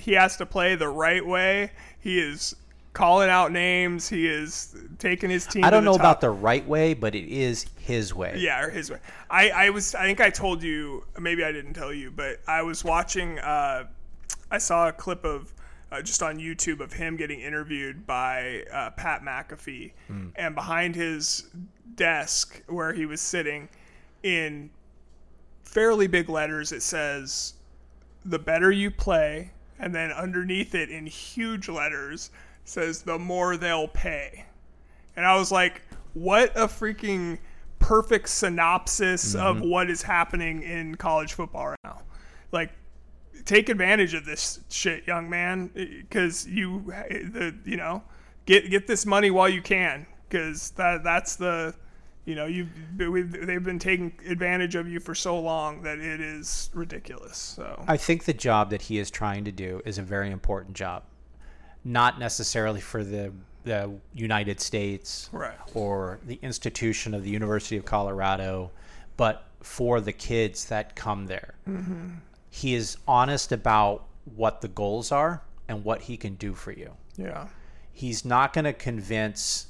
he 0.00 0.12
has 0.12 0.36
to 0.38 0.46
play 0.46 0.74
the 0.74 0.88
right 0.88 1.24
way. 1.24 1.70
He 2.00 2.18
is 2.18 2.56
calling 2.92 3.28
out 3.28 3.52
names. 3.52 4.08
He 4.08 4.26
is 4.26 4.76
taking 4.98 5.30
his 5.30 5.46
team. 5.46 5.64
I 5.64 5.70
don't 5.70 5.84
know 5.84 5.92
top. 5.92 6.00
about 6.00 6.20
the 6.20 6.30
right 6.30 6.66
way, 6.66 6.94
but 6.94 7.14
it 7.14 7.28
is 7.28 7.66
his 7.78 8.14
way. 8.14 8.36
Yeah, 8.38 8.62
or 8.62 8.70
his 8.70 8.90
way. 8.90 8.98
I, 9.30 9.50
I 9.50 9.70
was 9.70 9.94
I 9.94 10.04
think 10.04 10.20
I 10.20 10.30
told 10.30 10.62
you 10.62 11.04
maybe 11.18 11.44
I 11.44 11.52
didn't 11.52 11.74
tell 11.74 11.92
you, 11.92 12.10
but 12.10 12.40
I 12.46 12.62
was 12.62 12.84
watching 12.84 13.38
uh, 13.38 13.84
I 14.50 14.58
saw 14.58 14.88
a 14.88 14.92
clip 14.92 15.24
of 15.24 15.52
uh, 15.92 16.02
just 16.02 16.22
on 16.22 16.38
YouTube 16.38 16.80
of 16.80 16.92
him 16.92 17.16
getting 17.16 17.40
interviewed 17.40 18.06
by 18.06 18.64
uh, 18.72 18.90
Pat 18.90 19.22
McAfee, 19.22 19.92
and 20.36 20.54
behind 20.54 20.94
his 20.94 21.50
desk 21.94 22.62
where 22.68 22.92
he 22.92 23.06
was 23.06 23.20
sitting, 23.20 23.68
in 24.22 24.70
fairly 25.74 26.06
big 26.06 26.30
letters 26.30 26.72
it 26.72 26.82
says, 26.82 27.54
"The 28.24 28.38
better 28.38 28.70
you 28.70 28.90
play," 28.90 29.50
and 29.78 29.94
then 29.94 30.10
underneath 30.10 30.74
it 30.74 30.88
in 30.88 31.06
huge 31.06 31.68
letters 31.68 32.30
says, 32.64 33.02
"The 33.02 33.18
more 33.18 33.58
they'll 33.58 33.88
pay." 33.88 34.46
And 35.16 35.26
I 35.26 35.36
was 35.36 35.52
like, 35.52 35.82
what 36.14 36.56
a 36.56 36.66
freaking 36.66 37.38
perfect 37.78 38.28
synopsis 38.28 39.34
of 39.34 39.56
mm-hmm. 39.56 39.68
what 39.68 39.90
is 39.90 40.02
happening 40.02 40.62
in 40.62 40.94
college 40.94 41.34
football 41.34 41.68
right 41.68 41.78
now. 41.84 42.02
Like, 42.50 42.70
take 43.44 43.68
advantage 43.68 44.14
of 44.14 44.24
this 44.24 44.60
shit, 44.70 45.06
young 45.06 45.28
man, 45.28 45.70
eh, 45.76 45.86
because 46.00 46.46
you, 46.46 46.92
eh, 46.94 47.18
the 47.30 47.54
you 47.64 47.76
know, 47.76 48.02
get 48.46 48.70
get 48.70 48.86
this 48.86 49.04
money 49.04 49.30
while 49.30 49.48
you 49.48 49.60
can, 49.60 50.06
because 50.28 50.70
that 50.72 51.04
that's 51.04 51.36
the, 51.36 51.74
you 52.24 52.34
know, 52.34 52.46
you 52.46 52.68
they've 52.96 53.62
been 53.62 53.78
taking 53.78 54.12
advantage 54.26 54.74
of 54.74 54.88
you 54.88 54.98
for 55.00 55.14
so 55.14 55.38
long 55.38 55.82
that 55.82 55.98
it 55.98 56.20
is 56.20 56.70
ridiculous. 56.72 57.36
So 57.36 57.84
I 57.86 57.96
think 57.96 58.24
the 58.24 58.32
job 58.32 58.70
that 58.70 58.82
he 58.82 58.98
is 58.98 59.10
trying 59.10 59.44
to 59.44 59.52
do 59.52 59.82
is 59.84 59.98
a 59.98 60.02
very 60.02 60.30
important 60.30 60.74
job, 60.74 61.02
not 61.84 62.18
necessarily 62.18 62.80
for 62.80 63.04
the 63.04 63.32
the 63.64 63.90
United 64.12 64.60
States 64.60 65.30
Right. 65.32 65.56
or 65.74 66.18
the 66.26 66.38
institution 66.42 67.14
of 67.14 67.24
the 67.24 67.30
University 67.30 67.78
of 67.78 67.86
Colorado, 67.86 68.70
but 69.16 69.46
for 69.62 70.02
the 70.02 70.12
kids 70.12 70.66
that 70.66 70.94
come 70.94 71.24
there. 71.26 71.54
Mm-hmm. 71.66 72.08
He 72.50 72.74
is 72.74 72.98
honest 73.08 73.52
about 73.52 74.04
what 74.36 74.60
the 74.60 74.68
goals 74.68 75.10
are 75.12 75.42
and 75.66 75.82
what 75.82 76.02
he 76.02 76.18
can 76.18 76.34
do 76.34 76.52
for 76.54 76.72
you. 76.72 76.92
yeah, 77.16 77.48
He's 77.90 78.22
not 78.24 78.52
going 78.52 78.66
to 78.66 78.74
convince 78.74 79.68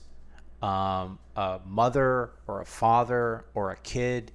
um, 0.64 1.18
a 1.36 1.60
mother 1.66 2.30
or 2.46 2.62
a 2.62 2.64
father 2.64 3.44
or 3.52 3.72
a 3.72 3.76
kid 3.76 4.32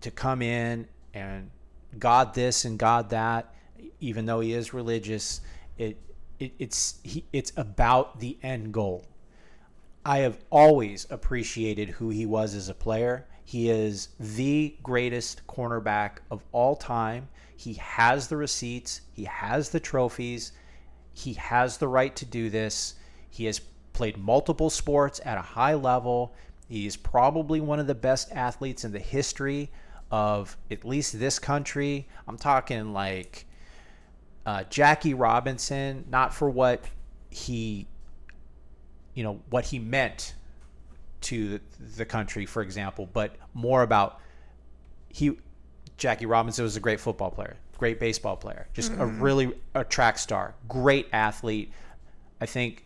to 0.00 0.10
come 0.10 0.40
in 0.40 0.88
and 1.12 1.50
God 1.98 2.32
this 2.32 2.64
and 2.64 2.78
God 2.78 3.10
that, 3.10 3.54
even 4.00 4.24
though 4.24 4.40
he 4.40 4.54
is 4.54 4.72
religious. 4.72 5.42
It, 5.76 5.98
it 6.38 6.52
it's 6.58 6.98
he, 7.02 7.26
it's 7.30 7.52
about 7.58 8.20
the 8.20 8.38
end 8.42 8.72
goal. 8.72 9.04
I 10.02 10.18
have 10.18 10.38
always 10.48 11.06
appreciated 11.10 11.90
who 11.90 12.08
he 12.08 12.24
was 12.24 12.54
as 12.54 12.70
a 12.70 12.74
player. 12.74 13.26
He 13.44 13.68
is 13.68 14.08
the 14.18 14.74
greatest 14.82 15.46
cornerback 15.46 16.20
of 16.30 16.42
all 16.52 16.74
time. 16.74 17.28
He 17.54 17.74
has 17.74 18.28
the 18.28 18.38
receipts, 18.38 19.02
he 19.12 19.24
has 19.24 19.68
the 19.68 19.80
trophies, 19.80 20.52
he 21.12 21.34
has 21.34 21.76
the 21.76 21.88
right 21.88 22.16
to 22.16 22.24
do 22.24 22.48
this. 22.48 22.94
He 23.28 23.44
has 23.44 23.60
played 23.94 24.18
multiple 24.18 24.68
sports 24.68 25.20
at 25.24 25.38
a 25.38 25.42
high 25.42 25.74
level. 25.74 26.34
He's 26.68 26.96
probably 26.96 27.60
one 27.60 27.78
of 27.78 27.86
the 27.86 27.94
best 27.94 28.30
athletes 28.32 28.84
in 28.84 28.92
the 28.92 28.98
history 28.98 29.70
of 30.10 30.56
at 30.70 30.84
least 30.84 31.18
this 31.18 31.38
country. 31.38 32.06
I'm 32.28 32.36
talking 32.36 32.92
like 32.92 33.46
uh, 34.44 34.64
Jackie 34.64 35.14
Robinson, 35.14 36.04
not 36.10 36.34
for 36.34 36.50
what 36.50 36.84
he, 37.30 37.86
you 39.14 39.22
know, 39.22 39.40
what 39.48 39.64
he 39.64 39.78
meant 39.78 40.34
to 41.22 41.48
the, 41.48 41.60
the 41.96 42.04
country, 42.04 42.44
for 42.44 42.60
example, 42.62 43.08
but 43.12 43.36
more 43.54 43.82
about 43.82 44.20
he. 45.08 45.38
Jackie 45.96 46.26
Robinson 46.26 46.64
was 46.64 46.76
a 46.76 46.80
great 46.80 46.98
football 46.98 47.30
player, 47.30 47.56
great 47.78 48.00
baseball 48.00 48.36
player, 48.36 48.66
just 48.74 48.92
a 48.98 49.06
really 49.06 49.52
a 49.74 49.84
track 49.84 50.18
star, 50.18 50.54
great 50.68 51.06
athlete. 51.12 51.70
I 52.40 52.46
think 52.46 52.83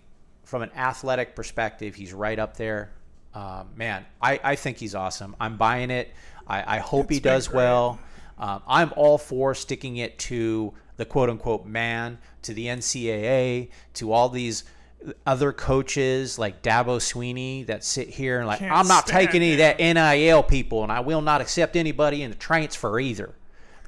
from 0.48 0.62
an 0.62 0.70
athletic 0.74 1.36
perspective, 1.36 1.94
he's 1.94 2.14
right 2.14 2.38
up 2.38 2.56
there. 2.56 2.90
Uh, 3.34 3.64
man, 3.76 4.06
I, 4.20 4.40
I 4.42 4.56
think 4.56 4.78
he's 4.78 4.94
awesome. 4.94 5.36
I'm 5.38 5.58
buying 5.58 5.90
it. 5.90 6.10
I, 6.46 6.76
I 6.76 6.78
hope 6.78 7.10
he 7.10 7.20
does 7.20 7.48
great. 7.48 7.56
well. 7.56 8.00
Um, 8.38 8.62
I'm 8.66 8.94
all 8.96 9.18
for 9.18 9.54
sticking 9.54 9.98
it 9.98 10.18
to 10.20 10.72
the 10.96 11.04
quote 11.04 11.28
unquote 11.28 11.66
man, 11.66 12.16
to 12.42 12.54
the 12.54 12.64
NCAA, 12.64 13.68
to 13.94 14.10
all 14.10 14.30
these 14.30 14.64
other 15.26 15.52
coaches 15.52 16.38
like 16.38 16.62
Dabo 16.62 16.96
Swinney 16.96 17.66
that 17.66 17.84
sit 17.84 18.08
here 18.08 18.38
and 18.38 18.46
like, 18.46 18.60
Can't 18.60 18.72
I'm 18.72 18.88
not 18.88 19.06
taking 19.06 19.42
any 19.42 19.52
of 19.52 19.58
that 19.58 19.78
NIL 19.78 20.42
people, 20.42 20.82
and 20.82 20.90
I 20.90 21.00
will 21.00 21.20
not 21.20 21.42
accept 21.42 21.76
anybody 21.76 22.22
in 22.22 22.30
the 22.30 22.36
transfer 22.36 22.98
either, 22.98 23.34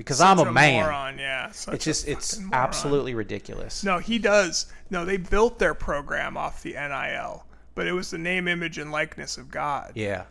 because 0.00 0.20
I'm 0.22 0.38
Such 0.38 0.46
a 0.46 0.52
man. 0.52 0.82
Moron, 0.84 1.18
yeah, 1.18 1.50
such 1.50 1.74
It's 1.74 1.84
just 1.84 2.08
it's 2.08 2.38
moron. 2.38 2.54
absolutely 2.54 3.14
ridiculous. 3.14 3.84
No, 3.84 3.98
he 3.98 4.18
does. 4.18 4.66
No, 4.88 5.04
they 5.04 5.18
built 5.18 5.58
their 5.58 5.74
program 5.74 6.36
off 6.38 6.62
the 6.62 6.72
NIL, 6.72 7.44
but 7.74 7.86
it 7.86 7.92
was 7.92 8.10
the 8.10 8.16
name, 8.18 8.48
image, 8.48 8.78
and 8.78 8.90
likeness 8.90 9.36
of 9.36 9.50
God. 9.50 9.92
Yeah. 9.94 10.24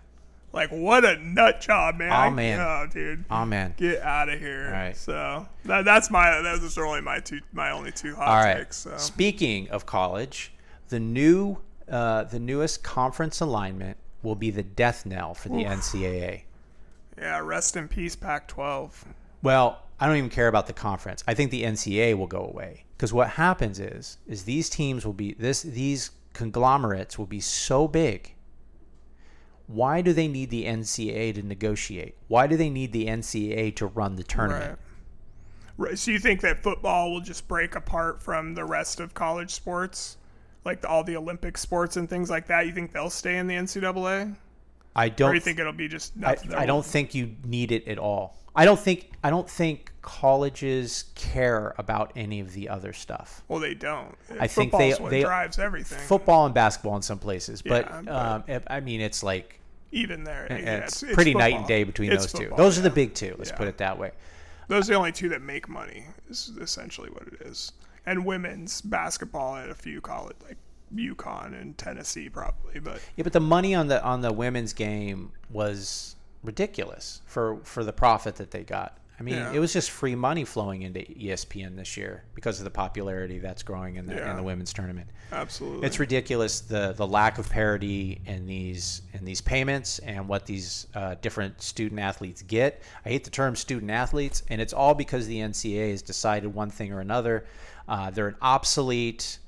Like, 0.51 0.71
what 0.71 1.05
a 1.05 1.17
nut 1.19 1.61
job, 1.61 1.97
man! 1.97 2.11
Oh, 2.11 2.31
man. 2.33 2.59
oh, 2.59 2.87
dude, 2.91 3.23
Oh 3.29 3.45
man. 3.45 3.75
get 3.77 4.01
out 4.01 4.29
of 4.29 4.39
here. 4.39 4.71
Right. 4.71 4.97
So 4.97 5.47
that, 5.65 5.85
that's 5.85 6.09
my 6.09 6.41
those 6.41 6.75
are 6.79 6.85
only 6.87 7.01
my 7.01 7.19
two 7.19 7.41
my 7.53 7.69
only 7.69 7.91
two 7.91 8.15
hot 8.15 8.27
All 8.27 8.43
right. 8.43 8.57
takes. 8.57 8.77
So 8.77 8.97
Speaking 8.97 9.69
of 9.69 9.85
college, 9.85 10.51
the 10.87 10.99
new 10.99 11.59
uh, 11.87 12.23
the 12.23 12.39
newest 12.39 12.81
conference 12.83 13.39
alignment 13.41 13.97
will 14.23 14.33
be 14.35 14.49
the 14.49 14.63
death 14.63 15.05
knell 15.05 15.35
for 15.35 15.49
the 15.49 15.63
NCAA. 15.65 16.41
yeah, 17.17 17.39
rest 17.39 17.77
in 17.77 17.87
peace, 17.87 18.15
Pac-12. 18.15 18.89
Well, 19.41 19.81
I 19.99 20.07
don't 20.07 20.17
even 20.17 20.29
care 20.29 20.47
about 20.47 20.67
the 20.67 20.73
conference. 20.73 21.23
I 21.27 21.33
think 21.33 21.51
the 21.51 21.63
NCAA 21.63 22.17
will 22.17 22.27
go 22.27 22.43
away 22.45 22.85
because 22.95 23.13
what 23.13 23.29
happens 23.31 23.79
is 23.79 24.17
is 24.27 24.43
these 24.43 24.69
teams 24.69 25.05
will 25.05 25.13
be 25.13 25.33
this 25.33 25.61
these 25.61 26.11
conglomerates 26.33 27.17
will 27.17 27.25
be 27.25 27.39
so 27.39 27.87
big. 27.87 28.35
Why 29.67 30.01
do 30.01 30.13
they 30.13 30.27
need 30.27 30.49
the 30.49 30.65
NCAA 30.65 31.35
to 31.35 31.43
negotiate? 31.43 32.15
Why 32.27 32.47
do 32.47 32.57
they 32.57 32.69
need 32.69 32.91
the 32.91 33.05
NCAA 33.05 33.75
to 33.75 33.87
run 33.87 34.15
the 34.15 34.23
tournament? 34.23 34.79
Right. 35.77 35.89
Right. 35.89 35.99
So 35.99 36.11
you 36.11 36.19
think 36.19 36.41
that 36.41 36.61
football 36.61 37.11
will 37.11 37.21
just 37.21 37.47
break 37.47 37.75
apart 37.75 38.21
from 38.21 38.55
the 38.55 38.65
rest 38.65 38.99
of 38.99 39.13
college 39.13 39.51
sports, 39.51 40.17
like 40.65 40.81
the, 40.81 40.89
all 40.89 41.03
the 41.03 41.15
Olympic 41.15 41.57
sports 41.57 41.97
and 41.97 42.09
things 42.09 42.29
like 42.29 42.47
that? 42.47 42.65
You 42.65 42.73
think 42.73 42.91
they'll 42.91 43.09
stay 43.09 43.37
in 43.37 43.47
the 43.47 43.55
NCAA, 43.55 44.35
I 44.95 45.09
don't 45.09 45.33
you 45.33 45.39
think 45.39 45.59
it'll 45.59 45.71
be 45.71 45.87
just? 45.87 46.13
I, 46.23 46.37
I 46.55 46.65
don't 46.65 46.85
think 46.85 47.13
you 47.15 47.35
need 47.45 47.71
it 47.71 47.87
at 47.87 47.97
all. 47.97 48.35
I 48.55 48.65
don't 48.65 48.79
think 48.79 49.11
I 49.23 49.29
don't 49.29 49.49
think 49.49 49.91
colleges 50.01 51.05
care 51.15 51.73
about 51.77 52.11
any 52.15 52.39
of 52.39 52.53
the 52.53 52.69
other 52.69 52.93
stuff. 52.93 53.43
Well, 53.47 53.59
they 53.59 53.73
don't. 53.73 54.15
I 54.39 54.47
think 54.47 54.71
they- 54.71 54.93
what 54.93 55.11
they- 55.11 55.21
drives 55.23 55.59
everything. 55.59 55.99
Football 55.99 56.45
and 56.45 56.53
basketball 56.53 56.95
in 56.95 57.01
some 57.01 57.19
places, 57.19 57.61
but, 57.61 57.85
Yeah, 57.85 58.01
but- 58.05 58.49
um, 58.49 58.63
I 58.67 58.79
mean 58.79 59.01
it's 59.01 59.23
like 59.23 59.59
Even 59.91 60.23
there, 60.23 60.47
yeah, 60.49 60.77
it's, 60.85 61.03
pretty 61.13 61.33
night 61.33 61.55
and 61.55 61.67
day 61.67 61.83
between 61.83 62.11
It's 62.11 62.23
those 62.25 62.31
two. 62.33 62.37
football, 62.49 62.57
Those 62.57 62.77
are 62.77 62.81
the 62.81 62.89
big 62.89 63.13
two. 63.13 63.35
Let's 63.37 63.49
Yeah. 63.51 63.57
put 63.57 63.67
it 63.67 63.77
that 63.79 63.97
way. 63.97 64.11
Those 64.67 64.87
are 64.89 64.93
the 64.93 64.97
only 64.99 65.11
two 65.11 65.29
that 65.29 65.41
make 65.41 65.67
money. 65.67 66.05
Is 66.29 66.51
essentially 66.61 67.09
what 67.09 67.23
it 67.27 67.41
is. 67.41 67.71
And 68.05 68.23
women's 68.25 68.81
basketball 68.81 69.55
at 69.57 69.69
a 69.69 69.75
few 69.75 69.99
college, 70.01 70.35
like 70.47 70.57
UConn 70.95 71.59
and 71.59 71.77
Tennessee, 71.77 72.29
probably. 72.29 72.79
But 72.79 73.01
Yeah, 73.15 73.23
but 73.23 73.33
the 73.33 73.39
money 73.39 73.73
on 73.75 73.87
the 73.87 74.01
on 74.03 74.21
the 74.21 74.31
women's 74.31 74.73
game 74.73 75.31
was 75.49 76.15
ridiculous 76.43 77.21
for 77.25 77.57
for 77.63 77.83
the 77.83 77.93
profit 77.93 78.35
that 78.37 78.51
they 78.51 78.63
got. 78.63 78.95
I 79.19 79.21
mean, 79.21 79.35
Yeah. 79.35 79.51
it 79.51 79.59
was 79.59 79.73
just 79.73 79.91
free 79.91 80.15
money 80.15 80.45
flowing 80.45 80.83
into 80.83 81.01
ESPN 81.01 81.75
this 81.75 81.97
year 81.97 82.23
because 82.35 82.59
of 82.59 82.63
the 82.63 82.69
popularity 82.71 83.37
that's 83.37 83.63
growing 83.63 83.97
in 83.97 84.05
the 84.05 84.15
Yeah. 84.15 84.31
in 84.31 84.37
the 84.37 84.43
women's 84.43 84.71
tournament. 84.71 85.09
absolutely, 85.33 85.85
It's 85.85 85.99
ridiculous 85.99 86.61
the 86.61 86.93
the 86.95 87.05
lack 87.05 87.37
of 87.37 87.49
parity 87.49 88.21
in 88.25 88.45
these 88.47 89.01
in 89.13 89.25
these 89.25 89.41
payments 89.41 89.99
and 89.99 90.29
what 90.29 90.45
these 90.45 90.87
uh, 90.95 91.15
different 91.21 91.61
student 91.61 91.99
athletes 91.99 92.41
get. 92.43 92.81
I 93.05 93.09
hate 93.09 93.25
the 93.25 93.29
term 93.29 93.57
student 93.57 93.91
athletes, 93.91 94.41
and 94.47 94.61
it's 94.61 94.71
all 94.73 94.93
because 94.93 95.27
the 95.27 95.39
NCAA 95.41 95.91
has 95.91 96.01
decided 96.01 96.53
one 96.55 96.69
thing 96.69 96.93
or 96.93 97.01
another. 97.01 97.45
Uh, 97.89 98.09
they're 98.11 98.29
an 98.29 98.35
obsolete, 98.41 99.39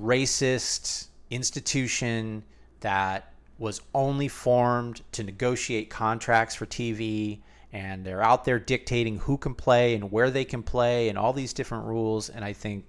racist 0.00 1.08
institution 1.30 2.42
that 2.80 3.32
was 3.58 3.80
only 3.94 4.28
formed 4.28 5.02
to 5.12 5.24
negotiate 5.24 5.90
contracts 5.90 6.54
for 6.54 6.66
TV. 6.66 7.40
And 7.72 8.04
they're 8.04 8.22
out 8.22 8.44
there 8.44 8.58
dictating 8.58 9.18
who 9.18 9.36
can 9.36 9.54
play 9.54 9.94
and 9.94 10.10
where 10.10 10.30
they 10.30 10.44
can 10.44 10.62
play 10.62 11.08
and 11.10 11.18
all 11.18 11.32
these 11.32 11.52
different 11.52 11.84
rules. 11.84 12.30
And 12.30 12.44
I 12.44 12.54
think 12.54 12.86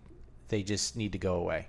they 0.48 0.64
just 0.64 0.96
need 0.96 1.12
to 1.12 1.18
go 1.18 1.36
away. 1.36 1.68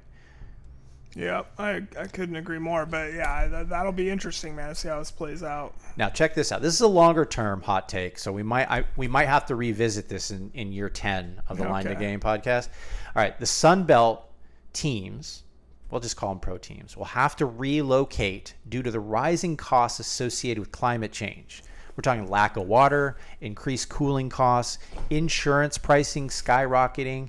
Yeah, 1.16 1.42
I, 1.58 1.82
I 1.98 2.06
couldn't 2.06 2.36
agree 2.36 2.58
more. 2.58 2.86
But 2.86 3.14
yeah, 3.14 3.48
that, 3.48 3.68
that'll 3.68 3.92
be 3.92 4.08
interesting, 4.08 4.54
man, 4.54 4.68
to 4.68 4.74
see 4.74 4.88
how 4.88 4.98
this 4.98 5.10
plays 5.10 5.42
out. 5.42 5.74
Now 5.96 6.08
check 6.08 6.34
this 6.34 6.52
out. 6.52 6.62
This 6.62 6.74
is 6.74 6.80
a 6.80 6.88
longer 6.88 7.24
term 7.24 7.62
hot 7.62 7.88
take, 7.88 8.18
so 8.18 8.32
we 8.32 8.42
might 8.42 8.70
I, 8.70 8.84
we 8.96 9.08
might 9.08 9.26
have 9.26 9.46
to 9.46 9.56
revisit 9.56 10.08
this 10.08 10.30
in, 10.30 10.50
in 10.54 10.72
year 10.72 10.88
ten 10.88 11.42
of 11.48 11.58
the 11.58 11.68
Line 11.68 11.84
to 11.86 11.94
Gain 11.94 12.20
podcast. 12.20 12.68
All 13.16 13.22
right, 13.22 13.38
the 13.38 13.46
Sun 13.46 13.84
Belt 13.84 14.30
teams, 14.72 15.42
we'll 15.90 16.00
just 16.00 16.16
call 16.16 16.30
them 16.30 16.40
pro 16.40 16.58
teams, 16.58 16.96
will 16.96 17.04
have 17.04 17.36
to 17.36 17.46
relocate 17.46 18.54
due 18.68 18.82
to 18.82 18.90
the 18.90 19.00
rising 19.00 19.56
costs 19.56 20.00
associated 20.00 20.60
with 20.60 20.72
climate 20.72 21.12
change. 21.12 21.62
We're 21.96 22.02
talking 22.02 22.30
lack 22.30 22.56
of 22.56 22.66
water, 22.66 23.16
increased 23.40 23.88
cooling 23.88 24.28
costs, 24.28 24.78
insurance 25.10 25.76
pricing 25.76 26.28
skyrocketing. 26.28 27.28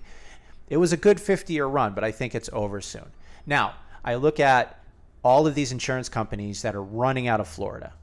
It 0.70 0.78
was 0.78 0.94
a 0.94 0.98
good 0.98 1.20
50 1.20 1.54
year 1.54 1.66
run, 1.66 1.94
but 1.94 2.04
I 2.04 2.12
think 2.12 2.36
it's 2.36 2.50
over 2.54 2.80
soon. 2.80 3.12
Now, 3.46 3.76
I 4.06 4.16
look 4.16 4.40
at 4.40 4.84
all 5.24 5.46
of 5.46 5.56
these 5.56 5.72
insurance 5.72 6.10
companies 6.10 6.62
that 6.62 6.76
are 6.76 6.84
running 6.84 7.28
out 7.28 7.40
of 7.40 7.48
Florida. 7.48 7.94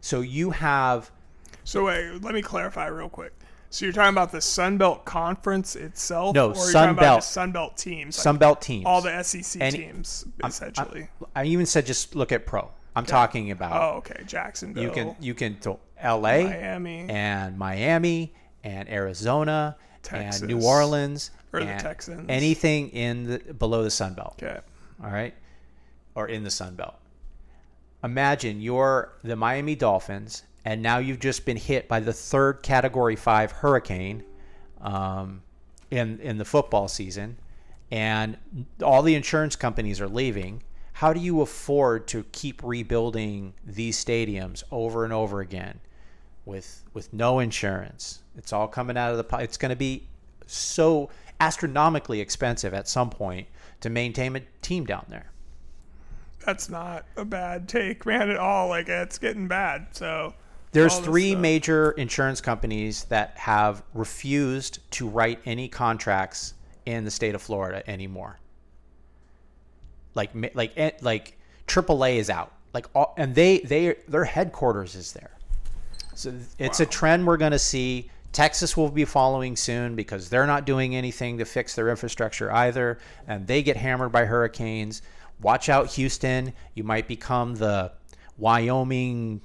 So 0.00 0.20
you 0.20 0.50
have 0.50 1.10
So 1.64 1.86
wait, 1.86 2.22
let 2.22 2.34
me 2.34 2.42
clarify 2.42 2.86
real 2.86 3.08
quick. 3.08 3.32
So 3.72 3.84
you're 3.84 3.92
talking 3.92 4.12
about 4.12 4.32
the 4.32 4.40
Sun 4.40 4.78
Belt 4.78 5.04
Conference 5.04 5.76
itself, 5.76 6.34
No, 6.34 6.50
or 6.50 6.54
you're 6.56 6.64
Sun 6.64 6.72
talking 6.72 6.90
about 6.98 7.00
Belt. 7.02 7.20
the 7.20 7.26
Sun 7.26 7.52
Belt 7.52 7.76
teams, 7.76 8.18
like 8.18 8.22
Sun 8.24 8.36
Belt 8.38 8.60
teams. 8.60 8.84
all 8.86 9.00
the 9.00 9.22
SEC 9.22 9.70
teams, 9.70 10.24
I'm- 10.42 10.48
essentially. 10.50 11.08
I 11.36 11.44
even 11.44 11.66
said 11.66 11.86
just 11.86 12.14
look 12.16 12.32
at 12.32 12.46
pro. 12.46 12.68
I'm 12.96 13.06
talking 13.06 13.52
about 13.52 13.80
oh, 13.80 13.96
okay, 13.98 14.24
Jacksonville, 14.26 14.82
you 14.82 14.90
can 14.90 15.14
you 15.20 15.34
can 15.34 15.58
to 15.60 15.78
L.A. 15.98 16.42
Miami, 16.44 17.06
and 17.08 17.56
Miami 17.56 18.34
and 18.64 18.88
Arizona 18.90 19.76
and 20.10 20.42
New 20.42 20.60
Orleans 20.62 21.30
Or 21.52 21.60
the 21.60 21.66
Texans. 21.66 22.26
anything 22.28 22.88
in 22.90 23.26
the 23.26 23.38
below 23.54 23.84
the 23.84 23.90
Sun 23.92 24.14
Belt. 24.14 24.34
okay, 24.42 24.58
all 25.02 25.10
right, 25.10 25.34
or 26.16 26.26
in 26.26 26.42
the 26.42 26.50
Sun 26.50 26.74
Belt. 26.74 26.96
Imagine 28.02 28.60
you're 28.60 29.12
the 29.22 29.36
Miami 29.36 29.76
Dolphins, 29.76 30.42
and 30.64 30.82
now 30.82 30.98
you've 30.98 31.20
just 31.20 31.44
been 31.44 31.56
hit 31.56 31.88
by 31.88 32.00
the 32.00 32.12
third 32.12 32.62
Category 32.62 33.16
Five 33.16 33.52
hurricane 33.52 34.22
um, 34.80 35.42
in 35.90 36.18
in 36.20 36.38
the 36.38 36.44
football 36.44 36.88
season, 36.88 37.36
and 37.90 38.36
all 38.82 39.02
the 39.02 39.14
insurance 39.14 39.56
companies 39.56 40.00
are 40.00 40.08
leaving. 40.08 40.62
How 40.94 41.14
do 41.14 41.20
you 41.20 41.40
afford 41.40 42.06
to 42.08 42.24
keep 42.32 42.62
rebuilding 42.62 43.54
these 43.64 44.02
stadiums 44.02 44.62
over 44.70 45.04
and 45.04 45.12
over 45.12 45.40
again 45.40 45.80
with 46.44 46.84
with 46.92 47.12
no 47.12 47.38
insurance? 47.38 48.20
It's 48.36 48.52
all 48.52 48.68
coming 48.68 48.96
out 48.96 49.12
of 49.12 49.28
the. 49.28 49.36
It's 49.38 49.56
going 49.56 49.70
to 49.70 49.76
be 49.76 50.08
so 50.46 51.08
astronomically 51.40 52.20
expensive 52.20 52.74
at 52.74 52.86
some 52.86 53.08
point 53.08 53.46
to 53.80 53.88
maintain 53.88 54.36
a 54.36 54.40
team 54.60 54.84
down 54.84 55.06
there. 55.08 55.30
that's 56.44 56.68
not 56.68 57.06
a 57.16 57.24
bad 57.24 57.68
take, 57.68 58.04
man, 58.06 58.30
at 58.30 58.36
all. 58.36 58.68
Like 58.68 58.88
it's 58.88 59.18
getting 59.18 59.48
bad. 59.48 59.88
So 59.92 60.34
There's 60.72 60.94
all 60.94 61.02
three 61.02 61.34
major 61.34 61.92
insurance 61.92 62.40
companies 62.40 63.04
that 63.04 63.36
have 63.36 63.82
refused 63.92 64.78
to 64.92 65.08
write 65.08 65.40
any 65.44 65.68
contracts 65.68 66.54
in 66.86 67.04
the 67.04 67.10
state 67.10 67.34
of 67.34 67.42
Florida 67.42 67.88
anymore. 67.90 68.38
Like 70.14 70.30
like 70.54 70.72
eh, 70.76 70.92
like 71.00 71.38
AAA 71.66 72.16
is 72.16 72.30
out. 72.30 72.52
Like 72.72 72.86
all, 72.94 73.14
and 73.16 73.34
they 73.34 73.58
they 73.58 73.96
their 74.06 74.24
headquarters 74.24 74.94
is 74.94 75.12
there. 75.12 75.32
So 76.14 76.34
it's 76.58 76.80
a 76.80 76.86
trend 76.86 77.26
we're 77.26 77.36
going 77.36 77.52
to 77.52 77.58
see. 77.58 78.10
Texas 78.32 78.76
will 78.76 78.90
be 78.90 79.04
following 79.04 79.56
soon 79.56 79.96
because 79.96 80.28
they're 80.28 80.46
not 80.46 80.64
doing 80.64 80.94
anything 80.94 81.38
to 81.38 81.44
fix 81.44 81.74
their 81.74 81.88
infrastructure 81.88 82.52
either, 82.52 82.98
and 83.26 83.44
they 83.46 83.62
get 83.62 83.76
hammered 83.76 84.12
by 84.12 84.24
hurricanes. 84.24 85.02
Watch 85.40 85.68
out, 85.68 85.88
Houston! 85.92 86.52
You 86.74 86.84
might 86.84 87.08
become 87.08 87.56
the 87.56 87.92
Wyoming 88.38 89.40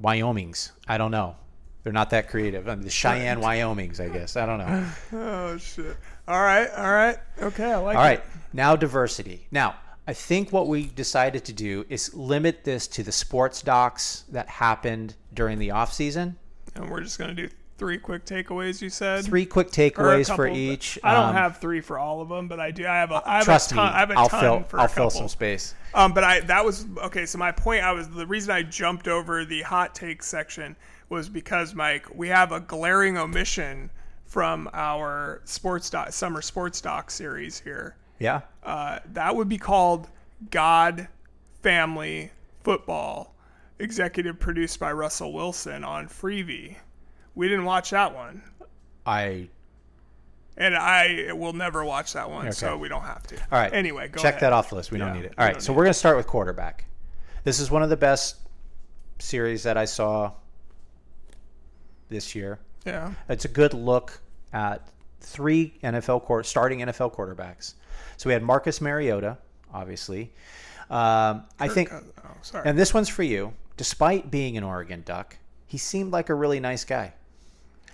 Wyomings. 0.00 0.72
I 0.86 0.98
don't 0.98 1.10
know. 1.10 1.36
They're 1.82 1.92
not 1.92 2.10
that 2.10 2.28
creative. 2.28 2.68
I 2.68 2.74
mean, 2.74 2.84
the 2.84 2.90
Cheyenne 2.90 3.40
Wyomings, 3.40 4.00
I 4.00 4.08
guess. 4.08 4.36
I 4.36 4.44
don't 4.46 4.58
know. 4.58 4.86
Oh 5.12 5.56
shit! 5.56 5.96
All 6.26 6.40
right, 6.42 6.68
all 6.76 6.90
right, 6.92 7.16
okay, 7.40 7.72
I 7.72 7.76
like 7.76 7.96
All 7.96 8.02
right, 8.02 8.18
it. 8.18 8.24
now 8.52 8.76
diversity. 8.76 9.46
Now, 9.50 9.76
I 10.06 10.12
think 10.12 10.52
what 10.52 10.66
we 10.68 10.86
decided 10.86 11.44
to 11.46 11.52
do 11.54 11.86
is 11.88 12.14
limit 12.14 12.64
this 12.64 12.86
to 12.88 13.02
the 13.02 13.12
sports 13.12 13.62
docs 13.62 14.24
that 14.30 14.48
happened 14.48 15.14
during 15.32 15.58
the 15.58 15.70
off 15.70 15.92
season. 15.92 16.36
And 16.74 16.90
we're 16.90 17.00
just 17.00 17.18
gonna 17.18 17.34
do 17.34 17.48
three 17.78 17.96
quick 17.98 18.24
takeaways. 18.26 18.82
You 18.82 18.90
said 18.90 19.24
Three 19.24 19.46
quick 19.46 19.70
takeaways 19.70 20.34
for 20.34 20.46
each. 20.46 20.98
I 21.02 21.14
don't 21.14 21.28
Um, 21.30 21.34
have 21.34 21.58
three 21.58 21.80
for 21.80 21.98
all 21.98 22.20
of 22.20 22.28
them, 22.28 22.48
but 22.48 22.60
I 22.60 22.70
do. 22.72 22.86
I 22.86 22.96
have 22.96 23.10
a. 23.12 23.22
I 23.24 23.36
have 23.36 23.44
Trust 23.44 23.72
a 23.72 23.74
me, 23.74 23.80
ton, 23.80 23.92
I 23.94 23.98
have 24.00 24.10
a 24.10 24.14
I'll 24.18 24.28
ton 24.28 24.40
fill. 24.40 24.62
for 24.64 24.80
I'll 24.80 24.88
fill 24.88 25.10
some 25.10 25.28
space. 25.28 25.74
Um, 25.94 26.12
but 26.12 26.24
I 26.24 26.40
that 26.40 26.64
was 26.64 26.86
okay. 27.04 27.24
So 27.24 27.38
my 27.38 27.52
point, 27.52 27.82
I 27.84 27.92
was 27.92 28.08
the 28.10 28.26
reason 28.26 28.50
I 28.50 28.62
jumped 28.62 29.08
over 29.08 29.44
the 29.44 29.62
hot 29.62 29.94
take 29.94 30.22
section 30.22 30.76
was 31.08 31.28
because 31.28 31.74
Mike, 31.74 32.06
we 32.14 32.28
have 32.28 32.52
a 32.52 32.60
glaring 32.60 33.16
omission 33.16 33.90
from 34.26 34.68
our 34.74 35.40
sports 35.44 35.88
doc, 35.88 36.12
summer 36.12 36.42
sports 36.42 36.80
doc 36.82 37.10
series 37.10 37.58
here. 37.60 37.96
Yeah. 38.18 38.42
Uh, 38.62 38.98
that 39.14 39.34
would 39.34 39.48
be 39.48 39.56
called 39.56 40.08
God, 40.50 41.08
Family, 41.62 42.30
Football, 42.62 43.34
executive 43.78 44.38
produced 44.38 44.78
by 44.78 44.92
Russell 44.92 45.32
Wilson 45.32 45.82
on 45.84 46.08
Freevee. 46.08 46.76
We 47.38 47.48
didn't 47.48 47.64
watch 47.66 47.90
that 47.90 48.14
one, 48.14 48.42
I. 49.06 49.48
and 50.56 50.76
I 50.76 51.30
will 51.32 51.52
never 51.52 51.84
watch 51.84 52.12
that 52.14 52.28
one, 52.28 52.50
so 52.52 52.76
we 52.76 52.88
don't 52.88 53.02
have 53.04 53.22
to. 53.28 53.36
All 53.36 53.58
right. 53.60 53.72
Anyway, 53.72 54.08
go 54.08 54.20
check 54.20 54.34
ahead. 54.34 54.42
that 54.42 54.52
off 54.52 54.70
the 54.70 54.74
list. 54.74 54.90
We 54.90 54.98
Yeah, 54.98 55.04
don't 55.06 55.14
need 55.16 55.24
it. 55.26 55.34
All 55.38 55.46
right. 55.46 55.62
So 55.62 55.72
we're 55.72 55.84
going 55.84 55.92
to 55.92 55.98
start 55.98 56.16
with 56.16 56.26
quarterback. 56.26 56.84
This 57.44 57.60
is 57.60 57.70
one 57.70 57.84
of 57.84 57.90
the 57.90 57.96
best 57.96 58.38
series 59.20 59.62
that 59.62 59.76
I 59.76 59.84
saw 59.84 60.32
this 62.08 62.34
year. 62.34 62.58
Yeah. 62.84 63.12
It's 63.28 63.44
a 63.44 63.48
good 63.48 63.72
look 63.74 64.20
at 64.52 64.88
three 65.20 65.74
NFL 65.84 66.24
court, 66.24 66.44
starting 66.44 66.80
NFL 66.80 67.14
quarterbacks. 67.14 67.74
So 68.16 68.28
we 68.28 68.32
had 68.32 68.42
Marcus 68.42 68.80
Mariota, 68.80 69.38
obviously. 69.72 70.32
Um, 70.90 71.44
I 71.60 71.68
think, 71.68 71.92
Oh, 71.92 72.02
sorry. 72.42 72.68
and 72.68 72.78
this 72.78 72.92
one's 72.94 73.08
for 73.08 73.22
you. 73.22 73.52
Despite 73.76 74.30
being 74.30 74.56
an 74.56 74.64
Oregon 74.64 75.02
Duck, 75.04 75.36
he 75.66 75.78
seemed 75.78 76.10
like 76.12 76.30
a 76.30 76.34
really 76.34 76.58
nice 76.60 76.84
guy. 76.84 77.12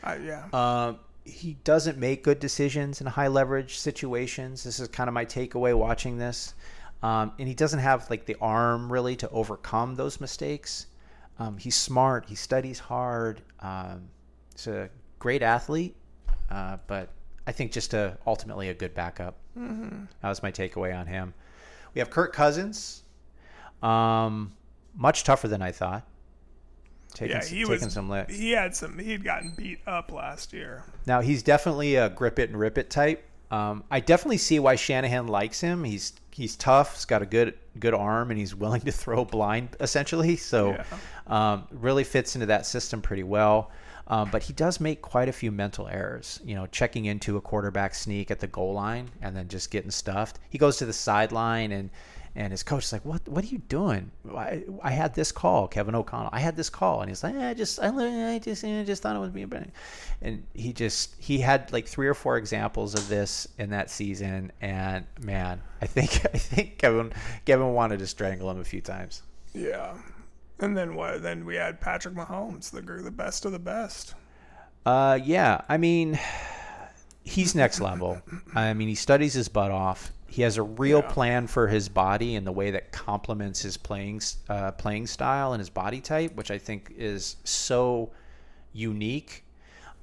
I, 0.05 0.17
yeah. 0.19 0.47
Um, 0.53 0.99
he 1.25 1.57
doesn't 1.65 1.99
make 1.99 2.23
good 2.23 2.39
decisions 2.39 3.01
in 3.01 3.07
high 3.07 3.29
leverage 3.29 3.79
situations. 3.79 4.63
This 4.63 4.79
is 4.79 4.89
kind 4.89 5.09
of 5.09 5.15
my 5.15 5.25
takeaway 5.25 5.77
watching 5.77 6.19
this. 6.19 6.55
Um, 7.03 7.33
and 7.39 7.49
he 7.49 7.55
doesn't 7.55 7.81
have 7.81 8.09
like 8.11 8.27
the 8.27 8.37
arm 8.41 8.93
really 8.93 9.17
to 9.17 9.29
overcome 9.31 9.95
those 9.95 10.21
mistakes. 10.21 10.87
Um, 11.39 11.57
he's 11.57 11.77
smart. 11.77 12.27
He 12.29 12.35
studies 12.35 12.79
hard. 12.79 13.43
Um, 13.61 14.09
he's 14.55 14.67
a 14.67 14.89
great 15.19 15.43
athlete, 15.43 15.97
uh, 16.51 16.77
but 16.87 17.09
I 17.47 17.53
think 17.53 17.73
just 17.73 17.95
a, 17.95 18.17
ultimately 18.27 18.69
a 18.69 18.75
good 18.75 18.95
backup. 18.95 19.37
Mm-hmm. 19.59 20.05
That 20.23 20.29
was 20.29 20.43
my 20.43 20.53
takeaway 20.53 20.99
on 20.99 21.07
him. 21.07 21.35
We 21.95 21.99
have 21.99 22.11
Kirk 22.11 22.33
Cousins. 22.33 23.03
Um, 23.83 24.53
much 24.95 25.25
tougher 25.25 25.49
than 25.49 25.63
I 25.63 25.73
thought. 25.73 26.07
Taking, 27.15 27.37
yeah, 27.37 27.45
he 27.45 27.65
taking 27.65 27.71
was. 27.71 27.93
some 27.93 28.11
licks. 28.11 28.35
He 28.35 28.51
had 28.51 28.75
some. 28.75 28.99
He'd 28.99 29.25
gotten 29.25 29.53
beat 29.57 29.79
up 29.87 30.11
last 30.11 30.53
year. 30.53 30.83
Now 31.07 31.21
he's 31.21 31.43
definitely 31.43 31.95
a 31.95 32.11
grip 32.11 32.39
it 32.41 32.51
and 32.51 32.59
rip 32.59 32.77
it 32.77 32.91
type. 32.91 33.25
Um, 33.51 33.85
I 33.89 34.01
definitely 34.01 34.39
see 34.39 34.59
why 34.59 34.75
Shanahan 34.75 35.29
likes 35.29 35.61
him. 35.61 35.85
He's 35.85 36.13
he's 36.33 36.57
tough. 36.57 36.95
He's 36.95 37.05
got 37.05 37.23
a 37.23 37.27
good 37.27 37.55
good 37.79 37.95
arm, 37.95 38.31
and 38.31 38.39
he's 38.39 38.55
willing 38.65 38.81
to 38.83 38.93
throw 38.93 39.25
blind 39.25 39.77
essentially. 39.79 40.37
So 40.37 40.83
um, 41.29 41.69
really 41.71 42.05
fits 42.05 42.35
into 42.35 42.47
that 42.47 42.67
system 42.67 43.01
pretty 43.01 43.23
well. 43.23 43.71
Um, 44.07 44.29
but 44.31 44.43
he 44.43 44.53
does 44.53 44.81
make 44.81 45.01
quite 45.01 45.31
a 45.31 45.33
few 45.33 45.51
mental 45.51 45.89
errors. 45.89 46.41
You 46.45 46.57
know, 46.57 46.67
checking 46.67 47.05
into 47.05 47.37
a 47.37 47.41
quarterback 47.41 47.95
sneak 47.95 48.31
at 48.31 48.41
the 48.41 48.49
goal 48.49 48.75
line 48.75 49.09
and 49.23 49.37
then 49.37 49.49
just 49.49 49.71
getting 49.71 49.91
stuffed. 49.91 50.41
He 50.51 50.59
goes 50.59 50.77
to 50.79 50.87
the 50.87 50.93
sideline 50.93 51.71
and. 51.71 51.91
And 52.37 52.51
his 52.51 52.65
coach 52.65 52.85
is 52.85 52.93
like, 52.93 53.05
"What? 53.05 53.29
What 53.29 53.45
are 53.45 53.49
you 53.49 53.59
doing? 53.59 54.11
I, 54.35 54.65
I 54.83 54.91
had 54.91 55.15
this 55.15 55.31
call, 55.31 55.69
Kevin 55.69 55.95
O'Connell. 55.95 56.31
I 56.33 56.41
had 56.41 56.57
this 56.57 56.69
call, 56.69 57.01
and 57.01 57.09
he's 57.09 57.23
like, 57.23 57.37
I 57.37 57.55
just, 57.55 57.79
I, 57.81 57.89
I 57.89 58.39
just, 58.41 58.65
I 58.65 58.83
just 58.83 59.03
thought 59.03 59.15
it 59.15 59.21
was 59.21 59.31
being 59.31 59.47
bad." 59.47 59.71
And 60.21 60.45
he 60.53 60.73
just, 60.73 61.15
he 61.21 61.39
had 61.39 61.73
like 61.73 61.87
three 61.87 62.09
or 62.09 62.15
four 62.15 62.37
examples 62.37 62.95
of 62.95 63.09
this 63.09 63.47
in 63.59 63.71
that 63.71 63.89
season. 63.89 64.51
And 64.61 65.07
man, 65.21 65.61
I 65.81 65.87
think, 65.87 66.27
I 66.35 66.39
think 66.39 66.79
Kevin, 66.79 67.13
Kevin 67.45 67.73
wanted 67.73 68.01
to 68.01 68.07
strangle 68.09 68.51
him 68.51 68.61
a 68.61 68.65
few 68.65 68.81
times. 68.81 69.23
Yeah. 69.53 69.95
And 70.59 70.77
then 70.77 70.95
what? 70.95 71.23
Then 71.23 71.45
we 71.45 71.57
had 71.57 71.81
Patrick 71.81 72.15
Mahomes, 72.15 72.71
the 72.71 72.81
the 72.81 73.11
best 73.11 73.45
of 73.45 73.53
the 73.53 73.59
best. 73.59 74.15
Uh, 74.87 75.19
yeah, 75.23 75.61
I 75.69 75.77
mean, 75.77 76.19
he's 77.25 77.55
next 77.55 77.81
level. 77.81 78.21
I 78.55 78.75
mean, 78.75 78.89
he 78.89 78.95
studies 78.95 79.35
his 79.35 79.49
butt 79.49 79.71
off. 79.71 80.13
He 80.35 80.43
has 80.43 80.57
a 80.57 80.65
real 80.65 80.99
Yeah. 80.99 81.13
plan 81.13 81.47
for 81.47 81.69
his 81.69 81.89
body 81.89 82.35
and 82.35 82.45
the 82.45 82.51
way 82.51 82.73
that 82.73 82.91
complements 82.91 83.63
his 83.63 83.77
playing 83.77 84.21
uh, 84.49 84.73
playing 84.73 85.07
style 85.07 85.53
and 85.53 85.61
his 85.61 85.71
body 85.71 86.01
type, 86.01 86.35
which 86.35 86.51
I 86.51 86.59
think 86.59 86.93
is 86.99 87.37
so 87.45 88.11
unique. 88.73 89.45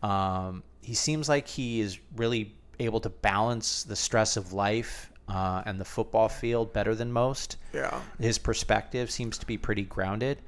Um, 0.02 0.64
he 0.82 0.94
seems 0.94 1.28
like 1.28 1.50
he 1.50 1.82
is 1.82 2.00
really 2.16 2.56
able 2.80 3.02
to 3.02 3.10
balance 3.10 3.84
the 3.84 3.96
stress 3.98 4.38
of 4.38 4.54
life 4.54 5.12
uh, 5.28 5.64
and 5.66 5.82
the 5.82 5.86
football 5.86 6.30
field 6.30 6.72
better 6.72 6.96
than 6.96 7.12
most. 7.12 7.58
Yeah. 7.74 8.00
His 8.18 8.38
perspective 8.38 9.12
seems 9.12 9.38
to 9.38 9.46
be 9.46 9.58
pretty 9.58 9.84
grounded. 9.84 10.42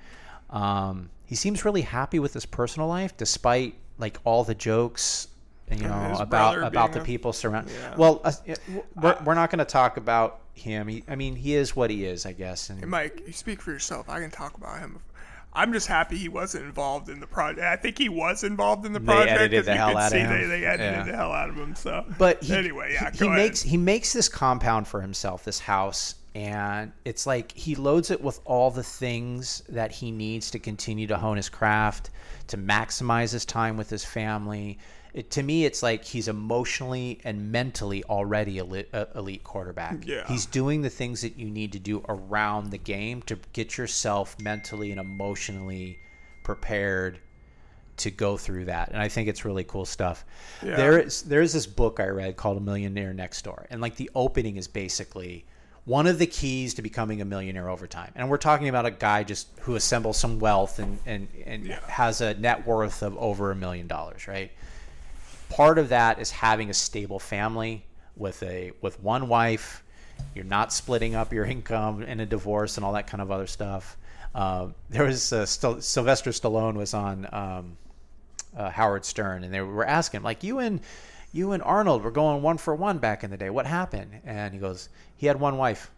Um, 0.50 1.10
he 1.26 1.36
seems 1.36 1.66
really 1.66 1.82
happy 1.82 2.20
with 2.20 2.34
his 2.34 2.46
personal 2.46 2.88
life, 2.88 3.18
despite 3.18 3.76
like 3.98 4.18
all 4.24 4.46
the 4.46 4.56
jokes, 4.56 5.28
you 5.72 5.88
know, 5.88 5.94
his 6.10 6.20
about 6.20 6.62
about 6.64 6.94
the 6.94 7.02
a- 7.02 7.04
people 7.06 7.34
surrounding. 7.34 7.74
Yeah. 7.74 7.96
Well, 7.98 8.22
uh, 8.24 8.32
we're, 8.96 9.18
we're 9.26 9.34
not 9.34 9.50
going 9.50 9.60
to 9.60 9.66
talk 9.66 9.98
about 9.98 10.42
him. 10.54 10.88
He, 10.88 11.04
I 11.08 11.16
mean, 11.16 11.36
he 11.36 11.56
is 11.56 11.76
what 11.76 11.90
he 11.90 12.06
is, 12.06 12.26
I 12.26 12.34
guess. 12.34 12.70
And 12.70 12.86
Mike, 12.88 13.24
you 13.26 13.34
speak 13.34 13.62
for 13.62 13.72
yourself. 13.72 14.10
I 14.10 14.20
can 14.20 14.30
talk 14.32 14.56
about 14.58 14.80
him. 14.80 15.00
I'm 15.56 15.72
just 15.72 15.86
happy 15.88 16.18
he 16.18 16.30
wasn't 16.30 16.66
involved 16.66 17.10
in 17.10 17.20
the 17.20 17.28
project. 17.28 17.62
I 17.64 17.76
think 17.76 18.00
he 18.00 18.10
was 18.10 18.44
involved 18.44 18.88
in 18.88 18.94
the 18.94 19.00
project. 19.00 19.30
They 19.30 19.36
edited 19.36 19.66
the 19.66 19.76
hell 19.76 19.96
out 19.96 20.12
of 20.12 20.18
him. 20.18 20.30
They, 20.30 20.48
they 20.48 20.66
edited 20.66 20.94
Yeah. 20.94 21.04
the 21.04 21.16
hell 21.16 21.32
out 21.32 21.50
of 21.50 21.56
him. 21.56 21.76
So, 21.76 22.04
but 22.18 22.42
he, 22.44 22.56
anyway, 22.56 22.94
yeah, 22.94 23.12
he, 23.12 23.20
he 23.20 23.30
makes 23.30 23.62
he 23.62 23.78
makes 23.78 24.14
this 24.14 24.28
compound 24.28 24.88
for 24.88 25.00
himself, 25.00 25.44
this 25.46 25.60
house, 25.60 26.16
and 26.34 26.92
it's 27.06 27.28
like 27.28 27.52
he 27.52 27.76
loads 27.76 28.10
it 28.10 28.20
with 28.20 28.40
all 28.46 28.72
the 28.72 28.82
things 28.82 29.62
that 29.70 29.92
he 29.92 30.10
needs 30.10 30.50
to 30.52 30.60
continue 30.60 31.06
to 31.06 31.18
hone 31.18 31.38
his 31.38 31.50
craft, 31.50 32.10
to 32.48 32.58
maximize 32.58 33.32
his 33.32 33.46
time 33.46 33.78
with 33.78 33.92
his 33.92 34.04
family. 34.04 34.80
It, 35.14 35.30
to 35.32 35.44
me, 35.44 35.64
it's 35.66 35.84
like 35.84 36.04
he's 36.04 36.28
emotionally 36.28 37.20
and 37.24 37.52
mentally 37.52 38.04
already 38.06 38.58
a 38.58 38.64
elite, 38.64 38.90
a 38.94 39.08
elite 39.16 39.44
quarterback. 39.44 40.08
Yeah. 40.08 40.28
He's 40.28 40.46
doing 40.48 40.82
the 40.82 40.90
things 40.90 41.22
that 41.22 41.38
you 41.38 41.50
need 41.52 41.72
to 41.74 41.80
do 41.80 42.04
around 42.10 42.72
the 42.72 42.80
game 42.80 43.22
to 43.24 43.38
get 43.54 43.78
yourself 43.78 44.36
mentally 44.42 44.90
and 44.92 45.00
emotionally 45.00 46.00
prepared 46.44 47.20
to 47.96 48.10
go 48.10 48.38
through 48.38 48.66
that 48.66 48.90
and 48.90 48.98
i 48.98 49.08
think 49.08 49.30
it's 49.30 49.46
really 49.46 49.64
cool 49.64 49.86
stuff 49.86 50.26
Yeah. 50.64 50.76
there 50.76 50.98
is 51.00 51.22
there's 51.22 51.54
this 51.54 51.68
book 51.68 52.00
i 52.00 52.08
read 52.08 52.36
called 52.36 52.58
a 52.58 52.60
millionaire 52.60 53.14
next 53.14 53.44
door 53.44 53.68
and 53.70 53.82
like 53.82 53.96
the 53.98 54.10
opening 54.16 54.58
is 54.58 54.68
basically 54.68 55.46
one 55.86 56.08
of 56.08 56.18
the 56.18 56.26
keys 56.26 56.74
to 56.74 56.82
becoming 56.82 57.22
a 57.22 57.26
millionaire 57.26 57.70
over 57.70 57.86
time 57.86 58.12
and 58.16 58.28
we're 58.32 58.38
talking 58.38 58.68
about 58.68 58.88
a 58.88 58.92
guy 58.92 59.24
just 59.24 59.48
who 59.62 59.76
assembles 59.76 60.18
some 60.18 60.40
wealth 60.40 60.80
and 60.80 60.98
and, 61.06 61.28
and 61.46 61.66
Yeah. 61.68 61.80
has 61.88 62.20
a 62.20 62.34
net 62.34 62.66
worth 62.66 63.04
of 63.04 63.16
over 63.20 63.52
a 63.52 63.56
million 63.56 63.86
dollars 63.86 64.28
right 64.28 64.52
part 65.54 65.78
of 65.78 65.90
that 65.90 66.20
is 66.20 66.32
having 66.32 66.70
a 66.70 66.74
stable 66.74 67.20
family 67.20 67.86
with 68.16 68.42
a 68.44 68.72
with 68.82 69.00
one 69.02 69.28
wife. 69.28 69.84
You're 70.34 70.46
not 70.46 70.74
splitting 70.74 71.16
up 71.16 71.32
your 71.32 71.46
income 71.56 72.02
in 72.04 72.20
a 72.20 72.26
divorce 72.26 72.78
and 72.78 72.86
all 72.86 72.94
that 72.94 73.08
kind 73.08 73.22
of 73.22 73.32
other 73.32 73.48
stuff. 73.48 73.98
Um, 74.36 74.74
there 74.90 75.06
was 75.06 75.32
uh, 75.32 75.46
Styl- 75.46 75.82
sylvester 75.82 76.32
stallone 76.32 76.74
was 76.74 76.96
on 76.96 77.28
um, 77.32 77.78
uh, 78.58 78.72
howard 78.72 79.06
stern 79.06 79.44
and 79.44 79.54
they 79.54 79.62
were 79.62 79.86
asking 79.86 80.20
him 80.20 80.24
like 80.24 80.44
you 80.44 80.58
and 80.58 80.80
you 81.32 81.52
and 81.52 81.62
arnold 81.62 82.04
were 82.04 82.12
going 82.12 82.42
one 82.42 82.58
for 82.58 82.74
one 82.74 82.98
back 82.98 83.24
in 83.24 83.30
the 83.30 83.38
day. 83.38 83.52
What 83.52 83.68
happened? 83.68 84.22
And 84.26 84.54
he 84.54 84.60
goes 84.60 84.90
he 85.16 85.28
had 85.28 85.40
one 85.40 85.58
wife 85.58 85.92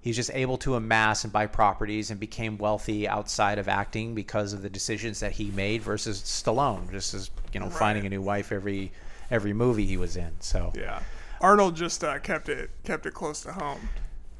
he's 0.00 0.16
just 0.16 0.30
able 0.32 0.56
to 0.58 0.74
amass 0.76 1.24
and 1.24 1.32
buy 1.32 1.46
properties 1.46 2.10
and 2.10 2.18
became 2.18 2.56
wealthy 2.58 3.06
outside 3.06 3.58
of 3.58 3.68
acting 3.68 4.14
because 4.14 4.52
of 4.52 4.62
the 4.62 4.70
decisions 4.70 5.20
that 5.20 5.32
he 5.32 5.50
made 5.50 5.82
versus 5.82 6.20
Stallone, 6.22 6.90
just 6.90 7.12
as 7.14 7.30
you 7.52 7.60
know, 7.60 7.68
finding 7.70 8.06
a 8.06 8.08
new 8.08 8.22
wife 8.22 8.52
every 8.52 8.92
every 9.30 9.52
movie 9.52 9.86
he 9.86 9.96
was 9.96 10.16
in. 10.16 10.32
So, 10.40 10.72
yeah. 10.76 11.00
Arnold 11.40 11.76
just 11.76 12.02
uh, 12.04 12.18
kept 12.18 12.48
it 12.48 12.70
kept 12.84 13.06
it 13.06 13.14
close 13.14 13.42
to 13.42 13.52
home. 13.52 13.88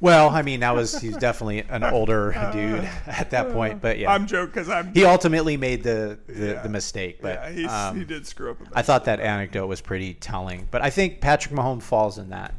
well, 0.01 0.29
I 0.29 0.41
mean, 0.41 0.59
that 0.61 0.75
was 0.75 0.99
he's 0.99 1.17
definitely 1.17 1.59
an 1.61 1.83
older 1.97 2.31
dude 2.53 2.87
at 3.07 3.29
that 3.31 3.51
point, 3.51 3.81
but 3.81 3.97
yeah, 3.99 4.11
I'm 4.11 4.27
joking 4.27 4.47
because 4.51 4.69
I'm. 4.69 4.93
he 4.93 5.05
ultimately 5.05 5.57
made 5.57 5.83
the 5.83 6.19
the, 6.27 6.47
Yeah. 6.47 6.61
the 6.61 6.69
mistake. 6.69 7.21
But 7.21 7.55
yeah, 7.55 7.87
um, 7.89 7.97
he 7.97 8.03
did 8.05 8.25
screw 8.27 8.51
up 8.51 8.61
a. 8.61 8.77
I 8.77 8.81
thought 8.81 9.05
that 9.05 9.19
anecdote 9.19 9.67
was 9.67 9.81
pretty 9.81 10.13
telling. 10.15 10.67
But 10.71 10.81
I 10.83 10.89
think 10.89 11.21
Patrick 11.21 11.53
Mahomes 11.55 11.83
falls 11.83 12.17
in 12.17 12.29
that. 12.29 12.53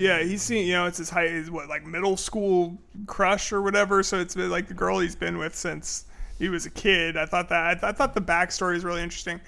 Yeah, 0.00 0.22
he's 0.22 0.40
seen. 0.40 0.66
You 0.66 0.72
know, 0.72 0.86
it's 0.86 0.96
his 0.96 1.10
high, 1.10 1.28
his 1.28 1.50
what 1.50 1.68
like 1.68 1.84
middle 1.84 2.16
school 2.16 2.78
crush 3.06 3.52
or 3.52 3.60
whatever. 3.60 4.02
So 4.02 4.18
it's 4.18 4.34
been 4.34 4.50
like 4.50 4.66
the 4.66 4.72
girl 4.72 4.98
he's 4.98 5.14
been 5.14 5.36
with 5.36 5.54
since 5.54 6.06
he 6.38 6.48
was 6.48 6.64
a 6.64 6.70
kid. 6.70 7.18
I 7.18 7.26
thought 7.26 7.50
that. 7.50 7.66
I, 7.66 7.74
th- 7.74 7.84
I 7.84 7.92
thought 7.92 8.14
the 8.14 8.22
backstory 8.22 8.76
is 8.76 8.82
really 8.82 9.02
interesting. 9.02 9.42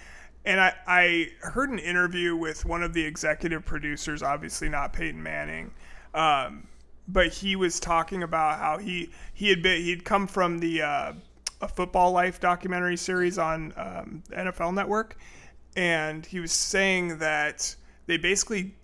And 0.45 0.61
I, 0.61 0.75
I 0.87 1.29
heard 1.41 1.71
an 1.71 1.79
interview 1.79 2.37
with 2.37 2.67
one 2.67 2.83
of 2.83 2.93
the 2.93 3.03
executive 3.03 3.65
producers, 3.65 4.23
obviously 4.23 4.69
not 4.69 4.93
Peyton 4.93 5.23
Manning, 5.23 5.71
um, 6.13 6.67
but 7.09 7.29
he 7.29 7.57
was 7.57 7.81
talking 7.81 8.23
about 8.23 8.59
how 8.59 8.77
he 8.77 9.11
he 9.33 9.49
had 9.49 9.63
been 9.63 9.81
he'd 9.81 10.05
come 10.05 10.27
from 10.27 10.59
the 10.59 10.83
uh, 10.83 11.13
a 11.63 11.69
football 11.69 12.13
life 12.13 12.41
documentary 12.41 12.99
series 12.99 13.39
on 13.39 13.73
um, 13.79 14.23
NFL 14.31 14.75
Network, 14.75 15.17
and 15.77 16.27
he 16.27 16.41
was 16.41 16.53
saying 16.53 17.17
that 17.19 17.75
they 18.05 18.19
basically 18.19 18.75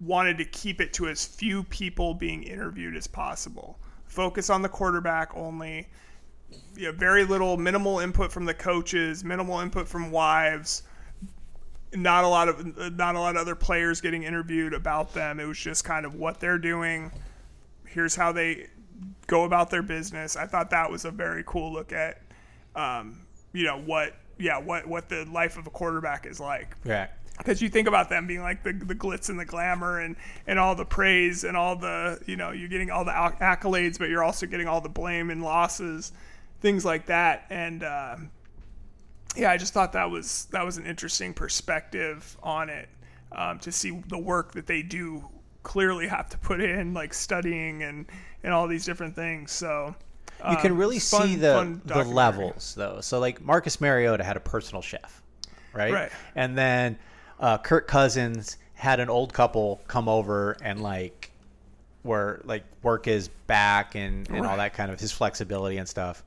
wanted 0.00 0.38
to 0.38 0.44
keep 0.44 0.80
it 0.80 0.92
to 0.94 1.08
as 1.08 1.24
few 1.24 1.62
people 1.64 2.14
being 2.14 2.42
interviewed 2.42 2.96
as 2.96 3.06
possible. 3.06 3.78
Focus 4.06 4.50
on 4.50 4.62
the 4.62 4.68
quarterback 4.68 5.34
only. 5.34 5.88
Yeah, 6.76 6.92
very 6.92 7.24
little, 7.24 7.56
minimal 7.56 7.98
input 7.98 8.30
from 8.30 8.44
the 8.44 8.54
coaches, 8.54 9.24
minimal 9.24 9.60
input 9.60 9.88
from 9.88 10.10
wives. 10.10 10.82
Not 11.94 12.24
a 12.24 12.28
lot 12.28 12.48
of 12.48 12.94
not 12.94 13.14
a 13.14 13.20
lot 13.20 13.36
of 13.36 13.40
other 13.40 13.54
players 13.54 14.00
getting 14.00 14.22
interviewed 14.22 14.74
about 14.74 15.14
them. 15.14 15.40
It 15.40 15.46
was 15.46 15.58
just 15.58 15.84
kind 15.84 16.04
of 16.04 16.14
what 16.14 16.40
they're 16.40 16.58
doing. 16.58 17.10
Here's 17.86 18.14
how 18.14 18.32
they 18.32 18.68
go 19.26 19.44
about 19.44 19.70
their 19.70 19.82
business. 19.82 20.36
I 20.36 20.46
thought 20.46 20.70
that 20.70 20.90
was 20.90 21.04
a 21.04 21.10
very 21.10 21.42
cool 21.46 21.72
look 21.72 21.92
at, 21.92 22.22
um, 22.74 23.26
you 23.52 23.64
know, 23.64 23.78
what 23.78 24.14
yeah 24.38 24.58
what 24.58 24.86
what 24.86 25.08
the 25.08 25.24
life 25.32 25.56
of 25.56 25.66
a 25.66 25.70
quarterback 25.70 26.26
is 26.26 26.38
like 26.38 26.76
Yeah. 26.84 27.08
Because 27.38 27.60
you 27.60 27.68
think 27.68 27.88
about 27.88 28.08
them 28.08 28.26
being 28.26 28.40
like 28.40 28.62
the, 28.62 28.72
the 28.72 28.94
glitz 28.94 29.28
and 29.28 29.38
the 29.38 29.44
glamour 29.44 30.00
and, 30.00 30.16
and 30.46 30.58
all 30.58 30.74
the 30.74 30.84
praise 30.84 31.44
and 31.44 31.56
all 31.56 31.76
the 31.76 32.20
you 32.26 32.36
know 32.36 32.50
you're 32.50 32.68
getting 32.68 32.90
all 32.90 33.04
the 33.04 33.10
accolades 33.10 33.98
but 33.98 34.08
you're 34.08 34.24
also 34.24 34.46
getting 34.46 34.66
all 34.66 34.80
the 34.80 34.88
blame 34.88 35.30
and 35.30 35.42
losses 35.42 36.12
things 36.60 36.84
like 36.84 37.06
that 37.06 37.46
and 37.50 37.82
uh, 37.82 38.16
yeah 39.36 39.50
i 39.50 39.56
just 39.56 39.72
thought 39.72 39.92
that 39.92 40.10
was 40.10 40.46
that 40.50 40.64
was 40.64 40.78
an 40.78 40.86
interesting 40.86 41.34
perspective 41.34 42.36
on 42.42 42.68
it 42.68 42.88
um, 43.32 43.58
to 43.58 43.70
see 43.70 44.02
the 44.08 44.18
work 44.18 44.52
that 44.52 44.66
they 44.66 44.82
do 44.82 45.22
clearly 45.62 46.06
have 46.06 46.28
to 46.28 46.38
put 46.38 46.60
in 46.60 46.94
like 46.94 47.12
studying 47.12 47.82
and 47.82 48.06
and 48.42 48.52
all 48.52 48.68
these 48.68 48.84
different 48.84 49.14
things 49.14 49.50
so 49.50 49.94
you 50.50 50.56
can 50.58 50.72
um, 50.72 50.78
really 50.78 50.98
fun- 50.98 51.28
see 51.28 51.36
the 51.36 51.80
the 51.84 52.04
levels 52.04 52.74
though. 52.76 53.00
So 53.00 53.18
like 53.18 53.40
Marcus 53.40 53.80
Mariota 53.80 54.22
had 54.22 54.36
a 54.36 54.40
personal 54.40 54.82
chef, 54.82 55.22
right? 55.72 55.92
Right. 55.92 56.12
And 56.34 56.56
then 56.56 56.98
uh, 57.40 57.58
Kirk 57.58 57.86
Cousins 57.88 58.56
had 58.74 59.00
an 59.00 59.08
old 59.08 59.32
couple 59.32 59.80
come 59.88 60.08
over 60.08 60.56
and 60.62 60.82
like 60.82 61.30
where 62.02 62.40
like 62.44 62.62
work 62.82 63.06
his 63.06 63.28
back 63.46 63.94
and, 63.94 64.28
and 64.28 64.38
all 64.38 64.42
Right. 64.44 64.56
that 64.56 64.74
kind 64.74 64.90
of 64.90 65.00
his 65.00 65.12
flexibility 65.12 65.76
and 65.78 65.88
stuff. 65.88 66.22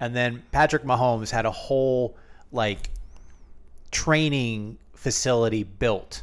And 0.00 0.14
then 0.14 0.42
Patrick 0.52 0.82
Mahomes 0.82 1.30
had 1.30 1.46
a 1.46 1.50
whole 1.50 2.16
like 2.50 2.90
training 3.90 4.78
facility 4.94 5.64
built 5.64 6.22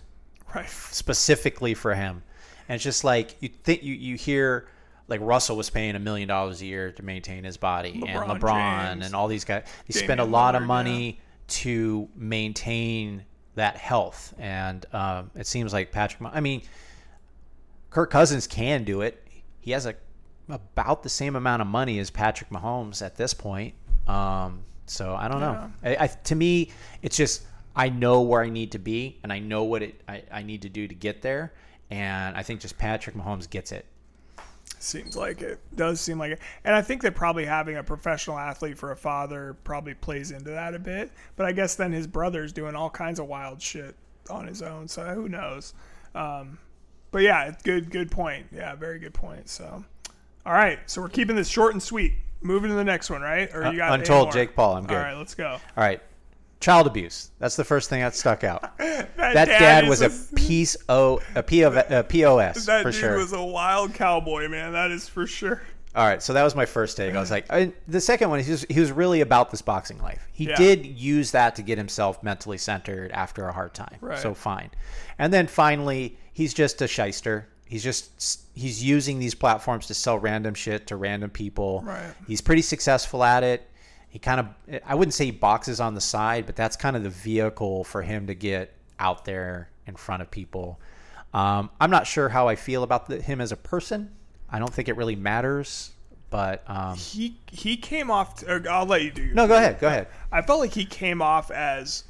right 0.54 0.70
specifically 0.70 1.74
for 1.74 1.94
him. 1.96 2.24
And 2.68 2.76
it's 2.76 2.84
just 2.84 3.04
like 3.04 3.36
you 3.40 3.50
think 3.50 3.84
you, 3.84 3.94
you 3.94 4.16
hear 4.16 4.68
like 5.08 5.22
Russell 5.22 5.58
was 5.58 5.70
paying 5.70 5.96
a 5.96 6.00
million 6.00 6.28
dollars 6.28 6.62
a 6.62 6.66
year 6.66 6.92
to 6.92 7.04
maintain 7.04 7.44
his 7.44 7.58
body 7.58 7.94
and 8.06 8.20
LeBron 8.20 8.40
LeBron 8.40 8.90
James. 8.92 9.06
and 9.08 9.16
all 9.16 9.28
these 9.28 9.44
guys 9.46 9.64
they 9.88 10.00
spend 10.00 10.20
a 10.20 10.26
lot 10.26 10.56
of 10.56 10.62
money 10.64 11.20
to 11.48 12.08
maintain 12.16 13.24
that 13.60 13.78
health 13.78 14.34
and 14.40 14.86
um, 14.94 15.30
it 15.36 15.46
seems 15.46 15.74
like 15.74 15.92
Patrick 15.92 16.30
I 16.34 16.40
mean 16.40 16.62
Kirk 17.90 18.12
Cousins 18.12 18.48
can 18.48 18.84
do 18.84 19.02
it. 19.02 19.26
He 19.60 19.72
has 19.72 19.86
a 19.86 19.96
about 20.50 21.04
the 21.04 21.10
same 21.10 21.36
amount 21.36 21.62
of 21.62 21.68
money 21.68 22.00
as 22.00 22.10
Patrick 22.10 22.50
Mahomes 22.50 23.06
at 23.06 23.16
this 23.16 23.34
point. 23.34 23.76
Um, 24.08 24.64
so 24.88 25.16
I 25.16 25.28
don't 25.28 25.42
know. 25.42 25.72
I, 25.84 25.98
I, 26.06 26.08
to 26.08 26.36
me, 26.36 26.72
it's 27.04 27.16
just 27.16 27.44
I 27.76 27.90
know 27.90 28.22
where 28.22 28.42
I 28.42 28.50
need 28.50 28.72
to 28.72 28.80
be 28.80 29.20
and 29.22 29.32
I 29.32 29.40
know 29.40 29.64
what 29.64 29.84
it 29.84 30.02
I, 30.08 30.24
I 30.32 30.44
need 30.44 30.64
to 30.64 30.70
do 30.70 30.88
to 30.88 30.96
get 30.96 31.22
there. 31.22 31.54
And 31.92 32.36
I 32.36 32.44
think 32.44 32.62
just 32.62 32.78
Patrick 32.78 33.16
Mahomes 33.16 33.50
gets 33.50 33.72
it. 33.72 33.86
Seems 34.82 35.18
like 35.18 35.42
it. 35.42 35.60
Does 35.76 36.00
seem 36.00 36.18
like 36.18 36.32
it. 36.32 36.40
And 36.64 36.74
I 36.74 36.82
think 36.82 37.02
that 37.02 37.14
probably 37.14 37.46
having 37.46 37.76
a 37.78 37.84
professional 37.84 38.38
athlete 38.38 38.78
for 38.78 38.92
a 38.92 38.96
father 38.96 39.58
probably 39.66 39.94
plays 39.94 40.32
into 40.32 40.52
that 40.52 40.74
a 40.74 40.80
bit. 40.80 41.12
But 41.36 41.46
I 41.46 41.52
guess 41.52 41.76
then 41.76 41.92
his 41.92 42.08
brother's 42.08 42.54
doing 42.54 42.76
all 42.76 42.90
kinds 42.90 43.20
of 43.20 43.28
wild 43.28 43.62
shit 43.62 43.94
on 44.30 44.48
his 44.48 44.62
own. 44.62 44.88
So 44.88 45.04
who 45.14 45.28
knows? 45.28 45.74
Um, 46.16 46.58
but 47.12 47.24
yeah, 47.24 47.54
good 47.64 47.92
good 47.92 48.10
point. 48.10 48.48
Yeah, 48.54 48.76
very 48.76 49.00
good 49.00 49.14
point. 49.14 49.50
So, 49.50 49.84
all 50.46 50.54
right. 50.54 50.80
So 50.86 51.02
we're 51.02 51.10
keeping 51.10 51.36
this 51.36 51.50
short 51.50 51.74
and 51.74 51.84
sweet. 51.84 52.14
Moving 52.42 52.70
to 52.70 52.76
the 52.76 52.84
next 52.86 53.10
one, 53.10 53.22
right? 53.22 53.54
Or 53.54 53.70
you 53.70 53.78
got 53.78 53.92
Uh, 53.92 53.96
Untold? 53.96 54.32
Jake 54.32 54.56
Paul. 54.56 54.78
I'm 54.78 54.86
good. 54.86 54.96
All 54.96 55.04
right, 55.04 55.18
let's 55.18 55.36
go. 55.36 55.50
All 55.50 55.60
right. 55.84 56.02
Child 56.60 56.88
abuse. 56.88 57.32
That's 57.40 57.56
the 57.56 57.64
first 57.64 57.90
thing 57.90 58.02
that 58.02 58.16
stuck 58.16 58.44
out. 58.44 58.72
That, 58.80 59.34
That 59.34 59.46
dad 59.60 59.84
is 59.84 59.90
was 59.90 60.02
a 60.02 60.36
piece 60.36 60.76
o 60.88 61.20
a 61.36 61.44
P 61.44 61.62
of 61.62 61.76
a 61.78 62.04
POS 62.04 62.66
that 62.68 62.82
for 62.84 62.92
dude 62.92 63.00
sure. 63.00 63.18
was 63.18 63.34
a 63.34 63.44
wild 63.44 63.94
cowboy, 63.94 64.48
man. 64.48 64.72
That 64.74 64.92
is 64.92 65.08
for 65.08 65.28
sure. 65.28 65.62
All 65.96 66.06
right, 66.08 66.22
so 66.24 66.34
that 66.34 66.44
was 66.44 66.56
my 66.56 66.66
first 66.66 66.96
take. 66.98 67.14
I 67.16 67.20
was 67.20 67.30
like, 67.32 67.46
I, 67.52 67.74
the 67.88 68.00
second 68.00 68.30
one, 68.30 68.40
he 68.40 68.50
was, 68.52 68.66
he 68.70 68.80
was 68.80 68.92
really 68.92 69.22
about 69.22 69.52
this 69.52 69.62
boxing 69.62 70.00
life. 70.02 70.26
He 70.32 70.46
Yeah. 70.48 70.56
did 70.56 70.86
use 70.86 71.32
that 71.32 71.56
to 71.58 71.62
get 71.64 71.78
himself 71.78 72.24
mentally 72.24 72.58
centered 72.58 73.12
after 73.12 73.48
a 73.48 73.54
hard 73.54 73.74
time. 73.74 73.98
Right. 74.00 74.18
So 74.20 74.34
fine. 74.34 74.70
And 75.18 75.34
then 75.34 75.48
finally, 75.48 76.18
he's 76.34 76.54
just 76.54 76.82
a 76.82 76.88
shyster. 76.88 77.48
He's 77.66 77.84
just 77.84 78.42
he's 78.56 78.84
using 78.84 79.20
these 79.20 79.36
platforms 79.36 79.88
to 79.88 79.94
sell 79.94 80.18
random 80.18 80.54
shit 80.56 80.88
to 80.88 80.96
random 80.96 81.30
people. 81.30 81.82
Right. 81.86 82.14
He's 82.28 82.42
pretty 82.42 82.62
successful 82.64 83.24
at 83.24 83.44
it. 83.44 83.68
He 84.10 84.20
kind 84.20 84.40
of 84.40 84.82
I 84.86 84.96
wouldn't 84.96 85.14
say 85.14 85.26
he 85.26 85.32
boxes 85.32 85.80
on 85.80 85.94
the 85.94 86.02
side, 86.02 86.46
but 86.46 86.56
that's 86.56 86.76
kind 86.76 86.96
of 86.96 87.04
the 87.04 87.10
vehicle 87.10 87.84
for 87.84 88.02
him 88.02 88.28
to 88.28 88.34
get 88.34 88.74
out 89.00 89.26
there 89.26 89.70
in 89.86 89.96
front 89.96 90.22
of 90.22 90.32
people. 90.32 90.80
Um, 91.34 91.70
I'm 91.80 91.92
not 91.92 92.08
sure 92.08 92.30
how 92.30 92.48
I 92.48 92.56
feel 92.56 92.84
about 92.84 93.08
the, 93.08 93.22
him 93.22 93.40
as 93.40 93.52
a 93.52 93.58
person. 93.58 94.12
I 94.50 94.58
don't 94.58 94.74
think 94.74 94.90
it 94.90 94.98
really 94.98 95.16
matters, 95.16 95.92
but 96.32 96.64
um, 96.68 96.98
He 96.98 97.38
he 97.52 97.78
came 97.78 98.10
off. 98.10 98.38
To, 98.38 98.64
I'll 98.70 98.86
let 98.86 99.04
you 99.04 99.12
do. 99.12 99.22
Your 99.24 99.36
no, 99.36 99.48
go 99.48 99.56
ahead, 99.56 99.80
go 99.80 99.88
ahead. 99.88 100.08
I 100.32 100.42
felt 100.42 100.60
like 100.60 100.74
he 100.74 100.86
came 100.86 101.22
off 101.22 101.52
as 101.52 102.06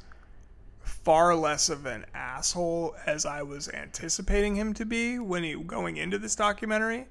far 0.82 1.34
less 1.34 1.68
of 1.68 1.86
an 1.86 2.04
asshole 2.14 2.94
as 3.06 3.24
I 3.26 3.42
was 3.42 3.68
anticipating 3.68 4.54
him 4.54 4.74
to 4.74 4.84
be 4.84 5.18
when 5.18 5.44
he 5.44 5.54
going 5.54 5.96
into 5.96 6.18
this 6.18 6.34
documentary. 6.34 7.06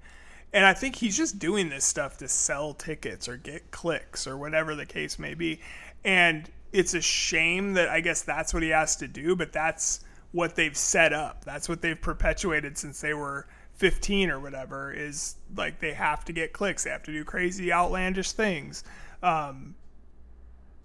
And 0.51 0.65
I 0.65 0.73
think 0.73 0.95
he's 0.95 1.15
just 1.15 1.37
doing 1.37 1.69
this 1.69 1.85
stuff 1.85 2.17
to 2.17 2.27
sell 2.27 2.73
tickets 2.73 3.27
or 3.27 3.37
get 3.37 3.71
clicks 3.71 4.25
or 4.25 4.37
whatever 4.37 4.75
the 4.75 4.85
case 4.85 5.19
may 5.19 5.35
be. 5.35 5.61
And 6.03 6.49
it's 6.71 6.93
a 6.93 7.01
shame 7.01 7.73
that 7.73 7.89
I 7.89 8.01
guess 8.01 8.23
that's 8.23 8.53
what 8.53 8.63
he 8.63 8.69
has 8.69 8.95
to 8.97 9.07
do, 9.07 9.35
but 9.35 9.51
that's 9.53 9.99
what 10.31 10.55
they've 10.55 10.75
set 10.75 11.13
up. 11.13 11.45
That's 11.45 11.69
what 11.69 11.81
they've 11.81 11.99
perpetuated 11.99 12.77
since 12.77 13.01
they 13.01 13.13
were 13.13 13.47
15 13.75 14.29
or 14.29 14.39
whatever 14.39 14.91
is 14.91 15.35
like 15.55 15.79
they 15.79 15.93
have 15.93 16.25
to 16.25 16.33
get 16.33 16.51
clicks. 16.51 16.83
They 16.83 16.89
have 16.89 17.03
to 17.03 17.11
do 17.11 17.23
crazy 17.23 17.71
outlandish 17.71 18.31
things. 18.31 18.83
Um, 19.21 19.75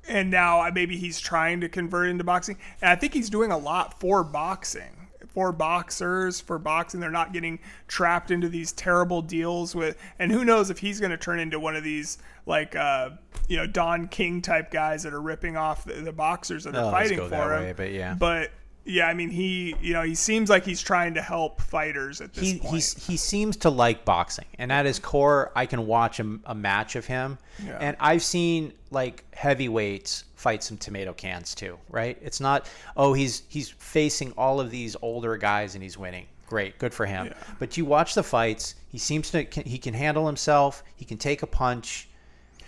and 0.09 0.31
now 0.31 0.61
uh, 0.61 0.71
maybe 0.73 0.97
he's 0.97 1.19
trying 1.21 1.61
to 1.61 1.69
convert 1.69 2.09
into 2.09 2.25
boxing 2.25 2.59
and 2.83 2.91
i 2.91 2.95
think 2.95 3.15
he's 3.15 3.31
doing 3.31 3.51
a 3.51 3.59
lot 3.59 3.99
for 4.01 4.23
boxing 4.23 5.04
for 5.35 5.53
boxers 5.53 6.41
for 6.41 6.59
boxing 6.59 7.01
they're 7.01 7.11
not 7.11 7.33
getting 7.33 7.59
trapped 7.89 8.31
into 8.31 8.49
these 8.49 8.73
terrible 8.73 9.21
deals 9.21 9.75
with 9.75 9.97
and 10.19 10.31
who 10.33 10.45
knows 10.45 10.71
if 10.71 10.79
he's 10.79 11.01
going 11.01 11.11
to 11.11 11.17
turn 11.19 11.39
into 11.41 11.59
one 11.61 11.75
of 11.77 11.83
these 11.85 12.19
like 12.47 12.75
uh 12.77 13.11
you 13.49 13.57
know 13.57 13.67
don 13.67 14.07
king 14.09 14.41
type 14.41 14.71
guys 14.71 15.03
that 15.03 15.13
are 15.13 15.21
ripping 15.21 15.57
off 15.57 15.85
the, 15.85 15.95
the 15.95 16.13
boxers 16.13 16.65
that 16.65 16.75
are 16.75 16.81
Oh, 16.83 16.85
let's 16.85 16.93
fighting 17.11 17.19
for 17.19 17.29
that 17.29 17.59
him 17.59 17.65
way, 17.65 17.73
but 17.77 17.91
yeah. 17.93 18.15
but 18.15 18.51
yeah 18.87 19.07
i 19.09 19.15
mean 19.15 19.31
he 19.31 19.75
you 19.81 19.93
know 19.95 20.03
he 20.03 20.15
seems 20.15 20.51
like 20.51 20.63
he's 20.65 20.83
trying 20.83 21.15
to 21.15 21.23
help 21.23 21.59
fighters 21.61 22.21
at 22.21 22.35
this 22.35 22.45
he 22.45 22.59
point 22.59 22.75
he's, 22.75 23.07
he 23.07 23.17
seems 23.17 23.57
to 23.57 23.71
like 23.71 24.05
boxing, 24.05 24.45
and 24.59 24.71
at 24.71 24.85
his 24.85 24.99
core, 24.99 25.51
I 25.57 25.65
can 25.67 25.87
watch 25.87 26.21
a, 26.21 26.39
a 26.45 26.55
match 26.55 26.95
of 26.95 27.07
him, 27.07 27.39
Yeah. 27.65 27.79
and 27.81 27.97
I've 27.99 28.23
seen 28.23 28.75
like 28.91 29.25
heavyweights 29.35 30.25
fight 30.45 30.63
some 30.63 30.77
tomato 30.77 31.15
cans 31.15 31.55
too, 31.55 31.79
right? 31.89 32.19
It's 32.21 32.39
not 32.39 32.69
oh 32.99 33.15
he's 33.15 33.45
he's 33.49 33.71
facing 33.71 34.33
all 34.33 34.61
of 34.61 34.71
these 34.71 34.95
older 35.01 35.39
guys 35.39 35.75
and 35.75 35.83
he's 35.83 35.97
winning. 35.97 36.27
Great, 36.47 36.79
good 36.79 36.93
for 36.93 37.07
him. 37.07 37.29
Yeah. 37.29 37.33
But 37.59 37.79
you 37.79 37.87
watch 37.87 38.15
the 38.15 38.23
fights, 38.23 38.75
he 38.93 38.99
seems 38.99 39.31
to 39.31 39.45
he 39.65 39.79
can 39.79 39.95
handle 39.95 40.27
himself. 40.27 40.85
He 40.97 41.07
can 41.07 41.17
take 41.17 41.43
a 41.43 41.47
punch. 41.47 42.11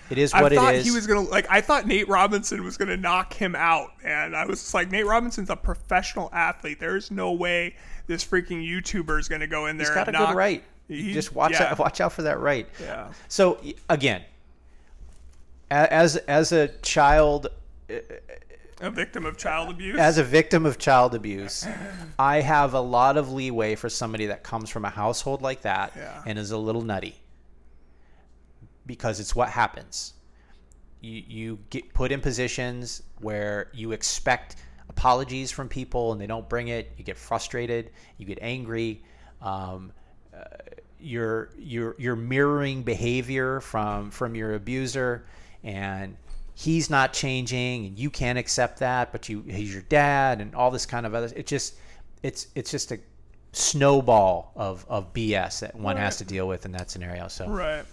It 0.09 0.17
is 0.17 0.33
what 0.33 0.53
I 0.53 0.57
thought 0.57 0.75
it 0.75 0.79
is. 0.79 0.87
he 0.87 0.91
was 0.93 1.07
gonna 1.07 1.21
like. 1.21 1.47
I 1.51 1.61
thought 1.61 1.87
Nate 1.87 2.09
Robinson 2.09 2.65
was 2.65 2.79
gonna 2.79 2.97
knock 2.97 3.35
him 3.35 3.55
out, 3.55 3.91
and 4.03 4.35
I 4.35 4.47
was 4.47 4.61
just 4.61 4.73
like, 4.73 4.91
Nate 4.91 5.05
Robinson's 5.05 5.51
a 5.51 5.57
professional 5.57 6.31
athlete. 6.33 6.81
There's 6.81 7.11
no 7.11 7.33
way 7.33 7.77
this 8.07 8.25
freaking 8.25 8.67
YouTuber 8.67 9.21
is 9.21 9.29
gonna 9.29 9.47
go 9.47 9.67
in 9.67 9.77
there. 9.77 9.89
He's 9.89 9.95
got 9.95 10.09
a 10.09 10.17
and 10.17 10.29
good 10.29 10.35
right. 10.37 10.65
He- 10.89 11.13
Just 11.13 11.35
watch 11.35 11.53
yeah. 11.53 11.73
out, 11.73 11.79
watch 11.79 12.01
out 12.01 12.13
for 12.13 12.23
that 12.23 12.39
right. 12.41 12.69
Yeah. 12.81 13.13
So 13.29 13.61
again, 13.91 14.23
as 15.71 16.17
as 16.17 16.53
a 16.53 16.69
child, 16.83 17.49
A 18.81 18.91
victim 18.91 19.25
of 19.25 19.39
child 19.39 19.71
abuse. 19.71 19.99
as 19.99 20.19
a 20.19 20.25
victim 20.25 20.67
of 20.67 20.77
child 20.79 21.15
abuse, 21.15 21.67
I 22.19 22.41
have 22.43 22.75
a 22.75 22.81
lot 22.81 23.17
of 23.17 23.33
leeway 23.33 23.75
for 23.75 23.89
somebody 23.89 24.27
that 24.27 24.43
comes 24.43 24.69
from 24.69 24.85
a 24.85 24.91
household 24.91 25.41
like 25.41 25.63
that 25.63 25.93
Yeah. 25.97 26.23
and 26.27 26.39
is 26.39 26.51
a 26.51 26.59
little 26.59 26.83
nutty. 26.83 27.17
Because 28.85 29.19
it's 29.19 29.35
what 29.35 29.49
happens. 29.49 30.13
You 31.01 31.23
you 31.27 31.59
get 31.71 31.93
put 31.95 32.13
in 32.13 32.21
positions 32.21 33.03
where 33.21 33.71
you 33.73 33.93
expect 33.93 34.57
apologies 34.89 35.51
from 35.51 35.69
people 35.69 36.13
and 36.13 36.21
they 36.21 36.27
don't 36.27 36.49
bring 36.49 36.69
it. 36.69 36.93
You 36.97 37.05
get 37.05 37.17
frustrated. 37.17 37.91
You 38.19 38.27
get 38.27 38.39
angry. 38.43 39.03
Um, 39.43 39.93
uh, 40.37 40.45
you're 41.01 41.51
you're 41.59 41.97
you're 41.99 42.17
mirroring 42.17 42.83
behavior 42.83 43.61
from 43.61 44.11
from 44.11 44.35
your 44.35 44.55
abuser 44.55 45.27
and 45.65 46.17
he's 46.59 46.89
not 46.89 47.13
changing 47.13 47.85
and 47.85 47.99
you 47.99 48.09
can't 48.09 48.39
accept 48.39 48.79
that 48.79 49.13
but 49.13 49.29
you 49.29 49.43
he's 49.43 49.73
your 49.73 49.83
dad 49.83 50.41
and 50.41 50.55
all 50.55 50.71
this 50.71 50.87
kind 50.87 51.05
of 51.05 51.15
other 51.15 51.31
it 51.37 51.47
just 51.47 51.75
it's 52.23 52.49
it's 52.55 52.71
just 52.71 52.91
a 52.93 52.99
snowball 53.53 54.53
of 54.57 54.85
of 54.89 55.13
BS 55.13 55.61
that 55.61 55.75
one 55.75 55.97
has 55.97 56.17
to 56.17 56.25
deal 56.25 56.49
with 56.49 56.65
in 56.65 56.73
that 56.73 56.91
scenario 56.91 57.29
so 57.29 57.47
Right. 57.47 57.85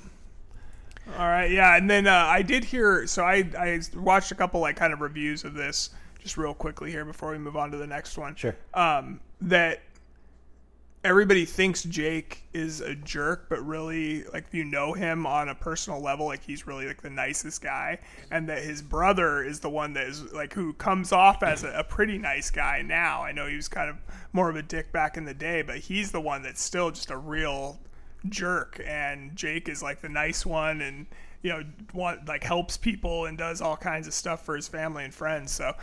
All 1.18 1.28
right. 1.28 1.52
Yeah, 1.52 1.76
and 1.76 1.90
then 1.90 2.08
uh, 2.08 2.12
I 2.12 2.42
did 2.42 2.64
hear. 2.64 3.06
So 3.08 3.24
I 3.24 3.44
I 3.60 3.82
watched 3.94 4.32
a 4.32 4.36
couple 4.36 4.62
like 4.62 4.78
kind 4.78 4.94
of 4.94 5.02
reviews 5.02 5.44
of 5.44 5.54
this 5.54 5.90
just 6.20 6.38
real 6.38 6.54
quickly 6.54 6.92
here 6.92 7.04
before 7.04 7.32
we 7.32 7.38
move 7.38 7.58
on 7.58 7.72
to 7.72 7.78
the 7.78 7.88
next 7.88 8.18
one. 8.18 8.36
Sure. 8.36 8.56
Um, 8.74 9.20
that 9.42 9.82
everybody 11.04 11.46
thinks 11.46 11.84
Jake 11.84 12.44
is 12.54 12.82
a 12.82 12.96
jerk, 12.96 13.48
but 13.50 13.66
really, 13.66 14.24
like 14.26 14.46
if 14.48 14.54
you 14.54 14.64
know 14.64 14.94
him 14.94 15.26
on 15.26 15.50
a 15.50 15.56
personal 15.56 16.02
level, 16.02 16.26
like 16.28 16.44
he's 16.44 16.66
really 16.66 16.88
like 16.88 17.02
the 17.02 17.10
nicest 17.10 17.62
guy, 17.62 18.00
and 18.32 18.48
that 18.50 18.64
his 18.64 18.82
brother 18.82 19.44
is 19.44 19.60
the 19.60 19.70
one 19.70 19.94
that 19.94 20.08
is 20.08 20.32
like 20.34 20.54
who 20.54 20.74
comes 20.74 21.12
off 21.12 21.44
as 21.44 21.64
a, 21.64 21.70
a 21.72 21.84
pretty 21.84 22.18
nice 22.18 22.50
guy 22.50 22.82
now. 22.82 23.24
I 23.24 23.32
know 23.32 23.48
he 23.48 23.56
was 23.56 23.68
kind 23.68 23.90
of 23.90 23.98
more 24.32 24.50
of 24.50 24.56
a 24.56 24.64
dick 24.64 24.92
back 24.92 25.18
in 25.18 25.26
the 25.26 25.34
day, 25.34 25.62
but 25.62 25.78
he's 25.78 26.12
the 26.12 26.22
one 26.22 26.42
that's 26.42 26.62
still 26.62 26.92
just 26.92 27.12
a 27.12 27.18
real 27.18 27.80
jerk 28.30 28.80
and 28.86 29.36
Jake 29.36 29.68
is 29.68 29.84
like 29.84 30.02
the 30.02 30.10
nice 30.10 30.46
one 30.46 30.82
and 30.82 31.06
you 31.44 31.50
know 31.52 31.62
want 31.94 32.28
like 32.28 32.44
helps 32.44 32.78
people 32.78 33.26
and 33.26 33.38
does 33.38 33.62
all 33.62 33.78
kinds 33.78 34.08
of 34.08 34.14
stuff 34.14 34.44
for 34.46 34.56
his 34.56 34.68
family 34.68 35.04
and 35.04 35.14
friends 35.14 35.52
so 35.52 35.74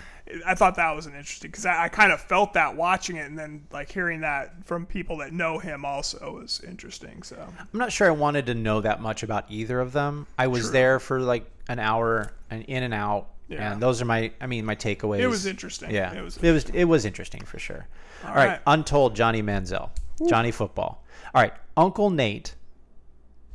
I 0.46 0.54
thought 0.54 0.74
that 0.76 0.90
was 0.96 1.04
an 1.06 1.14
interesting 1.14 1.50
because 1.50 1.66
I, 1.66 1.84
I 1.84 1.88
kind 1.88 2.12
of 2.12 2.20
felt 2.20 2.54
that 2.54 2.74
watching 2.74 3.16
it 3.16 3.26
and 3.28 3.38
then 3.38 3.64
like 3.70 3.92
hearing 3.92 4.22
that 4.22 4.64
from 4.66 4.86
people 4.86 5.18
that 5.18 5.32
know 5.32 5.58
him 5.58 5.84
also 5.84 6.38
was 6.40 6.60
interesting 6.66 7.22
so 7.22 7.36
I'm 7.58 7.78
not 7.78 7.92
sure 7.92 8.08
I 8.08 8.12
wanted 8.12 8.46
to 8.46 8.54
know 8.54 8.80
that 8.80 9.00
much 9.02 9.22
about 9.22 9.44
either 9.50 9.80
of 9.80 9.92
them. 9.92 10.26
I 10.38 10.46
was 10.46 10.72
there 10.72 10.98
for 10.98 11.20
like 11.20 11.44
an 11.68 11.78
hour 11.78 12.32
and 12.50 12.64
in 12.64 12.82
and 12.82 12.94
out, 12.94 13.28
Yeah. 13.48 13.72
and 13.72 13.82
those 13.82 14.00
are 14.00 14.06
my 14.06 14.32
I 14.40 14.46
mean 14.46 14.64
my 14.64 14.74
takeaways. 14.76 15.20
it 15.20 15.26
was 15.28 15.44
interesting 15.46 15.90
Yeah, 15.90 16.12
it 16.14 16.22
was 16.22 16.38
it 16.38 16.52
was 16.52 16.64
it 16.70 16.84
was 16.84 17.04
interesting 17.04 17.42
for 17.44 17.58
sure. 17.58 17.86
All 18.24 18.34
right, 18.34 18.46
right. 18.48 18.60
untold 18.66 19.14
Johnny 19.14 19.42
Manziel, 19.42 19.90
Johnny 20.28 20.50
Football. 20.52 21.04
All 21.34 21.42
right, 21.42 21.52
Uncle 21.76 22.10
Nate, 22.10 22.54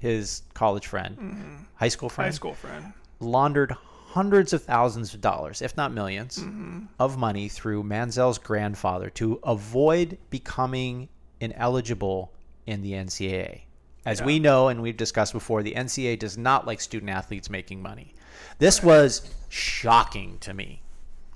his 0.06 0.44
college 0.54 0.86
friend, 0.86 1.18
mm-hmm. 1.18 1.56
high 1.76 1.88
school 1.88 2.10
friend, 2.10 2.28
high 2.28 2.36
school 2.36 2.54
friend 2.54 2.94
laundered 3.20 3.76
hundreds 4.16 4.54
of 4.54 4.64
thousands 4.64 5.14
of 5.14 5.22
dollars, 5.22 5.62
if 5.62 5.76
not 5.76 5.92
1000000s 5.92 6.40
mm-hmm. 6.40 6.86
of 7.00 7.18
money 7.18 7.50
through 7.50 7.84
Manziel's 7.84 8.38
grandfather 8.38 9.10
to 9.10 9.40
avoid 9.44 10.18
becoming 10.30 11.10
ineligible 11.40 12.32
in 12.66 12.82
the 12.82 12.94
NCAA. 12.94 13.62
As 14.06 14.22
we 14.22 14.38
know 14.38 14.68
and 14.68 14.84
we've 14.84 14.96
discussed 14.96 15.34
before, 15.34 15.64
the 15.64 15.74
NCAA 15.74 16.20
does 16.20 16.38
not 16.38 16.68
like 16.68 16.80
student 16.80 17.10
athletes 17.10 17.50
making 17.50 17.82
money. 17.82 18.14
This 18.60 18.84
was 18.84 19.34
shocking 19.50 20.38
to 20.42 20.54
me 20.54 20.84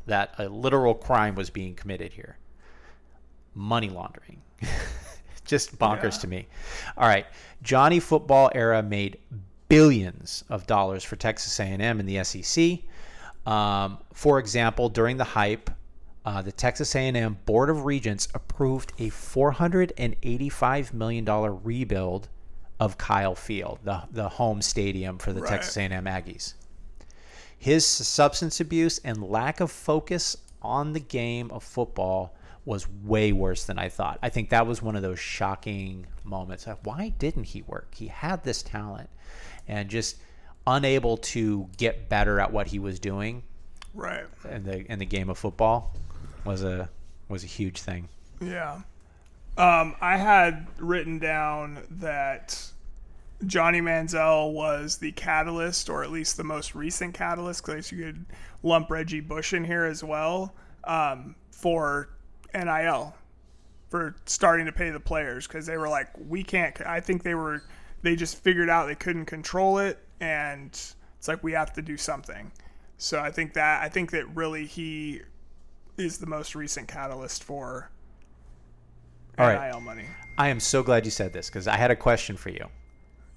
that 0.06 0.36
a 0.38 0.48
literal 0.48 0.94
crime 0.94 1.34
was 1.34 1.50
being 1.50 1.74
committed 1.74 2.14
here. 2.14 2.38
Money 3.56 3.90
laundering. 3.90 4.44
Just 5.50 5.78
bonkers 5.80 6.14
Yeah. 6.16 6.20
to 6.22 6.28
me. 6.28 6.48
All 6.98 7.08
right, 7.08 7.26
Johnny 7.64 8.00
football 8.00 8.52
era 8.54 8.84
made 8.84 9.18
billions 9.68 10.44
of 10.50 10.66
dollars 10.68 11.04
for 11.04 11.16
Texas 11.16 11.60
A&M 11.60 12.00
and 12.00 12.08
the 12.08 12.24
SEC. 12.24 12.80
Um, 13.52 13.98
for 14.14 14.38
example, 14.40 14.90
during 14.90 15.18
the 15.18 15.24
hype, 15.24 15.70
uh, 16.26 16.42
the 16.42 16.52
Texas 16.52 16.96
A&M 16.96 17.38
Board 17.46 17.70
of 17.70 17.86
Regents 17.86 18.28
approved 18.36 18.94
a 19.00 19.10
485 19.10 20.94
million 20.94 21.26
dollar 21.26 21.54
rebuild 21.54 22.28
of 22.80 22.98
Kyle 22.98 23.36
Field, 23.36 23.80
the 23.84 24.04
the 24.12 24.30
home 24.30 24.62
stadium 24.62 25.18
for 25.18 25.34
the 25.34 25.42
Right. 25.42 25.50
Texas 25.50 25.78
A&M 25.78 26.06
Aggies. 26.06 26.54
His 27.58 27.86
substance 27.86 28.60
abuse 28.60 29.00
and 29.04 29.22
lack 29.24 29.60
of 29.60 29.70
focus 29.72 30.38
on 30.62 30.94
the 30.94 31.00
game 31.00 31.52
of 31.52 31.64
football 31.64 32.34
was 32.70 32.88
way 33.04 33.34
worse 33.34 33.64
than 33.66 33.80
I 33.80 33.90
thought. 33.90 34.20
I 34.22 34.30
think 34.30 34.52
that 34.52 34.68
was 34.68 34.80
one 34.80 34.96
of 34.96 35.02
those 35.02 35.20
shocking 35.20 36.06
moments. 36.24 36.68
Why 36.84 37.14
didn't 37.18 37.46
he 37.46 37.64
work? 37.64 37.96
He 37.96 38.08
had 38.08 38.44
this 38.44 38.62
talent 38.62 39.10
and 39.68 39.90
just 39.90 40.18
unable 40.68 41.18
to 41.18 41.68
get 41.78 42.10
better 42.10 42.40
at 42.40 42.54
what 42.54 42.68
he 42.68 42.78
was 42.78 43.00
doing 43.00 43.42
right 43.96 44.26
And 44.48 44.64
the 44.64 44.92
in 44.92 45.00
the 45.00 45.06
game 45.06 45.32
of 45.32 45.38
football 45.40 45.96
was 46.46 46.64
a 46.64 46.88
was 47.28 47.44
a 47.44 47.48
huge 47.48 47.82
thing. 47.82 48.08
Yeah. 48.40 48.82
Um, 49.58 49.96
I 50.00 50.18
had 50.18 50.68
written 50.78 51.18
down 51.18 51.80
that 51.90 52.72
Johnny 53.46 53.82
Manziel 53.82 54.54
was 54.54 54.98
the 54.98 55.12
catalyst, 55.14 55.90
or 55.90 56.04
at 56.04 56.12
least 56.12 56.38
the 56.38 56.44
most 56.44 56.76
recent 56.76 57.14
catalyst, 57.16 57.66
because 57.66 57.92
you 57.92 58.06
could 58.06 58.26
lump 58.62 58.92
Reggie 58.92 59.22
Bush 59.22 59.54
in 59.54 59.66
here 59.66 59.86
as 59.86 60.04
well 60.04 60.54
um, 60.84 61.36
for 61.52 62.10
NIL, 62.54 63.16
for 63.90 64.16
starting 64.26 64.66
to 64.66 64.72
pay 64.72 64.90
the 64.90 65.00
players, 65.00 65.48
because 65.48 65.66
they 65.66 65.78
were 65.78 65.90
like, 65.90 66.08
we 66.28 66.44
can't. 66.44 66.80
I 66.82 67.00
think 67.00 67.24
they 67.24 67.36
were, 67.36 67.64
they 68.02 68.16
just 68.16 68.38
figured 68.38 68.70
out 68.70 68.88
they 68.88 68.96
couldn't 68.96 69.26
control 69.26 69.80
it, 69.80 70.00
and 70.20 70.70
it's 70.70 71.28
like 71.28 71.44
we 71.44 71.52
have 71.54 71.74
to 71.74 71.82
do 71.82 71.98
something. 71.98 72.52
So 72.98 73.20
I 73.20 73.32
think 73.32 73.54
that 73.54 73.82
I 73.82 73.88
think 73.88 74.12
that 74.12 74.28
really 74.36 74.66
he 74.66 75.22
is 75.98 76.18
the 76.18 76.28
most 76.28 76.54
recent 76.56 76.88
catalyst 76.88 77.44
for 77.44 77.90
All 79.38 79.48
NIL 79.48 79.80
money. 79.80 80.06
I 80.38 80.50
am 80.50 80.60
so 80.60 80.84
glad 80.84 81.06
you 81.06 81.12
said 81.12 81.34
this 81.34 81.50
because 81.50 81.68
I 81.68 81.78
had 81.78 81.92
a 81.92 81.96
question 81.96 82.36
for 82.36 82.50
you. 82.50 82.68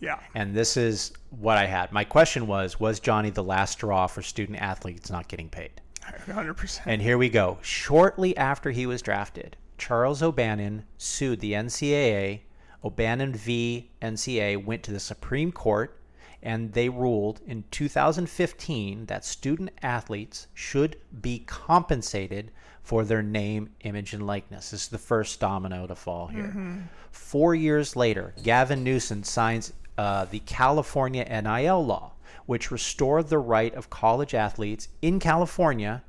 Yeah. 0.01 0.19
And 0.35 0.53
this 0.53 0.77
is 0.77 1.13
what 1.31 1.59
I 1.59 1.67
had. 1.67 1.93
My 1.93 2.03
question 2.03 2.47
was 2.49 2.81
Was 2.81 2.99
Johnny 2.99 3.31
the 3.31 3.45
last 3.45 3.73
straw 3.73 4.09
for 4.09 4.21
student 4.21 4.59
athletes 4.61 5.11
not 5.11 5.29
getting 5.29 5.49
paid? 5.49 5.81
100%. 6.03 6.81
And 6.87 7.03
here 7.03 7.19
we 7.19 7.29
go. 7.29 7.59
Shortly 7.63 8.37
after 8.37 8.71
he 8.71 8.87
was 8.87 9.03
drafted, 9.03 9.57
Charles 9.79 10.23
O'Bannon 10.23 10.85
sued 10.99 11.41
the 11.41 11.53
NCAA. 11.53 12.41
O'Bannon 12.85 13.35
v. 13.35 13.91
NCAA 14.01 14.65
went 14.65 14.83
to 14.85 14.93
the 14.93 15.01
Supreme 15.01 15.53
Court 15.53 15.99
and 16.43 16.73
they 16.73 16.89
ruled 16.89 17.41
in 17.47 17.65
2015 17.71 19.07
that 19.07 19.25
student 19.25 19.71
athletes 19.83 20.49
should 20.55 20.97
be 21.21 21.41
compensated 21.41 22.51
for 22.83 23.05
their 23.05 23.23
name, 23.23 23.71
image, 23.83 24.13
and 24.13 24.27
likeness. 24.27 24.71
This 24.71 24.83
is 24.85 24.89
the 24.89 24.99
first 24.99 25.39
domino 25.39 25.87
to 25.87 25.95
fall 25.95 26.27
here. 26.27 26.83
Four 27.13 27.55
years 27.55 27.95
later, 27.95 28.35
Gavin 28.43 28.83
Newsom 28.83 29.23
signs 29.23 29.73
uh, 29.97 30.25
the 30.25 30.41
California 30.41 31.25
NIL 31.25 31.85
law, 31.85 32.12
which 32.53 32.71
restored 32.71 33.29
the 33.29 33.39
right 33.39 33.75
of 33.75 33.89
college 33.89 34.35
athletes 34.35 34.89
in 35.01 35.19
California 35.19 36.03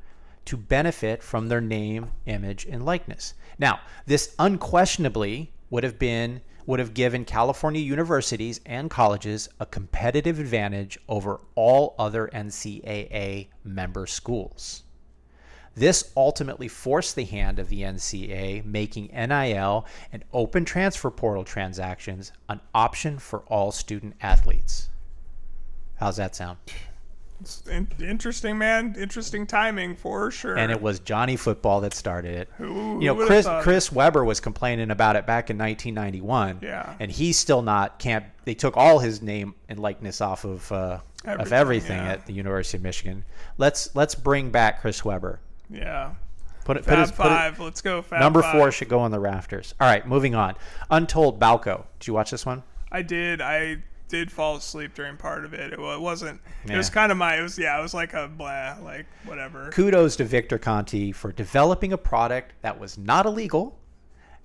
to 0.44 0.58
benefit 0.58 1.24
from 1.24 1.48
their 1.48 1.62
name, 1.62 2.12
image, 2.26 2.66
and 2.66 2.84
likeness. 2.84 3.34
Now, 3.58 3.80
this 4.06 4.36
unquestionably 4.38 5.54
would 5.70 5.86
have 5.86 5.98
been 5.98 6.42
would 6.66 6.82
have 6.82 6.94
given 6.94 7.24
California 7.24 7.80
universities 7.80 8.60
and 8.66 8.92
colleges 8.92 9.48
a 9.62 9.66
competitive 9.66 10.38
advantage 10.38 11.00
over 11.08 11.40
all 11.56 11.96
other 11.98 12.30
NCAA 12.34 13.48
member 13.64 14.06
schools. 14.06 14.84
This 15.76 16.12
ultimately 16.18 16.68
forced 16.68 17.16
the 17.16 17.24
hand 17.24 17.58
of 17.58 17.70
the 17.70 17.84
NCAA, 17.84 18.66
making 18.66 19.06
NIL 19.14 19.86
and 20.12 20.26
open 20.34 20.66
transfer 20.66 21.10
portal 21.10 21.46
transactions 21.46 22.34
an 22.50 22.60
option 22.76 23.18
for 23.18 23.44
all 23.44 23.72
student 23.72 24.16
athletes. 24.20 24.90
How's 25.96 26.18
that 26.18 26.36
sound? 26.36 26.58
It's 27.42 27.62
in- 27.68 27.90
interesting, 28.00 28.58
man. 28.58 28.96
Interesting 28.98 29.46
timing 29.46 29.96
for 29.96 30.32
sure. 30.32 30.58
And 30.58 30.72
it 30.72 30.82
was 30.82 31.00
Johnny 31.00 31.36
Football 31.36 31.82
that 31.82 31.94
started 31.94 32.36
it. 32.36 32.50
Who- 32.58 33.02
you 33.02 33.08
know, 33.08 33.16
who 33.16 33.26
Chris? 33.28 33.48
Chris 33.62 33.92
Webber 33.92 34.24
was 34.24 34.40
complaining 34.40 34.92
about 34.92 35.16
it 35.18 35.26
back 35.26 35.50
in 35.50 35.58
1991. 35.58 36.60
Yeah. 36.62 36.94
And 37.00 37.12
he's 37.12 37.38
still 37.38 37.62
not 37.62 38.00
can't. 38.00 38.26
They 38.46 38.54
took 38.54 38.78
all 38.78 39.00
his 39.00 39.22
name 39.22 39.56
and 39.68 39.78
likeness 39.80 40.22
off 40.22 40.46
of 40.46 40.72
uh, 40.72 40.76
of 40.76 41.02
Everything, 41.26 41.54
everything 41.54 41.98
yeah. 41.98 42.12
at 42.14 42.26
the 42.26 42.34
University 42.34 42.78
of 42.78 42.84
Michigan. 42.84 43.26
Let's 43.58 43.94
let's 43.96 44.16
bring 44.16 44.50
back 44.50 44.82
Chris 44.82 45.04
Webber. 45.04 45.40
yeah. 45.70 46.12
Put 46.66 46.78
it. 46.78 46.86
Put 46.86 46.92
Fab 46.94 47.00
his, 47.00 47.12
put 47.12 47.26
it- 47.26 47.30
five. 47.30 47.60
Let's 47.60 47.82
go. 47.82 48.02
Fab 48.02 48.22
number 48.22 48.42
five. 48.42 48.54
four 48.54 48.72
should 48.72 48.88
go 48.88 49.00
on 49.00 49.12
the 49.12 49.20
rafters. 49.20 49.76
All 49.82 49.88
right, 49.90 50.08
moving 50.08 50.34
on. 50.34 50.56
Untold 50.90 51.38
Balco. 51.38 51.84
Did 52.00 52.08
you 52.08 52.14
watch 52.14 52.32
this 52.32 52.46
one? 52.46 52.64
I 52.90 53.02
did. 53.02 53.42
I 53.42 53.84
did 54.10 54.32
fall 54.32 54.56
asleep 54.58 54.94
during 54.94 55.18
part 55.18 55.44
of 55.46 55.54
it. 55.54 55.74
It, 55.74 55.80
wasn't. 55.80 56.40
It 56.68 56.78
was 56.78 56.90
kind 56.90 57.12
of 57.12 57.18
my. 57.18 57.38
It 57.38 57.42
was 57.42 57.58
yeah. 57.58 57.78
It 57.80 57.82
was 57.82 57.94
like 57.94 58.14
a 58.14 58.28
blah. 58.28 58.78
Like 58.84 59.06
whatever. 59.26 59.70
Kudos 59.72 60.16
to 60.18 60.24
Victor 60.26 60.58
Conte 60.58 61.12
for 61.14 61.32
developing 61.32 61.94
a 61.94 61.98
product 61.98 62.54
that 62.62 62.80
was 62.80 62.98
not 62.98 63.26
illegal 63.26 63.80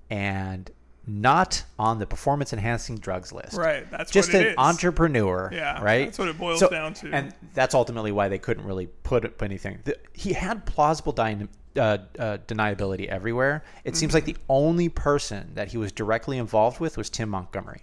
and 0.09 0.69
not 1.07 1.63
on 1.79 1.97
the 1.97 2.05
performance 2.05 2.53
enhancing 2.53 2.97
drugs 2.97 3.31
list. 3.31 3.57
Right. 3.57 3.89
That's 3.89 4.11
Just 4.11 4.31
what 4.31 4.41
it 4.41 4.45
an 4.47 4.51
is. 4.53 4.57
entrepreneur. 4.59 5.49
Yeah, 5.51 5.81
Right. 5.81 6.05
that's 6.05 6.19
what 6.19 6.27
it 6.27 6.37
boils 6.37 6.59
So- 6.59 6.69
down 6.69 6.93
to. 6.95 7.11
And 7.11 7.33
that's 7.53 7.73
ultimately 7.73 8.11
why 8.11 8.27
they 8.29 8.37
couldn't 8.37 8.63
really 8.65 8.87
put 8.87 9.25
up 9.25 9.41
anything. 9.41 9.79
The, 9.85 9.97
he 10.13 10.33
had 10.33 10.65
plausible 10.67 11.11
dyna- 11.13 11.47
uh, 11.75 11.79
uh, 12.19 12.37
deniability 12.47 13.07
everywhere. 13.07 13.63
It 13.85 13.95
seems 13.95 14.13
like 14.13 14.25
the 14.25 14.33
Mm-hmm. 14.33 14.43
only 14.49 14.89
person 14.89 15.51
that 15.55 15.69
he 15.69 15.77
was 15.77 15.91
directly 15.91 16.37
involved 16.37 16.79
with 16.79 16.95
was 16.97 17.09
Tim 17.09 17.29
Montgomery 17.29 17.81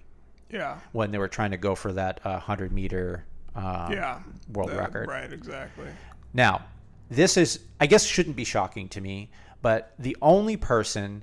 yeah. 0.51 0.79
when 0.93 1.11
they 1.11 1.19
were 1.19 1.29
trying 1.29 1.51
to 1.53 1.57
go 1.57 1.75
for 1.75 1.93
that 1.93 2.21
uh, 2.25 2.31
100 2.33 2.73
meter 2.73 3.25
um, 3.55 3.93
Yeah. 3.93 4.21
world 4.53 4.71
The- 4.71 4.77
record. 4.77 5.09
Right. 5.09 5.33
Exactly. 5.33 5.87
Now, 6.35 6.65
this 7.11 7.37
is, 7.37 7.61
I 7.81 7.87
guess, 7.87 8.05
shouldn't 8.05 8.37
be 8.37 8.45
shocking 8.45 8.89
to 8.91 9.01
me, 9.01 9.31
but 9.63 9.95
the 9.99 10.17
only 10.21 10.57
person 10.57 11.23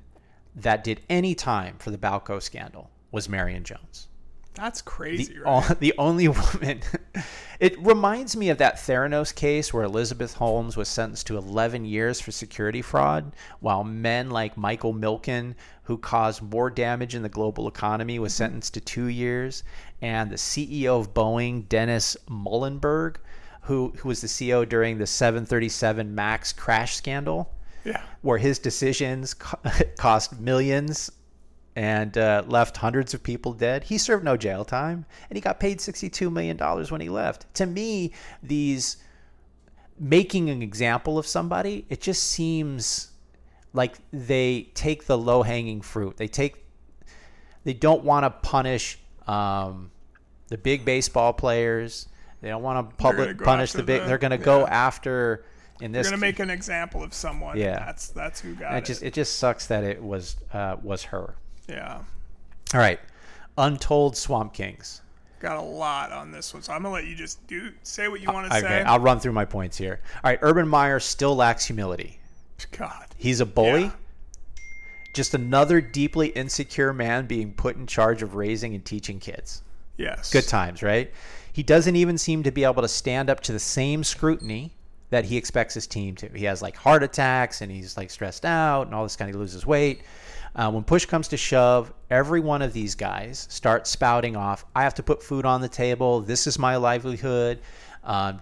that 0.56 0.84
did 0.84 1.02
any 1.10 1.36
time 1.36 1.76
for 1.80 1.92
the 1.92 1.98
Balco 1.98 2.42
scandal 2.42 2.90
was 3.12 3.28
Marion 3.30 3.64
Jones. 3.64 4.08
That's 4.56 4.82
The, 4.82 4.90
crazy, 4.90 5.36
o- 5.46 5.62
right? 5.62 5.80
the 5.80 5.94
only 5.98 6.28
woman. 6.28 6.82
it 7.60 7.80
reminds 7.80 8.36
me 8.36 8.50
of 8.50 8.60
that 8.60 8.76
Theranos 8.76 9.34
case 9.34 9.74
where 9.74 9.84
Elizabeth 9.84 10.36
Holmes 10.36 10.78
was 10.78 10.88
sentenced 10.88 11.26
to 11.28 11.38
11 11.38 11.86
years 11.86 12.20
for 12.22 12.32
security 12.32 12.82
fraud, 12.84 13.36
while 13.62 13.84
men 13.84 14.30
like 14.30 14.56
Michael 14.56 14.94
Milken, 14.94 15.56
who 15.84 15.98
caused 15.98 16.42
more 16.42 16.70
damage 16.70 17.14
in 17.14 17.24
the 17.24 17.30
global 17.30 17.68
economy, 17.68 18.18
was 18.20 18.34
sentenced 18.34 18.74
to 18.74 18.82
two 18.82 19.08
years, 19.08 19.64
and 20.02 20.32
the 20.32 20.36
CEO 20.36 21.00
of 21.00 21.14
Boeing, 21.14 21.68
Dennis 21.68 22.16
Muilenburg, 22.30 23.20
who, 23.62 23.94
who 23.98 24.10
was 24.10 24.22
the 24.22 24.28
CEO 24.28 24.68
during 24.68 24.98
the 24.98 25.08
737 25.08 26.14
MAX 26.14 26.54
crash 26.54 26.96
scandal, 26.96 27.54
yeah. 27.84 28.02
where 28.22 28.38
his 28.38 28.60
decisions 28.60 29.34
co- 29.34 29.60
cost 29.98 30.40
millions 30.40 31.12
and 31.76 32.18
uh, 32.18 32.44
left 32.48 32.78
hundreds 32.78 33.14
of 33.14 33.24
people 33.24 33.52
dead. 33.54 33.84
He 33.84 33.98
served 33.98 34.24
no 34.24 34.38
jail 34.38 34.64
time, 34.64 35.06
and 35.30 35.36
he 35.36 35.42
got 35.42 35.60
paid 35.60 35.80
$62 35.80 36.32
million 36.32 36.58
when 36.58 37.02
he 37.02 37.10
left. 37.10 37.52
To 37.56 37.66
me, 37.66 38.12
these 38.42 38.98
making 40.00 40.50
an 40.50 40.62
example 40.62 41.18
of 41.18 41.26
somebody, 41.26 41.86
it 41.90 42.02
just 42.02 42.24
seems 42.24 43.13
like 43.74 43.96
they 44.12 44.70
take 44.74 45.06
the 45.06 45.18
low 45.18 45.44
hanging 45.44 45.82
fruit. 45.82 46.18
They 46.18 46.28
take, 46.28 46.64
they 47.64 47.74
don't 47.74 48.04
want 48.04 48.24
to 48.24 48.30
punish 48.30 49.00
um, 49.28 49.92
the 50.48 50.58
big 50.58 50.86
baseball 50.86 51.34
players. 51.34 52.08
They 52.42 52.50
don't 52.50 52.62
want 52.64 52.90
to 52.90 52.96
public 52.98 53.38
go 53.38 53.46
punish 53.46 53.72
the 53.72 53.84
big. 53.84 54.02
the- 54.02 54.08
they're 54.08 54.18
going 54.18 54.32
to 54.32 54.38
go 54.38 54.66
after. 54.68 55.46
In 55.82 55.92
this, 55.92 56.08
gonna 56.08 56.18
make 56.22 56.40
an 56.40 56.52
example 56.52 57.04
of 57.04 57.14
someone. 57.14 57.58
Yeah. 57.58 57.80
That's 57.80 58.10
that's 58.10 58.40
who 58.40 58.54
got 58.54 58.76
it 58.76 58.78
it. 58.78 58.86
just 58.86 59.04
it 59.04 59.14
just 59.14 59.38
sucks 59.38 59.66
that 59.68 59.84
it 59.84 60.02
was 60.02 60.38
uh, 60.54 60.78
was 60.82 61.04
her. 61.04 61.36
yeah. 61.68 62.00
All 62.74 62.80
right, 62.80 63.00
Untold 63.58 64.16
Swamp 64.16 64.54
Kings. 64.54 65.02
Got 65.40 65.58
a 65.58 65.62
lot 65.62 66.12
on 66.12 66.32
this 66.32 66.54
one, 66.54 66.62
so 66.64 66.72
I'm 66.74 66.84
gonna 66.84 66.94
let 66.94 67.06
you 67.06 67.16
just 67.16 67.46
do 67.48 67.72
say 67.82 68.08
what 68.08 68.22
you 68.22 68.32
want 68.32 68.50
to 68.52 68.58
Okay, 68.58 68.66
say. 68.66 68.82
I'll 68.84 69.00
run 69.00 69.20
through 69.20 69.34
my 69.34 69.46
points 69.46 69.76
here. 69.76 70.00
All 70.24 70.30
right, 70.30 70.40
Urban 70.42 70.68
Meyer 70.68 71.00
still 71.00 71.36
lacks 71.36 71.66
humility. 71.66 72.20
God. 72.72 73.08
He's 73.18 73.40
a 73.40 73.46
bully. 73.46 73.84
Yeah. 73.84 73.92
Just 75.14 75.34
another 75.34 75.80
deeply 75.80 76.30
insecure 76.30 76.92
man 76.92 77.28
being 77.28 77.54
put 77.54 77.76
in 77.76 77.86
charge 77.86 78.24
of 78.24 78.36
raising 78.36 78.74
and 78.74 78.84
teaching 78.84 79.20
kids. 79.20 79.62
Yes. 79.98 80.32
Good 80.32 80.48
times, 80.48 80.82
right? 80.82 81.12
He 81.52 81.62
doesn't 81.62 81.96
even 81.96 82.18
seem 82.18 82.42
to 82.44 82.52
be 82.52 82.64
able 82.64 82.82
to 82.82 82.88
stand 82.88 83.30
up 83.30 83.40
to 83.42 83.52
the 83.52 83.60
same 83.60 84.04
scrutiny 84.04 84.74
that 85.12 85.26
he 85.26 85.38
expects 85.38 85.76
his 85.76 85.86
team 85.86 86.16
to. 86.16 86.30
He 86.30 86.46
has 86.46 86.64
like 86.64 86.76
heart 86.76 87.04
attacks 87.04 87.62
and 87.62 87.72
he's 87.72 87.96
like 87.96 88.10
stressed 88.10 88.46
out 88.46 88.88
and 88.88 88.96
all 88.96 89.04
this 89.04 89.16
kind 89.16 89.30
of 89.30 89.36
he 89.36 89.40
loses 89.40 89.66
weight. 89.66 90.02
Uh, 90.56 90.72
when 90.72 90.84
push 90.84 91.06
comes 91.06 91.28
to 91.28 91.38
shove, 91.38 91.94
every 92.10 92.40
one 92.40 92.64
of 92.64 92.74
these 92.74 92.96
guys 92.96 93.48
starts 93.50 93.92
spouting 93.92 94.36
off, 94.36 94.66
I 94.76 94.82
have 94.82 94.96
to 94.96 95.04
put 95.04 95.22
food 95.22 95.46
on 95.46 95.62
the 95.62 95.70
table. 95.70 96.22
This 96.22 96.48
is 96.48 96.58
my 96.58 96.76
livelihood. 96.76 97.60
Um, 98.04 98.42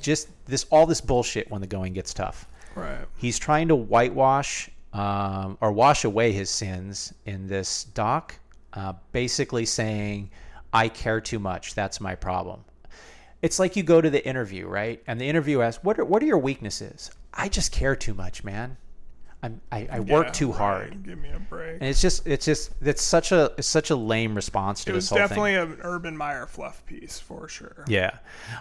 just 0.00 0.28
this 0.46 0.66
all 0.70 0.86
this 0.86 1.00
bullshit 1.00 1.50
when 1.50 1.62
the 1.62 1.66
going 1.66 1.94
gets 1.94 2.12
tough. 2.12 2.46
Right. 2.74 3.06
He's 3.16 3.38
trying 3.38 3.68
to 3.68 3.76
whitewash 3.76 4.70
um, 4.92 5.58
or 5.60 5.72
wash 5.72 6.04
away 6.04 6.32
his 6.32 6.50
sins 6.50 7.12
in 7.26 7.46
this 7.46 7.84
doc, 7.84 8.34
uh, 8.72 8.94
basically 9.12 9.64
saying, 9.66 10.30
I 10.72 10.88
care 10.88 11.20
too 11.20 11.38
much. 11.38 11.74
That's 11.74 12.00
my 12.00 12.14
problem. 12.14 12.64
It's 13.42 13.58
like 13.58 13.76
you 13.76 13.82
go 13.82 14.00
to 14.00 14.10
the 14.10 14.24
interview, 14.26 14.66
right? 14.66 15.02
And 15.06 15.20
the 15.20 15.28
interview 15.28 15.62
asks, 15.62 15.82
"What 15.82 15.98
are 15.98 16.04
what 16.04 16.22
are 16.22 16.26
your 16.26 16.38
weaknesses?" 16.38 17.10
I 17.32 17.48
just 17.48 17.72
care 17.72 17.96
too 17.96 18.12
much, 18.12 18.44
man. 18.44 18.76
I'm, 19.42 19.60
I 19.72 19.88
I 19.90 20.00
work 20.00 20.26
Yeah, 20.26 20.32
too 20.32 20.48
right. 20.50 20.58
hard, 20.58 21.02
Give 21.02 21.18
me 21.18 21.30
a 21.34 21.38
break. 21.40 21.74
and 21.80 21.84
it's 21.84 22.00
just 22.02 22.26
it's 22.26 22.44
just 22.44 22.72
it's 22.82 23.00
such 23.02 23.32
a 23.32 23.52
it's 23.56 23.66
such 23.66 23.88
a 23.90 23.96
lame 23.96 24.34
response 24.34 24.84
to 24.84 24.90
it 24.90 24.94
this 24.94 25.04
was 25.04 25.08
whole 25.10 25.18
definitely 25.18 25.54
thing. 25.54 25.72
an 25.72 25.78
Urban 25.82 26.16
Meyer 26.16 26.46
fluff 26.46 26.84
piece 26.84 27.18
for 27.18 27.48
sure. 27.48 27.84
Yeah. 27.88 28.18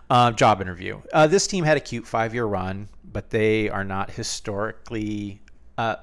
Uh, 0.10 0.32
job 0.32 0.62
interview. 0.62 1.02
Uh, 1.14 1.28
this 1.28 1.48
team 1.48 1.66
had 1.66 1.76
a 1.76 1.82
cute 1.82 2.08
five 2.08 2.34
year 2.34 2.46
run, 2.46 2.88
but 3.04 3.30
they 3.30 3.70
are 3.70 3.84
not 3.84 4.12
historically. 4.12 5.42
Uh, 5.78 5.98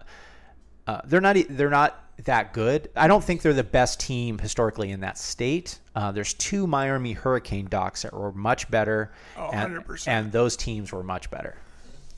uh, 0.86 1.00
they're 1.04 1.20
not. 1.20 1.36
They're 1.48 1.70
not 1.70 2.02
that 2.24 2.52
good. 2.52 2.88
I 2.96 3.08
don't 3.08 3.22
think 3.24 3.42
they're 3.42 3.52
the 3.54 3.64
best 3.64 4.00
team 4.00 4.38
historically 4.38 4.90
in 4.90 5.00
that 5.00 5.18
state. 5.18 5.78
Uh, 5.94 6.12
there's 6.12 6.32
two 6.34 6.66
Miami 6.66 7.12
Hurricane 7.12 7.66
Ducks 7.66 8.02
that 8.02 8.12
were 8.14 8.32
much 8.32 8.70
better, 8.70 9.12
Oh, 9.36 9.50
and, 9.52 9.74
100%. 9.76 10.08
and 10.08 10.32
those 10.32 10.56
teams 10.56 10.92
were 10.92 11.02
much 11.02 11.30
better. 11.30 11.56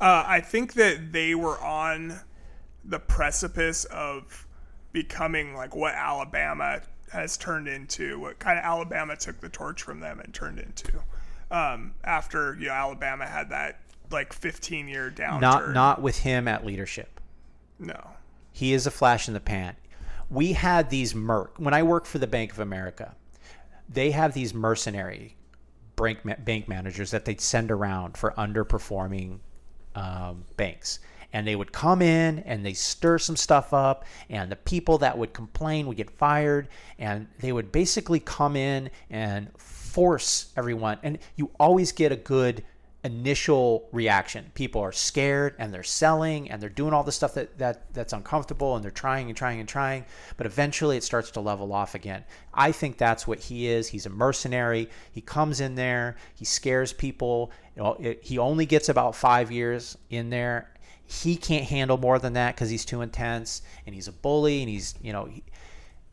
Uh, 0.01 0.22
I 0.26 0.40
think 0.40 0.74
that 0.74 1.10
they 1.12 1.35
were 1.35 1.59
on 1.59 2.20
the 2.89 2.98
precipice 2.98 3.85
of 3.86 4.47
becoming 4.93 5.55
like 5.55 5.77
what 5.77 5.94
Alabama 5.94 6.81
has 7.12 7.36
turned 7.36 7.69
into, 7.69 8.19
what 8.19 8.39
kind 8.39 8.59
of 8.59 8.65
Alabama 8.65 9.16
took 9.16 9.40
the 9.40 9.48
torch 9.48 9.82
from 9.82 10.01
them 10.01 10.20
and 10.20 10.32
turned 10.35 10.59
into. 10.59 11.02
Um, 11.51 11.94
after 12.05 12.56
you 12.59 12.66
know 12.66 12.73
Alabama 12.73 13.27
had 13.27 13.51
that 13.51 13.81
like 14.10 14.32
15 14.32 14.89
year 14.89 15.10
downturn. 15.15 15.40
Not 15.40 15.73
not 15.73 16.02
with 16.02 16.19
him 16.19 16.48
at 16.48 16.65
leadership. 16.66 17.20
no. 17.78 18.10
He 18.51 18.73
is 18.73 18.89
a 18.89 18.90
flash 18.90 19.28
in 19.28 19.35
the 19.35 19.40
pan. 19.40 19.77
We 20.31 20.52
had 20.52 20.90
these 20.90 21.15
merc 21.15 21.59
when 21.59 21.74
I 21.74 21.85
worked 21.85 22.09
for 22.09 22.19
the 22.19 22.27
Bank 22.27 22.51
of 22.52 22.59
America. 22.59 23.15
They 23.89 24.10
have 24.10 24.35
these 24.35 24.52
mercenary 24.52 25.36
bank 25.94 26.19
bank 26.44 26.69
managers 26.69 27.12
that 27.12 27.24
they'd 27.24 27.40
send 27.40 27.70
around 27.70 28.16
for 28.16 28.32
underperforming 28.32 29.39
um, 29.94 30.44
banks, 30.56 30.98
and 31.33 31.47
they 31.47 31.57
would 31.57 31.73
come 31.73 32.03
in 32.03 32.41
and 32.41 32.65
they 32.65 32.73
stir 32.73 33.19
some 33.19 33.37
stuff 33.37 33.73
up, 33.73 34.05
and 34.31 34.51
the 34.51 34.57
people 34.57 34.99
that 34.99 35.17
would 35.17 35.33
complain 35.33 35.87
would 35.87 35.97
get 35.97 36.11
fired, 36.11 36.69
and 36.99 37.27
they 37.41 37.53
would 37.53 37.71
basically 37.71 38.21
come 38.21 38.57
in 38.57 38.91
and 39.11 39.51
force 39.59 40.53
everyone. 40.57 40.99
And 41.03 41.19
you 41.37 41.51
always 41.59 41.93
get 41.93 42.13
a 42.13 42.17
good 42.17 42.63
initial 43.05 43.89
reaction. 43.93 44.51
People 44.55 44.81
are 44.81 44.93
scared 44.93 45.55
and 45.59 45.73
they're 45.73 45.85
selling 45.85 46.51
and 46.51 46.61
they're 46.61 46.69
doing 46.69 46.93
all 46.93 47.05
the 47.05 47.13
stuff 47.13 47.35
that, 47.35 47.57
that 47.59 47.93
that's 47.95 48.13
uncomfortable 48.13 48.75
and 48.75 48.85
they're 48.85 48.91
trying 48.91 49.29
and 49.29 49.37
trying 49.37 49.61
and 49.61 49.69
trying, 49.69 50.05
but 50.37 50.47
eventually 50.47 50.97
it 50.97 51.05
starts 51.05 51.31
to 51.33 51.41
level 51.41 51.73
off 51.73 51.95
again. 51.95 52.25
I 52.53 52.73
think 52.73 52.99
that's 52.99 53.27
what 53.27 53.39
he 53.39 53.69
is. 53.69 53.89
He's 53.89 54.07
a 54.07 54.11
mercenary. 54.11 54.91
He 55.13 55.21
comes 55.21 55.61
in 55.61 55.77
there, 55.77 56.17
he 56.35 56.45
scares 56.45 56.93
people. 56.93 57.53
You 57.77 57.83
know, 57.83 57.97
it, 58.01 58.25
he 58.25 58.39
only 58.39 58.67
gets 58.67 58.89
about 58.89 59.15
5 59.15 59.53
years 59.53 59.97
in 60.11 60.31
there. 60.31 60.71
He 61.10 61.36
can't 61.36 61.64
handle 61.64 61.97
more 61.97 62.18
than 62.18 62.35
that 62.35 62.56
cuz 62.56 62.68
he's 62.68 62.85
too 62.85 63.01
intense 63.01 63.62
and 63.86 63.94
he's 63.94 64.06
a 64.09 64.12
bully 64.12 64.60
and 64.60 64.68
he's, 64.68 64.94
you 65.01 65.12
know, 65.12 65.24
he, 65.24 65.43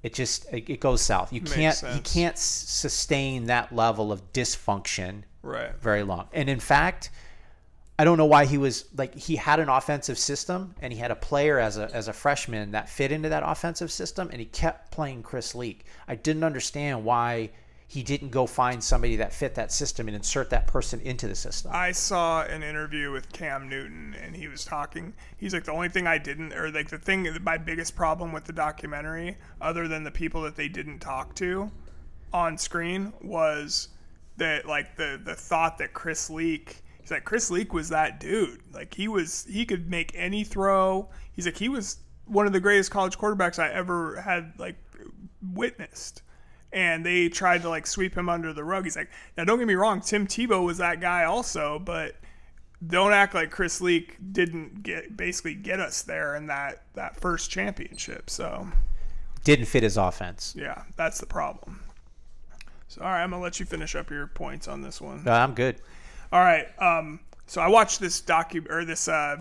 it 0.01 0.13
just 0.13 0.45
it, 0.53 0.69
it 0.69 0.80
goes 0.80 1.01
south. 1.01 1.34
You 1.34 1.41
can't 1.41 1.76
he 1.76 1.80
sense. 1.81 2.13
can't 2.13 2.38
sustain 2.38 3.45
that 3.47 3.76
level 3.76 4.11
of 4.11 4.31
dysfunction 4.34 5.23
Right. 5.41 5.76
very 5.80 6.03
long. 6.03 6.27
And 6.34 6.49
in 6.49 6.59
fact, 6.59 7.11
I 7.97 8.03
don't 8.03 8.17
know 8.17 8.26
why 8.26 8.45
he 8.45 8.57
was 8.57 8.85
like 8.95 9.15
he 9.15 9.35
had 9.35 9.59
an 9.59 9.69
offensive 9.69 10.17
system 10.17 10.76
and 10.81 10.91
he 10.91 10.99
had 10.99 11.11
a 11.11 11.15
player 11.15 11.59
as 11.59 11.77
a 11.77 11.89
as 11.93 12.07
a 12.07 12.13
freshman 12.13 12.72
that 12.72 12.89
fit 12.89 13.11
into 13.11 13.30
that 13.30 13.43
offensive 13.45 13.91
system 13.91 14.30
and 14.31 14.39
he 14.39 14.45
kept 14.45 14.91
playing 14.91 15.23
Chris 15.23 15.55
Leak. 15.55 15.85
I 16.07 16.15
didn't 16.15 16.43
understand 16.43 17.03
why 17.03 17.51
he 17.88 18.02
didn't 18.02 18.30
go 18.30 18.48
find 18.48 18.84
somebody 18.84 19.16
that 19.18 19.32
fit 19.32 19.56
that 19.56 19.72
system 19.72 20.07
and 20.07 20.16
insert 20.16 20.49
that 20.49 20.66
person 20.66 20.99
into 21.02 21.28
the 21.28 21.36
system. 21.36 21.72
I 21.74 21.91
saw 21.91 22.44
an 22.44 22.64
interview 22.64 23.12
with 23.12 23.32
Cam 23.32 23.70
Newton, 23.70 24.16
and 24.22 24.36
he 24.36 24.48
was 24.48 24.66
talking. 24.66 25.14
He's 25.38 25.53
like, 25.53 25.66
the 25.66 25.72
only 25.72 25.90
thing 25.90 26.07
I 26.07 26.18
didn't, 26.18 26.53
or 26.53 26.72
like 26.72 26.90
the 26.90 26.98
thing, 26.98 27.28
my 27.44 27.57
biggest 27.57 27.95
problem 27.95 28.32
with 28.32 28.45
the 28.45 28.53
documentary, 28.53 29.38
other 29.62 29.88
than 29.88 30.03
the 30.03 30.12
people 30.12 30.41
that 30.44 30.56
they 30.56 30.68
didn't 30.68 30.99
talk 30.99 31.36
to 31.36 31.72
on 32.34 32.57
screen, 32.57 33.14
was 33.22 33.90
that 34.38 34.66
like 34.66 34.95
the 34.95 35.22
the 35.24 35.36
thought 35.36 35.78
that 35.78 35.94
Chris 35.94 36.30
Leak. 36.30 36.82
He's 36.99 37.12
like 37.12 37.24
Chris 37.24 37.52
Leak 37.52 37.72
was 37.72 37.90
that 37.90 38.20
dude. 38.20 38.62
Like 38.74 38.95
he 38.95 39.07
was, 39.07 39.45
he 39.48 39.64
could 39.64 39.90
make 39.90 40.12
any 40.16 40.44
throw. 40.44 41.10
He's 41.34 41.45
like 41.45 41.57
he 41.57 41.70
was 41.70 41.98
one 42.26 42.48
of 42.48 42.53
the 42.53 42.60
greatest 42.60 42.90
college 42.90 43.18
quarterbacks 43.20 43.60
I 43.60 43.72
ever 43.72 44.20
had 44.20 44.53
like 44.57 44.76
witnessed 45.53 46.24
and 46.76 47.03
they 47.03 47.30
tried 47.30 47.64
to 47.64 47.69
like 47.69 47.88
sweep 47.88 48.15
him 48.15 48.30
under 48.30 48.53
the 48.53 48.64
rug. 48.64 48.84
He's 48.84 48.95
like, 48.95 49.10
now 49.38 49.45
don't 49.45 49.57
get 49.57 49.68
me 49.68 49.73
wrong, 49.73 50.02
Tim 50.02 50.27
Tebow 50.27 50.64
was 50.64 50.77
that 50.77 51.02
guy 51.02 51.23
also, 51.23 51.80
but 51.80 52.15
don't 52.85 53.14
act 53.14 53.34
like 53.34 53.49
Chris 53.49 53.81
Leak 53.81 54.18
didn't 54.34 54.84
get 54.84 55.15
basically 55.18 55.56
get 55.56 55.80
us 55.80 56.03
there 56.03 56.35
in 56.35 56.45
that 56.47 56.84
that 56.93 57.15
first 57.19 57.49
championship. 57.49 58.30
So 58.30 58.68
Didn't 59.43 59.65
fit 59.65 59.81
his 59.81 59.97
offense. 59.97 60.53
yeah, 60.56 60.84
that's 60.97 61.19
the 61.19 61.26
problem. 61.26 61.80
So 62.89 63.02
all 63.02 63.07
right, 63.07 63.23
I'm 63.23 63.31
gonna 63.31 63.41
let 63.41 63.60
you 63.60 63.65
finish 63.65 63.95
up 63.95 64.11
your 64.11 64.27
points 64.27 64.68
on 64.68 64.81
this 64.81 65.02
one. 65.02 65.23
Uh, 65.26 65.31
I'm 65.31 65.53
good. 65.56 65.77
All 66.31 66.41
right. 66.41 66.68
Um, 66.80 67.19
so 67.47 67.61
I 67.61 67.68
watched 67.68 67.99
this 67.99 68.22
docu 68.22 68.69
or 68.69 68.84
this 68.85 69.07
uh, 69.07 69.38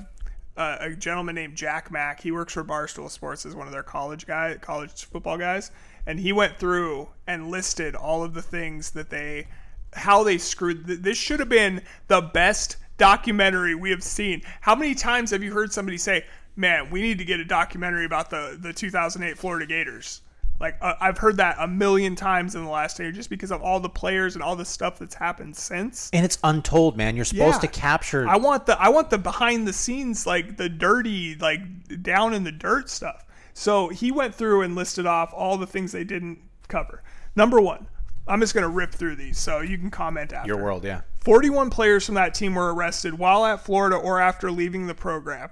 uh, 0.57 0.77
a 0.81 0.91
gentleman 0.91 1.35
named 1.35 1.57
Jack 1.57 1.91
Mack. 1.91 2.21
He 2.21 2.31
works 2.31 2.53
for 2.53 2.63
Barstool 2.65 3.11
Sports 3.11 3.45
as 3.45 3.55
one 3.57 3.67
of 3.67 3.73
their 3.73 3.83
college 3.83 4.27
guy, 4.27 4.57
college 4.61 5.05
football 5.07 5.37
guys, 5.37 5.71
and 6.07 6.21
he 6.21 6.33
went 6.33 6.59
through 6.59 7.09
and 7.27 7.49
listed 7.51 7.95
all 7.95 8.23
of 8.23 8.35
the 8.35 8.43
things 8.43 8.91
that 8.91 9.11
they, 9.11 9.47
how 9.95 10.23
they 10.25 10.39
screwed. 10.39 10.87
This 10.87 11.17
should 11.19 11.41
have 11.41 11.49
been 11.49 11.83
the 12.09 12.21
best 12.21 12.77
documentary 12.99 13.75
we 13.75 13.91
have 13.91 14.03
seen. 14.03 14.43
How 14.61 14.75
many 14.75 14.95
times 14.95 15.31
have 15.31 15.43
you 15.43 15.53
heard 15.53 15.73
somebody 15.73 15.99
say, 15.99 16.25
"Man, 16.57 16.91
we 16.91 17.01
need 17.03 17.19
to 17.19 17.25
get 17.25 17.41
a 17.41 17.45
documentary 17.45 18.05
about 18.05 18.31
the 18.31 18.57
the 18.61 18.73
2008 18.73 19.39
Florida 19.39 19.67
Gators"? 19.67 20.21
Like 20.61 20.77
uh, 20.81 20.95
I've 21.01 21.19
heard 21.19 21.37
that 21.39 21.57
a 21.59 21.67
million 21.67 22.15
times 22.15 22.55
in 22.55 22.63
the 22.65 22.71
last 22.71 22.99
year, 23.01 23.11
just 23.11 23.29
because 23.29 23.51
of 23.51 23.61
all 23.63 23.81
the 23.81 23.89
players 23.89 24.37
and 24.37 24.43
all 24.43 24.55
the 24.55 24.65
stuff 24.65 25.01
that's 25.01 25.17
happened 25.17 25.57
since. 25.57 26.09
And 26.13 26.25
it's 26.25 26.39
untold, 26.45 26.97
man. 26.97 27.17
You're 27.17 27.25
supposed 27.25 27.57
Yeah. 27.57 27.69
to 27.69 27.81
capture 27.81 28.29
I 28.29 28.37
want 28.37 28.67
the 28.67 28.81
I 28.81 28.89
want 28.89 29.11
the 29.11 29.19
behind 29.19 29.67
the 29.67 29.73
scenes 29.73 30.27
like 30.27 30.57
the 30.57 30.69
dirty 30.69 31.35
like 31.35 31.61
down 32.03 32.35
in 32.35 32.45
the 32.45 32.53
dirt 32.53 32.89
stuff. 32.89 33.25
So 33.55 33.89
he 33.89 34.13
went 34.13 34.35
through 34.35 34.63
and 34.63 34.75
listed 34.75 35.07
off 35.07 35.33
all 35.33 35.57
the 35.57 35.67
things 35.67 35.93
they 35.93 36.05
didn't 36.05 36.39
cover. 36.69 37.03
Number 37.37 37.61
1. 37.61 37.87
I'm 38.27 38.41
just 38.41 38.55
going 38.55 38.63
to 38.63 38.69
rip 38.69 38.93
through 38.93 39.17
these 39.17 39.39
so 39.39 39.61
you 39.61 39.79
can 39.79 39.91
comment 39.91 40.33
after. 40.33 40.49
your 40.49 40.63
world, 40.63 40.85
yeah. 40.85 41.03
41 41.21 41.71
players 41.71 42.07
from 42.07 42.15
that 42.17 42.35
team 42.35 42.55
were 42.55 42.75
arrested 42.75 43.19
while 43.19 43.45
at 43.45 43.65
Florida 43.65 43.97
or 43.97 44.21
after 44.21 44.51
leaving 44.51 44.87
the 44.87 44.95
program. 44.95 45.51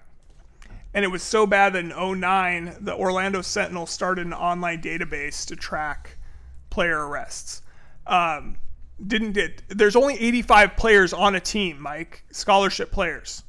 And 0.94 1.04
it 1.04 1.08
was 1.08 1.22
so 1.22 1.46
bad 1.46 1.74
that 1.74 1.84
in 1.84 2.20
09, 2.20 2.76
the 2.80 2.94
Orlando 2.94 3.40
Sentinel 3.40 3.86
started 3.86 4.26
an 4.26 4.34
online 4.34 4.82
database 4.82 5.46
to 5.46 5.56
track 5.56 6.18
player 6.70 7.06
arrests. 7.06 7.62
Um, 8.06 8.56
didn't 9.06 9.32
get 9.32 9.62
there's 9.68 9.96
only 9.96 10.14
85 10.14 10.76
players 10.76 11.12
on 11.12 11.34
a 11.34 11.40
team, 11.40 11.80
Mike, 11.80 12.24
scholarship 12.30 12.90
players. 12.90 13.42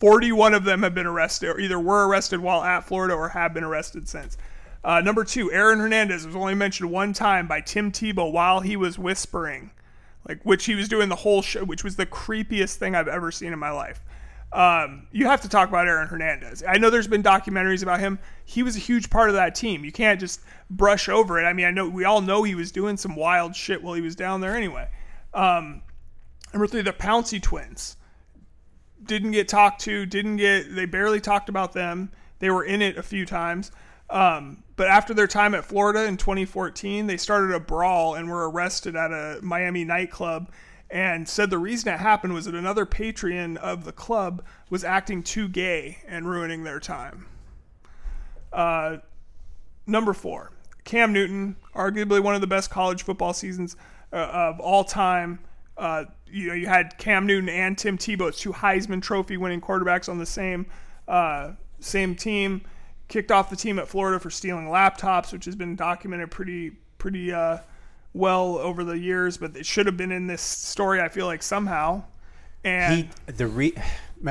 41 0.00 0.54
of 0.54 0.64
them 0.64 0.82
have 0.82 0.94
been 0.94 1.06
arrested, 1.06 1.50
or 1.50 1.60
either 1.60 1.78
were 1.78 2.08
arrested 2.08 2.40
while 2.40 2.64
at 2.64 2.84
Florida 2.84 3.14
or 3.14 3.28
have 3.28 3.52
been 3.52 3.64
arrested 3.64 4.08
since. 4.08 4.38
Uh, 4.82 5.00
number 5.02 5.24
two, 5.24 5.52
Aaron 5.52 5.78
Hernandez 5.78 6.26
was 6.26 6.34
only 6.34 6.54
mentioned 6.54 6.90
one 6.90 7.12
time 7.12 7.46
by 7.46 7.60
Tim 7.60 7.92
Tebow 7.92 8.32
while 8.32 8.60
he 8.60 8.76
was 8.76 8.98
whispering, 8.98 9.70
like 10.26 10.42
which 10.42 10.64
he 10.64 10.74
was 10.74 10.88
doing 10.88 11.10
the 11.10 11.16
whole 11.16 11.42
show, 11.42 11.64
which 11.64 11.84
was 11.84 11.96
the 11.96 12.06
creepiest 12.06 12.76
thing 12.76 12.94
I've 12.94 13.08
ever 13.08 13.30
seen 13.30 13.52
in 13.52 13.58
my 13.58 13.70
life. 13.70 14.02
Um, 14.52 15.06
you 15.12 15.26
have 15.26 15.42
to 15.42 15.48
talk 15.48 15.68
about 15.68 15.86
Aaron 15.86 16.08
Hernandez. 16.08 16.64
I 16.66 16.78
know 16.78 16.88
there's 16.88 17.06
been 17.06 17.22
documentaries 17.22 17.82
about 17.82 18.00
him. 18.00 18.18
He 18.46 18.62
was 18.62 18.76
a 18.76 18.80
huge 18.80 19.10
part 19.10 19.28
of 19.28 19.34
that 19.36 19.54
team. 19.54 19.84
You 19.84 19.92
can't 19.92 20.18
just 20.18 20.40
brush 20.70 21.08
over 21.10 21.38
it. 21.38 21.44
I 21.44 21.52
mean, 21.52 21.66
I 21.66 21.70
know 21.70 21.88
we 21.88 22.04
all 22.04 22.22
know 22.22 22.42
he 22.42 22.54
was 22.54 22.72
doing 22.72 22.96
some 22.96 23.14
wild 23.14 23.54
shit 23.54 23.82
while 23.82 23.94
he 23.94 24.00
was 24.00 24.16
down 24.16 24.40
there 24.40 24.56
anyway. 24.56 24.88
Um, 25.34 25.82
number 26.52 26.66
three, 26.66 26.80
the 26.80 26.92
Pouncey 26.92 27.40
twins 27.40 27.96
didn't 29.04 29.32
get 29.32 29.48
talked 29.48 29.80
to. 29.82 30.06
Didn't 30.06 30.36
get. 30.36 30.74
They 30.74 30.86
barely 30.86 31.20
talked 31.20 31.48
about 31.48 31.72
them. 31.72 32.10
They 32.38 32.50
were 32.50 32.64
in 32.64 32.82
it 32.82 32.96
a 32.96 33.02
few 33.02 33.26
times. 33.26 33.70
Um, 34.08 34.62
but 34.76 34.88
after 34.88 35.14
their 35.14 35.26
time 35.26 35.54
at 35.54 35.64
Florida 35.64 36.04
in 36.04 36.16
2014, 36.16 37.06
they 37.06 37.16
started 37.16 37.54
a 37.54 37.60
brawl 37.60 38.14
and 38.14 38.28
were 38.28 38.50
arrested 38.50 38.96
at 38.96 39.12
a 39.12 39.38
Miami 39.42 39.84
nightclub 39.84 40.50
and 40.90 41.28
said 41.28 41.50
the 41.50 41.58
reason 41.58 41.92
it 41.92 42.00
happened 42.00 42.34
was 42.34 42.46
that 42.46 42.54
another 42.54 42.84
patron 42.84 43.56
of 43.58 43.84
the 43.84 43.92
club 43.92 44.42
was 44.68 44.82
acting 44.82 45.22
too 45.22 45.48
gay 45.48 45.98
and 46.08 46.28
ruining 46.28 46.64
their 46.64 46.80
time. 46.80 47.26
Uh, 48.52 48.96
number 49.86 50.12
four, 50.12 50.50
Cam 50.84 51.12
Newton, 51.12 51.54
arguably 51.74 52.20
one 52.20 52.34
of 52.34 52.40
the 52.40 52.46
best 52.48 52.70
college 52.70 53.04
football 53.04 53.32
seasons 53.32 53.76
uh, 54.12 54.16
of 54.16 54.58
all 54.58 54.82
time. 54.82 55.38
Uh, 55.80 56.04
you 56.26 56.48
know, 56.48 56.54
you 56.54 56.66
had 56.66 56.96
Cam 56.98 57.26
Newton 57.26 57.48
and 57.48 57.76
Tim 57.76 57.96
Tebow, 57.96 58.36
two 58.36 58.52
Heisman 58.52 59.00
Trophy 59.00 59.38
winning 59.38 59.60
quarterbacks 59.60 60.08
on 60.08 60.18
the 60.18 60.26
same 60.26 60.66
uh, 61.08 61.52
same 61.80 62.14
team. 62.14 62.62
Kicked 63.08 63.32
off 63.32 63.50
the 63.50 63.56
team 63.56 63.78
at 63.78 63.88
Florida 63.88 64.20
for 64.20 64.30
stealing 64.30 64.66
laptops, 64.66 65.32
which 65.32 65.46
has 65.46 65.56
been 65.56 65.74
documented 65.74 66.30
pretty 66.30 66.72
pretty 66.98 67.32
uh, 67.32 67.58
well 68.12 68.58
over 68.58 68.84
the 68.84 68.98
years, 68.98 69.38
but 69.38 69.56
it 69.56 69.66
should 69.66 69.86
have 69.86 69.96
been 69.96 70.12
in 70.12 70.26
this 70.26 70.42
story. 70.42 71.00
I 71.00 71.08
feel 71.08 71.26
like 71.26 71.42
somehow. 71.42 72.04
And 72.62 73.08
He 73.26 73.32
the 73.32 73.46
re, 73.46 73.74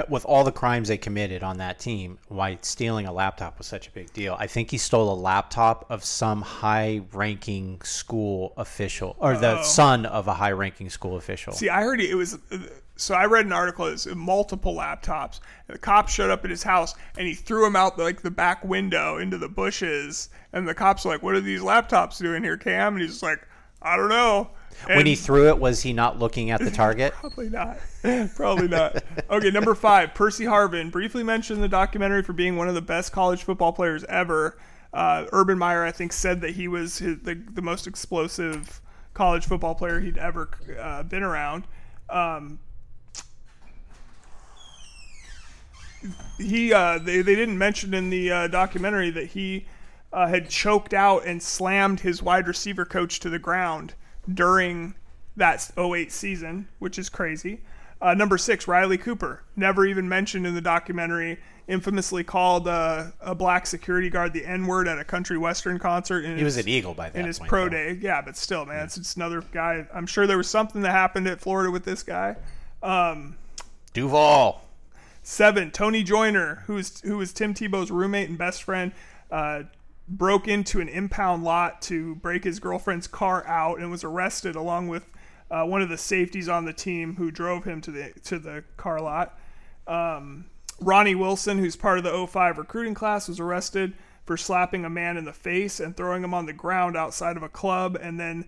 with 0.07 0.25
all 0.25 0.43
the 0.43 0.51
crimes 0.51 0.87
they 0.87 0.97
committed 0.97 1.43
on 1.43 1.57
that 1.57 1.79
team, 1.79 2.19
why 2.27 2.57
stealing 2.61 3.07
a 3.07 3.11
laptop 3.11 3.57
was 3.57 3.67
such 3.67 3.87
a 3.87 3.91
big 3.91 4.11
deal. 4.13 4.35
I 4.39 4.47
think 4.47 4.71
he 4.71 4.77
stole 4.77 5.11
a 5.11 5.15
laptop 5.19 5.85
of 5.89 6.03
some 6.03 6.41
high-ranking 6.41 7.81
school 7.81 8.53
official 8.57 9.15
or 9.19 9.35
the 9.37 9.63
son 9.63 10.05
of 10.05 10.27
a 10.27 10.33
high-ranking 10.33 10.89
school 10.89 11.17
official. 11.17 11.53
See, 11.53 11.69
I 11.69 11.81
heard 11.81 12.01
it 12.01 12.15
was 12.15 12.37
uh, 12.51 12.57
so 12.99 13.15
I 13.15 13.25
read 13.25 13.45
an 13.45 13.53
article 13.53 13.85
it's 13.85 14.05
multiple 14.07 14.75
laptops. 14.75 15.39
And 15.67 15.75
the 15.75 15.79
cops 15.79 16.13
showed 16.13 16.29
up 16.29 16.43
at 16.43 16.51
his 16.51 16.63
house 16.63 16.95
and 17.17 17.27
he 17.27 17.33
threw 17.33 17.63
them 17.63 17.75
out 17.75 17.97
like 17.97 18.21
the 18.21 18.31
back 18.31 18.63
window 18.63 19.17
into 19.17 19.37
the 19.37 19.49
bushes. 19.49 20.29
And 20.51 20.67
the 20.67 20.75
cops 20.75 21.05
were 21.05 21.11
like, 21.11 21.23
"What 21.23 21.35
are 21.35 21.41
these 21.41 21.61
laptops 21.61 22.19
doing 22.19 22.43
here, 22.43 22.57
Cam?" 22.57 22.93
And 22.93 23.01
he's 23.01 23.11
just 23.11 23.23
like, 23.23 23.47
"I 23.81 23.95
don't 23.95 24.09
know." 24.09 24.51
And 24.87 24.97
when 24.97 25.05
he 25.05 25.15
threw 25.15 25.49
it, 25.49 25.59
was 25.59 25.81
he 25.81 25.93
not 25.93 26.19
looking 26.19 26.51
at 26.51 26.59
the 26.59 26.71
target? 26.71 27.13
Probably 27.19 27.49
not. 27.49 27.79
Probably 28.35 28.67
not. 28.67 29.03
Okay, 29.29 29.51
number 29.51 29.75
five, 29.75 30.13
Percy 30.13 30.45
Harvin, 30.45 30.91
briefly 30.91 31.23
mentioned 31.23 31.57
in 31.57 31.61
the 31.61 31.67
documentary 31.67 32.23
for 32.23 32.33
being 32.33 32.55
one 32.55 32.67
of 32.67 32.75
the 32.75 32.81
best 32.81 33.11
college 33.11 33.43
football 33.43 33.73
players 33.73 34.03
ever. 34.05 34.57
Uh, 34.93 35.25
Urban 35.31 35.57
Meyer, 35.57 35.83
I 35.83 35.91
think, 35.91 36.13
said 36.13 36.41
that 36.41 36.51
he 36.51 36.67
was 36.67 36.97
his, 36.97 37.19
the, 37.19 37.35
the 37.35 37.61
most 37.61 37.87
explosive 37.87 38.81
college 39.13 39.45
football 39.45 39.75
player 39.75 39.99
he'd 39.99 40.17
ever 40.17 40.49
uh, 40.79 41.03
been 41.03 41.23
around. 41.23 41.65
Um, 42.09 42.59
he 46.37 46.73
uh, 46.73 46.97
they, 46.99 47.21
they 47.21 47.35
didn't 47.35 47.57
mention 47.57 47.93
in 47.93 48.09
the 48.09 48.31
uh, 48.31 48.47
documentary 48.47 49.09
that 49.09 49.27
he 49.27 49.65
uh, 50.13 50.27
had 50.27 50.49
choked 50.49 50.93
out 50.93 51.25
and 51.25 51.43
slammed 51.43 51.99
his 51.99 52.23
wide 52.23 52.47
receiver 52.47 52.85
coach 52.85 53.19
to 53.19 53.29
the 53.29 53.39
ground 53.39 53.93
during 54.33 54.95
that 55.35 55.69
08 55.77 56.11
season, 56.11 56.67
which 56.79 56.99
is 56.99 57.09
crazy. 57.09 57.61
Uh, 58.01 58.13
number 58.13 58.37
six, 58.37 58.67
Riley 58.67 58.97
Cooper, 58.97 59.43
never 59.55 59.85
even 59.85 60.07
mentioned 60.07 60.47
in 60.47 60.55
the 60.55 60.61
documentary, 60.61 61.37
infamously 61.67 62.23
called 62.23 62.67
uh, 62.67 63.07
a 63.19 63.35
black 63.35 63.67
security 63.67 64.09
guard 64.09 64.31
the 64.31 64.45
N 64.45 64.65
word 64.65 64.87
at 64.87 64.97
a 64.97 65.03
country 65.03 65.37
western 65.37 65.77
concert. 65.79 66.23
In 66.23 66.37
He 66.37 66.43
was 66.43 66.57
an 66.57 66.67
Eagle 66.67 66.93
by 66.93 67.09
that 67.09 67.19
in 67.19 67.25
his 67.25 67.39
point, 67.39 67.49
pro 67.49 67.63
though. 67.65 67.69
day. 67.69 67.97
Yeah, 68.01 68.21
but 68.21 68.37
still, 68.37 68.65
man, 68.65 68.85
it's, 68.85 68.97
it's 68.97 69.15
another 69.15 69.41
guy. 69.51 69.85
I'm 69.93 70.07
sure 70.07 70.27
there 70.27 70.37
was 70.37 70.49
something 70.49 70.81
that 70.81 70.91
happened 70.91 71.27
at 71.27 71.41
Florida 71.41 71.71
with 71.71 71.83
this 71.83 72.03
guy. 72.03 72.37
Um, 72.81 73.37
Duval. 73.93 74.63
Seven, 75.21 75.69
Tony 75.69 76.01
Joiner, 76.01 76.63
who's 76.67 77.01
who 77.01 77.17
was 77.17 77.33
Tim 77.33 77.53
Tebow's 77.53 77.91
roommate 77.91 78.29
and 78.29 78.37
best 78.37 78.63
friend, 78.63 78.93
uh, 79.29 79.63
broke 80.09 80.47
into 80.47 80.81
an 80.81 80.89
impound 80.89 81.43
lot 81.43 81.81
to 81.83 82.15
break 82.15 82.43
his 82.43 82.59
girlfriend's 82.59 83.07
car 83.07 83.45
out 83.47 83.79
and 83.79 83.91
was 83.91 84.03
arrested 84.03 84.55
along 84.55 84.87
with 84.87 85.05
uh, 85.51 85.63
one 85.63 85.81
of 85.81 85.89
the 85.89 85.97
safeties 85.97 86.49
on 86.49 86.65
the 86.65 86.73
team 86.73 87.15
who 87.15 87.31
drove 87.31 87.63
him 87.63 87.81
to 87.81 87.91
the 87.91 88.13
to 88.23 88.39
the 88.39 88.63
car 88.77 88.99
lot. 88.99 89.39
Um, 89.87 90.45
Ronnie 90.79 91.15
Wilson, 91.15 91.57
who's 91.57 91.75
part 91.75 91.97
of 91.97 92.03
the 92.03 92.27
05 92.27 92.57
recruiting 92.57 92.93
class, 92.93 93.27
was 93.27 93.39
arrested 93.39 93.93
for 94.25 94.37
slapping 94.37 94.85
a 94.85 94.89
man 94.89 95.17
in 95.17 95.25
the 95.25 95.33
face 95.33 95.79
and 95.79 95.97
throwing 95.97 96.23
him 96.23 96.33
on 96.33 96.45
the 96.45 96.53
ground 96.53 96.95
outside 96.95 97.35
of 97.35 97.43
a 97.43 97.49
club, 97.49 97.97
and 97.99 98.19
then 98.19 98.45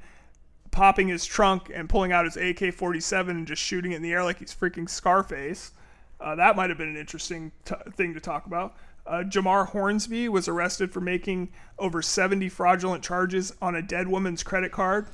popping 0.69 1.09
his 1.09 1.25
trunk 1.25 1.69
and 1.73 1.89
pulling 1.89 2.11
out 2.11 2.25
his 2.25 2.37
AK 2.37 2.73
47 2.73 3.35
and 3.35 3.47
just 3.47 3.61
shooting 3.61 3.91
it 3.91 3.97
in 3.97 4.01
the 4.01 4.13
air 4.13 4.23
like 4.23 4.39
he's 4.39 4.55
freaking 4.55 4.89
Scarface. 4.89 5.71
Uh, 6.19 6.35
that 6.35 6.55
might 6.55 6.69
have 6.69 6.77
been 6.77 6.87
an 6.87 6.97
interesting 6.97 7.51
t- 7.65 7.75
thing 7.95 8.13
to 8.13 8.19
talk 8.19 8.45
about. 8.45 8.75
Uh, 9.05 9.23
Jamar 9.23 9.67
Hornsby 9.67 10.29
was 10.29 10.47
arrested 10.47 10.91
for 10.91 11.01
making 11.01 11.51
over 11.79 12.01
70 12.01 12.49
fraudulent 12.49 13.03
charges 13.03 13.53
on 13.61 13.75
a 13.75 13.81
dead 13.81 14.07
woman's 14.07 14.43
credit 14.43 14.71
card. 14.71 15.07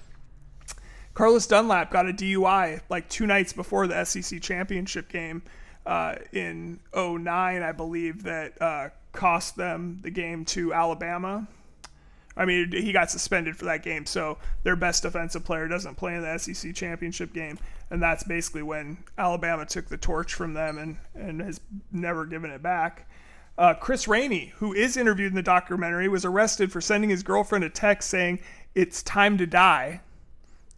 Carlos 1.14 1.48
Dunlap 1.48 1.90
got 1.90 2.08
a 2.08 2.14
DUI 2.14 2.82
like 2.90 3.10
two 3.10 3.26
nights 3.26 3.52
before 3.52 3.88
the 3.88 4.06
SEC 4.06 4.42
championship 4.42 5.10
game 5.10 5.42
uh, 5.88 6.16
in 6.32 6.80
09, 6.96 7.64
I 7.64 7.72
believe, 7.72 8.24
that 8.24 8.62
uh, 8.62 8.90
cost 9.14 9.56
them 9.56 10.00
the 10.04 10.12
game 10.12 10.46
to 10.46 10.74
Alabama. 10.74 11.48
I 12.36 12.46
mean, 12.46 12.72
he 12.72 12.92
got 12.92 13.10
suspended 13.10 13.58
for 13.58 13.66
that 13.66 13.82
game, 13.82 14.06
so 14.06 14.38
their 14.64 14.76
best 14.76 15.02
defensive 15.02 15.44
player 15.44 15.68
doesn't 15.68 15.96
play 15.96 16.14
in 16.14 16.22
the 16.22 16.38
SEC 16.38 16.76
championship 16.76 17.34
game, 17.34 17.58
and 17.90 18.02
that's 18.02 18.24
basically 18.24 18.62
when 18.62 18.98
Alabama 19.18 19.66
took 19.66 19.88
the 19.88 19.98
torch 19.98 20.36
from 20.36 20.54
them 20.54 20.78
and, 20.78 20.98
and 21.16 21.42
has 21.42 21.60
never 21.92 22.28
given 22.28 22.52
it 22.52 22.62
back. 22.62 23.10
Uh, 23.58 23.74
Chris 23.74 24.08
Rainey, 24.08 24.54
who 24.58 24.74
is 24.74 24.98
interviewed 24.98 25.32
in 25.32 25.36
the 25.36 25.42
documentary, 25.42 26.08
was 26.08 26.26
arrested 26.26 26.72
for 26.72 26.80
sending 26.80 27.10
his 27.10 27.24
girlfriend 27.24 27.64
a 27.64 27.70
text 27.70 28.10
saying, 28.10 28.40
It's 28.76 29.02
time 29.02 29.38
to 29.40 29.48
die. 29.48 30.02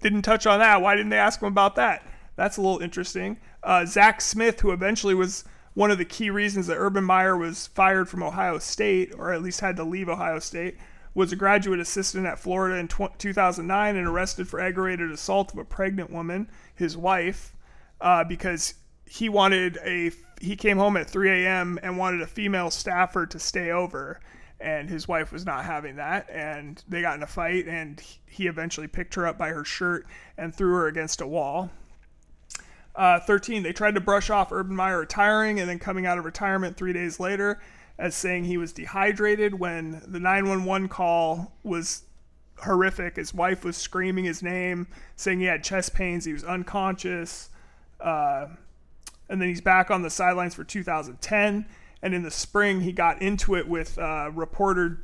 Didn't 0.01 0.21
touch 0.21 0.47
on 0.47 0.59
that. 0.59 0.81
Why 0.81 0.95
didn't 0.95 1.09
they 1.09 1.17
ask 1.17 1.41
him 1.41 1.47
about 1.47 1.75
that? 1.75 2.05
That's 2.37 2.55
a 2.55 2.61
little 2.61 2.79
interesting. 2.79 3.37
Uh, 3.61 3.85
Zach 3.85 4.21
Smith, 4.21 4.61
who 4.61 4.71
eventually 4.71 5.13
was 5.13 5.43
one 5.73 5.91
of 5.91 5.97
the 5.97 6.05
key 6.05 6.29
reasons 6.29 6.67
that 6.67 6.77
Urban 6.77 7.03
Meyer 7.03 7.35
was 7.35 7.67
fired 7.67 8.07
from 8.07 8.23
Ohio 8.23 8.59
State, 8.59 9.13
or 9.17 9.33
at 9.33 9.41
least 9.41 9.59
had 9.59 9.75
to 9.75 9.83
leave 9.83 10.07
Ohio 10.07 10.39
State, 10.39 10.77
was 11.13 11.33
a 11.33 11.35
graduate 11.35 11.81
assistant 11.81 12.25
at 12.25 12.39
Florida 12.39 12.77
in 12.77 12.87
tw- 12.87 13.17
2009 13.17 13.95
and 13.97 14.07
arrested 14.07 14.47
for 14.47 14.61
aggravated 14.61 15.11
assault 15.11 15.51
of 15.51 15.57
a 15.57 15.65
pregnant 15.65 16.09
woman, 16.11 16.49
his 16.75 16.95
wife, 16.95 17.53
uh, 17.99 18.23
because 18.23 18.75
he 19.05 19.27
wanted 19.27 19.77
a 19.83 20.11
he 20.39 20.55
came 20.55 20.77
home 20.77 20.97
at 20.97 21.09
3 21.09 21.29
a.m. 21.29 21.79
and 21.83 21.97
wanted 21.97 22.21
a 22.21 22.27
female 22.27 22.71
staffer 22.71 23.25
to 23.25 23.39
stay 23.39 23.71
over, 23.71 24.19
and 24.59 24.89
his 24.89 25.07
wife 25.07 25.31
was 25.31 25.45
not 25.45 25.65
having 25.65 25.95
that, 25.97 26.29
and 26.29 26.83
they 26.87 27.01
got 27.01 27.15
in 27.15 27.23
a 27.23 27.27
fight, 27.27 27.67
and 27.67 28.01
he 28.25 28.47
eventually 28.47 28.87
picked 28.87 29.15
her 29.15 29.27
up 29.27 29.37
by 29.37 29.49
her 29.49 29.63
shirt 29.63 30.05
and 30.37 30.53
threw 30.53 30.73
her 30.73 30.87
against 30.87 31.21
a 31.21 31.27
wall. 31.27 31.69
Uh, 32.95 33.19
13, 33.19 33.63
they 33.63 33.71
tried 33.71 33.95
to 33.95 34.01
brush 34.01 34.29
off 34.29 34.51
Urban 34.51 34.75
Meyer 34.75 34.99
retiring 34.99 35.59
and 35.59 35.69
then 35.69 35.79
coming 35.79 36.05
out 36.05 36.17
of 36.17 36.25
retirement 36.25 36.75
three 36.75 36.91
days 36.91 37.19
later 37.19 37.61
as 37.99 38.15
saying 38.15 38.45
he 38.45 38.57
was 38.57 38.73
dehydrated 38.73 39.59
when 39.59 40.01
the 40.07 40.19
911 40.19 40.87
call 40.87 41.53
was 41.63 42.03
horrific. 42.63 43.17
His 43.17 43.33
wife 43.33 43.63
was 43.63 43.77
screaming 43.77 44.25
his 44.25 44.41
name, 44.41 44.87
saying 45.15 45.39
he 45.39 45.45
had 45.45 45.63
chest 45.63 45.93
pains, 45.93 46.25
he 46.25 46.33
was 46.33 46.43
unconscious. 46.43 47.49
Uh, 47.99 48.47
and 49.29 49.39
then 49.39 49.47
he's 49.47 49.61
back 49.61 49.91
on 49.91 50.01
the 50.01 50.09
sidelines 50.09 50.55
for 50.55 50.63
2010. 50.63 51.65
And 52.01 52.13
in 52.13 52.23
the 52.23 52.31
spring, 52.31 52.81
he 52.81 52.91
got 52.91 53.21
into 53.21 53.55
it 53.55 53.67
with 53.67 53.97
uh, 53.97 54.31
reporter 54.33 55.03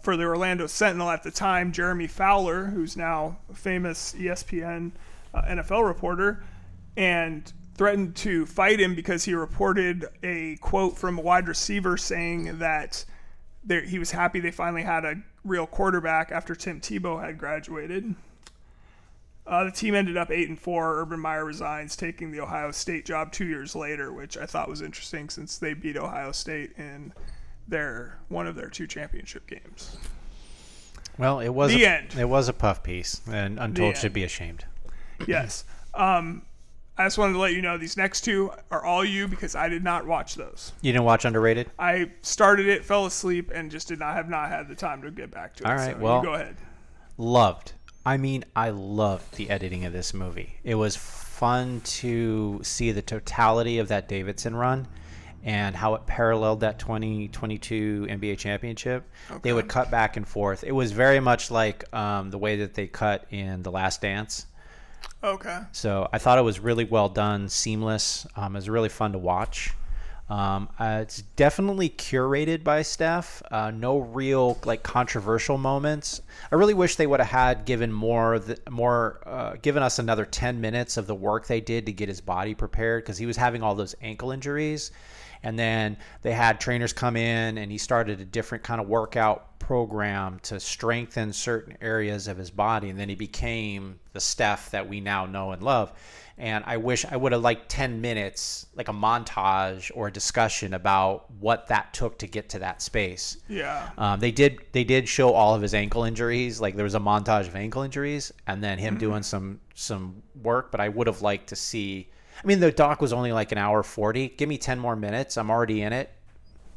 for 0.00 0.16
the 0.16 0.24
Orlando 0.24 0.66
Sentinel 0.66 1.10
at 1.10 1.22
the 1.22 1.30
time, 1.30 1.72
Jeremy 1.72 2.06
Fowler, 2.06 2.66
who's 2.66 2.96
now 2.96 3.38
a 3.50 3.54
famous 3.54 4.14
ESPN 4.14 4.92
uh, 5.34 5.42
NFL 5.42 5.86
reporter, 5.86 6.44
and 6.96 7.52
threatened 7.74 8.16
to 8.16 8.44
fight 8.46 8.80
him 8.80 8.94
because 8.94 9.24
he 9.24 9.34
reported 9.34 10.06
a 10.22 10.56
quote 10.56 10.96
from 10.98 11.18
a 11.18 11.22
wide 11.22 11.48
receiver 11.48 11.96
saying 11.96 12.58
that 12.58 13.04
he 13.86 13.98
was 13.98 14.10
happy 14.10 14.40
they 14.40 14.50
finally 14.50 14.82
had 14.82 15.04
a 15.04 15.14
real 15.44 15.66
quarterback 15.66 16.32
after 16.32 16.54
Tim 16.54 16.80
Tebow 16.80 17.22
had 17.22 17.38
graduated. 17.38 18.14
Uh, 19.48 19.64
the 19.64 19.70
team 19.70 19.94
ended 19.94 20.16
up 20.18 20.30
eight 20.30 20.48
and 20.48 20.60
four. 20.60 21.00
Urban 21.00 21.18
Meyer 21.18 21.44
resigns, 21.44 21.96
taking 21.96 22.30
the 22.30 22.40
Ohio 22.40 22.70
State 22.70 23.06
job 23.06 23.32
two 23.32 23.46
years 23.46 23.74
later, 23.74 24.12
which 24.12 24.36
I 24.36 24.44
thought 24.44 24.68
was 24.68 24.82
interesting 24.82 25.30
since 25.30 25.56
they 25.56 25.72
beat 25.72 25.96
Ohio 25.96 26.32
State 26.32 26.72
in 26.76 27.14
their 27.66 28.18
one 28.28 28.46
of 28.46 28.54
their 28.56 28.68
two 28.68 28.86
championship 28.86 29.46
games. 29.46 29.96
Well, 31.16 31.40
it 31.40 31.48
was 31.48 31.72
The 31.72 31.84
a, 31.84 31.88
end. 31.88 32.14
It 32.16 32.28
was 32.28 32.48
a 32.48 32.52
puff 32.52 32.82
piece, 32.82 33.22
and 33.26 33.58
Untold 33.58 33.96
should 33.96 34.12
be 34.12 34.22
ashamed. 34.22 34.66
Yes. 35.26 35.64
Um, 35.94 36.42
I 36.96 37.06
just 37.06 37.16
wanted 37.16 37.32
to 37.32 37.38
let 37.38 37.54
you 37.54 37.62
know 37.62 37.78
these 37.78 37.96
next 37.96 38.20
two 38.20 38.52
are 38.70 38.84
all 38.84 39.04
you 39.04 39.28
because 39.28 39.54
I 39.54 39.68
did 39.68 39.82
not 39.82 40.06
watch 40.06 40.34
those. 40.34 40.72
You 40.82 40.92
didn't 40.92 41.04
watch 41.04 41.24
Underrated? 41.24 41.70
I 41.78 42.10
started 42.22 42.66
it, 42.66 42.84
fell 42.84 43.06
asleep, 43.06 43.50
and 43.52 43.70
just 43.70 43.88
did 43.88 43.98
not 43.98 44.14
have 44.14 44.28
not 44.28 44.48
had 44.50 44.68
the 44.68 44.74
time 44.74 45.02
to 45.02 45.10
get 45.10 45.30
back 45.30 45.56
to 45.56 45.64
it. 45.64 45.66
All 45.66 45.74
right, 45.74 45.94
so 45.94 45.98
well- 45.98 46.18
you 46.18 46.24
go 46.24 46.34
ahead. 46.34 46.56
Loved. 47.16 47.72
I 48.08 48.16
mean, 48.16 48.46
I 48.56 48.70
loved 48.70 49.34
the 49.34 49.50
editing 49.50 49.84
of 49.84 49.92
this 49.92 50.14
movie. 50.14 50.58
It 50.64 50.76
was 50.76 50.96
fun 50.96 51.82
to 51.82 52.58
see 52.62 52.90
the 52.90 53.02
totality 53.02 53.80
of 53.80 53.88
that 53.88 54.08
Davidson 54.08 54.56
run 54.56 54.88
and 55.44 55.76
how 55.76 55.94
it 55.94 56.06
paralleled 56.06 56.60
that 56.60 56.78
2022 56.78 58.06
NBA 58.08 58.38
championship. 58.38 59.04
They 59.42 59.52
would 59.52 59.68
cut 59.68 59.90
back 59.90 60.16
and 60.16 60.26
forth. 60.26 60.64
It 60.64 60.72
was 60.72 60.90
very 60.90 61.20
much 61.20 61.50
like 61.50 61.84
um, 61.94 62.30
the 62.30 62.38
way 62.38 62.56
that 62.56 62.72
they 62.72 62.86
cut 62.86 63.26
in 63.28 63.62
The 63.62 63.70
Last 63.70 64.00
Dance. 64.00 64.46
Okay. 65.22 65.58
So 65.72 66.08
I 66.10 66.16
thought 66.16 66.38
it 66.38 66.42
was 66.42 66.60
really 66.60 66.84
well 66.84 67.10
done, 67.10 67.50
seamless. 67.50 68.26
Um, 68.36 68.56
it 68.56 68.60
was 68.60 68.70
really 68.70 68.88
fun 68.88 69.12
to 69.12 69.18
watch. 69.18 69.74
Um, 70.30 70.68
uh, 70.78 70.98
it's 71.02 71.22
definitely 71.36 71.88
curated 71.88 72.62
by 72.62 72.82
Steph. 72.82 73.42
Uh, 73.50 73.70
no 73.70 73.98
real 73.98 74.58
like 74.64 74.82
controversial 74.82 75.56
moments. 75.56 76.20
I 76.52 76.56
really 76.56 76.74
wish 76.74 76.96
they 76.96 77.06
would 77.06 77.20
have 77.20 77.30
had 77.30 77.64
given 77.64 77.90
more, 77.90 78.38
more, 78.68 79.20
uh, 79.24 79.54
given 79.62 79.82
us 79.82 79.98
another 79.98 80.26
ten 80.26 80.60
minutes 80.60 80.98
of 80.98 81.06
the 81.06 81.14
work 81.14 81.46
they 81.46 81.62
did 81.62 81.86
to 81.86 81.92
get 81.92 82.10
his 82.10 82.20
body 82.20 82.54
prepared 82.54 83.04
because 83.04 83.16
he 83.16 83.24
was 83.24 83.38
having 83.38 83.62
all 83.62 83.74
those 83.74 83.94
ankle 84.02 84.30
injuries, 84.30 84.90
and 85.42 85.58
then 85.58 85.96
they 86.20 86.32
had 86.32 86.60
trainers 86.60 86.92
come 86.92 87.16
in 87.16 87.56
and 87.56 87.72
he 87.72 87.78
started 87.78 88.20
a 88.20 88.24
different 88.24 88.62
kind 88.62 88.82
of 88.82 88.88
workout 88.88 89.58
program 89.58 90.40
to 90.42 90.60
strengthen 90.60 91.32
certain 91.32 91.76
areas 91.80 92.28
of 92.28 92.36
his 92.36 92.50
body, 92.50 92.90
and 92.90 93.00
then 93.00 93.08
he 93.08 93.14
became 93.14 93.98
the 94.12 94.20
Steph 94.20 94.70
that 94.72 94.86
we 94.86 95.00
now 95.00 95.24
know 95.24 95.52
and 95.52 95.62
love 95.62 95.92
and 96.38 96.62
I 96.66 96.76
wish 96.76 97.04
I 97.04 97.16
would 97.16 97.32
have 97.32 97.42
liked 97.42 97.68
10 97.68 98.00
minutes, 98.00 98.66
like 98.74 98.88
a 98.88 98.92
montage 98.92 99.90
or 99.94 100.06
a 100.08 100.12
discussion 100.12 100.74
about 100.74 101.30
what 101.32 101.66
that 101.66 101.92
took 101.92 102.18
to 102.18 102.26
get 102.26 102.48
to 102.50 102.60
that 102.60 102.80
space. 102.80 103.38
Yeah. 103.48 103.90
Um, 103.98 104.20
they 104.20 104.30
did 104.30 104.58
they 104.72 104.84
did 104.84 105.08
show 105.08 105.32
all 105.32 105.54
of 105.54 105.62
his 105.62 105.74
ankle 105.74 106.04
injuries, 106.04 106.60
like 106.60 106.76
there 106.76 106.84
was 106.84 106.94
a 106.94 107.00
montage 107.00 107.48
of 107.48 107.56
ankle 107.56 107.82
injuries, 107.82 108.32
and 108.46 108.62
then 108.62 108.78
him 108.78 108.98
doing 108.98 109.22
some 109.22 109.60
some 109.74 110.22
work. 110.42 110.70
But 110.70 110.80
I 110.80 110.88
would 110.88 111.06
have 111.06 111.22
liked 111.22 111.48
to 111.48 111.56
see. 111.56 112.08
I 112.42 112.46
mean, 112.46 112.60
the 112.60 112.70
doc 112.70 113.00
was 113.00 113.12
only 113.12 113.32
like 113.32 113.50
an 113.50 113.58
hour 113.58 113.82
40. 113.82 114.28
Give 114.28 114.48
me 114.48 114.58
10 114.58 114.78
more 114.78 114.94
minutes. 114.94 115.36
I'm 115.36 115.50
already 115.50 115.82
in 115.82 115.92
it 115.92 116.10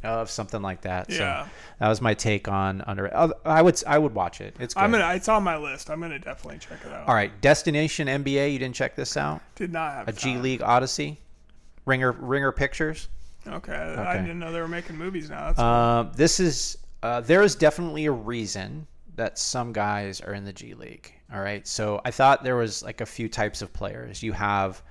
of 0.03 0.29
something 0.29 0.61
like 0.61 0.81
that. 0.81 1.09
Yeah. 1.09 1.45
So 1.45 1.49
that 1.79 1.87
was 1.89 2.01
my 2.01 2.13
take 2.13 2.47
on 2.47 2.81
under 2.87 3.13
I 3.45 3.61
would 3.61 3.81
I 3.85 3.97
would 3.97 4.13
watch 4.13 4.41
it. 4.41 4.55
It's 4.59 4.73
good. 4.73 4.81
I'm 4.81 4.91
gonna. 4.91 5.13
It's 5.13 5.29
on 5.29 5.43
my 5.43 5.57
list. 5.57 5.89
I'm 5.89 6.01
gonna 6.01 6.19
definitely 6.19 6.59
check 6.59 6.79
it 6.85 6.91
out. 6.91 7.07
All 7.07 7.15
right, 7.15 7.31
Destination 7.41 8.07
NBA, 8.07 8.53
you 8.53 8.59
didn't 8.59 8.75
check 8.75 8.95
this 8.95 9.17
out? 9.17 9.41
Did 9.55 9.71
not 9.71 9.93
have 9.93 10.07
A 10.07 10.11
G. 10.13 10.37
League 10.37 10.61
Odyssey? 10.61 11.19
Ringer 11.85 12.11
Ringer 12.13 12.51
Pictures? 12.51 13.07
Okay. 13.47 13.73
I 13.73 14.17
didn't 14.17 14.37
know 14.39 14.51
they 14.51 14.61
were 14.61 14.67
making 14.67 14.97
movies 14.97 15.29
now. 15.29 15.47
That's 15.47 15.59
Um, 15.59 16.11
this 16.15 16.39
is 16.39 16.77
uh, 17.03 17.21
there 17.21 17.41
is 17.41 17.55
definitely 17.55 18.05
a 18.05 18.11
reason 18.11 18.85
that 19.15 19.37
some 19.39 19.73
guys 19.73 20.21
are 20.21 20.33
in 20.33 20.45
the 20.45 20.53
G 20.53 20.73
League. 20.73 21.13
All 21.33 21.41
right, 21.41 21.65
so 21.67 22.01
I 22.05 22.11
thought 22.11 22.43
there 22.43 22.57
was 22.57 22.83
like 22.83 23.01
a 23.01 23.05
few 23.05 23.29
types 23.29 23.61
of 23.61 23.71
players. 23.73 24.21
You 24.21 24.33
have 24.33 24.83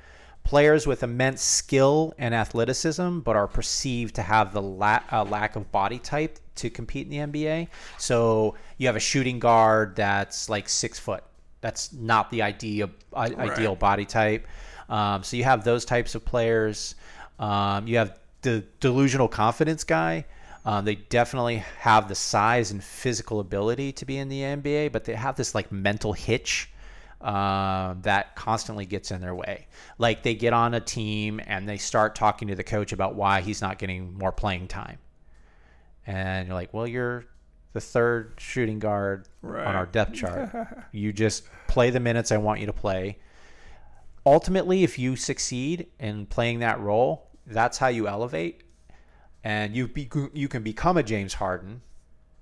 players 0.44 0.86
with 0.86 1.02
immense 1.02 1.42
skill 1.42 2.12
and 2.18 2.34
athleticism, 2.34 3.20
but 3.20 3.36
are 3.36 3.46
perceived 3.46 4.14
to 4.16 4.22
have 4.22 4.52
the 4.52 4.62
la- 4.62 5.02
uh, 5.12 5.24
lack 5.24 5.56
of 5.56 5.70
body 5.70 5.98
type 5.98 6.38
to 6.56 6.70
compete 6.70 7.06
in 7.06 7.10
the 7.10 7.18
NBA. 7.18 7.68
So 7.98 8.56
you 8.78 8.86
have 8.86 8.96
a 8.96 9.00
shooting 9.00 9.38
guard 9.38 9.96
that's 9.96 10.48
like 10.48 10.68
six 10.68 10.98
foot. 10.98 11.24
That's 11.60 11.92
not 11.92 12.30
the 12.30 12.42
idea, 12.42 12.88
I- 13.14 13.34
ideal 13.34 13.76
body 13.76 14.04
type. 14.04 14.46
Um, 14.88 15.22
so 15.22 15.36
you 15.36 15.44
have 15.44 15.62
those 15.64 15.84
types 15.84 16.14
of 16.14 16.24
players. 16.24 16.94
Um, 17.38 17.86
you 17.86 17.96
have 17.98 18.18
the 18.42 18.64
delusional 18.80 19.28
confidence 19.28 19.84
guy. 19.84 20.24
Um, 20.64 20.84
they 20.84 20.96
definitely 20.96 21.56
have 21.78 22.08
the 22.08 22.14
size 22.14 22.70
and 22.70 22.82
physical 22.82 23.40
ability 23.40 23.92
to 23.92 24.04
be 24.04 24.18
in 24.18 24.28
the 24.28 24.42
NBA, 24.42 24.92
but 24.92 25.04
they 25.04 25.14
have 25.14 25.36
this 25.36 25.54
like 25.54 25.72
mental 25.72 26.12
hitch 26.12 26.70
um, 27.20 28.00
that 28.02 28.34
constantly 28.34 28.86
gets 28.86 29.10
in 29.10 29.20
their 29.20 29.34
way. 29.34 29.66
Like 29.98 30.22
they 30.22 30.34
get 30.34 30.52
on 30.52 30.74
a 30.74 30.80
team 30.80 31.40
and 31.46 31.68
they 31.68 31.76
start 31.76 32.14
talking 32.14 32.48
to 32.48 32.54
the 32.54 32.64
coach 32.64 32.92
about 32.92 33.14
why 33.14 33.40
he's 33.40 33.60
not 33.60 33.78
getting 33.78 34.16
more 34.18 34.32
playing 34.32 34.68
time, 34.68 34.98
and 36.06 36.48
you're 36.48 36.54
like, 36.54 36.72
"Well, 36.72 36.86
you're 36.86 37.24
the 37.72 37.80
third 37.80 38.34
shooting 38.38 38.78
guard 38.78 39.28
on 39.44 39.54
our 39.54 39.86
depth 39.86 40.14
chart. 40.14 40.50
you 40.92 41.12
just 41.12 41.44
play 41.68 41.90
the 41.90 42.00
minutes 42.00 42.32
I 42.32 42.38
want 42.38 42.60
you 42.60 42.66
to 42.66 42.72
play." 42.72 43.18
ultimately, 44.26 44.84
if 44.84 44.98
you 44.98 45.16
succeed 45.16 45.86
in 45.98 46.26
playing 46.26 46.60
that 46.60 46.80
role, 46.80 47.30
that's 47.46 47.78
how 47.78 47.88
you 47.88 48.06
elevate, 48.06 48.62
and 49.44 49.74
you 49.74 49.88
be 49.88 50.08
you 50.32 50.48
can 50.48 50.62
become 50.62 50.96
a 50.96 51.02
James 51.02 51.34
Harden 51.34 51.82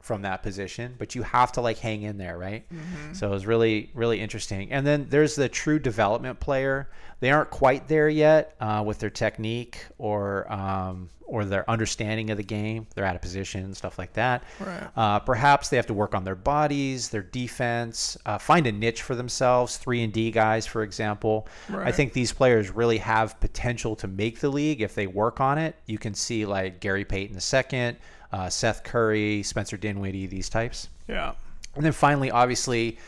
from 0.08 0.22
that 0.22 0.42
position, 0.42 0.94
but 0.98 1.14
you 1.14 1.22
have 1.22 1.52
to 1.52 1.60
like 1.60 1.78
hang 1.78 2.02
in 2.02 2.16
there, 2.16 2.36
right? 2.38 2.64
So 3.12 3.28
it 3.28 3.30
was 3.30 3.46
really 3.46 3.90
really 3.94 4.18
interesting. 4.18 4.72
And 4.72 4.84
then 4.86 5.06
there's 5.10 5.36
the 5.36 5.48
true 5.48 5.78
development 5.78 6.40
player. 6.40 6.88
They 7.20 7.30
aren't 7.30 7.50
quite 7.50 7.86
there 7.88 8.08
yet 8.08 8.54
uh, 8.60 8.82
with 8.86 8.98
their 8.98 9.10
technique 9.10 9.84
or 9.98 10.50
um, 10.50 11.10
or 11.28 11.44
their 11.44 11.68
understanding 11.68 12.30
of 12.30 12.38
the 12.38 12.42
game. 12.42 12.86
They're 12.94 13.04
out 13.04 13.14
of 13.14 13.20
position, 13.20 13.74
stuff 13.74 13.98
like 13.98 14.14
that. 14.14 14.44
Right. 14.58 14.88
Uh, 14.96 15.18
perhaps 15.18 15.68
they 15.68 15.76
have 15.76 15.86
to 15.88 15.94
work 15.94 16.14
on 16.14 16.24
their 16.24 16.34
bodies, 16.34 17.10
their 17.10 17.22
defense, 17.22 18.16
uh, 18.24 18.38
find 18.38 18.66
a 18.66 18.72
niche 18.72 19.02
for 19.02 19.14
themselves. 19.14 19.76
Three 19.76 20.02
and 20.02 20.12
D 20.12 20.30
guys, 20.30 20.64
for 20.66 20.82
example. 20.82 21.46
I 21.86 21.92
think 21.92 22.14
these 22.14 22.32
players 22.32 22.70
really 22.70 22.98
have 22.98 23.38
potential 23.40 23.94
to 23.96 24.08
make 24.08 24.40
the 24.40 24.48
league 24.48 24.80
if 24.80 24.94
they 24.94 25.06
work 25.06 25.38
on 25.40 25.58
it. 25.58 25.76
You 25.84 25.98
can 25.98 26.14
see 26.14 26.46
like 26.46 26.80
Gary 26.80 27.04
Payton 27.04 27.36
II, 27.36 27.96
uh, 28.32 28.48
Seth 28.48 28.84
Curry, 28.84 29.42
Spencer 29.42 29.76
Dinwiddie, 29.76 30.26
these 30.26 30.48
types. 30.48 30.88
yeah. 31.06 31.32
And 31.76 31.84
then 31.84 31.92
finally, 31.92 32.30
obviously, 32.30 32.98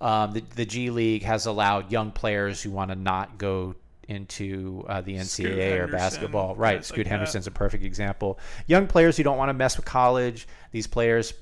um, 0.00 0.32
the, 0.32 0.42
the 0.54 0.64
G 0.64 0.90
League 0.90 1.22
has 1.24 1.46
allowed 1.46 1.90
young 1.90 2.12
players 2.12 2.62
who 2.62 2.70
want 2.70 2.90
to 2.90 2.96
not 2.96 3.36
go 3.36 3.74
into 4.08 4.84
uh, 4.88 5.00
the 5.00 5.16
NCAA 5.16 5.80
or 5.80 5.86
basketball. 5.88 6.54
Right. 6.54 6.74
guys 6.74 6.76
like 6.76 6.84
Scoot 6.84 7.04
that. 7.04 7.10
Henderson's 7.10 7.46
a 7.46 7.50
perfect 7.50 7.84
example. 7.84 8.38
Young 8.66 8.86
players 8.86 9.16
who 9.16 9.22
don't 9.22 9.38
want 9.38 9.48
to 9.48 9.54
mess 9.54 9.76
with 9.76 9.86
college. 9.86 10.46
These 10.70 10.86
players 10.86 11.34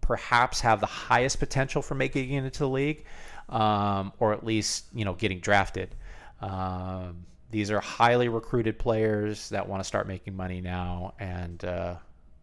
perhaps 0.00 0.60
have 0.60 0.80
the 0.80 0.86
highest 0.86 1.38
potential 1.38 1.82
for 1.82 1.94
making 1.94 2.32
it 2.32 2.44
into 2.44 2.60
the 2.60 2.68
league, 2.68 3.04
um, 3.48 4.12
or 4.18 4.32
at 4.32 4.44
least 4.44 4.86
you 4.94 5.04
know 5.04 5.14
getting 5.14 5.40
drafted. 5.40 5.94
Um, 6.40 7.24
these 7.50 7.70
are 7.70 7.80
highly 7.80 8.28
recruited 8.28 8.78
players 8.78 9.48
that 9.50 9.66
want 9.66 9.80
to 9.80 9.84
start 9.84 10.06
making 10.06 10.36
money 10.36 10.60
now 10.60 11.14
and 11.18 11.64
uh, 11.64 11.96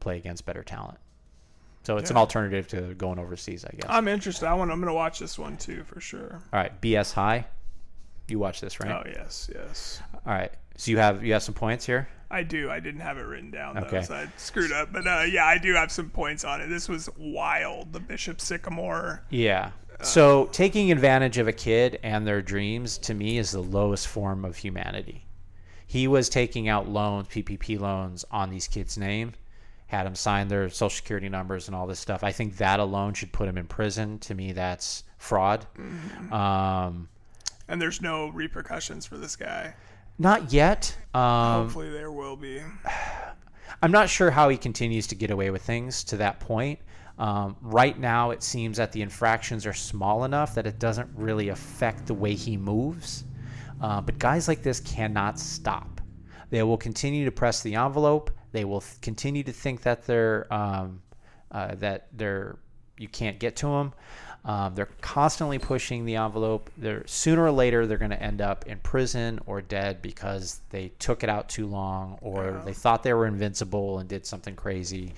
play 0.05 0.17
against 0.17 0.45
better 0.45 0.61
talent. 0.63 0.99
So 1.81 1.97
it's 1.97 2.11
an 2.11 2.17
alternative 2.17 2.67
to 2.69 2.93
going 2.93 3.17
overseas, 3.19 3.65
I 3.65 3.71
guess. 3.75 3.89
I'm 3.89 4.07
interested. 4.07 4.45
I 4.47 4.53
want. 4.53 4.71
I'm 4.71 4.79
gonna 4.79 4.93
watch 4.93 5.17
this 5.19 5.37
one 5.39 5.57
too 5.57 5.83
for 5.83 5.99
sure. 5.99 6.41
All 6.53 6.59
right, 6.59 6.79
BS 6.79 7.11
High. 7.11 7.45
You 8.27 8.37
watch 8.39 8.61
this, 8.61 8.79
right? 8.79 8.91
Oh 8.91 9.03
yes, 9.07 9.49
yes. 9.53 10.01
All 10.25 10.33
right. 10.33 10.51
So 10.77 10.91
you 10.91 10.97
have 10.99 11.23
you 11.23 11.33
have 11.33 11.41
some 11.43 11.53
points 11.55 11.85
here. 11.85 12.07
I 12.29 12.43
do. 12.43 12.69
I 12.71 12.79
didn't 12.79 13.01
have 13.01 13.17
it 13.17 13.21
written 13.21 13.49
down 13.51 13.75
though, 13.75 13.81
Okay. 13.81 14.01
so 14.03 14.13
I 14.15 14.27
screwed 14.37 14.71
up. 14.71 14.91
But 14.93 15.07
uh, 15.07 15.23
yeah, 15.29 15.45
I 15.45 15.57
do 15.57 15.73
have 15.73 15.91
some 15.91 16.09
points 16.09 16.43
on 16.43 16.61
it. 16.61 16.67
This 16.67 16.87
was 16.89 17.09
wild. 17.17 17.93
The 17.93 17.99
Bishop 17.99 18.41
Sycamore. 18.41 19.23
Yeah. 19.29 19.71
So 20.01 20.45
taking 20.51 20.91
advantage 20.91 21.37
of 21.37 21.47
a 21.47 21.53
kid 21.53 21.99
and 22.03 22.27
their 22.27 22.41
dreams 22.41 22.97
to 22.99 23.13
me 23.13 23.37
is 23.37 23.51
the 23.51 23.61
lowest 23.61 24.07
form 24.07 24.43
of 24.43 24.57
humanity. 24.57 25.25
He 25.87 26.07
was 26.07 26.29
taking 26.29 26.67
out 26.67 26.89
loans, 26.89 27.27
PPP 27.27 27.79
loans 27.79 28.25
on 28.31 28.49
these 28.49 28.67
kids' 28.67 28.97
name, 28.97 29.33
had 29.87 30.05
them 30.05 30.15
sign 30.15 30.47
their 30.47 30.69
social 30.69 30.89
security 30.95 31.29
numbers 31.29 31.67
and 31.67 31.75
all 31.75 31.85
this 31.87 31.99
stuff. 31.99 32.23
I 32.23 32.31
think 32.31 32.57
that 32.57 32.79
alone 32.79 33.13
should 33.13 33.31
put 33.31 33.47
him 33.47 33.57
in 33.57 33.67
prison. 33.67 34.17
To 34.19 34.33
me, 34.35 34.51
that's 34.51 35.03
fraud. 35.17 35.65
Um, 36.31 37.07
And 37.67 37.81
there's 37.81 38.01
no 38.01 38.29
repercussions 38.29 39.05
for 39.05 39.17
this 39.17 39.35
guy. 39.35 39.75
not 40.17 40.51
yet. 40.51 40.95
Um, 41.13 41.63
Hopefully 41.63 41.89
there 41.91 42.11
will 42.11 42.35
be. 42.35 42.61
I'm 43.81 43.91
not 43.91 44.09
sure 44.09 44.31
how 44.31 44.49
he 44.49 44.57
continues 44.57 45.07
to 45.07 45.15
get 45.15 45.31
away 45.31 45.49
with 45.51 45.61
things 45.61 46.03
to 46.05 46.17
that 46.17 46.39
point. 46.39 46.79
Um, 47.17 47.55
right 47.61 47.97
now, 47.97 48.31
it 48.31 48.43
seems 48.43 48.77
that 48.77 48.91
the 48.91 49.01
infractions 49.01 49.65
are 49.65 49.73
small 49.73 50.23
enough 50.25 50.55
that 50.55 50.65
it 50.67 50.79
doesn't 50.79 51.09
really 51.15 51.49
affect 51.49 52.05
the 52.07 52.13
way 52.13 52.33
he 52.33 52.57
moves. 52.57 53.23
Uh, 53.81 54.01
but 54.01 54.17
guys 54.17 54.47
like 54.47 54.63
this 54.63 54.79
cannot 54.79 55.39
stop. 55.39 56.01
They 56.49 56.63
will 56.63 56.77
continue 56.77 57.25
to 57.25 57.31
press 57.31 57.61
the 57.61 57.75
envelope. 57.75 58.31
They 58.55 58.63
will 58.63 58.85
continue 59.01 59.43
to 59.43 59.51
think 59.51 59.81
that 59.81 60.05
they're 60.05 60.47
um, 60.49 61.01
uh, 61.51 61.75
that 61.75 62.07
they're 62.13 62.57
you 62.97 63.09
can't 63.09 63.37
get 63.37 63.57
to 63.57 63.67
them. 63.67 63.93
Um, 64.45 64.75
they're 64.75 64.87
constantly 65.01 65.59
pushing 65.59 66.05
the 66.05 66.15
envelope. 66.15 66.69
They're 66.77 67.05
sooner 67.05 67.43
or 67.43 67.51
later 67.51 67.85
they're 67.85 67.97
going 67.97 68.11
to 68.11 68.23
end 68.23 68.39
up 68.39 68.65
in 68.65 68.77
prison 68.77 69.41
or 69.45 69.61
dead 69.61 70.01
because 70.01 70.61
they 70.69 70.93
took 70.99 71.21
it 71.21 71.29
out 71.29 71.49
too 71.49 71.67
long 71.67 72.17
or 72.21 72.61
they 72.63 72.71
thought 72.71 73.03
they 73.03 73.13
were 73.13 73.27
invincible 73.27 73.99
and 73.99 74.07
did 74.07 74.25
something 74.25 74.55
crazy. 74.55 75.11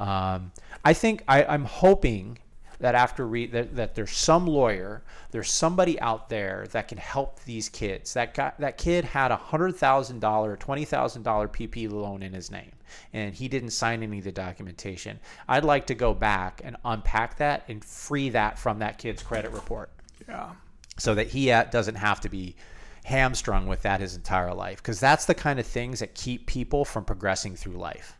Um, 0.00 0.50
I 0.84 0.92
think 0.92 1.22
I, 1.28 1.44
I'm 1.44 1.66
hoping 1.66 2.38
that 2.82 2.96
after 2.96 3.26
re- 3.26 3.46
that, 3.46 3.76
that 3.76 3.94
there's 3.94 4.10
some 4.10 4.44
lawyer, 4.44 5.02
there's 5.30 5.50
somebody 5.50 5.98
out 6.00 6.28
there 6.28 6.66
that 6.72 6.88
can 6.88 6.98
help 6.98 7.40
these 7.44 7.68
kids. 7.68 8.12
That 8.14 8.34
guy, 8.34 8.52
that 8.58 8.76
kid 8.76 9.04
had 9.04 9.30
a 9.30 9.36
hundred 9.36 9.76
thousand 9.76 10.18
dollar, 10.20 10.56
twenty 10.56 10.84
thousand 10.84 11.22
dollar 11.22 11.46
PP 11.46 11.90
loan 11.90 12.24
in 12.24 12.32
his 12.32 12.50
name, 12.50 12.72
and 13.12 13.32
he 13.32 13.46
didn't 13.46 13.70
sign 13.70 14.02
any 14.02 14.18
of 14.18 14.24
the 14.24 14.32
documentation. 14.32 15.20
I'd 15.48 15.64
like 15.64 15.86
to 15.86 15.94
go 15.94 16.12
back 16.12 16.60
and 16.64 16.76
unpack 16.84 17.36
that 17.38 17.62
and 17.68 17.84
free 17.84 18.30
that 18.30 18.58
from 18.58 18.80
that 18.80 18.98
kid's 18.98 19.22
credit 19.22 19.52
report 19.52 19.90
Yeah. 20.28 20.50
so 20.98 21.14
that 21.14 21.28
he 21.28 21.52
uh, 21.52 21.64
doesn't 21.64 21.94
have 21.94 22.20
to 22.22 22.28
be 22.28 22.56
hamstrung 23.04 23.68
with 23.68 23.82
that 23.82 24.00
his 24.00 24.16
entire 24.16 24.52
life 24.54 24.78
because 24.78 24.98
that's 25.00 25.24
the 25.24 25.34
kind 25.34 25.58
of 25.60 25.66
things 25.66 26.00
that 26.00 26.14
keep 26.14 26.46
people 26.46 26.84
from 26.84 27.04
progressing 27.04 27.54
through 27.56 27.72
life 27.74 28.16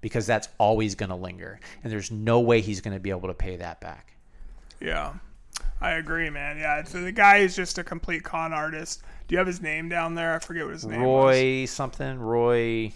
because 0.00 0.26
that's 0.26 0.48
always 0.58 0.94
going 0.94 1.10
to 1.10 1.16
linger 1.16 1.58
and 1.82 1.92
there's 1.92 2.10
no 2.10 2.40
way 2.40 2.60
he's 2.60 2.80
going 2.80 2.94
to 2.94 3.00
be 3.00 3.10
able 3.10 3.28
to 3.28 3.34
pay 3.34 3.56
that 3.56 3.80
back 3.80 4.14
Yeah. 4.80 5.14
I 5.80 5.92
agree, 5.92 6.30
man. 6.30 6.56
Yeah. 6.58 6.82
So 6.84 7.02
the 7.02 7.12
guy 7.12 7.38
is 7.38 7.54
just 7.54 7.78
a 7.78 7.84
complete 7.84 8.22
con 8.24 8.52
artist. 8.52 9.02
Do 9.28 9.34
you 9.34 9.38
have 9.38 9.46
his 9.46 9.60
name 9.60 9.88
down 9.88 10.14
there? 10.14 10.34
I 10.34 10.38
forget 10.38 10.64
what 10.64 10.72
his 10.72 10.86
name 10.86 11.02
was. 11.02 11.24
roy 11.24 11.64
something 11.66 12.18
roy 12.18 12.92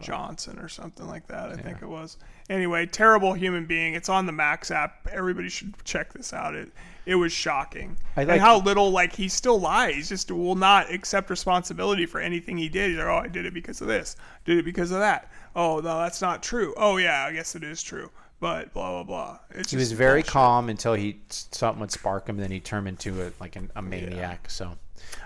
Johnson 0.00 0.58
or 0.58 0.68
something 0.68 1.06
like 1.06 1.26
that. 1.28 1.50
I 1.50 1.56
think 1.56 1.82
it 1.82 1.88
was. 1.88 2.16
Anyway, 2.50 2.86
terrible 2.86 3.32
human 3.32 3.64
being. 3.64 3.94
It's 3.94 4.08
on 4.08 4.26
the 4.26 4.32
Max 4.32 4.70
app. 4.70 5.08
Everybody 5.10 5.48
should 5.48 5.72
check 5.84 6.12
this 6.12 6.32
out. 6.32 6.54
It 6.54 6.72
it 7.06 7.14
was 7.16 7.32
shocking. 7.32 7.96
I 8.16 8.22
and 8.22 8.30
like- 8.30 8.40
how 8.40 8.60
little 8.60 8.90
like 8.90 9.14
he 9.14 9.28
still 9.28 9.60
lies. 9.60 10.08
Just 10.08 10.30
will 10.30 10.54
not 10.54 10.90
accept 10.92 11.30
responsibility 11.30 12.06
for 12.06 12.20
anything 12.20 12.56
he 12.56 12.68
did. 12.68 12.90
He's 12.90 12.98
like, 12.98 13.06
oh, 13.06 13.18
I 13.18 13.28
did 13.28 13.46
it 13.46 13.54
because 13.54 13.80
of 13.80 13.88
this. 13.88 14.16
Did 14.44 14.58
it 14.58 14.64
because 14.64 14.90
of 14.90 14.98
that. 14.98 15.30
Oh 15.56 15.76
no, 15.76 15.98
that's 15.98 16.20
not 16.20 16.42
true. 16.42 16.74
Oh 16.76 16.96
yeah, 16.96 17.24
I 17.24 17.32
guess 17.32 17.54
it 17.54 17.64
is 17.64 17.82
true. 17.82 18.10
But 18.40 18.72
blah 18.72 18.90
blah 18.90 19.04
blah. 19.04 19.38
It's 19.50 19.70
he 19.70 19.76
was 19.76 19.92
very 19.92 20.20
bullshit. 20.20 20.32
calm 20.32 20.68
until 20.68 20.94
he 20.94 21.20
something 21.28 21.80
would 21.80 21.92
spark 21.92 22.28
him 22.28 22.36
then 22.36 22.50
he 22.50 22.60
turned 22.60 22.88
into 22.88 23.22
a, 23.22 23.32
like 23.40 23.56
an, 23.56 23.70
a 23.76 23.82
maniac 23.82 24.50
so 24.50 24.66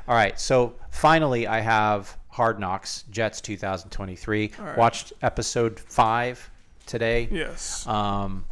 all 0.06 0.14
right 0.14 0.38
so 0.38 0.74
finally 0.90 1.46
i 1.46 1.58
have 1.58 2.16
hard 2.28 2.60
knocks 2.60 3.04
jets 3.10 3.40
2023 3.40 4.52
right. 4.58 4.78
watched 4.78 5.12
episode 5.22 5.80
five 5.80 6.50
today 6.88 7.28
Yes. 7.30 7.86
Um, 7.86 8.44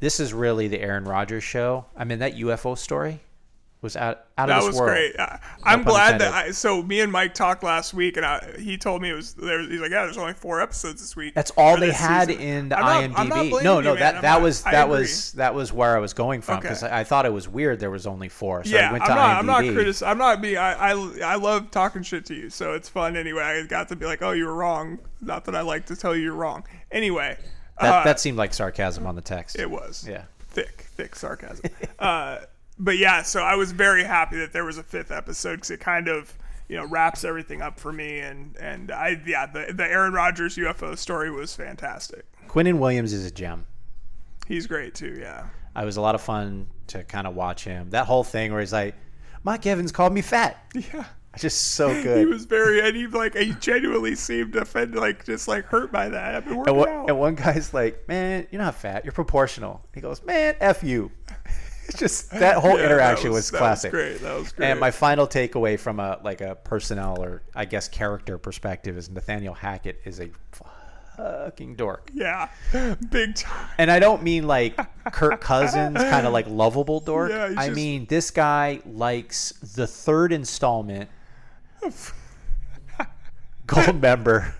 this 0.00 0.20
is 0.20 0.34
really 0.34 0.68
the 0.68 0.80
Aaron 0.80 1.04
Rodgers 1.04 1.44
show. 1.44 1.86
I 1.96 2.04
mean, 2.04 2.18
that 2.18 2.34
UFO 2.34 2.76
story 2.76 3.20
was 3.86 3.96
out 3.96 4.24
out 4.38 4.48
That 4.48 4.58
of 4.58 4.64
this 4.64 4.66
was 4.72 4.76
world. 4.80 4.90
great. 4.90 5.18
I, 5.18 5.38
I'm 5.62 5.82
pun 5.84 5.92
glad 5.92 6.20
that. 6.20 6.32
I, 6.34 6.50
so 6.50 6.82
me 6.82 7.00
and 7.00 7.10
Mike 7.10 7.32
talked 7.34 7.62
last 7.62 7.94
week, 7.94 8.16
and 8.16 8.26
I, 8.26 8.54
he 8.58 8.76
told 8.76 9.00
me 9.00 9.08
it 9.10 9.14
was 9.14 9.32
there. 9.34 9.60
He's 9.62 9.80
like, 9.80 9.90
yeah, 9.90 10.04
there's 10.04 10.18
only 10.18 10.34
four 10.34 10.60
episodes 10.60 11.00
this 11.00 11.14
week. 11.16 11.34
That's 11.34 11.50
all 11.52 11.78
they 11.78 11.90
had 11.92 12.28
season." 12.28 12.42
in 12.42 12.68
the 12.68 12.78
I'm 12.78 13.12
not- 13.12 13.20
I'm 13.20 13.30
IMDb. 13.30 13.62
no, 13.62 13.78
you, 13.78 13.84
no, 13.84 13.90
man. 13.94 14.00
that 14.00 14.14
I'm 14.16 14.22
that 14.22 14.32
not- 14.32 14.42
was 14.42 14.62
that 14.64 14.88
was 14.88 15.32
that 15.32 15.54
was 15.54 15.72
where 15.72 15.96
I 15.96 16.00
was 16.00 16.12
going 16.12 16.42
from 16.42 16.60
because 16.60 16.82
Okay. 16.82 16.92
I, 16.92 17.00
I 17.00 17.04
thought 17.04 17.24
it 17.24 17.32
was 17.32 17.48
weird 17.48 17.80
there 17.80 17.90
was 17.90 18.06
only 18.06 18.28
four. 18.28 18.64
So 18.64 18.74
Yeah, 18.76 18.90
I 18.90 18.92
went 18.92 19.04
I'm 19.04 19.08
to 19.10 19.14
not. 19.14 19.28
IMDb. 19.36 19.38
I'm 19.38 19.46
not 19.46 19.74
critic. 19.74 20.02
I'm 20.02 20.18
not 20.18 20.40
being. 20.42 20.56
I, 20.58 20.72
I 20.92 21.18
I 21.32 21.34
love 21.36 21.70
talking 21.70 22.02
shit 22.02 22.26
to 22.26 22.34
you, 22.34 22.50
so 22.50 22.72
it's 22.74 22.88
fun 22.88 23.16
anyway. 23.16 23.42
I 23.42 23.62
got 23.66 23.88
to 23.88 23.96
be 23.96 24.04
like, 24.06 24.20
oh, 24.22 24.32
you 24.32 24.44
were 24.46 24.54
wrong. 24.54 24.98
Not 25.20 25.44
that 25.46 25.54
I 25.56 25.62
like 25.62 25.86
to 25.86 25.96
tell 25.96 26.14
you 26.14 26.22
you're 26.24 26.34
wrong. 26.34 26.64
Anyway, 26.92 27.36
That, 27.80 27.94
uh, 27.94 28.04
that 28.04 28.20
seemed 28.20 28.36
like 28.36 28.52
sarcasm 28.52 29.06
on 29.06 29.14
the 29.16 29.22
text. 29.22 29.58
it 29.58 29.70
was. 29.70 30.06
yeah. 30.08 30.24
thick, 30.50 30.86
thick 30.96 31.16
sarcasm. 31.16 31.64
uh, 31.98 32.38
but 32.78 32.98
yeah, 32.98 33.22
so 33.22 33.42
I 33.42 33.54
was 33.56 33.72
very 33.72 34.04
happy 34.04 34.36
that 34.38 34.52
there 34.52 34.64
was 34.64 34.78
a 34.78 34.82
fifth 34.82 35.10
episode 35.10 35.56
because 35.56 35.70
it 35.70 35.80
kind 35.80 36.08
of 36.08 36.36
you 36.68 36.76
know 36.76 36.86
wraps 36.86 37.24
everything 37.24 37.62
up 37.62 37.78
for 37.78 37.92
me, 37.92 38.18
and 38.20 38.56
and 38.58 38.90
I 38.90 39.20
yeah 39.26 39.46
the 39.46 39.72
the 39.72 39.84
Aaron 39.84 40.12
Rodgers 40.12 40.56
UFO 40.56 40.96
story 40.96 41.30
was 41.30 41.54
fantastic. 41.54 42.24
Quinnen 42.48 42.78
Williams 42.78 43.12
is 43.12 43.26
a 43.26 43.30
gem. 43.30 43.66
He's 44.46 44.66
great 44.66 44.94
too. 44.94 45.18
Yeah. 45.20 45.46
I 45.74 45.84
was 45.84 45.96
a 45.96 46.00
lot 46.00 46.14
of 46.14 46.22
fun 46.22 46.68
to 46.88 47.04
kind 47.04 47.26
of 47.26 47.34
watch 47.34 47.64
him. 47.64 47.90
That 47.90 48.06
whole 48.06 48.24
thing 48.24 48.50
where 48.52 48.60
he's 48.60 48.72
like, 48.72 48.94
Mike 49.44 49.66
Evans 49.66 49.92
called 49.92 50.12
me 50.12 50.22
fat. 50.22 50.56
Yeah. 50.92 51.04
Just 51.38 51.74
so 51.74 51.88
good. 52.02 52.18
He 52.18 52.24
was 52.24 52.46
very, 52.46 52.80
and 52.80 52.96
he 52.96 53.06
like 53.08 53.36
he 53.36 53.52
genuinely 53.60 54.14
seemed 54.14 54.56
offended, 54.56 54.98
like 54.98 55.26
just 55.26 55.46
like 55.46 55.66
hurt 55.66 55.92
by 55.92 56.08
that. 56.08 56.34
I've 56.34 56.46
been 56.46 56.56
working 56.56 56.72
and, 56.72 56.78
one, 56.78 56.88
out. 56.88 57.08
and 57.10 57.18
one 57.18 57.34
guy's 57.34 57.74
like, 57.74 58.08
man, 58.08 58.46
you're 58.50 58.62
not 58.62 58.74
fat. 58.74 59.04
You're 59.04 59.12
proportional. 59.12 59.82
He 59.94 60.00
goes, 60.00 60.24
man, 60.24 60.56
F 60.60 60.82
you. 60.82 61.10
It's 61.88 61.98
just 61.98 62.30
that 62.30 62.56
whole 62.56 62.78
Yeah, 62.78 62.86
interaction 62.86 63.30
that 63.30 63.34
was, 63.34 63.50
that 63.50 63.58
classic. 63.58 63.90
great. 63.90 64.20
That 64.20 64.38
was 64.38 64.52
great. 64.52 64.70
And 64.70 64.80
my 64.80 64.90
final 64.90 65.26
takeaway 65.26 65.78
from 65.78 66.00
a 66.00 66.18
like 66.24 66.40
a 66.40 66.54
personnel 66.56 67.22
or 67.22 67.42
I 67.54 67.64
guess 67.64 67.88
character 67.88 68.38
perspective 68.38 68.96
is 68.96 69.08
Nathaniel 69.10 69.54
Hackett 69.54 70.00
is 70.04 70.20
a 70.20 70.30
fucking 71.16 71.76
dork. 71.76 72.10
yeah, 72.12 72.48
big 73.10 73.34
time. 73.36 73.68
And 73.78 73.90
I 73.90 73.98
don't 73.98 74.22
mean 74.22 74.46
like 74.46 74.76
Kirk 75.12 75.40
Cousins 75.40 75.96
kind 76.10 76.26
of 76.26 76.32
like 76.32 76.46
lovable 76.48 77.00
dork. 77.00 77.30
Yeah, 77.30 77.54
I 77.56 77.66
just- 77.66 77.76
mean 77.76 78.06
this 78.08 78.30
guy 78.30 78.80
likes 78.84 79.52
the 79.74 79.86
third 79.86 80.32
installment 80.32 81.08
Goldmember. 83.66 84.52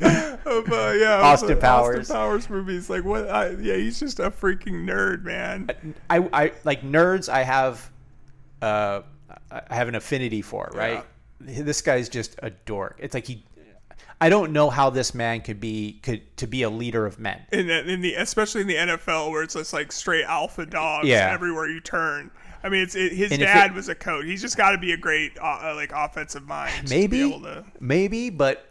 Of, 0.00 0.72
uh, 0.72 0.92
yeah, 0.92 1.18
of 1.18 1.24
Austin 1.24 1.48
the 1.50 1.56
Powers. 1.56 1.98
Austin 2.10 2.16
Powers 2.16 2.50
movies. 2.50 2.88
Like 2.88 3.04
what? 3.04 3.28
I, 3.28 3.50
yeah, 3.50 3.76
he's 3.76 3.98
just 4.00 4.18
a 4.20 4.30
freaking 4.30 4.84
nerd, 4.88 5.22
man. 5.24 5.70
I, 6.08 6.28
I 6.32 6.52
like 6.64 6.82
nerds. 6.82 7.28
I 7.28 7.42
have, 7.42 7.90
uh, 8.62 9.02
I 9.50 9.74
have 9.74 9.88
an 9.88 9.94
affinity 9.94 10.40
for. 10.42 10.70
Right. 10.74 11.04
This 11.40 11.82
guy's 11.82 12.08
just 12.08 12.36
a 12.42 12.50
dork. 12.50 12.96
It's 12.98 13.14
like 13.14 13.26
he. 13.26 13.44
I 14.20 14.30
don't 14.30 14.52
know 14.52 14.68
how 14.70 14.90
this 14.90 15.14
man 15.14 15.42
could 15.42 15.60
be 15.60 16.00
could 16.02 16.36
to 16.38 16.46
be 16.48 16.62
a 16.62 16.70
leader 16.70 17.06
of 17.06 17.18
men. 17.20 17.40
in 17.52 17.66
the, 17.68 17.86
in 17.88 18.00
the 18.00 18.14
especially 18.14 18.62
in 18.62 18.66
the 18.66 18.74
NFL 18.74 19.30
where 19.30 19.42
it's 19.44 19.54
just 19.54 19.72
like 19.72 19.92
straight 19.92 20.24
alpha 20.24 20.66
dogs 20.66 21.06
Yeah. 21.06 21.30
everywhere 21.32 21.68
you 21.68 21.80
turn. 21.80 22.30
I 22.62 22.68
mean, 22.68 22.82
it's 22.82 22.94
it, 22.94 23.12
his 23.12 23.30
And 23.32 23.40
dad 23.40 23.70
it- 23.70 23.74
was 23.74 23.88
a 23.88 23.94
coach. 23.94 24.24
He's 24.24 24.40
just 24.42 24.56
got 24.56 24.72
to 24.72 24.78
be 24.78 24.92
a 24.92 24.96
great 24.96 25.38
uh, 25.40 25.72
like 25.76 25.92
offensive 25.94 26.46
mind. 26.46 26.72
to 26.74 26.82
be 26.84 27.00
Maybe, 27.00 27.20
able 27.22 27.40
to- 27.42 27.64
maybe, 27.80 28.30
but 28.30 28.66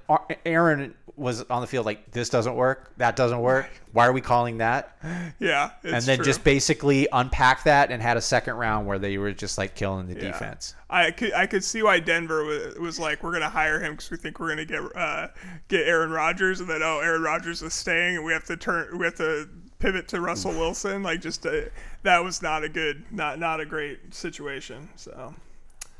Aaron 0.45 0.93
was 1.15 1.41
on 1.49 1.61
the 1.61 1.67
field 1.67 1.83
like 1.85 2.11
this 2.11 2.29
doesn't 2.29 2.53
work, 2.55 2.91
that 2.97 3.15
doesn't 3.15 3.39
work. 3.39 3.67
Why 3.91 4.05
are 4.05 4.11
we 4.11 4.21
calling 4.21 4.59
that? 4.59 4.97
yeah, 5.39 5.71
and 5.83 6.03
then 6.03 6.17
true. 6.17 6.25
just 6.25 6.43
basically 6.43 7.07
unpack 7.11 7.63
that 7.63 7.91
and 7.91 8.01
had 8.03 8.17
a 8.17 8.21
second 8.21 8.53
round 8.55 8.85
where 8.85 8.99
they 8.99 9.17
were 9.17 9.31
just 9.33 9.57
like 9.57 9.73
killing 9.73 10.05
the 10.07 10.13
Yeah. 10.13 10.31
defense. 10.31 10.75
I 10.91 11.09
could 11.11 11.33
I 11.33 11.47
could 11.47 11.63
see 11.63 11.81
why 11.81 11.99
Denver 11.99 12.43
was, 12.45 12.75
was 12.75 12.99
like 12.99 13.23
we're 13.23 13.33
gonna 13.33 13.49
hire 13.49 13.79
him 13.79 13.93
because 13.93 14.11
we 14.11 14.17
think 14.17 14.39
we're 14.39 14.49
gonna 14.49 14.65
get 14.65 14.81
uh, 14.95 15.29
get 15.69 15.87
Aaron 15.87 16.11
Rodgers 16.11 16.59
and 16.59 16.69
then 16.69 16.81
oh 16.83 16.99
Aaron 16.99 17.23
Rodgers 17.23 17.63
is 17.63 17.73
staying 17.73 18.17
and 18.17 18.23
we 18.25 18.31
have 18.31 18.43
to 18.45 18.55
turn 18.55 18.95
we 18.99 19.05
have 19.05 19.15
to 19.15 19.49
pivot 19.79 20.07
to 20.09 20.21
Russell 20.21 20.51
Wilson 20.51 21.01
like 21.03 21.21
just 21.21 21.45
uh 21.47 21.61
that 22.07 22.23
was 22.23 22.41
not 22.41 22.63
a 22.63 22.69
good 22.69 23.03
not 23.11 23.37
not 23.37 23.59
a 23.59 23.65
great 23.65 24.13
situation 24.13 24.87
so 24.95 25.35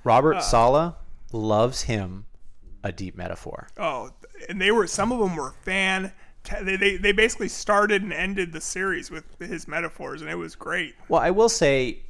Robert 0.04 0.42
Saleh 0.42 0.96
loves 1.34 1.82
him 1.84 2.26
a 2.84 2.92
deep 2.92 3.16
metaphor. 3.18 3.68
oh 3.78 4.10
and 4.48 4.62
they 4.62 4.72
were 4.72 4.88
some 4.88 5.12
of 5.12 5.20
them 5.20 5.36
were 5.36 5.54
fan 5.64 6.14
they, 6.62 6.78
they 6.78 6.96
they 6.96 7.12
basically 7.12 7.50
started 7.50 8.02
and 8.02 8.14
ended 8.14 8.54
the 8.54 8.62
series 8.62 9.12
with 9.12 9.26
his 9.40 9.68
metaphors 9.68 10.22
and 10.22 10.32
it 10.32 10.36
was 10.36 10.56
great 10.56 10.96
Well, 11.10 11.22
I 11.22 11.32
will 11.32 11.50
say 11.50 12.04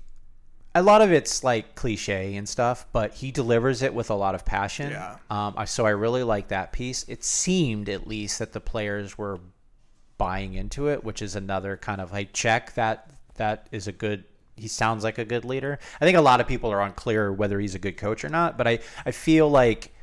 a 0.76 0.84
lot 0.84 1.02
of 1.02 1.11
it's 1.11 1.44
like 1.44 1.74
cliche 1.74 2.36
and 2.36 2.48
stuff, 2.48 2.86
but 2.91 3.15
he 3.15 3.32
delivers 3.32 3.82
it 3.82 3.95
with 3.95 4.11
a 4.11 4.14
lot 4.14 4.36
of 4.36 4.45
passion. 4.45 4.91
Yeah. 4.91 5.18
Um, 5.32 5.56
I, 5.57 5.65
so 5.65 5.88
I 5.88 5.90
really 5.90 6.22
like 6.22 6.49
that 6.49 6.72
piece. 6.72 7.03
It 7.07 7.24
seemed 7.24 7.90
at 7.90 8.06
least 8.06 8.38
that 8.38 8.53
the 8.53 8.60
players 8.60 9.18
were 9.18 9.40
buying 10.19 10.53
into 10.53 10.88
it, 10.88 11.03
which 11.03 11.24
is 11.24 11.36
another 11.36 11.78
kind 11.78 11.99
of 11.99 12.11
like 12.11 12.32
check 12.32 12.76
that 12.76 13.10
that 13.38 13.68
is 13.72 13.88
a 13.88 13.91
good. 13.91 14.23
He 14.55 14.68
sounds 14.68 15.03
like 15.03 15.19
a 15.19 15.26
good 15.26 15.45
leader. 15.45 15.77
I 16.01 16.05
think 16.05 16.18
a 16.18 16.22
lot 16.22 16.41
of 16.41 16.47
people 16.47 16.72
are 16.72 16.81
unclear 16.81 17.31
whether 17.31 17.59
he's 17.59 17.76
a 17.76 17.80
good 17.80 17.95
coach 17.95 18.26
or 18.26 18.30
not, 18.30 18.57
but 18.57 18.68
I 18.68 18.80
I 19.05 19.11
feel 19.11 19.49
like 19.49 19.93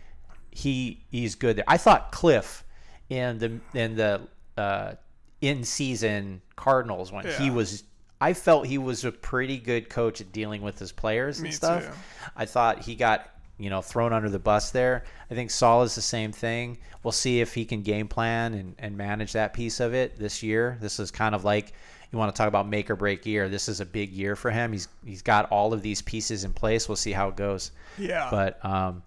he 0.51 1.05
he's 1.11 1.35
good 1.35 1.57
there. 1.57 1.65
I 1.67 1.77
thought 1.77 2.13
Kliff 2.13 2.63
in 3.11 3.39
the 3.39 3.61
in 3.79 3.97
the 3.97 4.21
uh, 4.57 4.93
in 5.41 5.65
season 5.65 6.41
Cardinals 6.57 7.13
when 7.13 7.27
he 7.27 7.51
was. 7.51 7.85
I 8.21 8.33
felt 8.33 8.67
he 8.67 8.79
was 8.79 9.05
a 9.05 9.13
pretty 9.13 9.59
good 9.59 9.91
coach 9.91 10.21
at 10.21 10.33
dealing 10.33 10.63
with 10.63 10.79
his 10.79 10.93
players 10.93 11.39
and 11.39 11.49
Me 11.49 11.51
stuff. 11.51 11.85
too. 11.85 11.93
I 12.37 12.47
thought 12.47 12.79
he 12.81 12.95
got 12.95 13.29
you 13.59 13.71
know 13.71 13.83
thrown 13.83 14.13
under 14.13 14.31
the 14.31 14.39
bus 14.39 14.71
there. 14.71 15.05
I 15.31 15.35
think 15.35 15.51
Saleh 15.51 15.87
is 15.87 15.95
the 15.95 16.01
same 16.01 16.33
thing. 16.33 16.79
We'll 17.03 17.13
see 17.13 17.41
if 17.41 17.55
he 17.55 17.65
can 17.65 17.83
game 17.83 18.09
plan 18.09 18.55
and, 18.55 18.75
and 18.79 18.97
manage 18.97 19.33
that 19.33 19.53
piece 19.53 19.81
of 19.81 19.95
it 19.95 20.19
this 20.19 20.43
year. 20.43 20.79
This 20.81 20.99
is 21.01 21.11
kind 21.11 21.35
of 21.35 21.45
like 21.45 21.73
you 22.15 22.19
want 22.19 22.33
to 22.33 22.39
talk 22.39 22.47
about 22.47 22.69
make 22.69 22.89
or 22.91 22.97
break 22.97 23.27
year. 23.27 23.49
This 23.49 23.69
is 23.69 23.81
a 23.81 23.85
big 23.85 24.13
year 24.13 24.37
for 24.37 24.51
him. 24.51 24.73
He's 24.73 24.87
he's 25.05 25.21
got 25.21 25.51
all 25.51 25.75
of 25.75 25.83
these 25.83 26.01
pieces 26.01 26.45
in 26.45 26.53
place. 26.53 26.89
We'll 26.89 26.95
see 26.95 27.11
how 27.11 27.29
it 27.29 27.37
goes. 27.37 27.73
yeah 27.99 28.29
But 28.31 28.65
um, 28.65 29.03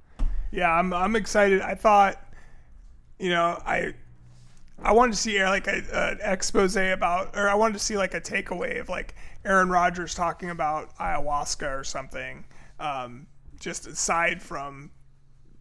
Yeah, 0.52 0.72
I'm 0.72 0.94
I'm 0.94 1.16
excited. 1.16 1.62
I 1.62 1.74
thought, 1.74 2.22
you 3.18 3.30
know, 3.30 3.62
I 3.66 3.94
I 4.84 4.92
wanted 4.92 5.14
to 5.14 5.18
see 5.18 5.40
uh, 5.40 5.50
like 5.50 5.68
a, 5.68 5.84
an 5.94 6.20
expose 6.22 6.76
about, 6.76 7.36
or 7.36 7.48
I 7.50 7.56
wanted 7.56 7.74
to 7.74 7.80
see 7.80 7.98
like 7.98 8.14
a 8.14 8.22
takeaway 8.22 8.80
of 8.82 8.90
like 8.90 9.16
Aaron 9.46 9.70
Rodgers 9.70 10.14
talking 10.14 10.50
about 10.50 10.96
ayahuasca 10.98 11.80
or 11.80 11.86
something. 11.86 12.44
Um, 12.80 13.28
just 13.58 13.88
aside 13.88 14.42
from 14.42 14.92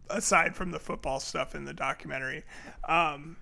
aside 0.09 0.53
from 0.53 0.71
the 0.71 0.79
football 0.79 1.21
stuff 1.21 1.55
in 1.55 1.63
the 1.63 1.73
documentary, 1.73 2.43
um, 2.89 3.37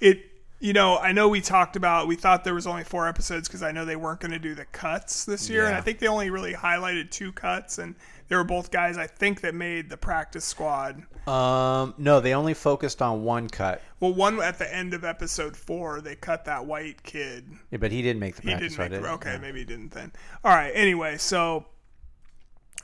it. 0.00 0.31
You 0.62 0.72
know, 0.72 0.96
I 0.96 1.10
know 1.10 1.28
we 1.28 1.40
talked 1.40 1.74
about 1.74 2.06
we 2.06 2.14
thought 2.14 2.44
there 2.44 2.54
was 2.54 2.68
only 2.68 2.84
four 2.84 3.08
episodes 3.08 3.48
because 3.48 3.64
I 3.64 3.72
know 3.72 3.84
they 3.84 3.96
weren't 3.96 4.20
going 4.20 4.30
to 4.30 4.38
do 4.38 4.54
the 4.54 4.64
cuts 4.66 5.24
this 5.24 5.50
year, 5.50 5.66
and 5.66 5.74
I 5.74 5.80
think 5.80 5.98
they 5.98 6.06
only 6.06 6.30
really 6.30 6.52
highlighted 6.54 7.10
two 7.10 7.32
cuts, 7.32 7.78
and 7.78 7.96
they 8.28 8.36
were 8.36 8.44
both 8.44 8.70
guys 8.70 8.96
I 8.96 9.08
think 9.08 9.40
that 9.40 9.56
made 9.56 9.90
the 9.90 9.96
practice 9.96 10.44
squad. 10.44 11.02
um, 11.26 11.94
no, 11.98 12.20
they 12.20 12.32
only 12.32 12.54
focused 12.54 13.02
on 13.02 13.24
one 13.24 13.48
cut. 13.48 13.82
Well, 13.98 14.14
one 14.14 14.40
at 14.40 14.58
the 14.58 14.72
end 14.72 14.94
of 14.94 15.04
episode 15.04 15.56
four, 15.56 16.00
they 16.00 16.14
cut 16.14 16.44
that 16.44 16.64
white 16.64 17.02
kid. 17.02 17.44
Yeah, 17.72 17.78
but 17.78 17.90
he 17.90 18.00
didn't 18.00 18.20
make 18.20 18.36
the 18.36 18.42
He 18.42 18.48
practice 18.50 18.76
didn't 18.76 18.92
squad, 18.92 19.00
did 19.00 19.04
okay, 19.14 19.32
he? 19.32 19.38
maybe 19.38 19.58
he 19.58 19.64
didn't 19.64 19.90
then. 19.90 20.12
All 20.44 20.54
right. 20.54 20.70
Anyway, 20.76 21.16
so 21.18 21.66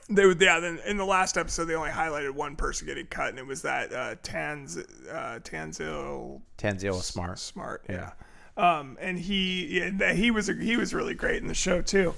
they 0.09 0.25
would 0.25 0.41
yeah. 0.41 0.59
Then 0.59 0.79
in 0.85 0.97
the 0.97 1.05
last 1.05 1.37
episode, 1.37 1.65
they 1.65 1.75
only 1.75 1.91
highlighted 1.91 2.31
one 2.31 2.55
person 2.55 2.87
getting 2.87 3.05
cut, 3.07 3.29
and 3.29 3.39
it 3.39 3.45
was 3.45 3.61
that 3.61 3.93
uh, 3.93 4.15
Tanz 4.23 4.77
uh, 4.77 5.39
Tanzel 5.43 6.41
Tanzel 6.57 6.91
was 6.91 7.05
smart. 7.05 7.39
Smart. 7.39 7.85
Yeah. 7.89 8.11
Um, 8.57 8.97
and 8.99 9.17
he 9.17 9.79
yeah, 9.79 10.13
he 10.13 10.31
was 10.31 10.47
he 10.47 10.77
was 10.77 10.93
really 10.93 11.13
great 11.13 11.41
in 11.41 11.47
the 11.47 11.53
show 11.53 11.81
too, 11.81 12.13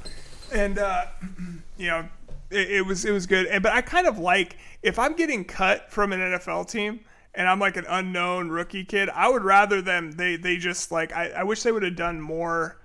and 0.52 0.80
uh, 0.80 1.06
you 1.78 1.88
know 1.88 2.08
it, 2.50 2.72
it 2.72 2.82
was 2.86 3.06
it 3.06 3.12
was 3.12 3.26
good. 3.26 3.46
And, 3.48 3.62
but 3.62 3.74
I 3.74 3.82
kind 3.82 4.08
of 4.08 4.20
like 4.20 4.58
if 4.82 4.98
I'm 4.98 5.16
getting 5.16 5.46
cut 5.46 5.92
from 5.92 6.14
an 6.14 6.20
NFL 6.20 6.70
team 6.70 7.02
and 7.34 7.48
I'm 7.48 7.60
like 7.60 7.78
an 7.78 7.86
unknown 7.88 8.50
rookie 8.50 8.84
kid, 8.84 9.10
I 9.10 9.30
would 9.30 9.44
rather 9.44 9.82
them 9.82 10.12
they 10.14 10.36
they 10.36 10.58
just 10.58 10.92
like 10.92 11.14
I, 11.14 11.30
I 11.30 11.44
wish 11.44 11.64
they 11.64 11.72
would 11.72 11.84
have 11.84 11.96
done 11.96 12.20
more 12.20 12.81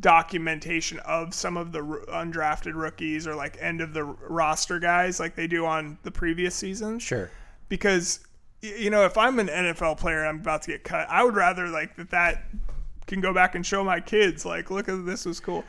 documentation 0.00 0.98
of 1.00 1.32
some 1.34 1.56
of 1.56 1.72
the 1.72 1.78
r- 1.80 2.24
undrafted 2.24 2.74
rookies 2.74 3.26
or 3.26 3.34
like 3.34 3.56
end 3.60 3.80
of 3.80 3.92
the 3.94 4.04
r- 4.04 4.16
roster 4.28 4.78
guys 4.78 5.20
like 5.20 5.34
they 5.36 5.46
do 5.46 5.64
on 5.64 5.96
the 6.02 6.10
previous 6.10 6.54
seasons 6.54 7.02
Sure. 7.02 7.30
because 7.68 8.20
you 8.62 8.90
know 8.90 9.04
if 9.04 9.16
I'm 9.16 9.38
an 9.38 9.48
NFL 9.48 9.98
player 9.98 10.20
and 10.20 10.28
I'm 10.28 10.40
about 10.40 10.62
to 10.62 10.72
get 10.72 10.82
cut, 10.84 11.06
I 11.08 11.22
would 11.24 11.36
rather 11.36 11.68
like 11.68 11.96
that 11.96 12.10
that 12.10 12.44
can 13.06 13.20
go 13.20 13.32
back 13.32 13.54
and 13.54 13.64
show 13.64 13.84
my 13.84 14.00
kids 14.00 14.44
like 14.44 14.70
look 14.70 14.88
at 14.88 15.06
this 15.06 15.24
was 15.24 15.38
cool. 15.40 15.64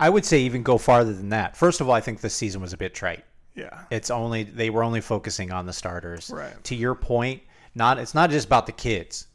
I 0.00 0.08
would 0.08 0.24
say 0.24 0.38
even 0.40 0.62
go 0.62 0.78
farther 0.78 1.12
than 1.12 1.28
that. 1.30 1.56
First 1.56 1.80
of 1.80 1.88
all, 1.88 1.94
I 1.94 2.00
think 2.00 2.20
this 2.20 2.32
season 2.34 2.60
was 2.60 2.72
a 2.72 2.76
bit 2.76 2.94
trite. 2.94 3.24
Yeah. 3.54 3.80
It's 3.90 4.10
only 4.10 4.44
they 4.44 4.70
were 4.70 4.82
only 4.84 5.00
focusing 5.00 5.50
on 5.52 5.66
the 5.66 5.72
starters. 5.72 6.30
Right. 6.32 6.52
To 6.64 6.74
your 6.74 6.94
point, 6.94 7.42
not 7.74 7.98
it's 7.98 8.14
not 8.14 8.30
just 8.30 8.46
about 8.46 8.66
the 8.66 8.72
kids. 8.72 9.26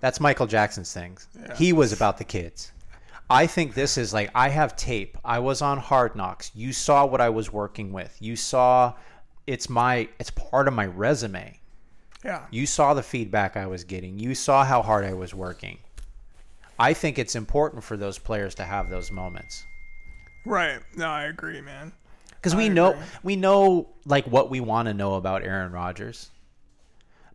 That's 0.00 0.20
Michael 0.20 0.46
Jackson's 0.46 0.92
things. 0.92 1.26
He 1.56 1.72
was 1.72 1.92
about 1.92 2.18
the 2.18 2.24
kids. 2.24 2.70
I 3.30 3.46
think 3.46 3.74
this 3.74 3.96
is 3.96 4.12
like 4.12 4.30
I 4.34 4.48
have 4.50 4.76
tape. 4.76 5.16
I 5.24 5.38
was 5.38 5.62
on 5.62 5.78
Hard 5.78 6.14
Knocks. 6.14 6.50
You 6.54 6.72
saw 6.72 7.06
what 7.06 7.20
I 7.20 7.30
was 7.30 7.52
working 7.52 7.92
with. 7.92 8.16
You 8.20 8.36
saw 8.36 8.94
it's 9.46 9.68
my 9.68 10.08
it's 10.18 10.30
part 10.30 10.68
of 10.68 10.74
my 10.74 10.86
resume. 10.86 11.58
Yeah. 12.24 12.46
You 12.50 12.66
saw 12.66 12.94
the 12.94 13.02
feedback 13.02 13.56
I 13.56 13.66
was 13.66 13.84
getting. 13.84 14.18
You 14.18 14.34
saw 14.34 14.64
how 14.64 14.82
hard 14.82 15.04
I 15.04 15.12
was 15.12 15.34
working. 15.34 15.78
I 16.78 16.92
think 16.94 17.18
it's 17.18 17.36
important 17.36 17.84
for 17.84 17.96
those 17.96 18.18
players 18.18 18.54
to 18.56 18.64
have 18.64 18.90
those 18.90 19.10
moments. 19.10 19.64
Right. 20.46 20.80
No, 20.96 21.08
I 21.08 21.24
agree, 21.24 21.60
man. 21.60 21.92
Because 22.30 22.54
we 22.54 22.66
I 22.66 22.68
know 22.68 22.96
we 23.22 23.36
know 23.36 23.88
like 24.04 24.26
what 24.26 24.50
we 24.50 24.60
want 24.60 24.88
to 24.88 24.94
know 24.94 25.14
about 25.14 25.42
Aaron 25.44 25.72
Rodgers. 25.72 26.30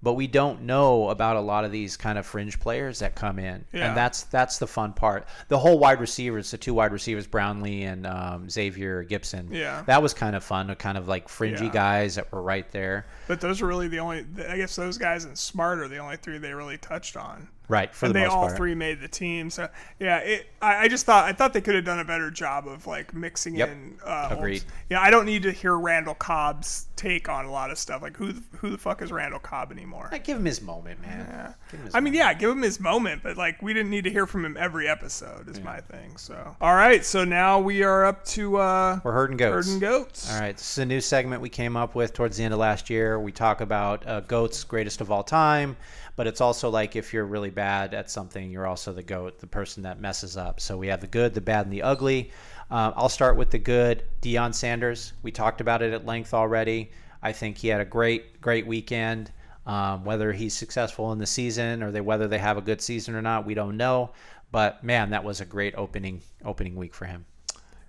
But 0.01 0.13
we 0.13 0.27
don't 0.27 0.61
know 0.61 1.09
about 1.09 1.35
a 1.35 1.41
lot 1.41 1.65
of 1.65 1.71
these 1.73 1.97
kind 1.97 2.17
of 2.17 2.25
fringe 2.25 2.57
players 2.59 2.99
that 2.99 3.15
come 3.15 3.37
in, 3.37 3.65
Yeah. 3.73 3.89
and 3.89 3.97
that's 3.97 4.23
that's 4.23 4.57
the 4.57 4.67
fun 4.67 4.93
part. 4.93 5.27
The 5.49 5.59
whole 5.59 5.77
wide 5.77 5.99
receivers, 5.99 6.51
the 6.51 6.57
two 6.57 6.73
wide 6.73 6.93
receivers, 6.93 7.27
Brownlee 7.27 7.83
and 7.83 8.07
um, 8.07 8.49
Xavier 8.49 9.03
Gipson. 9.03 9.53
Yeah. 9.53 9.81
that 9.87 10.01
was 10.01 10.13
kind 10.13 10.35
of 10.37 10.43
fun. 10.43 10.73
Kind 10.75 10.97
of 10.97 11.07
like 11.09 11.27
fringy 11.27 11.65
Yeah. 11.65 11.71
guys 11.71 12.15
that 12.15 12.31
were 12.31 12.41
right 12.41 12.69
there. 12.71 13.07
But 13.27 13.41
those 13.41 13.61
are 13.61 13.67
really 13.67 13.89
the 13.89 13.99
only. 13.99 14.25
I 14.47 14.55
guess 14.55 14.75
those 14.75 14.97
guys 14.97 15.25
and 15.25 15.37
Smart 15.37 15.79
are 15.79 15.87
the 15.89 15.97
only 15.97 16.15
three 16.15 16.37
they 16.37 16.53
really 16.53 16.77
touched 16.77 17.17
on. 17.17 17.49
Right 17.69 17.93
for 17.95 18.07
and 18.07 18.15
the 18.15 18.19
they 18.19 18.25
most 18.25 18.33
all 18.35 18.45
part. 18.47 18.57
three 18.57 18.75
made 18.75 18.99
the 18.99 19.07
team. 19.07 19.49
So 19.49 19.69
yeah, 19.99 20.17
it, 20.17 20.47
I, 20.61 20.83
I 20.83 20.87
just 20.87 21.05
thought 21.05 21.25
I 21.25 21.33
thought 21.33 21.53
they 21.53 21.61
could 21.61 21.75
have 21.75 21.85
done 21.85 21.99
a 21.99 22.03
better 22.05 22.29
job 22.31 22.67
of 22.67 22.85
like 22.87 23.13
mixing 23.13 23.55
Yep. 23.55 23.69
in. 23.69 23.97
Uh, 24.03 24.29
Agreed. 24.31 24.63
yeah, 24.89 24.99
I 24.99 25.09
don't 25.11 25.25
need 25.25 25.43
to 25.43 25.51
hear 25.51 25.77
Randall 25.77 26.15
Cobb's 26.15 26.87
take 26.95 27.29
on 27.29 27.45
a 27.45 27.51
lot 27.51 27.71
of 27.71 27.77
stuff. 27.77 28.01
Like 28.01 28.17
who 28.17 28.33
the- 28.33 28.43
who 28.57 28.71
the 28.71 28.77
fuck 28.77 29.01
is 29.01 29.11
Randall 29.11 29.39
Cobb 29.39 29.71
anymore? 29.71 30.09
I 30.11 30.17
give 30.17 30.37
him 30.37 30.45
his 30.45 30.61
moment, 30.61 30.99
man. 31.01 31.53
Him 31.71 31.83
his 31.85 31.95
I 31.95 31.99
mean, 32.01 32.13
yeah, 32.13 32.33
give 32.33 32.49
him 32.49 32.61
his 32.61 32.79
moment, 32.79 33.21
but 33.23 33.37
like 33.37 33.61
we 33.61 33.73
didn't 33.73 33.91
need 33.91 34.03
to 34.05 34.09
hear 34.09 34.25
from 34.25 34.43
him 34.43 34.57
every 34.59 34.87
episode. 34.89 35.47
Is 35.47 35.61
my 35.61 35.79
thing. 35.79 36.17
So 36.17 36.55
all 36.59 36.75
right, 36.75 37.05
so 37.05 37.23
now 37.23 37.59
we 37.59 37.83
are 37.83 38.03
up 38.05 38.25
to 38.25 38.57
uh, 38.57 38.99
We're 39.03 39.11
herding 39.13 39.37
goats. 39.37 39.67
herding 39.67 39.79
goats. 39.79 40.33
All 40.33 40.39
right, 40.41 40.57
this 40.57 40.71
is 40.71 40.77
a 40.79 40.85
new 40.85 40.99
segment 41.01 41.41
we 41.41 41.49
came 41.49 41.77
up 41.77 41.93
with 41.93 42.13
towards 42.13 42.35
the 42.37 42.43
end 42.43 42.53
of 42.53 42.59
last 42.59 42.89
year. 42.89 43.19
We 43.19 43.31
talk 43.31 43.61
about 43.61 44.05
uh, 44.07 44.21
goats, 44.21 44.63
greatest 44.63 44.99
of 45.01 45.11
all 45.11 45.23
time, 45.23 45.77
but 46.19 46.27
it's 46.27 46.41
also 46.41 46.69
like 46.69 46.97
if 46.97 47.13
you're 47.13 47.23
really 47.23 47.49
bad 47.49 47.93
at 47.93 48.11
something, 48.11 48.51
you're 48.51 48.67
also 48.67 48.91
the 48.91 49.01
goat, 49.01 49.39
the 49.39 49.47
person 49.47 49.83
that 49.83 50.01
messes 50.01 50.35
up. 50.35 50.59
So 50.59 50.77
we 50.77 50.87
have 50.87 50.99
the 50.99 51.07
good, 51.07 51.33
the 51.33 51.39
bad, 51.39 51.65
and 51.65 51.71
the 51.71 51.81
ugly. 51.81 52.31
Uh, 52.69 52.91
I'll 52.97 53.07
start 53.07 53.37
with 53.37 53.51
the 53.51 53.57
good. 53.57 54.03
Deion 54.21 54.53
Sanders. 54.53 55.13
We 55.23 55.31
talked 55.31 55.61
about 55.61 55.81
it 55.81 55.93
at 55.93 56.05
length 56.05 56.33
already. 56.33 56.91
I 57.23 57.31
think 57.31 57.57
he 57.57 57.69
had 57.69 57.79
a 57.79 57.85
great, 57.85 58.41
great 58.41 58.67
weekend. 58.67 59.31
Um, 59.65 60.03
whether 60.03 60.33
he's 60.33 60.53
successful 60.53 61.13
in 61.13 61.19
the 61.19 61.25
season 61.25 61.81
or 61.81 61.89
they 61.89 62.01
whether 62.01 62.27
they 62.27 62.37
have 62.37 62.57
a 62.57 62.61
good 62.61 62.81
season 62.81 63.15
or 63.15 63.21
not, 63.21 63.45
we 63.45 63.53
don't 63.53 63.77
know. 63.77 64.11
But 64.51 64.83
man, 64.83 65.11
that 65.11 65.23
was 65.23 65.39
a 65.39 65.45
great 65.45 65.73
opening 65.77 66.21
opening 66.43 66.75
week 66.75 66.93
for 66.93 67.05
him. 67.05 67.23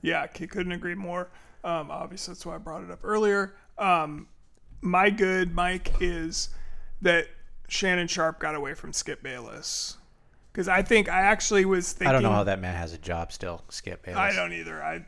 Yeah, 0.02 0.24
couldn't 0.28 0.70
agree 0.70 0.94
more. 0.94 1.32
Um, 1.64 1.90
obviously, 1.90 2.34
that's 2.34 2.46
why 2.46 2.54
I 2.54 2.58
brought 2.58 2.84
it 2.84 2.92
up 2.92 3.00
earlier. 3.02 3.56
Um, 3.76 4.28
my 4.82 5.10
good, 5.10 5.52
Mike, 5.52 5.94
is 5.98 6.50
that 7.02 7.26
Shannon 7.70 8.08
Sharpe 8.08 8.40
got 8.40 8.54
away 8.54 8.74
from 8.74 8.92
Skip 8.92 9.22
Bayless. 9.22 9.96
Because 10.52 10.68
I 10.68 10.82
think 10.82 11.08
I 11.08 11.20
actually 11.20 11.64
was 11.64 11.92
thinking. 11.92 12.08
I 12.08 12.12
don't 12.12 12.22
know 12.22 12.32
how 12.32 12.44
that 12.44 12.60
man 12.60 12.74
has 12.74 12.92
a 12.92 12.98
job 12.98 13.32
still. 13.32 13.62
Skip 13.68 14.04
Bayless. 14.04 14.18
I 14.18 14.34
don't 14.34 14.52
either. 14.52 14.82
I, 14.82 15.04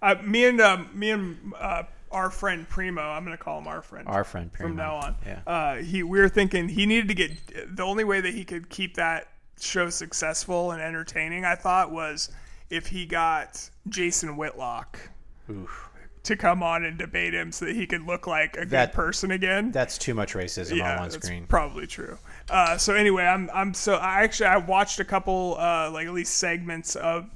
I 0.00 0.22
me 0.22 0.44
and 0.44 0.60
um, 0.60 0.88
me 0.94 1.10
and 1.10 1.52
uh, 1.58 1.82
our 2.12 2.30
friend 2.30 2.68
Primo. 2.68 3.02
I'm 3.02 3.24
gonna 3.24 3.36
call 3.36 3.58
him 3.58 3.66
our 3.66 3.82
friend. 3.82 4.06
Our 4.06 4.22
friend 4.22 4.52
from 4.52 4.76
now 4.76 4.96
on. 4.96 5.16
Yeah. 5.26 5.40
Uh, 5.46 5.74
he 5.76 6.04
we 6.04 6.20
were 6.20 6.28
thinking 6.28 6.68
he 6.68 6.86
needed 6.86 7.08
to 7.08 7.14
get 7.14 7.76
the 7.76 7.82
only 7.82 8.04
way 8.04 8.20
that 8.20 8.32
he 8.32 8.44
could 8.44 8.68
keep 8.68 8.94
that 8.94 9.28
show 9.60 9.90
successful 9.90 10.70
and 10.70 10.80
entertaining. 10.80 11.44
I 11.44 11.56
thought 11.56 11.90
was 11.90 12.30
if 12.70 12.86
he 12.86 13.04
got 13.04 13.68
Jason 13.88 14.36
Whitlock 14.36 15.10
Oof. 15.50 15.90
To 16.24 16.36
come 16.36 16.62
on 16.62 16.84
and 16.84 16.96
debate 16.96 17.34
him 17.34 17.52
so 17.52 17.66
that 17.66 17.76
he 17.76 17.86
could 17.86 18.02
look 18.02 18.26
like 18.26 18.56
a 18.56 18.64
That- 18.64 18.92
good 18.92 18.96
person 18.96 19.30
again. 19.30 19.70
That's 19.72 19.98
too 19.98 20.14
much 20.14 20.32
racism 20.34 20.76
yeah, 20.78 20.92
on 20.94 21.00
one 21.00 21.08
that's 21.10 21.26
screen. 21.26 21.46
probably 21.46 21.86
true. 21.86 22.18
Uh, 22.48 22.78
so 22.78 22.94
anyway, 22.94 23.24
I'm 23.24 23.50
I'm 23.52 23.74
so 23.74 23.94
I 23.96 24.22
actually 24.22 24.46
I 24.46 24.56
watched 24.56 25.00
a 25.00 25.04
couple 25.04 25.56
uh, 25.58 25.90
like 25.90 26.06
at 26.06 26.12
least 26.14 26.38
segments 26.38 26.96
of 26.96 27.26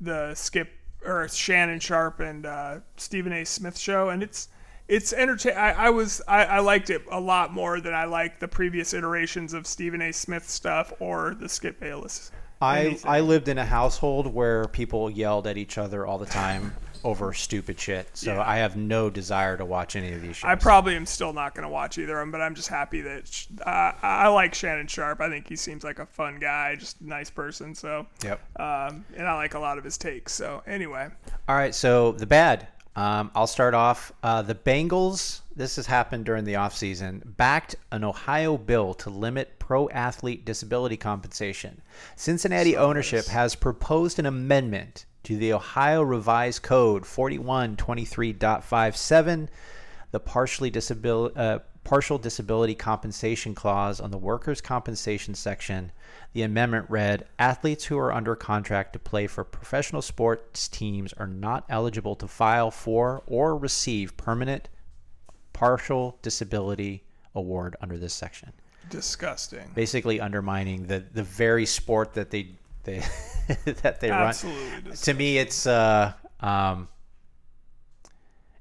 the 0.00 0.32
Skip 0.34 0.70
or 1.04 1.26
Shannon 1.28 1.80
Sharpe 1.80 2.20
and 2.20 2.46
uh, 2.46 2.78
Stephen 2.96 3.32
A. 3.32 3.44
Smith 3.44 3.76
show, 3.76 4.10
and 4.10 4.22
it's 4.22 4.48
it's 4.86 5.12
entertain. 5.12 5.54
I, 5.56 5.72
I 5.72 5.90
was 5.90 6.22
I, 6.28 6.44
I 6.44 6.58
liked 6.60 6.90
it 6.90 7.02
a 7.10 7.18
lot 7.20 7.52
more 7.52 7.80
than 7.80 7.94
I 7.94 8.04
liked 8.04 8.38
the 8.38 8.48
previous 8.48 8.94
iterations 8.94 9.54
of 9.54 9.66
Stephen 9.66 10.00
A. 10.02 10.12
Smith 10.12 10.48
stuff 10.48 10.92
or 11.00 11.34
the 11.34 11.48
Skip 11.48 11.80
Bayless. 11.80 12.30
I. 12.62 12.98
I 13.04 13.20
lived 13.20 13.48
in 13.48 13.58
a 13.58 13.64
household 13.64 14.32
where 14.32 14.66
people 14.66 15.10
yelled 15.10 15.46
at 15.46 15.56
each 15.56 15.78
other 15.78 16.06
all 16.06 16.18
the 16.18 16.26
time 16.26 16.74
over 17.04 17.32
stupid 17.32 17.78
shit. 17.80 18.08
So 18.14 18.34
Yeah. 18.34 18.42
I 18.42 18.56
have 18.58 18.76
no 18.76 19.10
desire 19.10 19.56
to 19.56 19.64
watch 19.64 19.96
any 19.96 20.12
of 20.12 20.22
these 20.22 20.36
shows. 20.36 20.48
I 20.48 20.54
probably 20.54 20.96
am 20.96 21.06
still 21.06 21.32
not 21.32 21.54
going 21.54 21.62
to 21.64 21.68
watch 21.68 21.98
either 21.98 22.18
of 22.18 22.22
them, 22.22 22.30
but 22.30 22.40
I'm 22.40 22.54
just 22.54 22.68
happy 22.68 23.00
that 23.02 23.46
uh, 23.66 23.92
I 24.02 24.28
like 24.28 24.54
Shannon 24.54 24.86
Sharpe. 24.86 25.20
I 25.20 25.28
think 25.28 25.48
he 25.48 25.56
seems 25.56 25.84
like 25.84 25.98
a 25.98 26.06
fun 26.06 26.38
guy, 26.38 26.76
just 26.76 27.00
a 27.00 27.06
nice 27.06 27.30
person. 27.30 27.74
So, 27.74 28.06
Yep. 28.24 28.40
um, 28.60 29.04
and 29.16 29.26
I 29.26 29.34
like 29.34 29.54
a 29.54 29.58
lot 29.60 29.78
of 29.78 29.84
his 29.84 29.96
takes. 29.98 30.32
So, 30.32 30.62
anyway, 30.66 31.08
All 31.48 31.56
right, 31.56 31.74
so 31.74 32.12
the 32.12 32.26
bad. 32.26 32.68
Um, 32.96 33.30
I'll 33.36 33.46
start 33.46 33.72
off. 33.72 34.12
Uh, 34.22 34.42
the 34.42 34.54
Bengals, 34.54 35.40
this 35.54 35.76
has 35.76 35.86
happened 35.86 36.24
during 36.24 36.42
the 36.44 36.54
offseason, 36.54 37.22
backed 37.36 37.76
an 37.92 38.02
Ohio 38.02 38.56
bill 38.58 38.94
to 38.94 39.10
limit 39.10 39.58
pro 39.60 39.88
athlete 39.90 40.44
disability 40.44 40.96
compensation. 40.96 41.80
Cincinnati 42.16 42.76
ownership 42.76 43.26
has 43.26 43.54
proposed 43.54 44.18
an 44.18 44.26
amendment 44.26 45.06
to 45.24 45.36
the 45.36 45.52
Ohio 45.52 46.02
Revised 46.02 46.62
Code 46.62 47.02
4123.57, 47.04 49.48
the 50.10 50.20
partially 50.20 50.70
disabil- 50.70 51.36
uh, 51.36 51.58
partial 51.84 52.18
disability 52.18 52.74
compensation 52.74 53.54
clause 53.54 54.00
on 54.00 54.10
the 54.10 54.18
workers' 54.18 54.60
compensation 54.60 55.34
section. 55.34 55.92
The 56.32 56.42
amendment 56.42 56.86
read 56.88 57.26
Athletes 57.38 57.84
who 57.84 57.98
are 57.98 58.12
under 58.12 58.36
contract 58.36 58.92
to 58.92 58.98
play 58.98 59.26
for 59.26 59.44
professional 59.44 60.02
sports 60.02 60.68
teams 60.68 61.12
are 61.14 61.26
not 61.26 61.64
eligible 61.68 62.14
to 62.16 62.28
file 62.28 62.70
for 62.70 63.22
or 63.26 63.56
receive 63.56 64.16
permanent 64.16 64.68
partial 65.52 66.18
disability 66.22 67.04
award 67.34 67.76
under 67.80 67.98
this 67.98 68.14
section. 68.14 68.52
disgusting. 68.88 69.70
Basically 69.74 70.20
undermining 70.20 70.86
the, 70.86 71.04
the 71.12 71.22
very 71.22 71.66
sport 71.66 72.14
that 72.14 72.30
they 72.30 72.50
they 72.84 72.98
that 73.82 74.00
they 74.00 74.10
Absolutely. 74.10 74.70
run. 74.70 74.84
dis- 74.90 75.00
To 75.02 75.14
me 75.14 75.38
it's 75.38 75.66
uh 75.66 76.12
um 76.40 76.88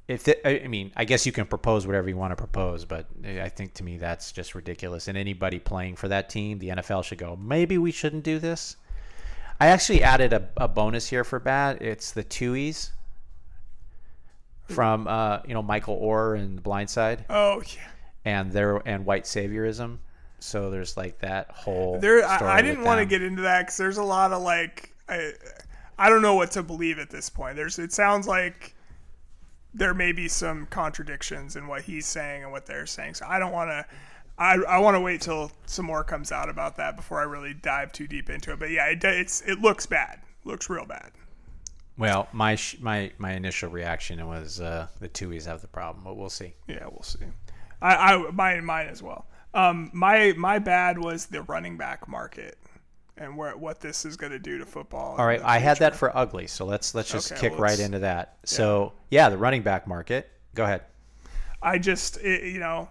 if 0.07 0.23
the, 0.23 0.63
I 0.63 0.67
mean, 0.67 0.91
I 0.95 1.05
guess 1.05 1.27
you 1.27 1.31
can 1.31 1.45
propose 1.45 1.85
whatever 1.85 2.09
you 2.09 2.17
want 2.17 2.31
to 2.31 2.35
propose, 2.35 2.83
but 2.83 3.05
I 3.23 3.47
think 3.49 3.75
to 3.75 3.83
me 3.83 3.97
that's 3.97 4.31
just 4.31 4.55
ridiculous. 4.55 5.07
And 5.07 5.15
anybody 5.15 5.59
playing 5.59 5.97
for 5.97 6.07
that 6.07 6.29
team, 6.31 6.57
the 6.57 6.69
NFL 6.69 7.03
should 7.03 7.19
go. 7.19 7.35
Maybe 7.35 7.77
we 7.77 7.91
shouldn't 7.91 8.23
do 8.23 8.39
this. 8.39 8.75
I 9.59 9.67
actually 9.67 10.01
added 10.01 10.33
a, 10.33 10.49
a 10.57 10.67
bonus 10.67 11.09
here 11.09 11.23
for 11.23 11.39
bad. 11.39 11.83
It's 11.83 12.11
the 12.11 12.23
Tuohys 12.23 12.89
from 14.63 15.07
uh, 15.07 15.39
you 15.47 15.53
know 15.53 15.61
Michael 15.61 15.99
Oher 16.01 16.39
and 16.39 16.57
The 16.57 16.61
Blind 16.61 16.89
Side, 16.89 17.25
Oh 17.29 17.61
yeah. 17.61 17.81
and 18.25 18.51
their 18.51 18.77
and 18.87 19.05
white 19.05 19.25
saviorism. 19.25 19.97
So 20.39 20.69
there's 20.69 20.97
like 20.97 21.19
that 21.19 21.51
whole. 21.51 21.99
There, 21.99 22.25
I, 22.25 22.57
I 22.57 22.61
didn't 22.61 22.83
want 22.83 22.99
to 22.99 23.05
get 23.05 23.21
into 23.21 23.41
that 23.43 23.61
because 23.61 23.77
there's 23.77 23.97
a 23.97 24.03
lot 24.03 24.31
of 24.31 24.41
like, 24.41 24.93
I, 25.07 25.33
I 25.97 26.09
don't 26.09 26.21
know 26.21 26.35
what 26.35 26.51
to 26.51 26.63
believe 26.63 26.99
at 26.99 27.09
this 27.09 27.29
point. 27.29 27.55
There's, 27.55 27.77
it 27.79 27.91
sounds 27.91 28.27
like 28.27 28.75
there 29.73 29.93
may 29.93 30.11
be 30.11 30.27
some 30.27 30.65
contradictions 30.67 31.55
in 31.55 31.67
what 31.67 31.83
he's 31.83 32.05
saying 32.05 32.43
and 32.43 32.51
what 32.51 32.65
they're 32.65 32.85
saying. 32.85 33.15
So 33.15 33.25
I 33.27 33.39
don't 33.39 33.51
want 33.51 33.69
to. 33.69 33.85
I, 34.37 34.55
I 34.55 34.77
want 34.79 34.95
to 34.95 35.01
wait 35.01 35.19
till 35.19 35.51
some 35.65 35.85
more 35.85 36.01
comes 36.01 36.31
out 36.31 36.47
about 36.47 36.77
that 36.77 36.95
before 36.95 37.19
I 37.19 37.23
really 37.23 37.53
dive 37.53 37.91
too 37.91 38.07
deep 38.07 38.29
into 38.29 38.53
it. 38.53 38.59
But 38.59 38.69
yeah, 38.69 38.85
it, 38.85 39.03
it's 39.03 39.41
it 39.41 39.59
looks 39.59 39.85
bad. 39.85 40.21
Looks 40.45 40.69
real 40.69 40.85
bad. 40.85 41.11
Well, 41.97 42.29
my 42.31 42.55
sh- 42.55 42.77
my 42.79 43.11
my 43.17 43.33
initial 43.33 43.69
reaction 43.69 44.25
was 44.25 44.61
uh, 44.61 44.87
the 45.01 45.09
Tuohys 45.09 45.45
have 45.45 45.59
the 45.59 45.67
problem, 45.67 46.05
but 46.05 46.15
we'll 46.15 46.29
see. 46.29 46.53
Yeah, 46.67 46.85
we'll 46.89 47.03
see. 47.03 47.19
I, 47.81 47.95
I 47.95 48.31
mine 48.31 48.63
mine 48.63 48.87
as 48.87 49.03
well. 49.03 49.27
Um, 49.53 49.89
my 49.93 50.33
my 50.37 50.59
bad 50.59 50.99
was 50.99 51.25
the 51.25 51.41
running 51.43 51.77
back 51.77 52.07
market 52.07 52.57
and 53.19 53.35
where 53.35 53.55
what 53.55 53.81
this 53.81 54.05
is 54.05 54.15
going 54.15 54.31
to 54.31 54.39
do 54.39 54.57
to 54.57 54.65
football. 54.65 55.15
All 55.17 55.25
right, 55.25 55.41
I 55.43 55.59
had 55.59 55.77
that 55.77 55.95
for 55.95 56.15
ugly, 56.15 56.47
so 56.47 56.65
let's 56.65 56.95
let's 56.95 57.11
just 57.11 57.31
Okay, 57.31 57.41
kick 57.41 57.51
well, 57.53 57.61
right 57.61 57.79
into 57.79 57.99
that. 57.99 58.37
So 58.45 58.93
yeah, 59.09 59.29
the 59.29 59.37
running 59.37 59.61
back 59.61 59.87
market. 59.87 60.29
Go 60.55 60.63
ahead. 60.63 60.83
I 61.61 61.77
just, 61.77 62.17
it, 62.17 62.43
you 62.51 62.59
know, 62.59 62.89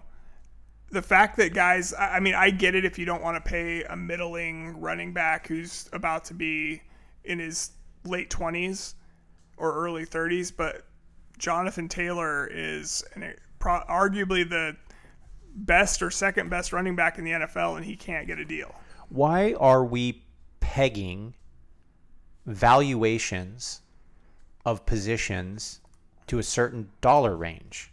the 0.91 1.01
fact 1.01 1.37
that 1.37 1.53
guys, 1.53 1.93
I 1.93 2.17
I 2.17 2.19
mean, 2.19 2.35
I 2.35 2.51
get 2.51 2.75
it 2.75 2.85
if 2.85 2.99
you 2.99 3.05
don't 3.05 3.23
want 3.23 3.43
to 3.43 3.49
pay 3.49 3.83
a 3.83 3.95
middling 3.95 4.79
running 4.79 5.13
back 5.13 5.47
who's 5.47 5.89
about 5.91 6.25
to 6.25 6.33
be 6.33 6.81
in 7.23 7.39
his 7.39 7.71
late 8.05 8.29
20s 8.29 8.93
or 9.57 9.73
early 9.73 10.05
30s, 10.05 10.51
but 10.55 10.85
Jonathan 11.37 11.89
Taylor 11.89 12.47
is 12.47 13.03
an, 13.15 13.33
arguably 13.61 14.47
the 14.47 14.75
best 15.55 16.01
or 16.01 16.11
second 16.11 16.49
best 16.49 16.73
running 16.73 16.95
back 16.95 17.17
in 17.17 17.23
the 17.23 17.31
NFL, 17.31 17.77
and 17.77 17.85
he 17.85 17.95
can't 17.95 18.27
get 18.27 18.39
a 18.39 18.45
deal. 18.45 18.75
Why 19.09 19.53
are 19.53 19.83
we 19.83 20.23
pegging 20.59 21.33
valuations 22.45 23.81
of 24.65 24.85
positions 24.85 25.81
to 26.27 26.39
a 26.39 26.43
certain 26.43 26.89
dollar 27.01 27.35
range. 27.35 27.91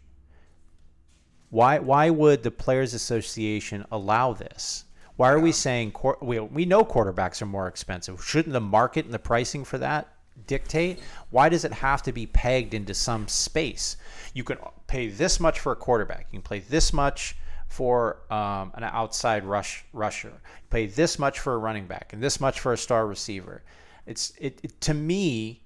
Why 1.51 1.79
why 1.79 2.11
would 2.11 2.43
the 2.43 2.51
players 2.51 2.93
association 2.93 3.85
allow 3.91 4.33
this? 4.33 4.85
Why 5.17 5.31
are 5.31 5.41
we 5.41 5.53
saying 5.53 5.95
we 6.21 6.41
we 6.41 6.65
know 6.65 6.85
quarterbacks 6.85 7.41
are 7.41 7.47
more 7.47 7.69
expensive? 7.69 8.23
Shouldn't 8.25 8.53
the 8.53 8.61
market 8.61 9.05
and 9.05 9.15
the 9.15 9.19
pricing 9.19 9.65
for 9.65 9.79
that 9.79 10.09
dictate? 10.47 11.01
Why 11.31 11.49
does 11.49 11.65
it 11.65 11.73
have 11.73 12.03
to 12.03 12.13
be 12.13 12.27
pegged 12.27 12.75
into 12.75 12.95
some 12.95 13.29
space? 13.29 13.97
You 14.35 14.45
can 14.45 14.59
pay 14.87 15.09
this 15.09 15.41
much 15.41 15.61
for 15.61 15.73
a 15.73 15.77
quarterback. 15.77 16.27
You 16.31 16.41
can 16.41 16.49
pay 16.49 16.61
this 16.61 16.93
much 16.93 17.37
for 17.77 18.17
um, 18.31 18.73
an 18.75 18.85
outside 18.85 19.45
rush 19.45 19.85
rusher. 19.93 20.33
Pay 20.71 20.87
this 20.87 21.19
much 21.19 21.41
for 21.41 21.53
a 21.53 21.59
running 21.59 21.87
back 21.87 22.15
and 22.15 22.23
this 22.23 22.41
much 22.41 22.59
for 22.59 22.73
a 22.73 22.79
star 22.79 23.07
receiver. 23.07 23.63
It's 24.07 24.33
it, 24.41 24.61
it 24.63 24.81
to 24.81 24.95
me. 24.95 25.61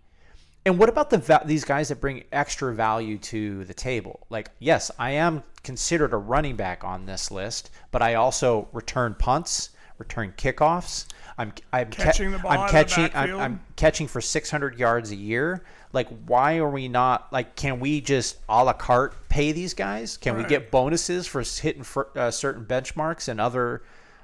And 0.66 0.76
what 0.76 0.88
about 0.88 1.08
the 1.08 1.40
these 1.44 1.64
guys 1.64 1.88
that 1.88 2.00
bring 2.00 2.24
extra 2.32 2.74
value 2.74 3.16
to 3.18 3.64
the 3.64 3.74
table? 3.74 4.26
Like, 4.28 4.50
yes, 4.58 4.90
I 4.98 5.12
am 5.12 5.44
considered 5.62 6.12
a 6.12 6.16
running 6.16 6.56
back 6.56 6.82
on 6.82 7.06
this 7.06 7.30
list, 7.30 7.70
but 7.92 8.02
I 8.02 8.14
also 8.14 8.66
return 8.72 9.14
punts, 9.16 9.70
return 9.98 10.34
kickoffs. 10.36 11.06
I'm 11.38 11.52
I'm 11.72 11.90
Catching 11.90 12.36
ball 12.38 12.50
I'm 12.50 12.68
catching 12.70 13.08
I'm. 13.14 13.38
I'm 13.38 13.60
catching 13.76 14.08
for 14.08 14.20
600 14.20 14.76
yards 14.80 15.12
a 15.12 15.16
year. 15.16 15.62
Like, 15.92 16.08
why 16.26 16.58
are 16.58 16.70
we 16.70 16.88
not 16.88 17.32
like? 17.32 17.56
Can 17.56 17.80
we 17.80 18.00
just 18.00 18.38
a 18.48 18.64
la 18.64 18.72
carte 18.72 19.14
pay 19.28 19.52
these 19.52 19.74
guys? 19.74 20.16
Can 20.16 20.36
we 20.36 20.44
get 20.44 20.70
bonuses 20.70 21.26
for 21.26 21.42
hitting 21.42 21.82
for, 21.82 22.16
uh, 22.16 22.30
certain 22.30 22.64
benchmarks 22.64 23.28
and 23.28 23.40
other 23.40 23.82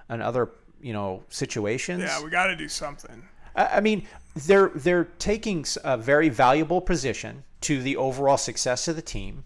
and 0.08 0.22
other 0.22 0.50
you 0.80 0.92
know 0.92 1.24
situations? 1.28 2.02
Yeah, 2.02 2.22
we 2.22 2.30
got 2.30 2.46
to 2.46 2.56
do 2.56 2.68
something. 2.68 3.22
I 3.56 3.66
I 3.78 3.80
mean, 3.80 4.06
they're 4.34 4.70
they're 4.74 5.04
taking 5.18 5.64
a 5.82 5.96
very 5.96 6.28
valuable 6.28 6.80
position 6.80 7.42
to 7.62 7.82
the 7.82 7.96
overall 7.96 8.36
success 8.36 8.86
of 8.86 8.94
the 8.94 9.02
team. 9.02 9.44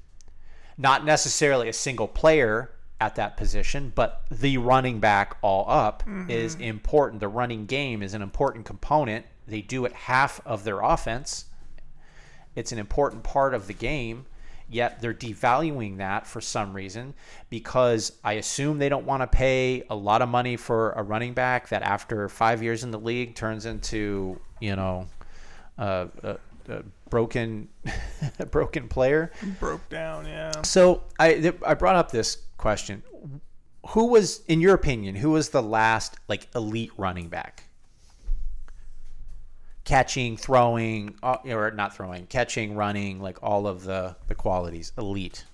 Not 0.77 1.05
necessarily 1.05 1.69
a 1.69 1.73
single 1.73 2.09
player 2.09 2.71
at 3.01 3.15
that 3.15 3.37
position, 3.37 3.93
but 3.95 4.23
the 4.31 4.59
running 4.59 5.01
back 5.01 5.37
all 5.41 5.65
up 5.69 6.03
is 6.29 6.55
important. 6.57 7.21
The 7.21 7.29
running 7.29 7.65
game 7.65 8.03
is 8.03 8.13
an 8.13 8.21
important 8.21 8.67
component. 8.67 9.25
They 9.47 9.63
do 9.63 9.87
it 9.87 9.93
half 9.93 10.41
of 10.45 10.65
their 10.65 10.81
offense. 10.81 11.47
It's 12.55 12.73
an 12.73 12.79
important 12.79 13.23
part 13.23 13.55
of 13.55 13.67
the 13.67 13.75
game. 13.75 14.27
Yet 14.69 15.01
they're 15.01 15.13
devaluing 15.13 15.97
that 15.97 16.29
for 16.29 16.41
some 16.41 16.73
reason 16.75 17.15
because 17.49 18.13
I 18.23 18.35
assume 18.35 18.79
they 18.79 18.89
don't 18.89 19.05
want 19.05 19.21
to 19.23 19.27
pay 19.27 19.83
a 19.91 19.97
lot 19.97 20.23
of 20.23 20.29
money 20.29 20.57
for 20.57 20.93
a 20.93 21.03
running 21.03 21.35
back 21.35 21.71
that 21.71 21.83
after 21.83 22.29
five 22.29 22.63
years 22.63 22.85
in 22.85 22.93
the 22.93 22.99
league 22.99 23.35
turns 23.35 23.67
into 23.67 24.39
you 24.61 24.77
know 24.77 25.09
a, 25.77 26.09
a, 26.23 26.37
a 26.69 26.83
broken 27.09 27.69
a 28.39 28.47
broken 28.47 28.89
player. 28.89 29.33
Broke 29.59 29.89
down, 29.89 30.25
yeah. 30.27 30.63
So 30.63 31.03
I 31.19 31.35
th- 31.35 31.57
I 31.67 31.75
brought 31.75 31.97
up 31.97 32.13
this 32.13 32.39
question: 32.57 33.03
Who 33.89 34.07
was, 34.07 34.43
in 34.47 34.61
your 34.61 34.75
opinion, 34.75 35.17
who 35.17 35.33
was 35.33 35.49
the 35.51 35.63
last 35.63 36.17
like 36.29 36.47
elite 36.55 36.93
running 36.97 37.29
back? 37.29 37.65
Catching, 39.91 40.37
throwing, 40.37 41.17
uh, 41.21 41.39
or 41.47 41.73
not 41.73 41.97
throwing, 41.97 42.27
catching, 42.27 42.77
running, 42.77 43.21
like 43.21 43.43
all 43.43 43.67
of 43.67 43.83
the 43.83 44.15
the 44.29 44.37
qualities, 44.37 44.93
elite. 44.97 45.45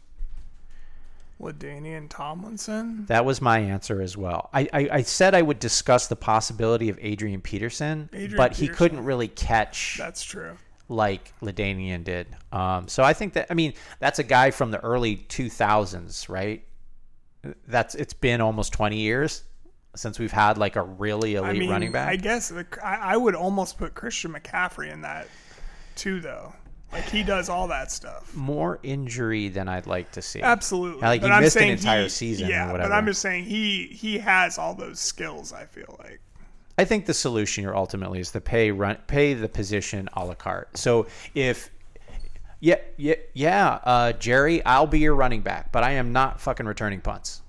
LaDainian 1.40 2.08
Tomlinson. 2.10 3.06
That 3.06 3.24
was 3.24 3.40
my 3.40 3.58
answer 3.60 4.02
as 4.02 4.14
well. 4.14 4.50
I, 4.52 4.68
I, 4.74 4.88
I 4.92 5.02
said 5.02 5.34
I 5.34 5.40
would 5.40 5.58
discuss 5.58 6.06
the 6.06 6.16
possibility 6.16 6.90
of 6.90 6.98
Adrian 7.00 7.40
Peterson, 7.40 8.10
Adrian 8.12 8.36
but 8.36 8.54
he 8.54 8.68
couldn't 8.68 9.04
really 9.04 9.28
catch 9.28 9.96
That's 9.98 10.22
true. 10.22 10.56
like 10.90 11.32
LaDainian 11.40 12.04
did. 12.04 12.26
Um, 12.52 12.88
so 12.88 13.02
I 13.02 13.14
think 13.14 13.32
that 13.34 13.46
I 13.50 13.54
mean 13.54 13.72
that's 14.00 14.18
a 14.18 14.24
guy 14.24 14.50
from 14.50 14.70
the 14.70 14.80
early 14.80 15.16
2000s, 15.16 16.28
right? 16.28 16.62
That's 17.66 17.94
it's 17.94 18.12
been 18.14 18.42
almost 18.42 18.74
20 18.74 18.98
years 18.98 19.44
since 19.96 20.18
we've 20.18 20.32
had 20.32 20.58
like 20.58 20.76
a 20.76 20.82
really 20.82 21.34
elite 21.34 21.50
I 21.50 21.58
mean, 21.58 21.70
running 21.70 21.92
back. 21.92 22.08
I 22.08 22.16
guess 22.16 22.48
the, 22.48 22.66
I, 22.82 23.14
I 23.14 23.16
would 23.16 23.34
almost 23.34 23.78
put 23.78 23.94
Christian 23.94 24.32
McCaffrey 24.32 24.92
in 24.92 25.02
that 25.02 25.28
too, 25.94 26.20
though. 26.20 26.52
Like 26.92 27.04
he 27.04 27.22
does 27.22 27.48
all 27.48 27.68
that 27.68 27.90
stuff. 27.90 28.34
More 28.34 28.78
injury 28.82 29.48
than 29.48 29.68
I'd 29.68 29.86
like 29.86 30.12
to 30.12 30.22
see. 30.22 30.40
Absolutely. 30.40 31.02
Like, 31.02 31.22
he 31.22 31.28
I'm 31.28 31.42
missed 31.42 31.56
an 31.56 31.70
entire 31.70 32.04
he- 32.04 32.08
season 32.08 32.48
Yeah, 32.48 32.70
but. 32.72 32.92
I'm 32.92 33.06
just 33.06 33.20
saying 33.20 33.44
he 33.44 33.86
he 33.86 34.18
has 34.18 34.56
all 34.58 34.74
those 34.74 35.00
skills. 35.00 35.52
I 35.52 35.64
feel 35.64 35.96
like. 35.98 36.20
I 36.78 36.84
think 36.84 37.06
the 37.06 37.14
solution 37.14 37.64
here 37.64 37.74
ultimately 37.74 38.20
is 38.20 38.30
to 38.32 38.40
pay 38.40 38.70
run 38.70 38.98
pay 39.06 39.34
the 39.34 39.48
position 39.48 40.08
a 40.12 40.24
la 40.24 40.34
carte. 40.34 40.76
So 40.76 41.06
if 41.34 41.70
yeah 42.60 42.76
yeah 42.96 43.14
yeah 43.34 43.78
uh, 43.82 44.12
Jerry, 44.12 44.64
I'll 44.64 44.86
be 44.86 45.00
your 45.00 45.14
running 45.14 45.40
back, 45.40 45.72
but 45.72 45.82
I 45.82 45.92
am 45.92 46.12
not 46.12 46.40
fucking 46.40 46.66
returning 46.66 47.00
punts. 47.00 47.42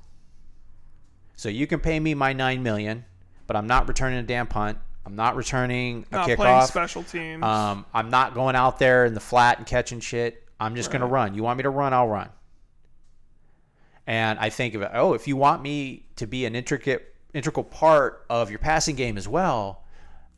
So 1.37 1.49
you 1.49 1.67
can 1.67 1.79
pay 1.79 1.99
me 1.99 2.15
my 2.15 2.33
nine 2.33 2.63
million, 2.63 3.05
but 3.45 3.55
I'm 3.55 3.67
not 3.67 3.87
returning 3.87 4.19
a 4.19 4.23
damn 4.23 4.47
punt. 4.47 4.79
I'm 5.05 5.15
not 5.15 5.37
returning 5.37 6.05
a 6.11 6.15
Not 6.15 6.29
playing 6.31 6.61
special 6.63 7.03
teams. 7.03 7.41
Um, 7.41 7.85
I'm 7.93 8.09
not 8.09 8.33
going 8.33 8.57
out 8.57 8.79
there 8.79 9.05
in 9.05 9.13
the 9.13 9.21
flat 9.21 9.59
and 9.59 9.65
catching 9.65 10.01
shit. 10.01 10.43
I'm 10.59 10.75
just 10.75 10.91
going 10.91 11.01
to 11.01 11.07
run. 11.07 11.33
You 11.35 11.43
want 11.43 11.57
me 11.57 11.63
to 11.63 11.69
run? 11.69 11.93
I'll 11.93 12.09
run. 12.09 12.29
And 14.05 14.39
I 14.39 14.49
think 14.49 14.73
of 14.73 14.81
it, 14.81 14.91
oh, 14.93 15.13
if 15.13 15.27
you 15.27 15.37
want 15.37 15.61
me 15.61 16.07
to 16.15 16.25
be 16.25 16.45
an 16.45 16.55
intricate, 16.55 17.13
integral 17.33 17.63
part 17.63 18.25
of 18.29 18.49
your 18.49 18.59
passing 18.59 18.95
game 18.95 19.17
as 19.17 19.27
well, 19.27 19.83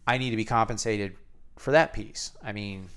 I 0.05 0.17
need 0.17 0.31
to 0.31 0.35
be 0.35 0.45
compensated 0.45 1.15
for 1.55 1.71
that 1.71 1.93
piece. 1.93 2.33
I 2.43 2.51
mean, 2.51 2.89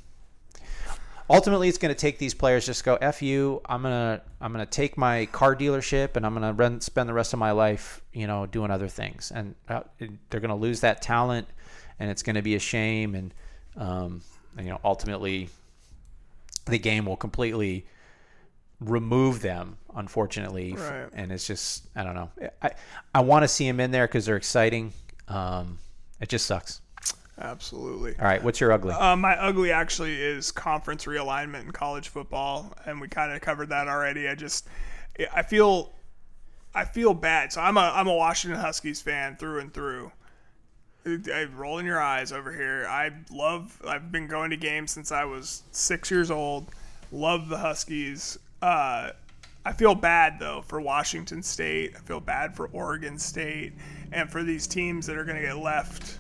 ultimately, 1.33 1.69
it's 1.69 1.79
going 1.79 1.95
to 1.95 2.01
take 2.01 2.19
these 2.19 2.35
players 2.35 2.67
just 2.67 2.85
go 2.85 2.97
f 2.97 3.23
you. 3.23 3.61
I'm 3.67 3.83
gonna 3.83 4.21
I'm 4.41 4.53
gonna 4.53 4.67
take 4.67 4.97
my 4.97 5.27
car 5.27 5.57
dealership 5.57 6.17
and 6.17 6.25
I'm 6.27 6.35
gonna 6.35 6.53
run, 6.53 6.81
spend 6.81 7.09
the 7.09 7.15
rest 7.15 7.33
of 7.33 7.39
my 7.39 7.51
life, 7.53 8.01
you 8.13 8.27
know, 8.27 8.47
doing 8.47 8.71
other 8.71 8.89
things. 8.89 9.33
And 9.35 9.55
uh, 9.69 9.83
they're 9.99 10.41
going 10.41 10.51
to 10.51 10.55
lose 10.55 10.81
that 10.81 11.03
talent, 11.03 11.49
and 11.99 12.11
it's 12.11 12.23
going 12.23 12.37
to 12.37 12.43
be 12.43 12.55
a 12.55 12.59
shame. 12.61 13.15
And 13.15 13.35
um, 13.77 14.21
and, 14.57 14.67
you 14.67 14.73
know, 14.73 14.81
ultimately, 14.85 15.49
the 16.67 16.79
game 16.79 17.07
will 17.07 17.17
completely 17.17 17.87
remove 18.81 19.41
them 19.43 19.77
unfortunately 19.95 20.73
Right. 20.73 21.07
and 21.13 21.31
it's 21.31 21.47
just 21.47 21.87
i 21.95 22.03
don't 22.03 22.17
know 22.17 22.31
i 22.63 22.71
i 23.15 23.21
want 23.21 23.45
to 23.45 23.49
see 23.49 23.65
them 23.65 23.79
in 23.79 23.93
there 23.93 24.09
because 24.09 24.27
they're 24.27 24.37
exciting 24.37 24.93
um 25.29 25.79
it 26.21 26.29
just 26.29 26.47
sucks 26.47 26.81
Absolutely. 27.41 28.15
all 28.19 28.27
right 28.27 28.43
what's 28.43 28.61
your 28.61 28.73
ugly 28.73 28.93
Uh, 28.93 29.17
my 29.17 29.37
ugly 29.41 29.73
actually 29.73 30.21
is 30.21 30.53
conference 30.53 31.07
realignment 31.07 31.63
in 31.63 31.73
college 31.73 32.09
football, 32.09 32.73
and 32.85 33.01
we 33.01 33.09
kind 33.09 33.33
of 33.33 33.41
covered 33.41 33.71
that 33.71 33.89
already. 33.89 34.29
I 34.29 34.35
just, 34.35 34.69
I 35.35 35.43
feel, 35.43 35.93
I 36.75 36.85
feel 36.85 37.15
bad. 37.15 37.53
So 37.53 37.61
I'm 37.61 37.77
a 37.77 37.93
I'm 37.95 38.07
a 38.07 38.15
Washington 38.15 38.61
Huskies 38.61 39.01
fan 39.01 39.37
through 39.37 39.61
and 39.61 39.73
through. 39.73 40.13
I, 41.05 41.49
rolling 41.57 41.85
your 41.85 42.01
eyes 42.01 42.31
over 42.33 42.53
here. 42.53 42.87
I 42.89 43.11
love. 43.31 43.81
I've 43.87 44.13
been 44.13 44.29
going 44.29 44.51
to 44.51 44.57
games 44.57 44.93
since 44.93 45.11
I 45.11 45.25
was 45.25 45.65
six 45.73 46.11
years 46.11 46.31
old. 46.31 46.69
Love 47.11 47.49
the 47.49 47.59
Huskies. 47.59 48.39
Uh, 48.61 49.11
I 49.65 49.73
feel 49.73 49.95
bad 49.95 50.39
though 50.39 50.63
for 50.63 50.81
Washington 50.81 51.43
State. 51.43 51.95
I 51.97 52.01
feel 52.01 52.21
bad 52.21 52.55
for 52.55 52.69
Oregon 52.69 53.19
State, 53.19 53.73
and 54.13 54.31
for 54.31 54.43
these 54.43 54.67
teams 54.67 55.07
that 55.07 55.17
are 55.17 55.25
going 55.25 55.41
to 55.41 55.47
get 55.47 55.59
left 55.59 56.19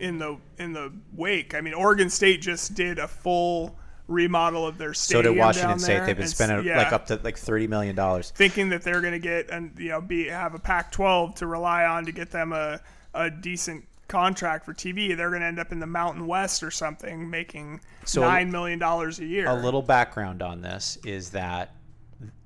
in 0.00 0.18
the 0.18 0.36
in 0.58 0.72
the 0.72 0.92
wake. 1.12 1.54
I 1.54 1.60
mean, 1.60 1.74
Oregon 1.74 2.10
State 2.10 2.40
just 2.42 2.74
did 2.74 2.98
a 2.98 3.08
full 3.08 3.76
remodel 4.06 4.66
of 4.66 4.76
their 4.76 4.92
stadium. 4.92 5.24
so 5.24 5.32
did 5.32 5.38
washington 5.40 5.78
state 5.78 6.04
they've 6.04 6.18
been 6.18 6.28
spending 6.28 6.62
yeah, 6.62 6.76
like 6.76 6.92
up 6.92 7.06
to 7.06 7.18
like 7.24 7.38
30 7.38 7.66
million 7.68 7.96
dollars 7.96 8.32
thinking 8.36 8.68
that 8.68 8.82
they're 8.82 9.00
going 9.00 9.14
to 9.14 9.18
get 9.18 9.48
and 9.48 9.72
you 9.78 9.88
know 9.88 9.98
be 9.98 10.26
have 10.28 10.54
a 10.54 10.58
Pac-12 10.58 11.34
to 11.36 11.46
rely 11.46 11.86
on 11.86 12.04
to 12.04 12.12
get 12.12 12.30
them 12.30 12.52
a 12.52 12.78
a 13.14 13.30
decent 13.30 13.82
contract 14.08 14.66
for 14.66 14.74
TV. 14.74 15.16
They're 15.16 15.30
going 15.30 15.40
to 15.40 15.46
end 15.46 15.58
up 15.58 15.72
in 15.72 15.80
the 15.80 15.86
Mountain 15.86 16.26
West 16.26 16.62
or 16.62 16.70
something, 16.70 17.30
making 17.30 17.80
So- 18.04 18.20
nine 18.20 18.50
million 18.50 18.78
dollars 18.78 19.18
a 19.20 19.24
year. 19.24 19.48
a 19.48 19.54
little 19.54 19.80
background 19.82 20.42
on 20.42 20.60
this 20.60 20.98
is 21.06 21.30
that 21.30 21.74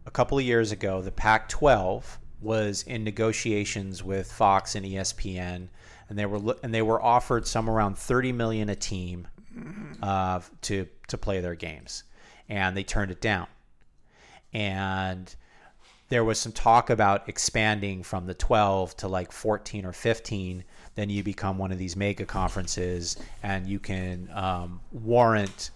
a 0.06 0.10
couple 0.12 0.38
of 0.38 0.44
years 0.44 0.70
ago, 0.70 1.02
the 1.02 1.10
Pac 1.10 1.48
12 1.48 2.18
was 2.40 2.82
in 2.84 3.02
negotiations 3.02 4.04
with 4.04 4.30
Fox 4.30 4.76
and 4.76 4.86
ESPN, 4.86 5.68
and 6.08 6.18
they 6.18 6.26
were 6.26 6.56
and 6.62 6.72
they 6.72 6.82
were 6.82 7.02
offered 7.02 7.46
some 7.46 7.68
around 7.68 7.98
30 7.98 8.32
million 8.32 8.68
a 8.68 8.76
team 8.76 9.28
uh, 10.02 10.40
to 10.62 10.86
to 11.08 11.18
play 11.18 11.40
their 11.40 11.54
games, 11.54 12.04
and 12.48 12.76
they 12.76 12.84
turned 12.84 13.10
it 13.10 13.20
down. 13.20 13.46
And 14.52 15.34
there 16.08 16.24
was 16.24 16.40
some 16.40 16.52
talk 16.52 16.88
about 16.88 17.28
expanding 17.28 18.02
from 18.02 18.26
the 18.26 18.32
12 18.32 18.96
to 18.96 19.08
like 19.08 19.30
14 19.30 19.84
or 19.84 19.92
15 19.92 20.64
then 20.98 21.10
you 21.10 21.22
become 21.22 21.58
one 21.58 21.70
of 21.70 21.78
these 21.78 21.94
mega 21.94 22.24
conferences 22.24 23.16
and 23.44 23.68
you 23.68 23.78
can 23.78 24.28
um, 24.32 24.80
warrant 24.90 25.70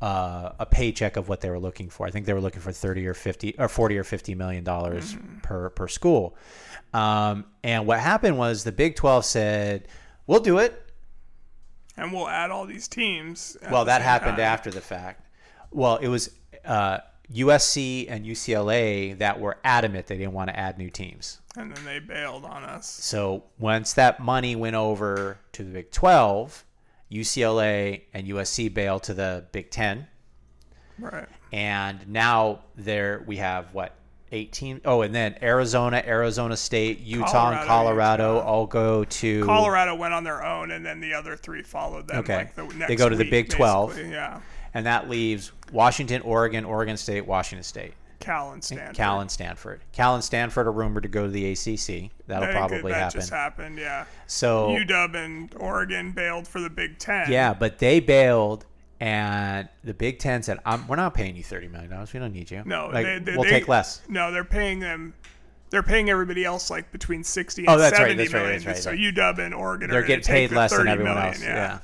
uh, 0.00 0.50
a 0.58 0.66
paycheck 0.66 1.16
of 1.16 1.28
what 1.28 1.40
they 1.40 1.48
were 1.48 1.58
looking 1.60 1.88
for. 1.88 2.04
I 2.04 2.10
think 2.10 2.26
they 2.26 2.32
were 2.32 2.40
looking 2.40 2.60
for 2.60 2.72
30 2.72 3.06
or 3.06 3.14
50 3.14 3.54
or 3.60 3.68
40 3.68 3.96
or 3.98 4.02
50 4.02 4.34
million 4.34 4.64
dollars 4.64 5.16
per 5.42 5.70
per 5.70 5.86
school. 5.86 6.36
Um, 6.94 7.44
and 7.62 7.86
what 7.86 8.00
happened 8.00 8.38
was 8.38 8.64
the 8.64 8.72
Big 8.72 8.96
12 8.96 9.24
said, 9.24 9.88
"We'll 10.26 10.40
do 10.40 10.58
it." 10.58 10.84
and 11.98 12.12
we'll 12.12 12.28
add 12.28 12.50
all 12.50 12.64
these 12.64 12.88
teams. 12.88 13.56
Well, 13.70 13.84
that 13.86 14.02
happened 14.02 14.36
time. 14.36 14.46
after 14.46 14.70
the 14.70 14.80
fact. 14.80 15.26
Well, 15.70 15.96
it 15.96 16.08
was 16.08 16.30
uh, 16.64 16.98
USC 17.32 18.06
and 18.08 18.24
UCLA 18.24 19.18
that 19.18 19.40
were 19.40 19.58
adamant 19.64 20.06
they 20.06 20.16
didn't 20.16 20.32
want 20.32 20.48
to 20.48 20.58
add 20.58 20.78
new 20.78 20.90
teams. 20.90 21.40
and 21.56 21.74
then 21.74 21.84
they 21.84 21.98
bailed 21.98 22.44
on 22.44 22.62
us. 22.62 22.88
So 22.88 23.44
once 23.58 23.92
that 23.94 24.20
money 24.20 24.56
went 24.56 24.76
over 24.76 25.38
to 25.52 25.64
the 25.64 25.70
Big 25.70 25.90
12, 25.90 26.64
UCLA 27.10 28.02
and 28.14 28.26
USC 28.28 28.72
bailed 28.72 29.02
to 29.04 29.14
the 29.14 29.46
Big 29.52 29.70
10. 29.70 30.06
Right. 30.98 31.28
And 31.52 32.08
now 32.08 32.60
there 32.76 33.24
we 33.26 33.36
have 33.38 33.74
what 33.74 33.94
18 34.32 34.82
oh 34.84 35.02
and 35.02 35.14
then 35.14 35.36
Arizona, 35.42 36.02
Arizona 36.06 36.56
State, 36.56 37.00
Utah 37.00 37.50
and 37.52 37.66
Colorado, 37.66 37.66
Colorado 37.66 38.38
all 38.40 38.66
go 38.66 39.04
to 39.04 39.44
Colorado 39.44 39.94
went 39.94 40.14
on 40.14 40.24
their 40.24 40.44
own, 40.44 40.70
and 40.70 40.84
then 40.84 41.00
the 41.00 41.14
other 41.14 41.36
three 41.36 41.62
followed 41.62 42.06
them. 42.08 42.18
Okay. 42.18 42.36
Like 42.36 42.54
the 42.54 42.64
next 42.64 42.88
They 42.88 42.96
go 42.96 43.08
to 43.08 43.16
the 43.16 43.28
Big 43.28 43.48
12. 43.48 43.90
basically, 43.90 44.12
Yeah. 44.12 44.40
and 44.74 44.86
that 44.86 45.08
leaves 45.08 45.52
Washington, 45.72 46.22
Oregon, 46.22 46.64
Oregon 46.64 46.96
State, 46.96 47.26
Washington 47.26 47.62
State. 47.64 47.94
Cal 48.20 48.50
and 48.50 48.62
Stanford. 48.64 48.96
Cal 48.96 49.20
and 49.20 49.30
Stanford. 49.30 49.80
Cal 49.92 50.14
and 50.16 50.24
Stanford 50.24 50.66
are 50.66 50.72
rumored 50.72 51.04
to 51.04 51.08
go 51.08 51.22
to 51.26 51.30
the 51.30 51.52
ACC. 51.52 52.10
That'll 52.26 52.48
probably 52.52 52.90
that 52.90 52.98
happen. 52.98 53.20
just 53.20 53.30
happened. 53.30 53.78
Yeah. 53.78 54.06
So 54.26 54.70
UW 54.70 55.14
and 55.24 55.54
Oregon 55.56 56.10
bailed 56.10 56.48
for 56.48 56.60
the 56.60 56.68
Big 56.68 56.98
Ten. 56.98 57.30
yeah, 57.30 57.54
but 57.54 57.78
they 57.78 58.00
bailed, 58.00 58.66
and 59.00 59.68
the 59.84 59.94
Big 59.94 60.18
Ten 60.18 60.42
said, 60.42 60.58
I'm, 60.64 60.86
"We're 60.88 60.96
not 60.96 61.14
paying 61.14 61.36
you 61.36 61.42
thirty 61.44 61.68
million 61.68 61.90
dollars. 61.90 62.12
We 62.12 62.20
don't 62.20 62.32
need 62.32 62.50
you. 62.50 62.62
No, 62.64 62.90
like, 62.92 63.06
they, 63.06 63.18
they, 63.20 63.32
we'll 63.34 63.44
they- 63.44 63.50
take 63.50 63.68
less." 63.68 64.02
No, 64.08 64.32
they're 64.32 64.44
paying 64.44 64.80
them. 64.80 65.14
They're 65.70 65.82
paying 65.82 66.08
everybody 66.08 66.44
else 66.44 66.70
like 66.70 66.90
between 66.92 67.22
sixty 67.22 67.62
and 67.62 67.70
Oh, 67.70 67.76
that's 67.78 67.92
right, 67.92 68.08
seventy 68.08 68.22
that's 68.24 68.32
right, 68.34 68.42
million. 68.42 68.62
that's 68.64 68.86
right, 68.86 68.96
So 68.96 69.20
UW 69.20 69.38
and 69.44 69.54
Oregon 69.54 69.90
They're 69.90 70.00
are 70.00 70.02
getting 70.02 70.24
paid 70.24 70.50
less 70.50 70.74
than 70.74 70.88
everyone 70.88 71.14
million, 71.14 71.34
else. 71.34 71.42
Yeah. 71.42 71.78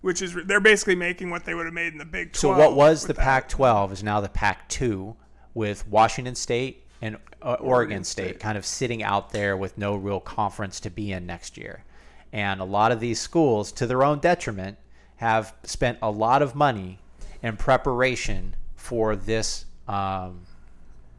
Which 0.00 0.20
is 0.20 0.34
they're 0.46 0.58
basically 0.60 0.96
making 0.96 1.30
what 1.30 1.44
they 1.44 1.54
would 1.54 1.66
have 1.66 1.74
made 1.74 1.92
in 1.92 1.98
the 1.98 2.04
Big 2.04 2.32
12. 2.32 2.36
So 2.56 2.58
what 2.58 2.74
was 2.74 3.02
the 3.02 3.08
with 3.08 3.18
that. 3.18 3.22
Pac-12 3.50 3.92
is 3.92 4.02
now 4.02 4.20
the 4.20 4.30
Pac-2 4.30 5.14
with 5.54 5.86
Washington 5.86 6.34
State 6.34 6.86
and 7.02 7.16
uh, 7.42 7.50
Oregon, 7.50 7.66
Oregon 7.66 8.04
State, 8.04 8.28
State. 8.30 8.40
kind 8.40 8.58
of 8.58 8.64
sitting 8.66 9.02
out 9.02 9.30
there 9.30 9.56
with 9.56 9.78
no 9.78 9.94
real 9.94 10.18
conference 10.20 10.80
to 10.80 10.90
be 10.90 11.12
in 11.12 11.24
next 11.26 11.56
year. 11.56 11.84
And 12.32 12.60
a 12.60 12.64
lot 12.64 12.90
of 12.92 12.98
these 12.98 13.20
schools, 13.20 13.70
to 13.72 13.86
their 13.86 14.02
own 14.02 14.18
detriment, 14.20 14.76
have 15.20 15.52
spent 15.64 15.98
a 16.00 16.10
lot 16.10 16.40
of 16.40 16.54
money 16.54 16.98
in 17.42 17.54
preparation 17.54 18.56
for 18.74 19.14
this 19.14 19.66
um, 19.86 20.40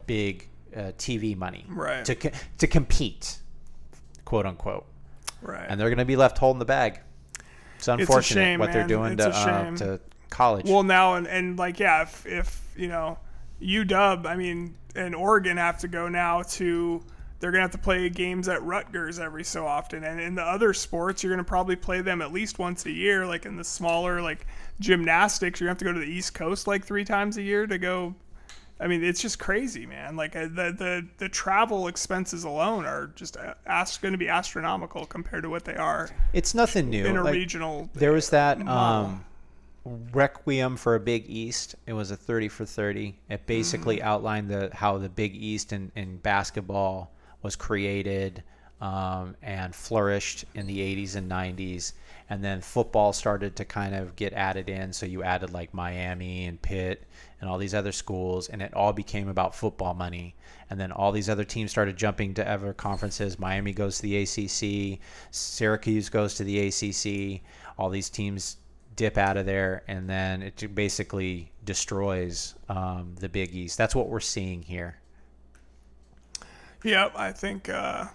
big 0.07 0.47
uh, 0.75 0.91
TV 0.97 1.37
money 1.37 1.65
Right. 1.69 2.03
to 2.05 2.15
co- 2.15 2.31
to 2.57 2.65
compete, 2.65 3.37
quote 4.25 4.47
unquote. 4.47 4.87
Right. 5.43 5.67
And 5.69 5.79
they're 5.79 5.89
going 5.89 5.99
to 5.99 6.05
be 6.05 6.15
left 6.15 6.39
holding 6.39 6.57
the 6.57 6.65
bag. 6.65 6.99
It's 7.77 7.87
unfortunate 7.87 8.41
shame, 8.41 8.59
what 8.59 8.73
they're 8.73 8.87
doing 8.87 9.17
to 9.17 9.29
uh, 9.29 9.75
to 9.75 9.99
college. 10.31 10.65
Well, 10.67 10.81
now 10.81 11.13
and, 11.13 11.27
and 11.27 11.59
like 11.59 11.79
yeah, 11.79 12.01
if 12.01 12.25
if 12.25 12.59
you 12.75 12.87
know 12.87 13.19
UW, 13.61 14.25
I 14.25 14.35
mean, 14.35 14.73
and 14.95 15.13
Oregon 15.13 15.57
have 15.57 15.77
to 15.81 15.87
go 15.87 16.07
now 16.07 16.41
to 16.41 17.03
they're 17.41 17.51
gonna 17.51 17.63
have 17.63 17.71
to 17.71 17.77
play 17.77 18.07
games 18.09 18.47
at 18.47 18.63
Rutgers 18.63 19.19
every 19.19 19.43
so 19.43 19.65
often, 19.67 20.03
and 20.05 20.21
in 20.21 20.35
the 20.35 20.43
other 20.43 20.73
sports, 20.73 21.23
you're 21.23 21.33
gonna 21.33 21.43
probably 21.43 21.75
play 21.75 21.99
them 22.01 22.21
at 22.21 22.31
least 22.31 22.59
once 22.59 22.85
a 22.85 22.91
year. 22.91 23.25
Like 23.25 23.45
in 23.45 23.57
the 23.57 23.63
smaller 23.63 24.21
like 24.21 24.45
gymnastics, 24.79 25.59
you're 25.59 25.65
gonna 25.65 25.71
have 25.73 25.77
to 25.79 25.85
go 25.85 25.93
to 25.93 25.99
the 25.99 26.05
East 26.05 26.33
Coast 26.33 26.67
like 26.67 26.85
three 26.85 27.03
times 27.03 27.35
a 27.37 27.41
year 27.41 27.67
to 27.67 27.77
go. 27.77 28.15
I 28.79 28.87
mean, 28.87 29.03
it's 29.03 29.21
just 29.21 29.37
crazy, 29.37 29.85
man. 29.85 30.15
Like 30.15 30.35
uh, 30.35 30.43
the 30.43 30.73
the 30.75 31.07
the 31.17 31.29
travel 31.29 31.87
expenses 31.87 32.43
alone 32.45 32.85
are 32.85 33.07
just 33.15 33.37
uh, 33.37 33.53
ast- 33.67 34.01
going 34.01 34.13
to 34.13 34.17
be 34.17 34.27
astronomical 34.29 35.05
compared 35.05 35.43
to 35.43 35.49
what 35.49 35.65
they 35.65 35.75
are 35.75 36.09
it's 36.33 36.55
nothing 36.55 36.89
new. 36.89 37.05
in 37.05 37.17
a 37.17 37.23
Like, 37.23 37.33
regional. 37.33 37.89
There 37.93 38.11
was 38.11 38.29
that 38.31 38.59
um, 38.67 39.23
Requiem 39.85 40.77
for 40.77 40.95
a 40.95 40.99
Big 40.99 41.25
East. 41.27 41.75
It 41.87 41.93
was 41.93 42.11
a 42.11 42.15
30 42.15 42.47
for 42.49 42.65
30. 42.65 43.15
It 43.29 43.45
basically 43.47 43.97
Mm. 43.97 44.03
outlined 44.03 44.49
the 44.49 44.69
how 44.73 44.97
the 44.97 45.09
Big 45.09 45.35
East 45.35 45.73
in, 45.73 45.91
in 45.95 46.17
basketball 46.17 47.11
was 47.41 47.55
created 47.55 48.43
um, 48.81 49.35
and 49.43 49.73
flourished 49.75 50.45
in 50.55 50.65
the 50.65 50.79
80s 50.79 51.15
and 51.15 51.29
90s. 51.29 51.93
And 52.29 52.43
then 52.43 52.61
football 52.61 53.13
started 53.13 53.55
to 53.57 53.65
kind 53.65 53.93
of 53.93 54.15
get 54.15 54.33
added 54.33 54.69
in. 54.69 54.91
So 54.91 55.05
you 55.05 55.21
added 55.23 55.51
like 55.51 55.73
Miami 55.73 56.45
and 56.45 56.61
Pitt 56.61 57.03
and 57.39 57.49
all 57.49 57.57
these 57.57 57.73
other 57.73 57.91
schools, 57.91 58.49
and 58.49 58.61
it 58.61 58.73
all 58.73 58.93
became 58.93 59.27
about 59.27 59.55
football 59.55 59.93
money. 59.93 60.35
And 60.69 60.79
then 60.79 60.91
all 60.91 61.11
these 61.11 61.29
other 61.29 61.43
teams 61.43 61.71
started 61.71 61.97
jumping 61.97 62.33
to 62.35 62.49
other 62.49 62.73
conferences. 62.73 63.37
Miami 63.37 63.73
goes 63.73 63.97
to 63.97 64.03
the 64.03 64.17
ACC, 64.21 64.99
Syracuse 65.31 66.09
goes 66.09 66.35
to 66.35 66.43
the 66.43 66.67
ACC. 66.67 67.41
All 67.77 67.89
these 67.89 68.09
teams 68.09 68.57
dip 68.95 69.17
out 69.17 69.37
of 69.37 69.45
there, 69.45 69.83
and 69.87 70.09
then 70.09 70.41
it 70.41 70.73
basically 70.73 71.51
destroys 71.65 72.55
um, 72.69 73.15
the 73.19 73.29
Big 73.29 73.53
East. 73.53 73.77
That's 73.77 73.95
what 73.95 74.07
we're 74.07 74.19
seeing 74.19 74.61
here. 74.61 75.00
Yep, 76.83 77.13
I 77.15 77.31
think. 77.31 77.69
Uh, 77.69 78.05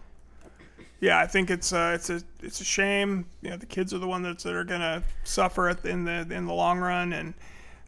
yeah, 1.01 1.19
I 1.19 1.27
think 1.27 1.51
it's 1.51 1.73
uh, 1.73 1.93
it's 1.95 2.11
a 2.11 2.23
it's 2.43 2.61
a 2.61 2.65
shame. 2.65 3.27
You 3.43 3.51
know, 3.51 3.57
the 3.57 3.67
kids 3.67 3.93
are 3.93 3.99
the 3.99 4.09
ones 4.09 4.25
that, 4.25 4.39
that 4.39 4.55
are 4.55 4.65
gonna 4.65 5.03
suffer 5.25 5.69
in 5.69 6.05
the 6.05 6.27
in 6.31 6.47
the 6.47 6.55
long 6.55 6.79
run, 6.79 7.13
and 7.13 7.35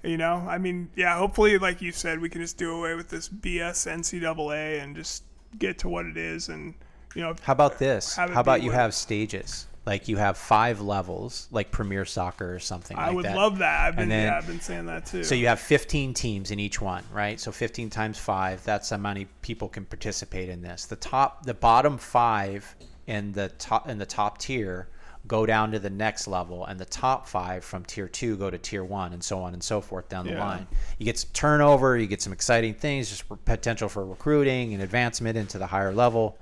you 0.02 0.16
know, 0.16 0.46
I 0.48 0.58
mean, 0.58 0.90
yeah. 0.94 1.16
Hopefully, 1.16 1.56
like 1.58 1.80
you 1.80 1.90
said, 1.90 2.20
we 2.20 2.28
can 2.28 2.42
just 2.42 2.58
do 2.58 2.76
away 2.76 2.94
with 2.94 3.08
this 3.08 3.28
BS 3.28 3.90
NCAA 3.90 4.82
and 4.82 4.94
just 4.94 5.24
get 5.58 5.78
to 5.78 5.88
what 5.88 6.06
it 6.06 6.16
is, 6.16 6.48
and 6.48 6.74
you 7.14 7.22
know, 7.22 7.34
How 7.42 7.54
about 7.54 7.78
this? 7.78 8.14
How 8.14 8.40
about 8.40 8.62
you 8.62 8.70
have 8.70 8.94
stages? 8.94 9.67
Like 9.88 10.06
you 10.06 10.18
have 10.18 10.36
five 10.36 10.82
levels, 10.82 11.48
like 11.50 11.70
Premier 11.70 12.04
Soccer 12.04 12.54
or 12.54 12.58
something 12.58 12.94
I 12.98 13.06
like 13.06 13.16
would 13.16 13.24
that. 13.24 13.36
love 13.36 13.58
that. 13.58 13.80
I've 13.88 13.96
been 13.96 14.10
then- 14.10 14.26
yeah, 14.26 14.36
I've 14.36 14.46
been 14.46 14.60
saying 14.60 14.84
that 14.84 15.06
too. 15.06 15.24
So 15.24 15.34
you 15.34 15.46
have 15.46 15.58
15 15.60 16.12
teams 16.12 16.50
in 16.50 16.60
each 16.60 16.78
one, 16.78 17.02
right? 17.10 17.40
So 17.40 17.50
15 17.50 17.88
times 17.88 18.18
five, 18.18 18.62
that's 18.64 18.90
how 18.90 18.98
many 18.98 19.24
people 19.40 19.66
can 19.66 19.86
participate 19.86 20.50
in 20.50 20.60
this. 20.60 20.84
The 20.84 20.96
top, 20.96 21.46
the 21.46 21.54
bottom 21.54 21.96
five 21.96 22.76
in 23.06 23.32
the 23.32 23.48
top 23.48 23.88
in 23.88 23.96
the 23.96 24.04
top 24.04 24.36
tier 24.36 24.88
go 25.26 25.46
down 25.46 25.72
to 25.72 25.78
the 25.78 25.88
next 25.90 26.28
level, 26.28 26.66
and 26.66 26.78
the 26.78 26.84
top 26.84 27.26
five 27.26 27.64
from 27.64 27.82
tier 27.86 28.08
two 28.08 28.36
go 28.36 28.50
to 28.50 28.58
tier 28.58 28.84
one, 28.84 29.14
and 29.14 29.24
so 29.24 29.40
on 29.40 29.54
and 29.54 29.62
so 29.62 29.80
forth 29.80 30.08
down 30.10 30.26
the 30.26 30.32
Yeah. 30.32 30.44
line. 30.44 30.66
You 30.98 31.06
get 31.06 31.18
some 31.18 31.30
turnover, 31.32 31.96
you 31.96 32.06
get 32.06 32.20
some 32.20 32.32
exciting 32.34 32.74
things, 32.74 33.08
just 33.08 33.24
potential 33.46 33.88
for 33.88 34.04
recruiting 34.04 34.74
and 34.74 34.82
advancement 34.82 35.38
into 35.38 35.56
the 35.58 35.66
higher 35.68 35.92
level. 35.94 36.38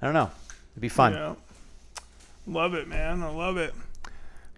I 0.00 0.04
don't 0.06 0.14
know. 0.14 0.30
It'd 0.72 0.80
be 0.80 0.88
fun. 0.88 1.12
Yeah. 1.14 1.34
Love 2.46 2.74
it, 2.74 2.88
man. 2.88 3.22
I 3.22 3.30
love 3.30 3.56
it. 3.56 3.74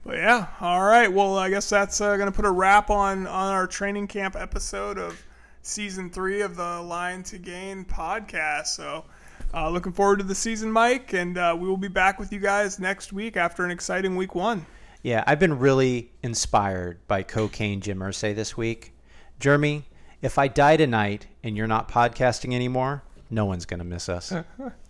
But 0.05 0.17
yeah, 0.17 0.47
all 0.61 0.83
right. 0.83 1.11
Well, 1.11 1.39
I 1.39 1.51
guess 1.51 1.69
that's 1.69 2.01
uh, 2.01 2.17
going 2.17 2.31
to 2.31 2.35
put 2.35 2.45
a 2.45 2.51
wrap 2.51 2.91
on 2.91 3.27
on 3.27 3.53
our 3.53 3.67
training 3.67 4.07
camp 4.07 4.37
episode 4.37 4.99
of 4.99 5.23
season 5.63 6.11
three 6.11 6.43
of 6.43 6.57
the 6.57 6.81
Line 6.83 7.23
to 7.25 7.39
Gain 7.39 7.85
podcast. 7.85 8.67
So, 8.67 9.05
uh, 9.55 9.71
looking 9.71 9.93
forward 9.93 10.19
to 10.19 10.25
the 10.25 10.35
season, 10.35 10.71
Mike, 10.71 11.15
and 11.15 11.39
uh, 11.39 11.57
we 11.59 11.69
will 11.69 11.79
be 11.79 11.89
back 11.89 12.19
with 12.19 12.33
you 12.33 12.39
guys 12.39 12.79
next 12.79 13.13
week 13.13 13.37
after 13.37 13.65
an 13.65 13.71
exciting 13.71 14.17
week 14.17 14.35
one. 14.35 14.67
Yeah, 15.03 15.25
I've 15.27 15.39
been 15.39 15.59
really 15.59 16.11
inspired 16.23 17.07
by 17.07 17.23
Cocaine 17.23 17.81
Jim 17.81 17.99
Irsay 18.01 18.35
this 18.35 18.57
week. 18.57 18.95
Jerimie, 19.39 19.85
if 20.23 20.39
I 20.39 20.49
die 20.49 20.77
tonight 20.77 21.27
and 21.43 21.57
you're 21.57 21.67
not 21.67 21.89
podcasting 21.89 22.55
anymore, 22.55 23.03
no 23.31 23.45
one's 23.45 23.67
going 23.67 23.79
to 23.79 23.85
miss 23.85 24.09
us. 24.09 24.33